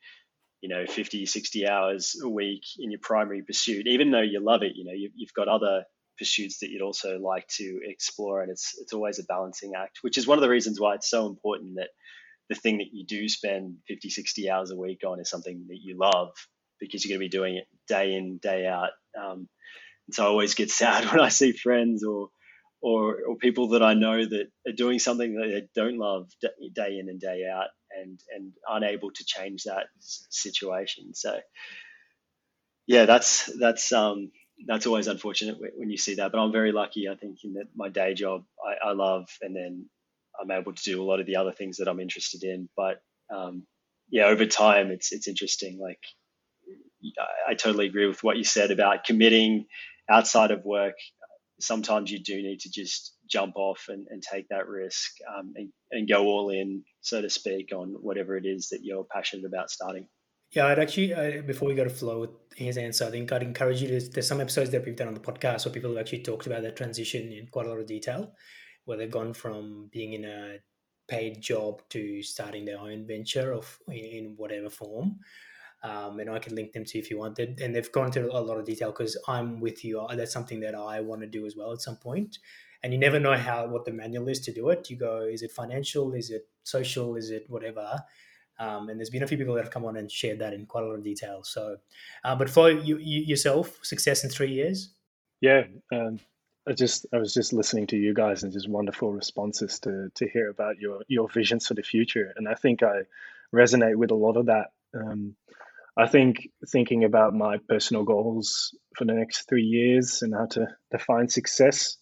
you 0.61 0.69
know, 0.69 0.85
50, 0.87 1.25
60 1.25 1.69
hours 1.69 2.21
a 2.23 2.29
week 2.29 2.65
in 2.79 2.91
your 2.91 3.01
primary 3.01 3.43
pursuit, 3.43 3.87
even 3.87 4.11
though 4.11 4.21
you 4.21 4.41
love 4.41 4.63
it, 4.63 4.73
you 4.75 4.85
know, 4.85 4.93
you've, 4.93 5.13
you've 5.15 5.33
got 5.33 5.49
other 5.49 5.85
pursuits 6.19 6.59
that 6.59 6.71
you'd 6.71 6.83
also 6.83 7.19
like 7.19 7.47
to 7.49 7.81
explore. 7.83 8.43
And 8.43 8.51
it's, 8.51 8.75
it's 8.79 8.93
always 8.93 9.19
a 9.19 9.25
balancing 9.25 9.73
act, 9.75 9.99
which 10.03 10.19
is 10.19 10.27
one 10.27 10.37
of 10.37 10.43
the 10.43 10.51
reasons 10.51 10.79
why 10.79 10.95
it's 10.95 11.09
so 11.09 11.27
important 11.27 11.77
that 11.77 11.89
the 12.49 12.55
thing 12.55 12.79
that 12.79 12.93
you 12.93 13.05
do 13.07 13.29
spend 13.29 13.77
50, 13.89 14.11
60 14.11 14.51
hours 14.51 14.71
a 14.71 14.77
week 14.77 15.01
on 15.07 15.21
is 15.21 15.31
something 15.31 15.67
that 15.69 15.79
you 15.81 15.97
love 15.99 16.31
because 16.79 17.05
you're 17.05 17.17
going 17.17 17.29
to 17.29 17.31
be 17.31 17.37
doing 17.37 17.57
it 17.57 17.67
day 17.89 18.15
in, 18.15 18.39
day 18.39 18.67
out. 18.67 18.91
Um, 19.19 19.49
and 20.07 20.15
so 20.15 20.25
I 20.25 20.29
always 20.29 20.55
get 20.55 20.71
sad 20.83 21.05
when 21.07 21.21
I 21.21 21.29
see 21.29 21.53
friends 21.53 22.05
or, 22.05 22.29
or, 22.81 23.19
or 23.29 23.37
people 23.37 23.71
that 23.71 23.83
I 23.83 23.95
know 23.95 24.25
that 24.25 24.47
are 24.67 24.77
doing 24.77 24.99
something 24.99 25.35
that 25.35 25.47
they 25.49 25.81
don't 25.81 25.99
love 25.99 26.29
day 26.75 26.99
in 26.99 27.09
and 27.09 27.21
day 27.21 27.45
out 27.51 27.69
and, 27.91 28.21
and 28.35 28.53
unable 28.69 29.11
to 29.11 29.25
change 29.25 29.65
that 29.65 29.87
situation. 29.99 31.15
So 31.15 31.39
yeah, 32.87 33.07
that's, 33.07 33.47
that's, 33.59 33.91
um, 33.93 34.31
that's 34.67 34.87
always 34.87 35.09
unfortunate 35.09 35.59
when 35.77 35.91
you 35.91 35.99
see 35.99 36.15
that, 36.17 36.33
but 36.33 36.39
I'm 36.39 36.53
very 36.53 36.73
lucky. 36.73 37.09
I 37.09 37.17
think 37.17 37.39
in 37.45 37.55
that 37.55 37.67
my 37.75 37.89
day 37.89 38.15
job 38.15 38.45
I, 38.65 38.91
I 38.91 38.93
love, 38.93 39.29
and 39.43 39.55
then 39.55 39.87
I'm 40.41 40.51
able 40.51 40.73
to 40.73 40.83
do 40.83 41.03
a 41.03 41.05
lot 41.05 41.21
of 41.21 41.27
the 41.27 41.37
other 41.37 41.53
things 41.53 41.79
that 41.79 41.89
I'm 41.89 42.01
interested 42.01 42.43
in. 42.45 42.69
But 42.77 43.01
um, 43.35 43.67
yeah, 44.11 44.25
over 44.25 44.47
time, 44.47 44.91
it's 44.91 45.13
it's 45.13 45.29
interesting. 45.29 45.79
Like 45.81 46.01
I, 47.19 47.53
I, 47.53 47.55
totally 47.55 47.87
agree 47.87 48.07
with 48.07 48.23
what 48.23 48.37
you 48.37 48.45
said 48.45 48.71
about 48.71 49.05
committing 49.05 49.67
outside 50.09 50.51
of 50.51 50.65
work 50.65 50.95
sometimes 51.61 52.11
you 52.11 52.19
do 52.19 52.37
need 52.37 52.61
to 52.61 52.71
just 52.71 53.15
jump 53.31 53.55
off 53.57 53.87
and, 53.89 54.07
and 54.11 54.23
take 54.23 54.49
that 54.49 54.69
risk 54.69 55.13
um, 55.37 55.53
and, 55.57 55.71
and 55.91 56.09
go 56.09 56.27
all 56.27 56.51
in, 56.51 56.83
so 57.01 57.23
to 57.23 57.31
speak, 57.31 57.73
on 57.75 57.97
whatever 58.01 58.37
it 58.37 58.45
is 58.45 58.69
that 58.71 58.81
you're 58.83 59.05
passionate 59.05 59.47
about 59.47 59.71
starting. 59.71 60.07
Yeah, 60.53 60.67
I'd 60.67 60.79
actually, 60.79 61.13
uh, 61.13 61.43
before 61.43 61.69
we 61.69 61.75
go 61.75 61.85
to 61.85 61.91
Flo 61.91 62.21
with 62.21 62.31
his 62.55 62.79
answer, 62.79 63.05
I 63.05 63.11
think 63.11 63.33
I'd 63.33 63.43
encourage 63.43 63.83
you 63.83 63.89
to, 63.89 64.09
there's 64.11 64.29
some 64.29 64.41
episodes 64.41 64.71
that 64.71 64.85
we've 64.85 64.97
done 64.97 65.09
on 65.09 65.15
the 65.15 65.21
podcast 65.21 65.65
where 65.65 65.75
people 65.75 65.91
have 65.91 65.99
actually 65.99 66.23
talked 66.23 66.47
about 66.47 66.63
that 66.63 66.77
transition 66.77 67.33
in 67.33 67.49
quite 67.49 67.67
a 67.67 67.69
lot 67.69 67.81
of 67.81 67.87
detail, 67.87 68.33
where 68.87 68.97
they've 68.97 69.11
gone 69.11 69.35
from 69.35 69.89
being 69.93 70.15
in 70.15 70.25
a 70.25 70.57
paid 71.07 71.41
job 71.41 71.83
to 71.91 72.23
starting 72.23 72.65
their 72.65 72.81
own 72.81 73.07
venture 73.07 73.53
of 73.53 73.79
in, 73.89 74.35
whatever 74.37 74.69
form 74.69 75.21
um, 75.83 76.19
and 76.19 76.31
I 76.31 76.39
can 76.39 76.55
link 76.55 76.73
them 76.73 76.85
to 76.85 76.99
if 76.99 77.11
you 77.11 77.19
wanted. 77.19 77.61
And 77.61 77.75
they've 77.75 77.91
gone 77.93 78.07
into 78.07 78.27
a 78.27 78.41
lot 78.41 78.59
of 78.59 78.65
detail 78.65 78.91
because 78.91 79.17
I'm 79.29 79.61
with 79.61 79.85
you. 79.85 80.05
That's 80.15 80.33
something 80.33 80.61
that 80.61 80.75
I 80.75 81.01
want 81.01 81.21
to 81.21 81.27
do 81.27 81.47
as 81.47 81.57
well 81.57 81.73
at 81.73 81.81
some 81.81 81.97
point. 81.97 82.39
And 82.83 82.93
you 82.93 82.99
never 82.99 83.19
know 83.19 83.37
how 83.37 83.67
what 83.67 83.85
the 83.85 83.93
manual 83.93 84.29
is 84.29 84.41
to 84.41 84.53
do 84.53 84.71
it. 84.71 84.91
You 84.91 84.97
go, 84.97 85.21
is 85.23 85.43
it 85.43 85.53
financial? 85.53 86.13
Is 86.13 86.31
it 86.31 86.49
social? 86.65 87.17
Is 87.17 87.31
it 87.31 87.45
whatever? 87.49 88.01
Um, 88.59 88.89
and 88.89 88.99
there's 88.99 89.11
been 89.11 89.23
a 89.23 89.27
few 89.27 89.37
people 89.37 89.55
that 89.55 89.65
have 89.65 89.73
come 89.73 89.85
on 89.85 89.97
and 89.97 90.11
shared 90.11 90.39
that 90.39 90.55
in 90.55 90.67
quite 90.67 90.85
a 90.85 90.87
lot 90.87 90.95
of 90.95 91.05
detail. 91.05 91.43
So, 91.45 91.77
uh, 92.25 92.35
but 92.35 92.49
for 92.49 92.71
you, 92.71 92.97
you, 92.99 93.21
yourself, 93.21 93.79
success 93.83 94.25
in 94.25 94.31
three 94.31 94.51
years. 94.51 94.95
Yeah, 95.41 95.65
um, 95.93 96.19
I 96.69 96.73
just 96.73 97.07
I 97.15 97.19
was 97.19 97.33
just 97.33 97.53
listening 97.53 97.87
to 97.89 97.97
you 97.97 98.13
guys 98.13 98.43
and 98.43 98.53
just 98.53 98.69
wonderful 98.69 99.13
responses 99.13 99.79
to 99.81 100.11
to 100.17 100.29
hear 100.29 100.51
about 100.51 100.79
your 100.79 101.03
your 101.07 101.29
visions 101.29 101.67
for 101.67 101.75
the 101.75 101.83
future, 101.83 102.33
and 102.37 102.49
I 102.49 102.55
think 102.55 102.83
I 102.83 103.03
resonate 103.55 103.97
with 103.97 104.11
a 104.11 104.17
lot 104.17 104.37
of 104.37 104.47
that. 104.47 104.67
Um, 104.95 105.37
I 105.97 106.07
think 106.09 106.49
thinking 106.69 107.05
about 107.05 107.35
my 107.35 107.59
personal 107.69 108.05
goals 108.05 108.77
for 108.97 109.05
the 109.05 109.15
next 109.15 109.49
three 109.49 109.63
years 109.63 110.23
and 110.23 110.35
how 110.35 110.47
to 110.47 110.67
define 110.91 111.29
success, 111.29 111.97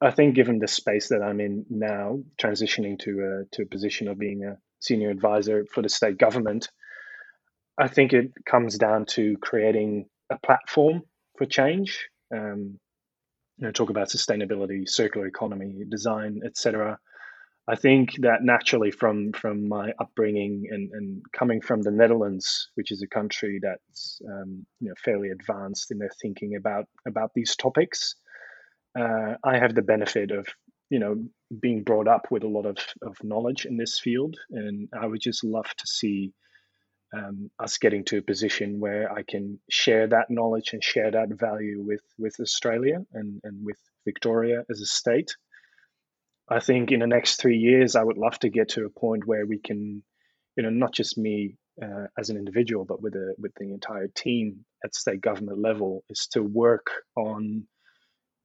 I 0.00 0.10
think 0.10 0.34
given 0.34 0.58
the 0.58 0.66
space 0.66 1.08
that 1.10 1.22
I'm 1.22 1.40
in 1.40 1.66
now, 1.70 2.18
transitioning 2.40 2.98
to 3.00 3.44
a, 3.44 3.56
to 3.56 3.62
a 3.62 3.66
position 3.66 4.08
of 4.08 4.18
being 4.18 4.44
a 4.44 4.58
senior 4.80 5.10
advisor 5.10 5.66
for 5.72 5.82
the 5.82 5.88
state 5.88 6.18
government, 6.18 6.68
I 7.78 7.86
think 7.88 8.12
it 8.12 8.32
comes 8.44 8.76
down 8.76 9.06
to 9.10 9.36
creating 9.40 10.06
a 10.30 10.38
platform 10.38 11.02
for 11.38 11.46
change. 11.46 12.08
Um, 12.34 12.80
you 13.58 13.66
know, 13.66 13.72
talk 13.72 13.90
about 13.90 14.08
sustainability, 14.08 14.88
circular 14.88 15.26
economy, 15.26 15.84
design, 15.88 16.40
etc. 16.44 16.98
I 17.68 17.74
think 17.74 18.14
that 18.20 18.42
naturally 18.42 18.92
from 18.92 19.32
from 19.32 19.68
my 19.68 19.92
upbringing 20.00 20.64
and, 20.70 20.90
and 20.92 21.22
coming 21.32 21.60
from 21.60 21.82
the 21.82 21.90
Netherlands, 21.90 22.68
which 22.74 22.92
is 22.92 23.02
a 23.02 23.08
country 23.08 23.58
that's 23.60 24.20
um, 24.28 24.66
you 24.80 24.88
know 24.88 24.94
fairly 25.04 25.30
advanced 25.30 25.90
in 25.90 25.98
their 25.98 26.12
thinking 26.22 26.54
about 26.56 26.86
about 27.06 27.32
these 27.34 27.56
topics, 27.56 28.14
uh, 28.98 29.34
I 29.42 29.58
have 29.58 29.74
the 29.74 29.82
benefit 29.82 30.30
of 30.30 30.46
you 30.90 31.00
know 31.00 31.24
being 31.60 31.82
brought 31.82 32.08
up 32.08 32.28
with 32.30 32.44
a 32.44 32.48
lot 32.48 32.66
of, 32.66 32.78
of 33.02 33.16
knowledge 33.24 33.66
in 33.66 33.76
this 33.76 33.98
field, 33.98 34.36
and 34.50 34.88
I 34.98 35.06
would 35.06 35.20
just 35.20 35.42
love 35.42 35.66
to 35.66 35.86
see 35.86 36.32
um, 37.14 37.50
us 37.58 37.78
getting 37.78 38.04
to 38.06 38.18
a 38.18 38.22
position 38.22 38.80
where 38.80 39.12
I 39.12 39.22
can 39.22 39.60
share 39.70 40.06
that 40.08 40.30
knowledge 40.30 40.70
and 40.72 40.82
share 40.82 41.10
that 41.10 41.28
value 41.30 41.82
with 41.82 42.02
with 42.18 42.36
Australia 42.40 43.04
and 43.12 43.40
and 43.44 43.64
with 43.64 43.78
Victoria 44.06 44.64
as 44.70 44.80
a 44.80 44.86
state 44.86 45.30
I 46.48 46.60
think 46.60 46.92
in 46.92 47.00
the 47.00 47.06
next 47.06 47.40
three 47.40 47.58
years, 47.58 47.96
I 47.96 48.04
would 48.04 48.18
love 48.18 48.38
to 48.40 48.50
get 48.50 48.70
to 48.70 48.86
a 48.86 48.90
point 49.00 49.26
where 49.26 49.46
we 49.46 49.58
can, 49.58 50.02
you 50.56 50.62
know, 50.62 50.70
not 50.70 50.92
just 50.94 51.18
me 51.18 51.56
uh, 51.82 52.06
as 52.18 52.30
an 52.30 52.36
individual, 52.36 52.84
but 52.84 53.02
with 53.02 53.14
the 53.14 53.34
with 53.38 53.52
the 53.58 53.72
entire 53.72 54.08
team 54.08 54.64
at 54.84 54.94
state 54.94 55.20
government 55.20 55.60
level, 55.60 56.04
is 56.08 56.28
to 56.32 56.42
work 56.42 56.88
on, 57.16 57.64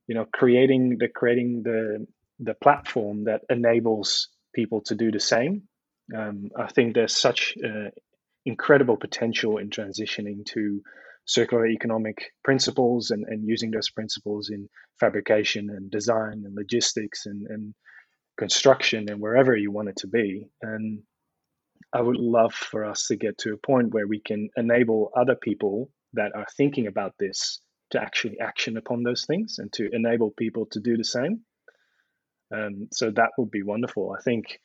you 0.07 0.15
know, 0.15 0.25
creating 0.33 0.97
the 0.99 1.09
creating 1.09 1.61
the 1.63 2.07
the 2.39 2.55
platform 2.55 3.25
that 3.25 3.41
enables 3.49 4.29
people 4.55 4.81
to 4.81 4.95
do 4.95 5.11
the 5.11 5.19
same. 5.19 5.63
Um, 6.15 6.49
I 6.57 6.67
think 6.67 6.95
there's 6.95 7.15
such 7.15 7.55
uh, 7.63 7.91
incredible 8.45 8.97
potential 8.97 9.57
in 9.57 9.69
transitioning 9.69 10.45
to 10.45 10.81
circular 11.25 11.67
economic 11.67 12.31
principles 12.43 13.11
and, 13.11 13.25
and 13.27 13.47
using 13.47 13.71
those 13.71 13.89
principles 13.89 14.49
in 14.49 14.67
fabrication 14.99 15.69
and 15.69 15.91
design 15.91 16.43
and 16.45 16.55
logistics 16.55 17.25
and, 17.25 17.45
and 17.47 17.73
construction 18.37 19.09
and 19.09 19.21
wherever 19.21 19.55
you 19.55 19.71
want 19.71 19.89
it 19.89 19.95
to 19.97 20.07
be. 20.07 20.47
And 20.61 21.03
I 21.93 22.01
would 22.01 22.17
love 22.17 22.53
for 22.53 22.85
us 22.85 23.07
to 23.07 23.15
get 23.15 23.37
to 23.39 23.53
a 23.53 23.67
point 23.67 23.93
where 23.93 24.07
we 24.07 24.19
can 24.19 24.49
enable 24.57 25.11
other 25.15 25.35
people 25.35 25.89
that 26.13 26.31
are 26.35 26.47
thinking 26.57 26.87
about 26.87 27.13
this 27.19 27.61
to 27.91 28.01
actually 28.01 28.39
action 28.39 28.77
upon 28.77 29.03
those 29.03 29.25
things 29.25 29.57
and 29.59 29.71
to 29.73 29.89
enable 29.91 30.31
people 30.31 30.65
to 30.71 30.79
do 30.79 30.97
the 30.97 31.03
same. 31.03 31.41
Um, 32.53 32.87
so 32.91 33.11
that 33.11 33.31
would 33.37 33.51
be 33.51 33.63
wonderful. 33.63 34.15
I 34.17 34.21
think 34.21 34.59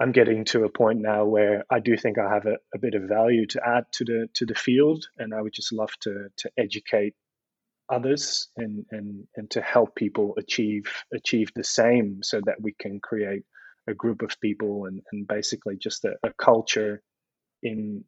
I'm 0.00 0.12
getting 0.12 0.44
to 0.46 0.64
a 0.64 0.68
point 0.68 1.00
now 1.00 1.24
where 1.24 1.64
I 1.70 1.78
do 1.78 1.96
think 1.96 2.18
I 2.18 2.28
have 2.32 2.46
a, 2.46 2.56
a 2.74 2.78
bit 2.78 2.94
of 2.94 3.04
value 3.04 3.46
to 3.48 3.60
add 3.64 3.84
to 3.92 4.04
the 4.04 4.28
to 4.34 4.46
the 4.46 4.54
field, 4.54 5.06
and 5.18 5.32
I 5.32 5.40
would 5.40 5.52
just 5.52 5.72
love 5.72 5.92
to 6.00 6.28
to 6.38 6.50
educate 6.58 7.14
others 7.88 8.48
and 8.56 8.84
and 8.90 9.26
and 9.36 9.50
to 9.50 9.60
help 9.60 9.94
people 9.94 10.34
achieve 10.36 10.90
achieve 11.12 11.52
the 11.54 11.64
same, 11.64 12.20
so 12.22 12.40
that 12.44 12.60
we 12.60 12.74
can 12.78 13.00
create 13.00 13.44
a 13.86 13.94
group 13.94 14.22
of 14.22 14.40
people 14.40 14.86
and 14.86 15.02
and 15.12 15.28
basically 15.28 15.76
just 15.76 16.04
a, 16.04 16.14
a 16.24 16.32
culture 16.32 17.00
in 17.62 18.04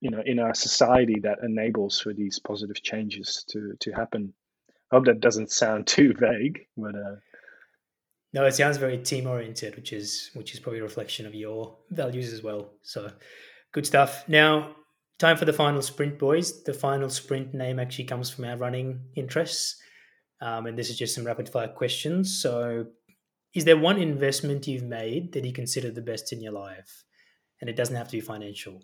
you 0.00 0.10
know 0.10 0.22
in 0.24 0.38
our 0.38 0.54
society 0.54 1.20
that 1.22 1.40
enables 1.42 2.00
for 2.00 2.14
these 2.14 2.38
positive 2.38 2.82
changes 2.82 3.44
to 3.50 3.74
to 3.80 3.92
happen. 3.92 4.32
I 4.90 4.96
hope 4.96 5.04
that 5.04 5.20
doesn't 5.20 5.52
sound 5.52 5.86
too 5.96 6.14
vague, 6.14 6.66
but. 6.78 6.94
Uh, 6.94 7.16
no, 8.32 8.44
it 8.44 8.54
sounds 8.54 8.76
very 8.76 8.98
team 8.98 9.26
oriented, 9.26 9.76
which 9.76 9.92
is 9.92 10.30
which 10.34 10.54
is 10.54 10.60
probably 10.60 10.80
a 10.80 10.84
reflection 10.84 11.26
of 11.26 11.34
your 11.34 11.76
values 11.90 12.32
as 12.32 12.42
well. 12.42 12.72
So 12.82 13.10
good 13.72 13.86
stuff. 13.86 14.24
Now, 14.28 14.76
time 15.18 15.36
for 15.36 15.44
the 15.44 15.52
final 15.52 15.82
sprint, 15.82 16.18
boys. 16.18 16.62
The 16.64 16.74
final 16.74 17.10
sprint 17.10 17.54
name 17.54 17.80
actually 17.80 18.04
comes 18.04 18.30
from 18.30 18.44
our 18.44 18.56
running 18.56 19.00
interests. 19.16 19.80
Um, 20.40 20.66
and 20.66 20.78
this 20.78 20.88
is 20.88 20.96
just 20.96 21.14
some 21.14 21.24
rapid 21.24 21.48
fire 21.48 21.68
questions. 21.68 22.40
So, 22.40 22.86
is 23.54 23.64
there 23.64 23.76
one 23.76 23.98
investment 23.98 24.66
you've 24.66 24.84
made 24.84 25.32
that 25.32 25.44
you 25.44 25.52
consider 25.52 25.90
the 25.90 26.00
best 26.00 26.32
in 26.32 26.40
your 26.40 26.52
life? 26.52 27.04
And 27.60 27.68
it 27.68 27.76
doesn't 27.76 27.96
have 27.96 28.08
to 28.08 28.16
be 28.16 28.20
financial. 28.20 28.82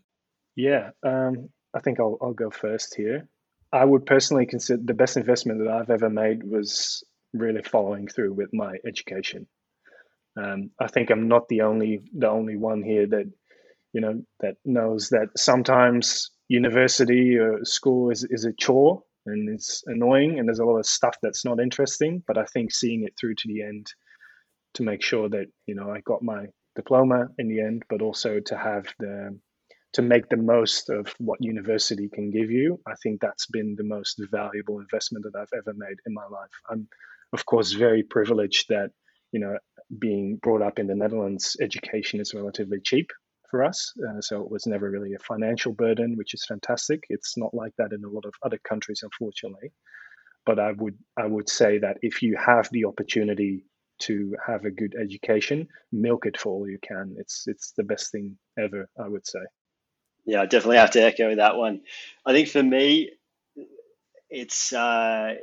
Yeah, 0.54 0.90
um, 1.02 1.48
I 1.74 1.80
think 1.80 1.98
I'll, 1.98 2.18
I'll 2.20 2.34
go 2.34 2.50
first 2.50 2.94
here. 2.94 3.28
I 3.72 3.84
would 3.84 4.06
personally 4.06 4.46
consider 4.46 4.82
the 4.84 4.94
best 4.94 5.16
investment 5.16 5.60
that 5.60 5.68
I've 5.68 5.90
ever 5.90 6.10
made 6.10 6.42
was 6.44 7.04
really 7.38 7.62
following 7.62 8.08
through 8.08 8.34
with 8.34 8.50
my 8.52 8.76
education. 8.86 9.46
Um, 10.36 10.70
I 10.80 10.88
think 10.88 11.10
I'm 11.10 11.28
not 11.28 11.48
the 11.48 11.62
only 11.62 12.02
the 12.16 12.28
only 12.28 12.56
one 12.56 12.82
here 12.82 13.06
that 13.06 13.30
you 13.92 14.00
know 14.00 14.22
that 14.40 14.56
knows 14.64 15.08
that 15.10 15.28
sometimes 15.36 16.30
university 16.48 17.38
or 17.38 17.64
school 17.64 18.10
is, 18.10 18.26
is 18.30 18.44
a 18.44 18.52
chore 18.52 19.02
and 19.24 19.48
it's 19.48 19.82
annoying 19.86 20.38
and 20.38 20.46
there's 20.46 20.60
a 20.60 20.64
lot 20.64 20.78
of 20.78 20.86
stuff 20.86 21.16
that's 21.22 21.44
not 21.44 21.60
interesting. 21.60 22.22
But 22.26 22.38
I 22.38 22.44
think 22.44 22.72
seeing 22.72 23.04
it 23.04 23.14
through 23.18 23.34
to 23.36 23.48
the 23.48 23.62
end 23.62 23.86
to 24.74 24.82
make 24.82 25.02
sure 25.02 25.28
that 25.30 25.46
you 25.66 25.74
know 25.74 25.90
I 25.90 26.00
got 26.00 26.22
my 26.22 26.46
diploma 26.74 27.28
in 27.38 27.48
the 27.48 27.60
end, 27.60 27.84
but 27.88 28.02
also 28.02 28.40
to 28.40 28.56
have 28.56 28.86
the 28.98 29.38
to 29.94 30.02
make 30.02 30.28
the 30.28 30.36
most 30.36 30.90
of 30.90 31.14
what 31.18 31.42
university 31.42 32.10
can 32.12 32.30
give 32.30 32.50
you. 32.50 32.78
I 32.86 32.92
think 33.02 33.20
that's 33.20 33.46
been 33.46 33.74
the 33.78 33.84
most 33.84 34.20
valuable 34.30 34.78
investment 34.78 35.24
that 35.24 35.38
I've 35.38 35.58
ever 35.58 35.74
made 35.74 35.96
in 36.04 36.12
my 36.12 36.26
life. 36.30 36.50
I'm 36.68 36.86
of 37.32 37.44
course, 37.46 37.72
very 37.72 38.02
privileged 38.02 38.68
that, 38.68 38.90
you 39.32 39.40
know, 39.40 39.58
being 39.98 40.36
brought 40.42 40.62
up 40.62 40.78
in 40.78 40.86
the 40.86 40.94
Netherlands, 40.94 41.56
education 41.60 42.20
is 42.20 42.34
relatively 42.34 42.78
cheap 42.82 43.10
for 43.50 43.64
us. 43.64 43.92
Uh, 43.98 44.20
so 44.20 44.42
it 44.42 44.50
was 44.50 44.66
never 44.66 44.90
really 44.90 45.14
a 45.14 45.18
financial 45.18 45.72
burden, 45.72 46.16
which 46.16 46.34
is 46.34 46.44
fantastic. 46.46 47.04
It's 47.08 47.36
not 47.36 47.54
like 47.54 47.72
that 47.78 47.92
in 47.92 48.04
a 48.04 48.08
lot 48.08 48.24
of 48.24 48.34
other 48.44 48.58
countries, 48.68 49.00
unfortunately. 49.02 49.72
But 50.44 50.58
I 50.58 50.72
would 50.72 50.96
I 51.16 51.26
would 51.26 51.48
say 51.48 51.78
that 51.78 51.96
if 52.02 52.22
you 52.22 52.36
have 52.36 52.68
the 52.70 52.84
opportunity 52.84 53.64
to 53.98 54.36
have 54.46 54.64
a 54.64 54.70
good 54.70 54.94
education, 55.00 55.68
milk 55.90 56.26
it 56.26 56.38
for 56.38 56.52
all 56.52 56.68
you 56.68 56.78
can. 56.86 57.16
It's 57.18 57.44
it's 57.46 57.72
the 57.76 57.82
best 57.82 58.12
thing 58.12 58.36
ever, 58.58 58.88
I 59.02 59.08
would 59.08 59.26
say. 59.26 59.40
Yeah, 60.24 60.42
I 60.42 60.46
definitely 60.46 60.78
have 60.78 60.90
to 60.92 61.02
echo 61.02 61.34
that 61.36 61.56
one. 61.56 61.82
I 62.24 62.32
think 62.32 62.48
for 62.48 62.62
me, 62.62 63.10
it's 64.28 64.72
uh, 64.72 65.34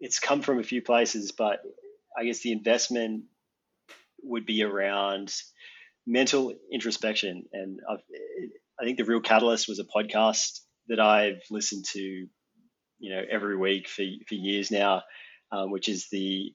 it's 0.00 0.20
come 0.20 0.42
from 0.42 0.58
a 0.58 0.64
few 0.64 0.82
places, 0.82 1.32
but 1.32 1.60
I 2.18 2.24
guess 2.24 2.40
the 2.40 2.52
investment 2.52 3.24
would 4.22 4.46
be 4.46 4.62
around 4.62 5.32
mental 6.06 6.54
introspection. 6.72 7.44
And 7.52 7.80
I've, 7.88 8.00
I 8.80 8.84
think 8.84 8.98
the 8.98 9.04
real 9.04 9.20
catalyst 9.20 9.68
was 9.68 9.78
a 9.78 9.84
podcast 9.84 10.60
that 10.88 11.00
I've 11.00 11.42
listened 11.50 11.84
to, 11.92 12.00
you 12.00 13.14
know, 13.14 13.22
every 13.30 13.56
week 13.56 13.88
for, 13.88 14.04
for 14.26 14.34
years 14.34 14.70
now, 14.70 15.02
um, 15.52 15.70
which 15.70 15.88
is 15.88 16.08
the 16.10 16.52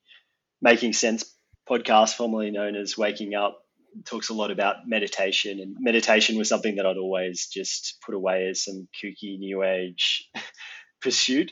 Making 0.61 0.94
Sense 0.94 1.26
podcast, 1.70 2.15
formerly 2.15 2.52
known 2.52 2.76
as 2.76 2.98
Waking 2.98 3.36
Up. 3.36 3.60
Talks 4.06 4.30
a 4.30 4.34
lot 4.34 4.49
about 4.49 4.88
meditation, 4.88 5.60
and 5.60 5.76
meditation 5.80 6.36
was 6.36 6.49
something 6.49 6.78
that 6.78 6.86
I'd 6.86 6.98
always 6.98 7.48
just 7.48 7.98
put 8.03 8.15
away 8.15 8.48
as 8.48 8.64
some 8.64 8.88
kooky 8.99 9.38
new 9.38 9.61
age 9.61 10.28
pursuit. 11.02 11.52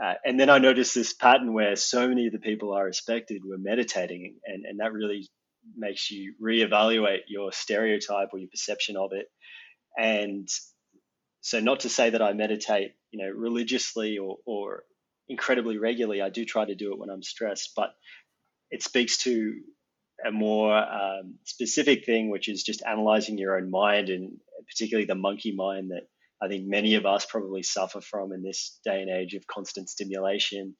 Uh, 0.00 0.14
and 0.24 0.40
then 0.40 0.48
I 0.48 0.58
noticed 0.58 0.94
this 0.94 1.12
pattern 1.12 1.52
where 1.52 1.76
so 1.76 2.08
many 2.08 2.26
of 2.26 2.32
the 2.32 2.38
people 2.38 2.72
I 2.72 2.80
respected 2.80 3.42
were 3.44 3.58
meditating, 3.58 4.36
and, 4.46 4.64
and 4.64 4.80
that 4.80 4.92
really 4.92 5.28
makes 5.76 6.10
you 6.10 6.34
reevaluate 6.42 7.20
your 7.28 7.52
stereotype 7.52 8.28
or 8.32 8.38
your 8.38 8.48
perception 8.48 8.96
of 8.96 9.10
it. 9.12 9.26
And 9.96 10.48
so, 11.42 11.60
not 11.60 11.80
to 11.80 11.88
say 11.88 12.10
that 12.10 12.22
I 12.22 12.32
meditate, 12.32 12.92
you 13.10 13.22
know, 13.22 13.30
religiously 13.30 14.18
or, 14.18 14.38
or 14.46 14.84
incredibly 15.28 15.78
regularly. 15.78 16.22
I 16.22 16.30
do 16.30 16.44
try 16.44 16.64
to 16.64 16.74
do 16.74 16.92
it 16.92 16.98
when 16.98 17.10
I'm 17.10 17.22
stressed, 17.22 17.72
but 17.76 17.90
it 18.70 18.82
speaks 18.82 19.18
to 19.24 19.54
a 20.26 20.30
more 20.30 20.76
um, 20.76 21.34
specific 21.44 22.06
thing, 22.06 22.30
which 22.30 22.48
is 22.48 22.62
just 22.62 22.82
analyzing 22.86 23.38
your 23.38 23.58
own 23.58 23.70
mind 23.70 24.08
and 24.08 24.38
particularly 24.68 25.06
the 25.06 25.14
monkey 25.14 25.52
mind 25.54 25.90
that 25.90 26.06
I 26.42 26.48
think 26.48 26.66
many 26.66 26.96
of 26.96 27.06
us 27.06 27.24
probably 27.24 27.62
suffer 27.62 28.00
from 28.00 28.32
in 28.32 28.42
this 28.42 28.78
day 28.84 29.00
and 29.00 29.10
age 29.10 29.34
of 29.34 29.46
constant 29.46 29.88
stimulation. 29.88 30.74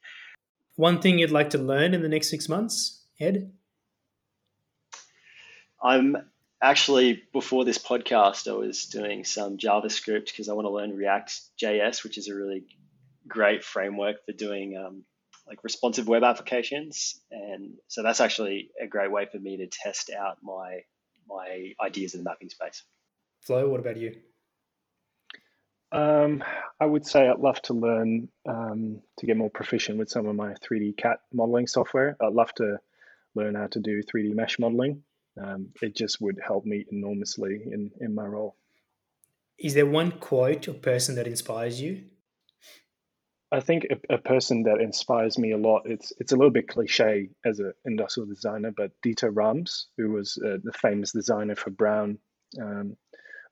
One 0.74 1.00
thing 1.00 1.18
you'd 1.18 1.30
like 1.30 1.50
to 1.50 1.58
learn 1.58 1.94
in 1.94 2.02
the 2.02 2.08
next 2.08 2.30
six 2.30 2.48
months, 2.48 3.06
Ed? 3.20 3.52
I'm 5.80 6.16
actually, 6.60 7.22
before 7.32 7.64
this 7.64 7.78
podcast, 7.78 8.50
I 8.50 8.54
was 8.54 8.86
doing 8.86 9.24
some 9.24 9.56
JavaScript 9.56 10.26
because 10.26 10.48
I 10.48 10.54
want 10.54 10.66
to 10.66 10.70
learn 10.70 10.96
React 10.96 11.32
JS, 11.62 12.02
which 12.02 12.18
is 12.18 12.28
a 12.28 12.34
really 12.34 12.64
great 13.28 13.62
framework 13.62 14.24
for 14.26 14.32
doing 14.32 14.76
um, 14.76 15.04
like 15.46 15.62
responsive 15.62 16.08
web 16.08 16.24
applications. 16.24 17.20
And 17.30 17.74
so 17.86 18.02
that's 18.02 18.20
actually 18.20 18.70
a 18.82 18.88
great 18.88 19.12
way 19.12 19.26
for 19.30 19.38
me 19.38 19.58
to 19.58 19.66
test 19.66 20.10
out 20.10 20.38
my 20.42 20.80
my 21.28 21.72
ideas 21.80 22.14
in 22.14 22.20
the 22.20 22.24
mapping 22.24 22.50
space. 22.50 22.82
Flo, 23.42 23.68
what 23.68 23.80
about 23.80 23.96
you? 23.96 24.14
Um, 25.92 26.42
I 26.80 26.86
would 26.86 27.06
say 27.06 27.28
I'd 27.28 27.38
love 27.38 27.60
to 27.62 27.74
learn 27.74 28.28
um, 28.48 29.02
to 29.18 29.26
get 29.26 29.36
more 29.36 29.50
proficient 29.50 29.98
with 29.98 30.08
some 30.08 30.26
of 30.26 30.34
my 30.34 30.54
3D 30.54 30.96
CAD 30.96 31.18
modeling 31.32 31.66
software. 31.66 32.16
I'd 32.20 32.32
love 32.32 32.52
to 32.54 32.78
learn 33.34 33.54
how 33.54 33.66
to 33.68 33.80
do 33.80 34.02
3D 34.02 34.34
mesh 34.34 34.58
modeling. 34.58 35.02
Um, 35.40 35.68
it 35.82 35.94
just 35.94 36.20
would 36.20 36.38
help 36.44 36.64
me 36.64 36.84
enormously 36.90 37.60
in, 37.70 37.90
in 38.00 38.14
my 38.14 38.24
role. 38.24 38.56
Is 39.58 39.74
there 39.74 39.86
one 39.86 40.12
quote 40.12 40.66
or 40.66 40.74
person 40.74 41.14
that 41.16 41.26
inspires 41.26 41.80
you? 41.80 42.04
I 43.52 43.60
think 43.60 43.86
a, 43.90 44.14
a 44.14 44.18
person 44.18 44.62
that 44.62 44.80
inspires 44.80 45.38
me 45.38 45.52
a 45.52 45.58
lot. 45.58 45.82
It's 45.84 46.10
it's 46.18 46.32
a 46.32 46.36
little 46.36 46.50
bit 46.50 46.68
cliche 46.68 47.28
as 47.44 47.58
an 47.58 47.74
industrial 47.84 48.26
designer, 48.26 48.72
but 48.74 48.92
Dieter 49.04 49.30
Rams, 49.32 49.88
who 49.98 50.12
was 50.12 50.38
uh, 50.42 50.56
the 50.64 50.72
famous 50.72 51.12
designer 51.12 51.54
for 51.54 51.68
Braun, 51.68 52.18
um, 52.60 52.96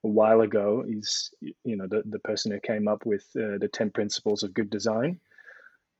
a 0.04 0.08
while 0.08 0.40
ago. 0.40 0.84
He's 0.86 1.30
you 1.40 1.76
know 1.76 1.86
the, 1.86 2.02
the 2.06 2.18
person 2.20 2.52
who 2.52 2.60
came 2.60 2.88
up 2.88 3.04
with 3.06 3.24
uh, 3.36 3.58
the 3.58 3.68
ten 3.72 3.90
principles 3.90 4.42
of 4.42 4.54
good 4.54 4.70
design. 4.70 5.20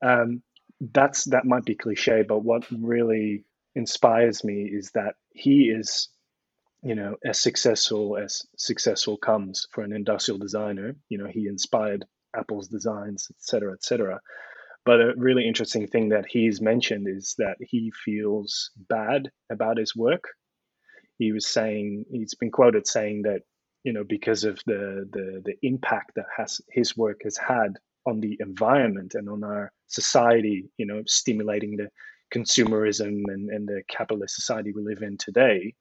Um, 0.03 0.43
that's 0.81 1.25
that 1.25 1.45
might 1.45 1.65
be 1.65 1.75
cliche, 1.75 2.23
but 2.27 2.43
what 2.43 2.65
really 2.71 3.45
inspires 3.75 4.43
me 4.43 4.69
is 4.73 4.91
that 4.93 5.15
he 5.33 5.65
is 5.65 6.09
you 6.83 6.95
know 6.95 7.17
as 7.25 7.41
successful 7.41 8.17
as 8.17 8.43
successful 8.57 9.17
comes 9.17 9.67
for 9.73 9.83
an 9.83 9.93
industrial 9.93 10.39
designer. 10.39 10.97
You 11.09 11.19
know 11.19 11.27
he 11.27 11.47
inspired 11.47 12.05
Apple's 12.35 12.69
designs, 12.69 13.29
etc., 13.37 13.75
etc. 13.75 14.21
but 14.87 15.01
a 15.01 15.13
really 15.17 15.47
interesting 15.47 15.87
thing 15.87 16.11
that 16.11 16.27
he's 16.29 16.61
mentioned 16.61 17.07
is 17.09 17.35
that 17.39 17.57
he 17.61 17.93
feels 18.05 18.71
bad 18.89 19.31
about 19.51 19.77
his 19.77 19.95
work. 19.95 20.25
He 21.19 21.33
was 21.33 21.47
saying 21.47 22.07
he's 22.11 22.35
been 22.35 22.51
quoted 22.51 22.87
saying 22.87 23.23
that 23.23 23.43
you 23.85 23.93
know 23.93 24.05
because 24.05 24.45
of 24.45 24.59
the 24.67 25.09
the 25.13 25.43
the 25.45 25.55
impact 25.63 26.13
that 26.17 26.27
has 26.37 26.61
his 26.71 26.97
work 26.97 27.21
has 27.25 27.37
had 27.37 27.79
on 28.07 28.21
the 28.21 28.37
environment 28.41 29.15
and 29.15 29.29
on 29.29 29.45
our 29.45 29.73
society, 29.87 30.71
you 30.77 30.87
know, 30.87 31.03
stimulating 31.07 31.77
the 31.77 31.89
consumerism 32.35 33.23
and, 33.29 33.51
and 33.51 33.69
the 33.69 33.83
capitalist 33.89 34.35
society 34.35 34.73
we 34.73 34.83
live 34.83 35.03
in 35.03 35.17
today, 35.19 35.75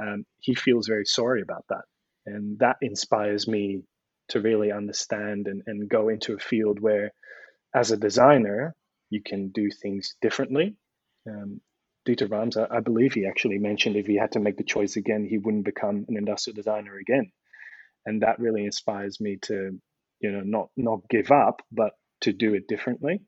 um, 0.00 0.24
he 0.40 0.54
feels 0.54 0.86
very 0.86 1.06
sorry 1.06 1.42
about 1.42 1.64
that. 1.68 1.84
And 2.26 2.58
that 2.58 2.76
inspires 2.82 3.46
me 3.46 3.82
to 4.28 4.40
really 4.40 4.72
understand 4.72 5.46
and, 5.46 5.62
and 5.66 5.88
go 5.88 6.08
into 6.08 6.34
a 6.34 6.38
field 6.38 6.80
where, 6.80 7.12
as 7.74 7.90
a 7.90 7.96
designer, 7.96 8.74
you 9.10 9.22
can 9.22 9.48
do 9.48 9.70
things 9.70 10.16
differently. 10.20 10.76
Um, 11.28 11.60
Dieter 12.06 12.30
Rams, 12.30 12.56
I, 12.56 12.66
I 12.70 12.80
believe 12.80 13.14
he 13.14 13.26
actually 13.26 13.58
mentioned 13.58 13.96
if 13.96 14.06
he 14.06 14.16
had 14.16 14.32
to 14.32 14.40
make 14.40 14.56
the 14.56 14.64
choice 14.64 14.96
again, 14.96 15.26
he 15.28 15.38
wouldn't 15.38 15.64
become 15.64 16.04
an 16.08 16.16
industrial 16.16 16.54
designer 16.54 16.96
again. 16.96 17.32
And 18.06 18.22
that 18.22 18.38
really 18.38 18.64
inspires 18.64 19.20
me 19.20 19.38
to, 19.42 19.78
you 20.20 20.32
know, 20.32 20.42
not 20.44 20.68
not 20.76 21.08
give 21.08 21.30
up, 21.30 21.62
but 21.72 21.92
to 22.22 22.32
do 22.32 22.54
it 22.54 22.68
differently. 22.68 23.20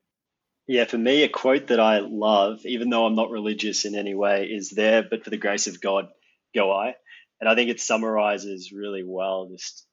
Yeah, 0.67 0.85
for 0.85 0.99
me, 0.99 1.23
a 1.23 1.29
quote 1.29 1.69
that 1.69 1.81
I 1.81 2.01
love, 2.01 2.61
even 2.65 2.91
though 2.91 3.07
I'm 3.07 3.15
not 3.15 3.31
religious 3.31 3.85
in 3.85 3.95
any 3.95 4.15
way, 4.15 4.47
is 4.47 4.71
there, 4.71 5.03
but 5.09 5.23
for 5.23 5.31
the 5.31 5.37
grace 5.37 5.69
of 5.69 5.81
God, 5.81 6.09
go 6.55 6.73
I. 6.73 6.95
And 7.41 7.49
I 7.49 7.55
think 7.55 7.71
it 7.71 7.81
summarizes 7.81 8.73
really 8.73 9.05
well 9.07 9.49
just 9.51 9.87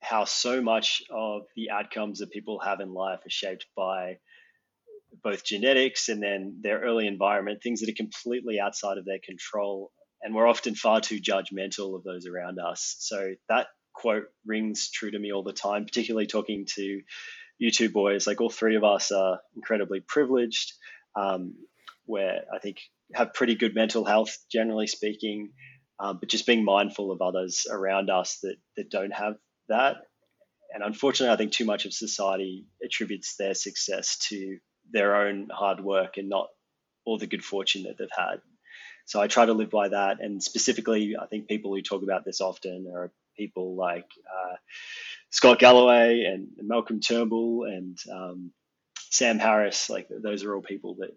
how 0.00 0.24
so 0.24 0.60
much 0.60 1.02
of 1.10 1.42
the 1.56 1.70
outcomes 1.70 2.18
that 2.18 2.30
people 2.30 2.58
have 2.58 2.80
in 2.80 2.92
life 2.92 3.20
are 3.24 3.30
shaped 3.30 3.66
by 3.76 4.18
both 5.22 5.44
genetics 5.44 6.08
and 6.08 6.22
then 6.22 6.60
their 6.62 6.80
early 6.80 7.06
environment, 7.06 7.62
things 7.62 7.80
that 7.80 7.88
are 7.88 7.94
completely 7.94 8.58
outside 8.60 8.98
of 8.98 9.04
their 9.04 9.20
control. 9.24 9.92
And 10.22 10.34
we're 10.34 10.48
often 10.48 10.74
far 10.74 11.00
too 11.00 11.20
judgmental 11.20 11.96
of 11.96 12.04
those 12.04 12.26
around 12.26 12.58
us. 12.58 12.96
So 12.98 13.34
that 13.48 13.66
quote 13.94 14.24
rings 14.44 14.90
true 14.90 15.10
to 15.10 15.18
me 15.18 15.32
all 15.32 15.42
the 15.42 15.52
time, 15.52 15.84
particularly 15.84 16.26
talking 16.26 16.66
to 16.74 17.00
you 17.58 17.70
two 17.70 17.90
boys. 17.90 18.26
Like 18.26 18.40
all 18.40 18.50
three 18.50 18.76
of 18.76 18.84
us 18.84 19.12
are 19.12 19.40
incredibly 19.54 20.00
privileged, 20.00 20.72
um, 21.16 21.54
where 22.06 22.42
I 22.52 22.58
think 22.58 22.78
have 23.14 23.34
pretty 23.34 23.54
good 23.54 23.74
mental 23.74 24.04
health, 24.04 24.36
generally 24.50 24.86
speaking, 24.86 25.52
um, 26.00 26.18
but 26.18 26.28
just 26.28 26.46
being 26.46 26.64
mindful 26.64 27.12
of 27.12 27.22
others 27.22 27.66
around 27.70 28.10
us 28.10 28.38
that 28.42 28.56
that 28.76 28.90
don't 28.90 29.12
have 29.12 29.34
that. 29.68 29.96
And 30.72 30.82
unfortunately, 30.82 31.32
I 31.32 31.36
think 31.36 31.52
too 31.52 31.64
much 31.64 31.84
of 31.86 31.92
society 31.92 32.66
attributes 32.84 33.36
their 33.36 33.54
success 33.54 34.18
to 34.28 34.58
their 34.94 35.16
own 35.16 35.48
hard 35.50 35.80
work 35.80 36.16
and 36.16 36.30
not 36.30 36.48
all 37.04 37.18
the 37.18 37.26
good 37.26 37.44
fortune 37.44 37.82
that 37.82 37.98
they've 37.98 38.08
had. 38.16 38.40
So 39.04 39.20
I 39.20 39.26
try 39.26 39.44
to 39.44 39.52
live 39.52 39.70
by 39.70 39.88
that. 39.88 40.20
And 40.20 40.42
specifically, 40.42 41.14
I 41.20 41.26
think 41.26 41.48
people 41.48 41.74
who 41.74 41.82
talk 41.82 42.02
about 42.02 42.24
this 42.24 42.40
often 42.40 42.90
are 42.94 43.12
people 43.36 43.76
like 43.76 44.06
uh, 44.26 44.56
Scott 45.28 45.58
Galloway 45.58 46.24
and 46.24 46.48
Malcolm 46.62 47.00
Turnbull 47.00 47.64
and 47.64 47.98
um, 48.10 48.52
Sam 49.10 49.38
Harris. 49.38 49.90
Like 49.90 50.08
those 50.08 50.44
are 50.44 50.54
all 50.54 50.62
people 50.62 50.96
that 51.00 51.10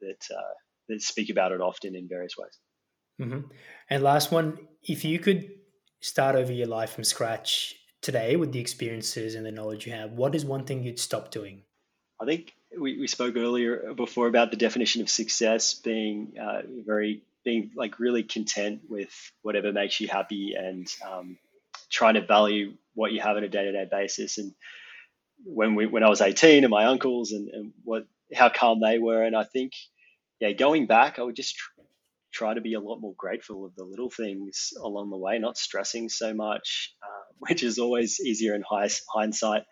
that 0.00 0.34
uh, 0.34 0.54
that 0.88 1.02
speak 1.02 1.28
about 1.28 1.52
it 1.52 1.60
often 1.60 1.94
in 1.94 2.08
various 2.08 2.38
ways. 2.38 2.58
Mm-hmm. 3.20 3.48
And 3.90 4.02
last 4.02 4.32
one, 4.32 4.58
if 4.82 5.04
you 5.04 5.18
could 5.18 5.50
start 6.00 6.36
over 6.36 6.52
your 6.52 6.66
life 6.66 6.92
from 6.92 7.04
scratch 7.04 7.74
today 8.00 8.36
with 8.36 8.52
the 8.52 8.60
experiences 8.60 9.34
and 9.34 9.44
the 9.44 9.52
knowledge 9.52 9.86
you 9.86 9.92
have, 9.92 10.12
what 10.12 10.34
is 10.34 10.44
one 10.44 10.64
thing 10.64 10.82
you'd 10.82 10.98
stop 10.98 11.30
doing? 11.30 11.62
I 12.20 12.26
think 12.26 12.54
we, 12.78 12.98
we 12.98 13.06
spoke 13.06 13.36
earlier 13.36 13.94
before 13.94 14.26
about 14.26 14.50
the 14.50 14.56
definition 14.56 15.02
of 15.02 15.08
success 15.08 15.74
being 15.74 16.34
uh, 16.40 16.62
very 16.86 17.22
being 17.44 17.70
like 17.76 18.00
really 18.00 18.22
content 18.22 18.80
with 18.88 19.12
whatever 19.42 19.72
makes 19.72 20.00
you 20.00 20.08
happy 20.08 20.54
and 20.58 20.88
um, 21.06 21.38
trying 21.90 22.14
to 22.14 22.22
value 22.22 22.74
what 22.94 23.12
you 23.12 23.20
have 23.20 23.36
on 23.36 23.44
a 23.44 23.48
day-to-day 23.48 23.86
basis. 23.90 24.38
And 24.38 24.54
when 25.44 25.74
we 25.74 25.86
when 25.86 26.02
I 26.02 26.08
was 26.08 26.20
18 26.20 26.64
and 26.64 26.70
my 26.70 26.86
uncles 26.86 27.32
and, 27.32 27.48
and 27.50 27.72
what 27.84 28.06
how 28.34 28.48
calm 28.48 28.80
they 28.80 28.98
were. 28.98 29.22
And 29.22 29.36
I 29.36 29.44
think 29.44 29.72
yeah 30.40 30.52
going 30.52 30.86
back 30.86 31.18
I 31.18 31.22
would 31.22 31.36
just 31.36 31.56
tr- 31.56 31.70
try 32.32 32.54
to 32.54 32.60
be 32.60 32.74
a 32.74 32.80
lot 32.80 33.00
more 33.00 33.14
grateful 33.16 33.64
of 33.64 33.74
the 33.76 33.84
little 33.84 34.10
things 34.10 34.72
along 34.80 35.10
the 35.10 35.16
way 35.16 35.38
not 35.38 35.56
stressing 35.58 36.08
so 36.08 36.34
much 36.34 36.94
uh, 37.02 37.24
which 37.38 37.62
is 37.62 37.78
always 37.78 38.20
easier 38.20 38.54
in 38.54 38.62
high, 38.62 38.88
hindsight. 39.12 39.64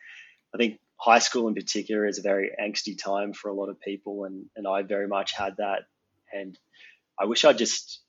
I 0.55 0.59
think 0.59 0.79
high 1.03 1.19
school 1.19 1.49
in 1.49 1.55
particular 1.55 2.07
is 2.07 2.19
a 2.19 2.23
very 2.23 2.53
angsty 2.63 2.97
time 2.97 3.33
for 3.33 3.49
a 3.49 3.55
lot 3.55 3.69
of 3.69 3.81
people 3.81 4.25
and 4.25 4.47
and 4.57 4.67
I 4.67 4.83
very 4.83 5.09
much 5.09 5.33
had 5.33 5.57
that 5.57 5.81
and 6.33 6.57
I 7.19 7.25
wish 7.25 7.45
I 7.45 7.53
just 7.53 8.01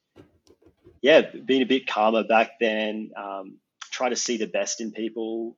yeah 1.02 1.22
been 1.22 1.62
a 1.62 1.66
bit 1.66 1.88
calmer 1.88 2.24
back 2.24 2.52
then 2.60 3.12
um, 3.18 3.58
try 3.94 4.10
to 4.10 4.16
see 4.16 4.38
the 4.38 4.48
best 4.48 4.82
in 4.82 4.92
people, 4.92 5.56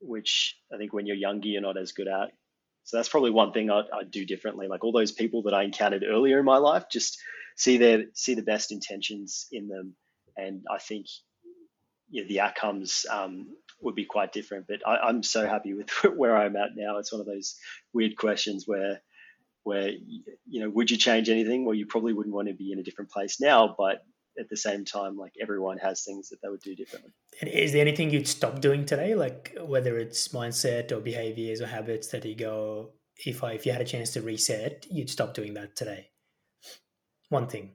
which 0.00 0.56
I 0.72 0.78
think 0.78 0.92
when 0.92 1.06
you're 1.06 1.16
younger, 1.16 1.48
you're 1.48 1.62
not 1.62 1.76
as 1.76 1.92
good 1.92 2.08
at. 2.08 2.30
So 2.84 2.96
that's 2.96 3.08
probably 3.08 3.30
one 3.30 3.52
thing 3.52 3.70
I'd, 3.70 3.84
I'd, 3.92 4.10
do 4.10 4.26
differently. 4.26 4.68
Like 4.68 4.84
all 4.84 4.92
those 4.92 5.12
people 5.12 5.42
that 5.42 5.54
I 5.54 5.62
encountered 5.62 6.04
earlier 6.06 6.38
in 6.38 6.44
my 6.44 6.58
life, 6.58 6.84
just 6.90 7.18
see 7.56 7.76
their 7.78 8.04
see 8.14 8.34
the 8.34 8.42
best 8.42 8.72
intentions 8.72 9.46
in 9.52 9.68
them, 9.68 9.94
and 10.36 10.62
I 10.70 10.78
think 10.78 11.06
yeah, 12.10 12.24
the 12.28 12.40
outcomes 12.40 13.06
um, 13.10 13.48
would 13.84 13.94
be 13.94 14.04
quite 14.04 14.32
different. 14.32 14.66
But 14.66 14.86
I, 14.86 14.96
I'm 14.96 15.22
so 15.22 15.46
happy 15.46 15.74
with 15.74 15.90
where 16.16 16.36
I'm 16.36 16.56
at 16.56 16.70
now. 16.76 16.98
It's 16.98 17.12
one 17.12 17.20
of 17.20 17.26
those 17.26 17.56
weird 17.92 18.16
questions 18.16 18.64
where 18.66 19.00
where 19.62 19.90
you 20.46 20.60
know 20.60 20.70
would 20.70 20.90
you 20.90 20.96
change 20.96 21.28
anything? 21.28 21.64
Well, 21.64 21.74
you 21.74 21.86
probably 21.86 22.12
wouldn't 22.12 22.34
want 22.34 22.48
to 22.48 22.54
be 22.54 22.72
in 22.72 22.78
a 22.78 22.82
different 22.82 23.10
place 23.10 23.40
now, 23.40 23.74
but 23.76 24.04
at 24.38 24.48
the 24.48 24.56
same 24.56 24.84
time, 24.84 25.16
like 25.16 25.32
everyone 25.40 25.78
has 25.78 26.02
things 26.04 26.28
that 26.28 26.38
they 26.42 26.48
would 26.48 26.60
do 26.60 26.74
differently. 26.74 27.12
And 27.40 27.48
is 27.50 27.72
there 27.72 27.80
anything 27.80 28.10
you'd 28.10 28.28
stop 28.28 28.60
doing 28.60 28.84
today, 28.84 29.14
like 29.14 29.56
whether 29.60 29.98
it's 29.98 30.28
mindset 30.28 30.92
or 30.92 31.00
behaviors 31.00 31.60
or 31.60 31.66
habits 31.66 32.08
that 32.08 32.24
you 32.24 32.34
go, 32.34 32.92
if 33.24 33.44
I 33.44 33.52
if 33.52 33.66
you 33.66 33.72
had 33.72 33.80
a 33.80 33.86
chance 33.86 34.10
to 34.10 34.22
reset, 34.22 34.86
you'd 34.90 35.10
stop 35.10 35.34
doing 35.34 35.54
that 35.54 35.76
today? 35.76 36.10
One 37.28 37.46
thing. 37.46 37.72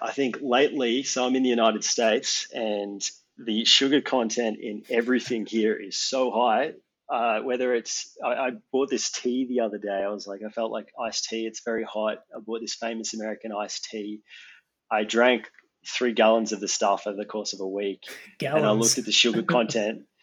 I 0.00 0.12
think 0.12 0.38
lately, 0.40 1.02
so 1.02 1.26
I'm 1.26 1.36
in 1.36 1.42
the 1.42 1.48
United 1.48 1.84
States, 1.84 2.48
and 2.52 3.02
the 3.36 3.64
sugar 3.64 4.00
content 4.00 4.58
in 4.60 4.82
everything 4.90 5.46
here 5.46 5.74
is 5.74 5.96
so 5.96 6.30
high 6.30 6.74
uh, 7.08 7.40
whether 7.40 7.74
it's 7.74 8.16
I, 8.22 8.28
I, 8.28 8.50
bought 8.70 8.90
this 8.90 9.10
tea 9.10 9.46
the 9.46 9.60
other 9.60 9.78
day. 9.78 10.02
I 10.04 10.08
was 10.10 10.26
like, 10.26 10.42
I 10.46 10.50
felt 10.50 10.70
like 10.70 10.92
iced 11.00 11.24
tea. 11.24 11.46
It's 11.46 11.62
very 11.64 11.84
hot. 11.84 12.18
I 12.34 12.40
bought 12.40 12.60
this 12.60 12.74
famous 12.74 13.14
American 13.14 13.50
iced 13.52 13.84
tea. 13.84 14.20
I 14.90 15.04
drank 15.04 15.50
three 15.86 16.12
gallons 16.12 16.52
of 16.52 16.60
the 16.60 16.68
stuff 16.68 17.06
over 17.06 17.16
the 17.16 17.24
course 17.24 17.54
of 17.54 17.60
a 17.60 17.66
week, 17.66 18.04
gallons. 18.38 18.58
and 18.58 18.66
I 18.66 18.72
looked 18.72 18.98
at 18.98 19.06
the 19.06 19.12
sugar 19.12 19.42
content. 19.42 20.02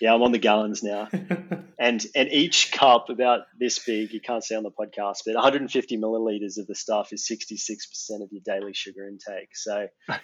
yeah, 0.00 0.14
I'm 0.14 0.22
on 0.22 0.32
the 0.32 0.38
gallons 0.38 0.82
now, 0.82 1.08
and 1.78 2.04
and 2.14 2.28
each 2.30 2.72
cup 2.72 3.08
about 3.08 3.42
this 3.58 3.78
big. 3.78 4.12
You 4.12 4.20
can't 4.20 4.44
see 4.44 4.54
on 4.54 4.62
the 4.62 4.70
podcast, 4.70 5.18
but 5.26 5.34
150 5.34 5.98
milliliters 5.98 6.58
of 6.58 6.66
the 6.66 6.74
stuff 6.74 7.12
is 7.12 7.26
66 7.26 7.86
percent 7.86 8.22
of 8.22 8.30
your 8.32 8.42
daily 8.44 8.72
sugar 8.74 9.06
intake. 9.06 9.54
So 9.54 9.86
I, 10.08 10.18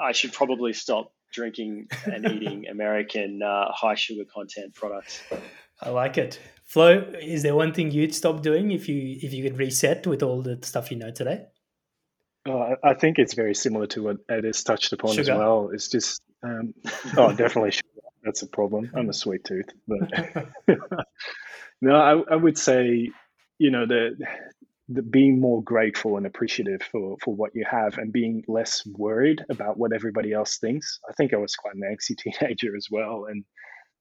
I 0.00 0.12
should 0.12 0.32
probably 0.32 0.72
stop 0.72 1.12
drinking 1.32 1.88
and 2.04 2.26
eating 2.26 2.66
American 2.68 3.42
uh, 3.42 3.72
high 3.72 3.96
sugar 3.96 4.24
content 4.32 4.74
products. 4.74 5.20
I 5.82 5.90
like 5.90 6.16
it. 6.16 6.38
Flo, 6.64 7.12
is 7.20 7.42
there 7.42 7.54
one 7.54 7.74
thing 7.74 7.90
you'd 7.90 8.14
stop 8.14 8.42
doing 8.42 8.70
if 8.70 8.88
you 8.88 9.18
if 9.20 9.32
you 9.32 9.42
could 9.42 9.58
reset 9.58 10.06
with 10.06 10.22
all 10.22 10.42
the 10.42 10.58
stuff 10.62 10.90
you 10.90 10.96
know 10.96 11.10
today? 11.10 11.46
Oh, 12.46 12.76
I 12.82 12.94
think 12.94 13.18
it's 13.18 13.34
very 13.34 13.54
similar 13.54 13.86
to 13.88 14.02
what 14.02 14.16
Ed 14.28 14.44
has 14.44 14.62
touched 14.62 14.92
upon 14.92 15.14
sugar. 15.14 15.32
as 15.32 15.38
well. 15.38 15.70
It's 15.72 15.88
just, 15.88 16.20
um, 16.42 16.74
oh, 17.16 17.32
definitely 17.32 17.70
sugar. 17.70 17.93
That's 18.24 18.42
a 18.42 18.48
problem. 18.48 18.90
I'm 18.94 19.08
a 19.10 19.12
sweet 19.14 19.44
tooth, 19.44 19.68
but 19.86 20.00
no, 21.82 21.94
I, 21.94 22.34
I 22.34 22.36
would 22.36 22.58
say, 22.58 23.10
you 23.58 23.70
know, 23.70 23.86
the 23.86 24.16
the 24.88 25.02
being 25.02 25.40
more 25.40 25.62
grateful 25.62 26.16
and 26.18 26.26
appreciative 26.26 26.82
for 26.92 27.16
for 27.24 27.34
what 27.34 27.52
you 27.54 27.64
have 27.70 27.98
and 27.98 28.12
being 28.12 28.44
less 28.48 28.86
worried 28.86 29.42
about 29.50 29.78
what 29.78 29.92
everybody 29.94 30.32
else 30.32 30.58
thinks. 30.58 31.00
I 31.08 31.12
think 31.14 31.34
I 31.34 31.38
was 31.38 31.56
quite 31.56 31.74
an 31.74 31.82
angsty 31.82 32.16
teenager 32.18 32.76
as 32.76 32.88
well, 32.90 33.26
and 33.30 33.44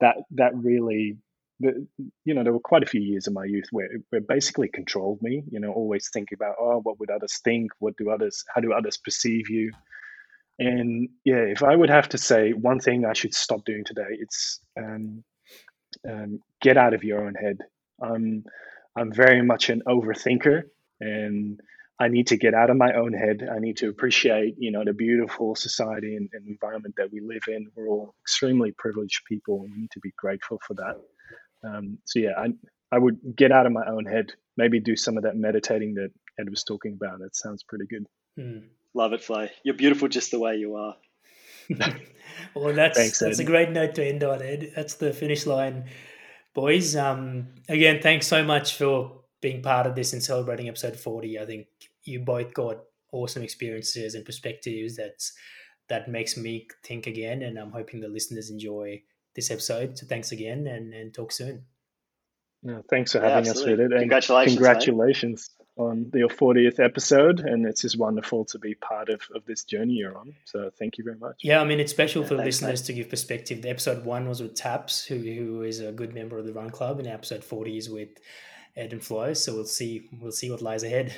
that 0.01 0.17
that 0.31 0.53
really, 0.55 1.17
the, 1.59 1.87
you 2.25 2.33
know, 2.33 2.43
there 2.43 2.53
were 2.53 2.59
quite 2.59 2.83
a 2.83 2.87
few 2.87 3.01
years 3.01 3.27
in 3.27 3.33
my 3.33 3.45
youth 3.45 3.67
where 3.71 3.89
where 4.09 4.21
basically 4.21 4.69
controlled 4.69 5.21
me. 5.21 5.43
You 5.49 5.59
know, 5.61 5.71
always 5.73 6.09
thinking 6.13 6.37
about 6.37 6.55
oh, 6.59 6.81
what 6.83 6.99
would 6.99 7.11
others 7.11 7.39
think? 7.43 7.71
What 7.79 7.97
do 7.97 8.09
others? 8.11 8.43
How 8.53 8.61
do 8.61 8.73
others 8.73 8.97
perceive 8.97 9.49
you? 9.49 9.71
And 10.59 11.09
yeah, 11.25 11.45
if 11.47 11.63
I 11.63 11.75
would 11.75 11.89
have 11.89 12.09
to 12.09 12.17
say 12.17 12.51
one 12.51 12.79
thing 12.79 13.05
I 13.05 13.13
should 13.13 13.33
stop 13.33 13.65
doing 13.65 13.83
today, 13.85 14.09
it's 14.11 14.59
um, 14.77 15.23
um, 16.09 16.39
get 16.61 16.77
out 16.77 16.93
of 16.93 17.03
your 17.03 17.25
own 17.25 17.33
head. 17.33 17.57
Um, 18.01 18.43
I'm 18.95 19.11
very 19.11 19.41
much 19.41 19.69
an 19.69 19.81
overthinker, 19.87 20.63
and 20.99 21.59
I 21.99 22.07
need 22.07 22.27
to 22.27 22.37
get 22.37 22.53
out 22.53 22.69
of 22.69 22.77
my 22.77 22.93
own 22.93 23.13
head. 23.13 23.47
I 23.51 23.59
need 23.59 23.77
to 23.77 23.89
appreciate, 23.89 24.55
you 24.57 24.71
know, 24.71 24.83
the 24.85 24.93
beautiful 24.93 25.55
society 25.55 26.15
and, 26.15 26.29
and 26.33 26.47
environment 26.47 26.95
that 26.97 27.11
we 27.11 27.19
live 27.21 27.43
in. 27.47 27.67
We're 27.75 27.87
all 27.87 28.13
extremely 28.23 28.73
privileged 28.77 29.21
people, 29.27 29.61
and 29.61 29.71
we 29.73 29.81
need 29.81 29.91
to 29.91 29.99
be 30.01 30.13
grateful 30.17 30.59
for 30.67 30.75
that. 30.75 30.95
Um, 31.67 31.97
so 32.05 32.19
yeah, 32.19 32.33
I 32.37 32.49
I 32.91 32.99
would 32.99 33.19
get 33.35 33.51
out 33.51 33.65
of 33.65 33.71
my 33.71 33.85
own 33.87 34.05
head. 34.05 34.33
Maybe 34.55 34.79
do 34.79 34.95
some 34.95 35.17
of 35.17 35.23
that 35.23 35.35
meditating 35.35 35.95
that 35.95 36.11
Ed 36.39 36.49
was 36.49 36.63
talking 36.63 36.93
about. 36.93 37.19
That 37.19 37.35
sounds 37.35 37.63
pretty 37.63 37.85
good. 37.87 38.05
Mm. 38.39 38.67
Love 38.93 39.13
it, 39.13 39.23
Flo. 39.23 39.47
You're 39.63 39.75
beautiful 39.75 40.07
just 40.07 40.31
the 40.31 40.39
way 40.39 40.57
you 40.57 40.75
are. 40.75 40.95
well, 42.55 42.73
that's 42.73 42.97
Thanks, 42.97 43.19
that's 43.19 43.39
a 43.39 43.43
great 43.43 43.71
note 43.71 43.95
to 43.95 44.05
end 44.05 44.23
on, 44.23 44.41
Ed. 44.41 44.71
That's 44.75 44.95
the 44.95 45.13
finish 45.13 45.45
line, 45.45 45.85
boys. 46.53 46.95
Um, 46.95 47.47
again, 47.69 48.01
thanks 48.01 48.27
so 48.27 48.43
much 48.43 48.75
for 48.75 49.23
being 49.41 49.61
part 49.61 49.87
of 49.87 49.95
this 49.95 50.13
and 50.13 50.21
celebrating 50.21 50.67
episode 50.67 50.97
40. 50.97 51.39
I 51.39 51.45
think 51.45 51.67
you 52.03 52.19
both 52.19 52.53
got 52.53 52.79
awesome 53.13 53.43
experiences 53.43 54.15
and 54.15 54.25
perspectives 54.25 54.97
that's 54.97 55.33
that 55.87 56.09
makes 56.09 56.35
me 56.35 56.67
think 56.83 57.07
again 57.07 57.43
and 57.43 57.57
i'm 57.57 57.71
hoping 57.71 58.01
the 58.01 58.07
listeners 58.07 58.49
enjoy 58.49 59.01
this 59.35 59.51
episode 59.51 59.97
so 59.97 60.05
thanks 60.05 60.31
again 60.31 60.67
and, 60.67 60.93
and 60.93 61.13
talk 61.13 61.31
soon 61.31 61.63
no, 62.63 62.81
thanks 62.89 63.11
for 63.11 63.19
having 63.19 63.45
yeah, 63.45 63.51
us 63.51 63.63
with 63.63 63.79
it 63.79 63.91
and 63.91 63.99
congratulations 63.99 64.55
congratulations 64.55 65.49
mate. 65.59 65.62
On 65.75 66.11
your 66.13 66.29
40th 66.29 66.79
episode 66.79 67.39
and 67.39 67.65
it's 67.65 67.81
just 67.81 67.97
wonderful 67.97 68.45
to 68.45 68.59
be 68.59 68.75
part 68.75 69.09
of, 69.09 69.21
of 69.33 69.43
this 69.45 69.63
journey 69.63 69.93
you're 69.93 70.15
on 70.15 70.35
so 70.45 70.69
thank 70.77 70.99
you 70.99 71.03
very 71.03 71.17
much 71.17 71.37
yeah 71.41 71.59
i 71.59 71.63
mean 71.63 71.79
it's 71.79 71.91
special 71.91 72.21
yeah, 72.21 72.27
for 72.27 72.35
thanks, 72.35 72.61
listeners 72.61 72.81
mate. 72.81 72.85
to 72.85 72.93
give 72.93 73.09
perspective 73.09 73.61
the 73.63 73.69
episode 73.69 74.05
one 74.05 74.29
was 74.29 74.39
with 74.39 74.53
taps 74.53 75.03
who, 75.03 75.15
who 75.17 75.63
is 75.63 75.79
a 75.79 75.91
good 75.91 76.13
member 76.13 76.37
of 76.37 76.45
the 76.45 76.53
run 76.53 76.69
club 76.69 76.99
and 76.99 77.07
episode 77.07 77.43
40 77.43 77.77
is 77.77 77.89
with 77.89 78.09
ed 78.75 78.93
and 78.93 79.03
flo 79.03 79.33
so 79.33 79.55
we'll 79.55 79.65
see 79.65 80.09
we'll 80.21 80.31
see 80.31 80.51
what 80.51 80.61
lies 80.61 80.83
ahead 80.83 81.15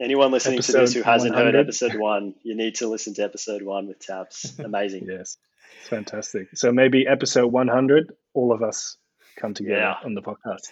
Anyone 0.00 0.30
listening 0.30 0.60
episode 0.60 0.72
to 0.72 0.78
this 0.78 0.94
who 0.94 1.02
hasn't 1.02 1.34
100. 1.34 1.54
heard 1.54 1.66
episode 1.66 2.00
one, 2.00 2.34
you 2.42 2.56
need 2.56 2.76
to 2.76 2.88
listen 2.88 3.12
to 3.14 3.22
episode 3.22 3.60
one 3.60 3.86
with 3.86 3.98
Taps. 3.98 4.58
Amazing. 4.64 5.06
yes, 5.06 5.36
it's 5.78 5.88
fantastic. 5.90 6.48
So 6.54 6.72
maybe 6.72 7.06
episode 7.06 7.48
100, 7.48 8.10
all 8.32 8.50
of 8.50 8.62
us 8.62 8.96
come 9.36 9.52
together 9.52 9.80
yeah. 9.80 9.96
on 10.02 10.14
the 10.14 10.22
podcast. 10.22 10.70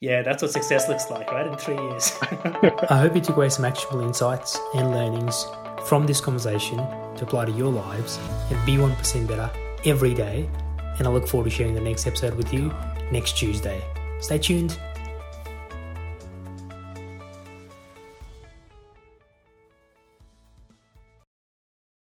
Yeah, 0.00 0.22
that's 0.22 0.40
what 0.40 0.50
success 0.50 0.88
looks 0.88 1.10
like, 1.10 1.30
right? 1.30 1.46
In 1.46 1.54
three 1.56 1.76
years. 1.76 2.12
I 2.88 2.98
hope 3.00 3.14
you 3.14 3.20
took 3.20 3.36
away 3.36 3.50
some 3.50 3.66
actionable 3.66 4.00
insights 4.00 4.58
and 4.74 4.92
learnings 4.92 5.46
from 5.84 6.06
this 6.06 6.22
conversation 6.22 6.78
to 6.78 7.24
apply 7.24 7.44
to 7.44 7.52
your 7.52 7.70
lives 7.70 8.18
and 8.50 8.64
be 8.64 8.76
1% 8.76 9.28
better 9.28 9.50
every 9.84 10.14
day. 10.14 10.48
And 10.98 11.06
I 11.06 11.10
look 11.10 11.28
forward 11.28 11.44
to 11.44 11.50
sharing 11.50 11.74
the 11.74 11.82
next 11.82 12.06
episode 12.06 12.34
with 12.34 12.50
you 12.50 12.72
next 13.12 13.36
Tuesday. 13.36 13.82
Stay 14.20 14.38
tuned. 14.38 14.78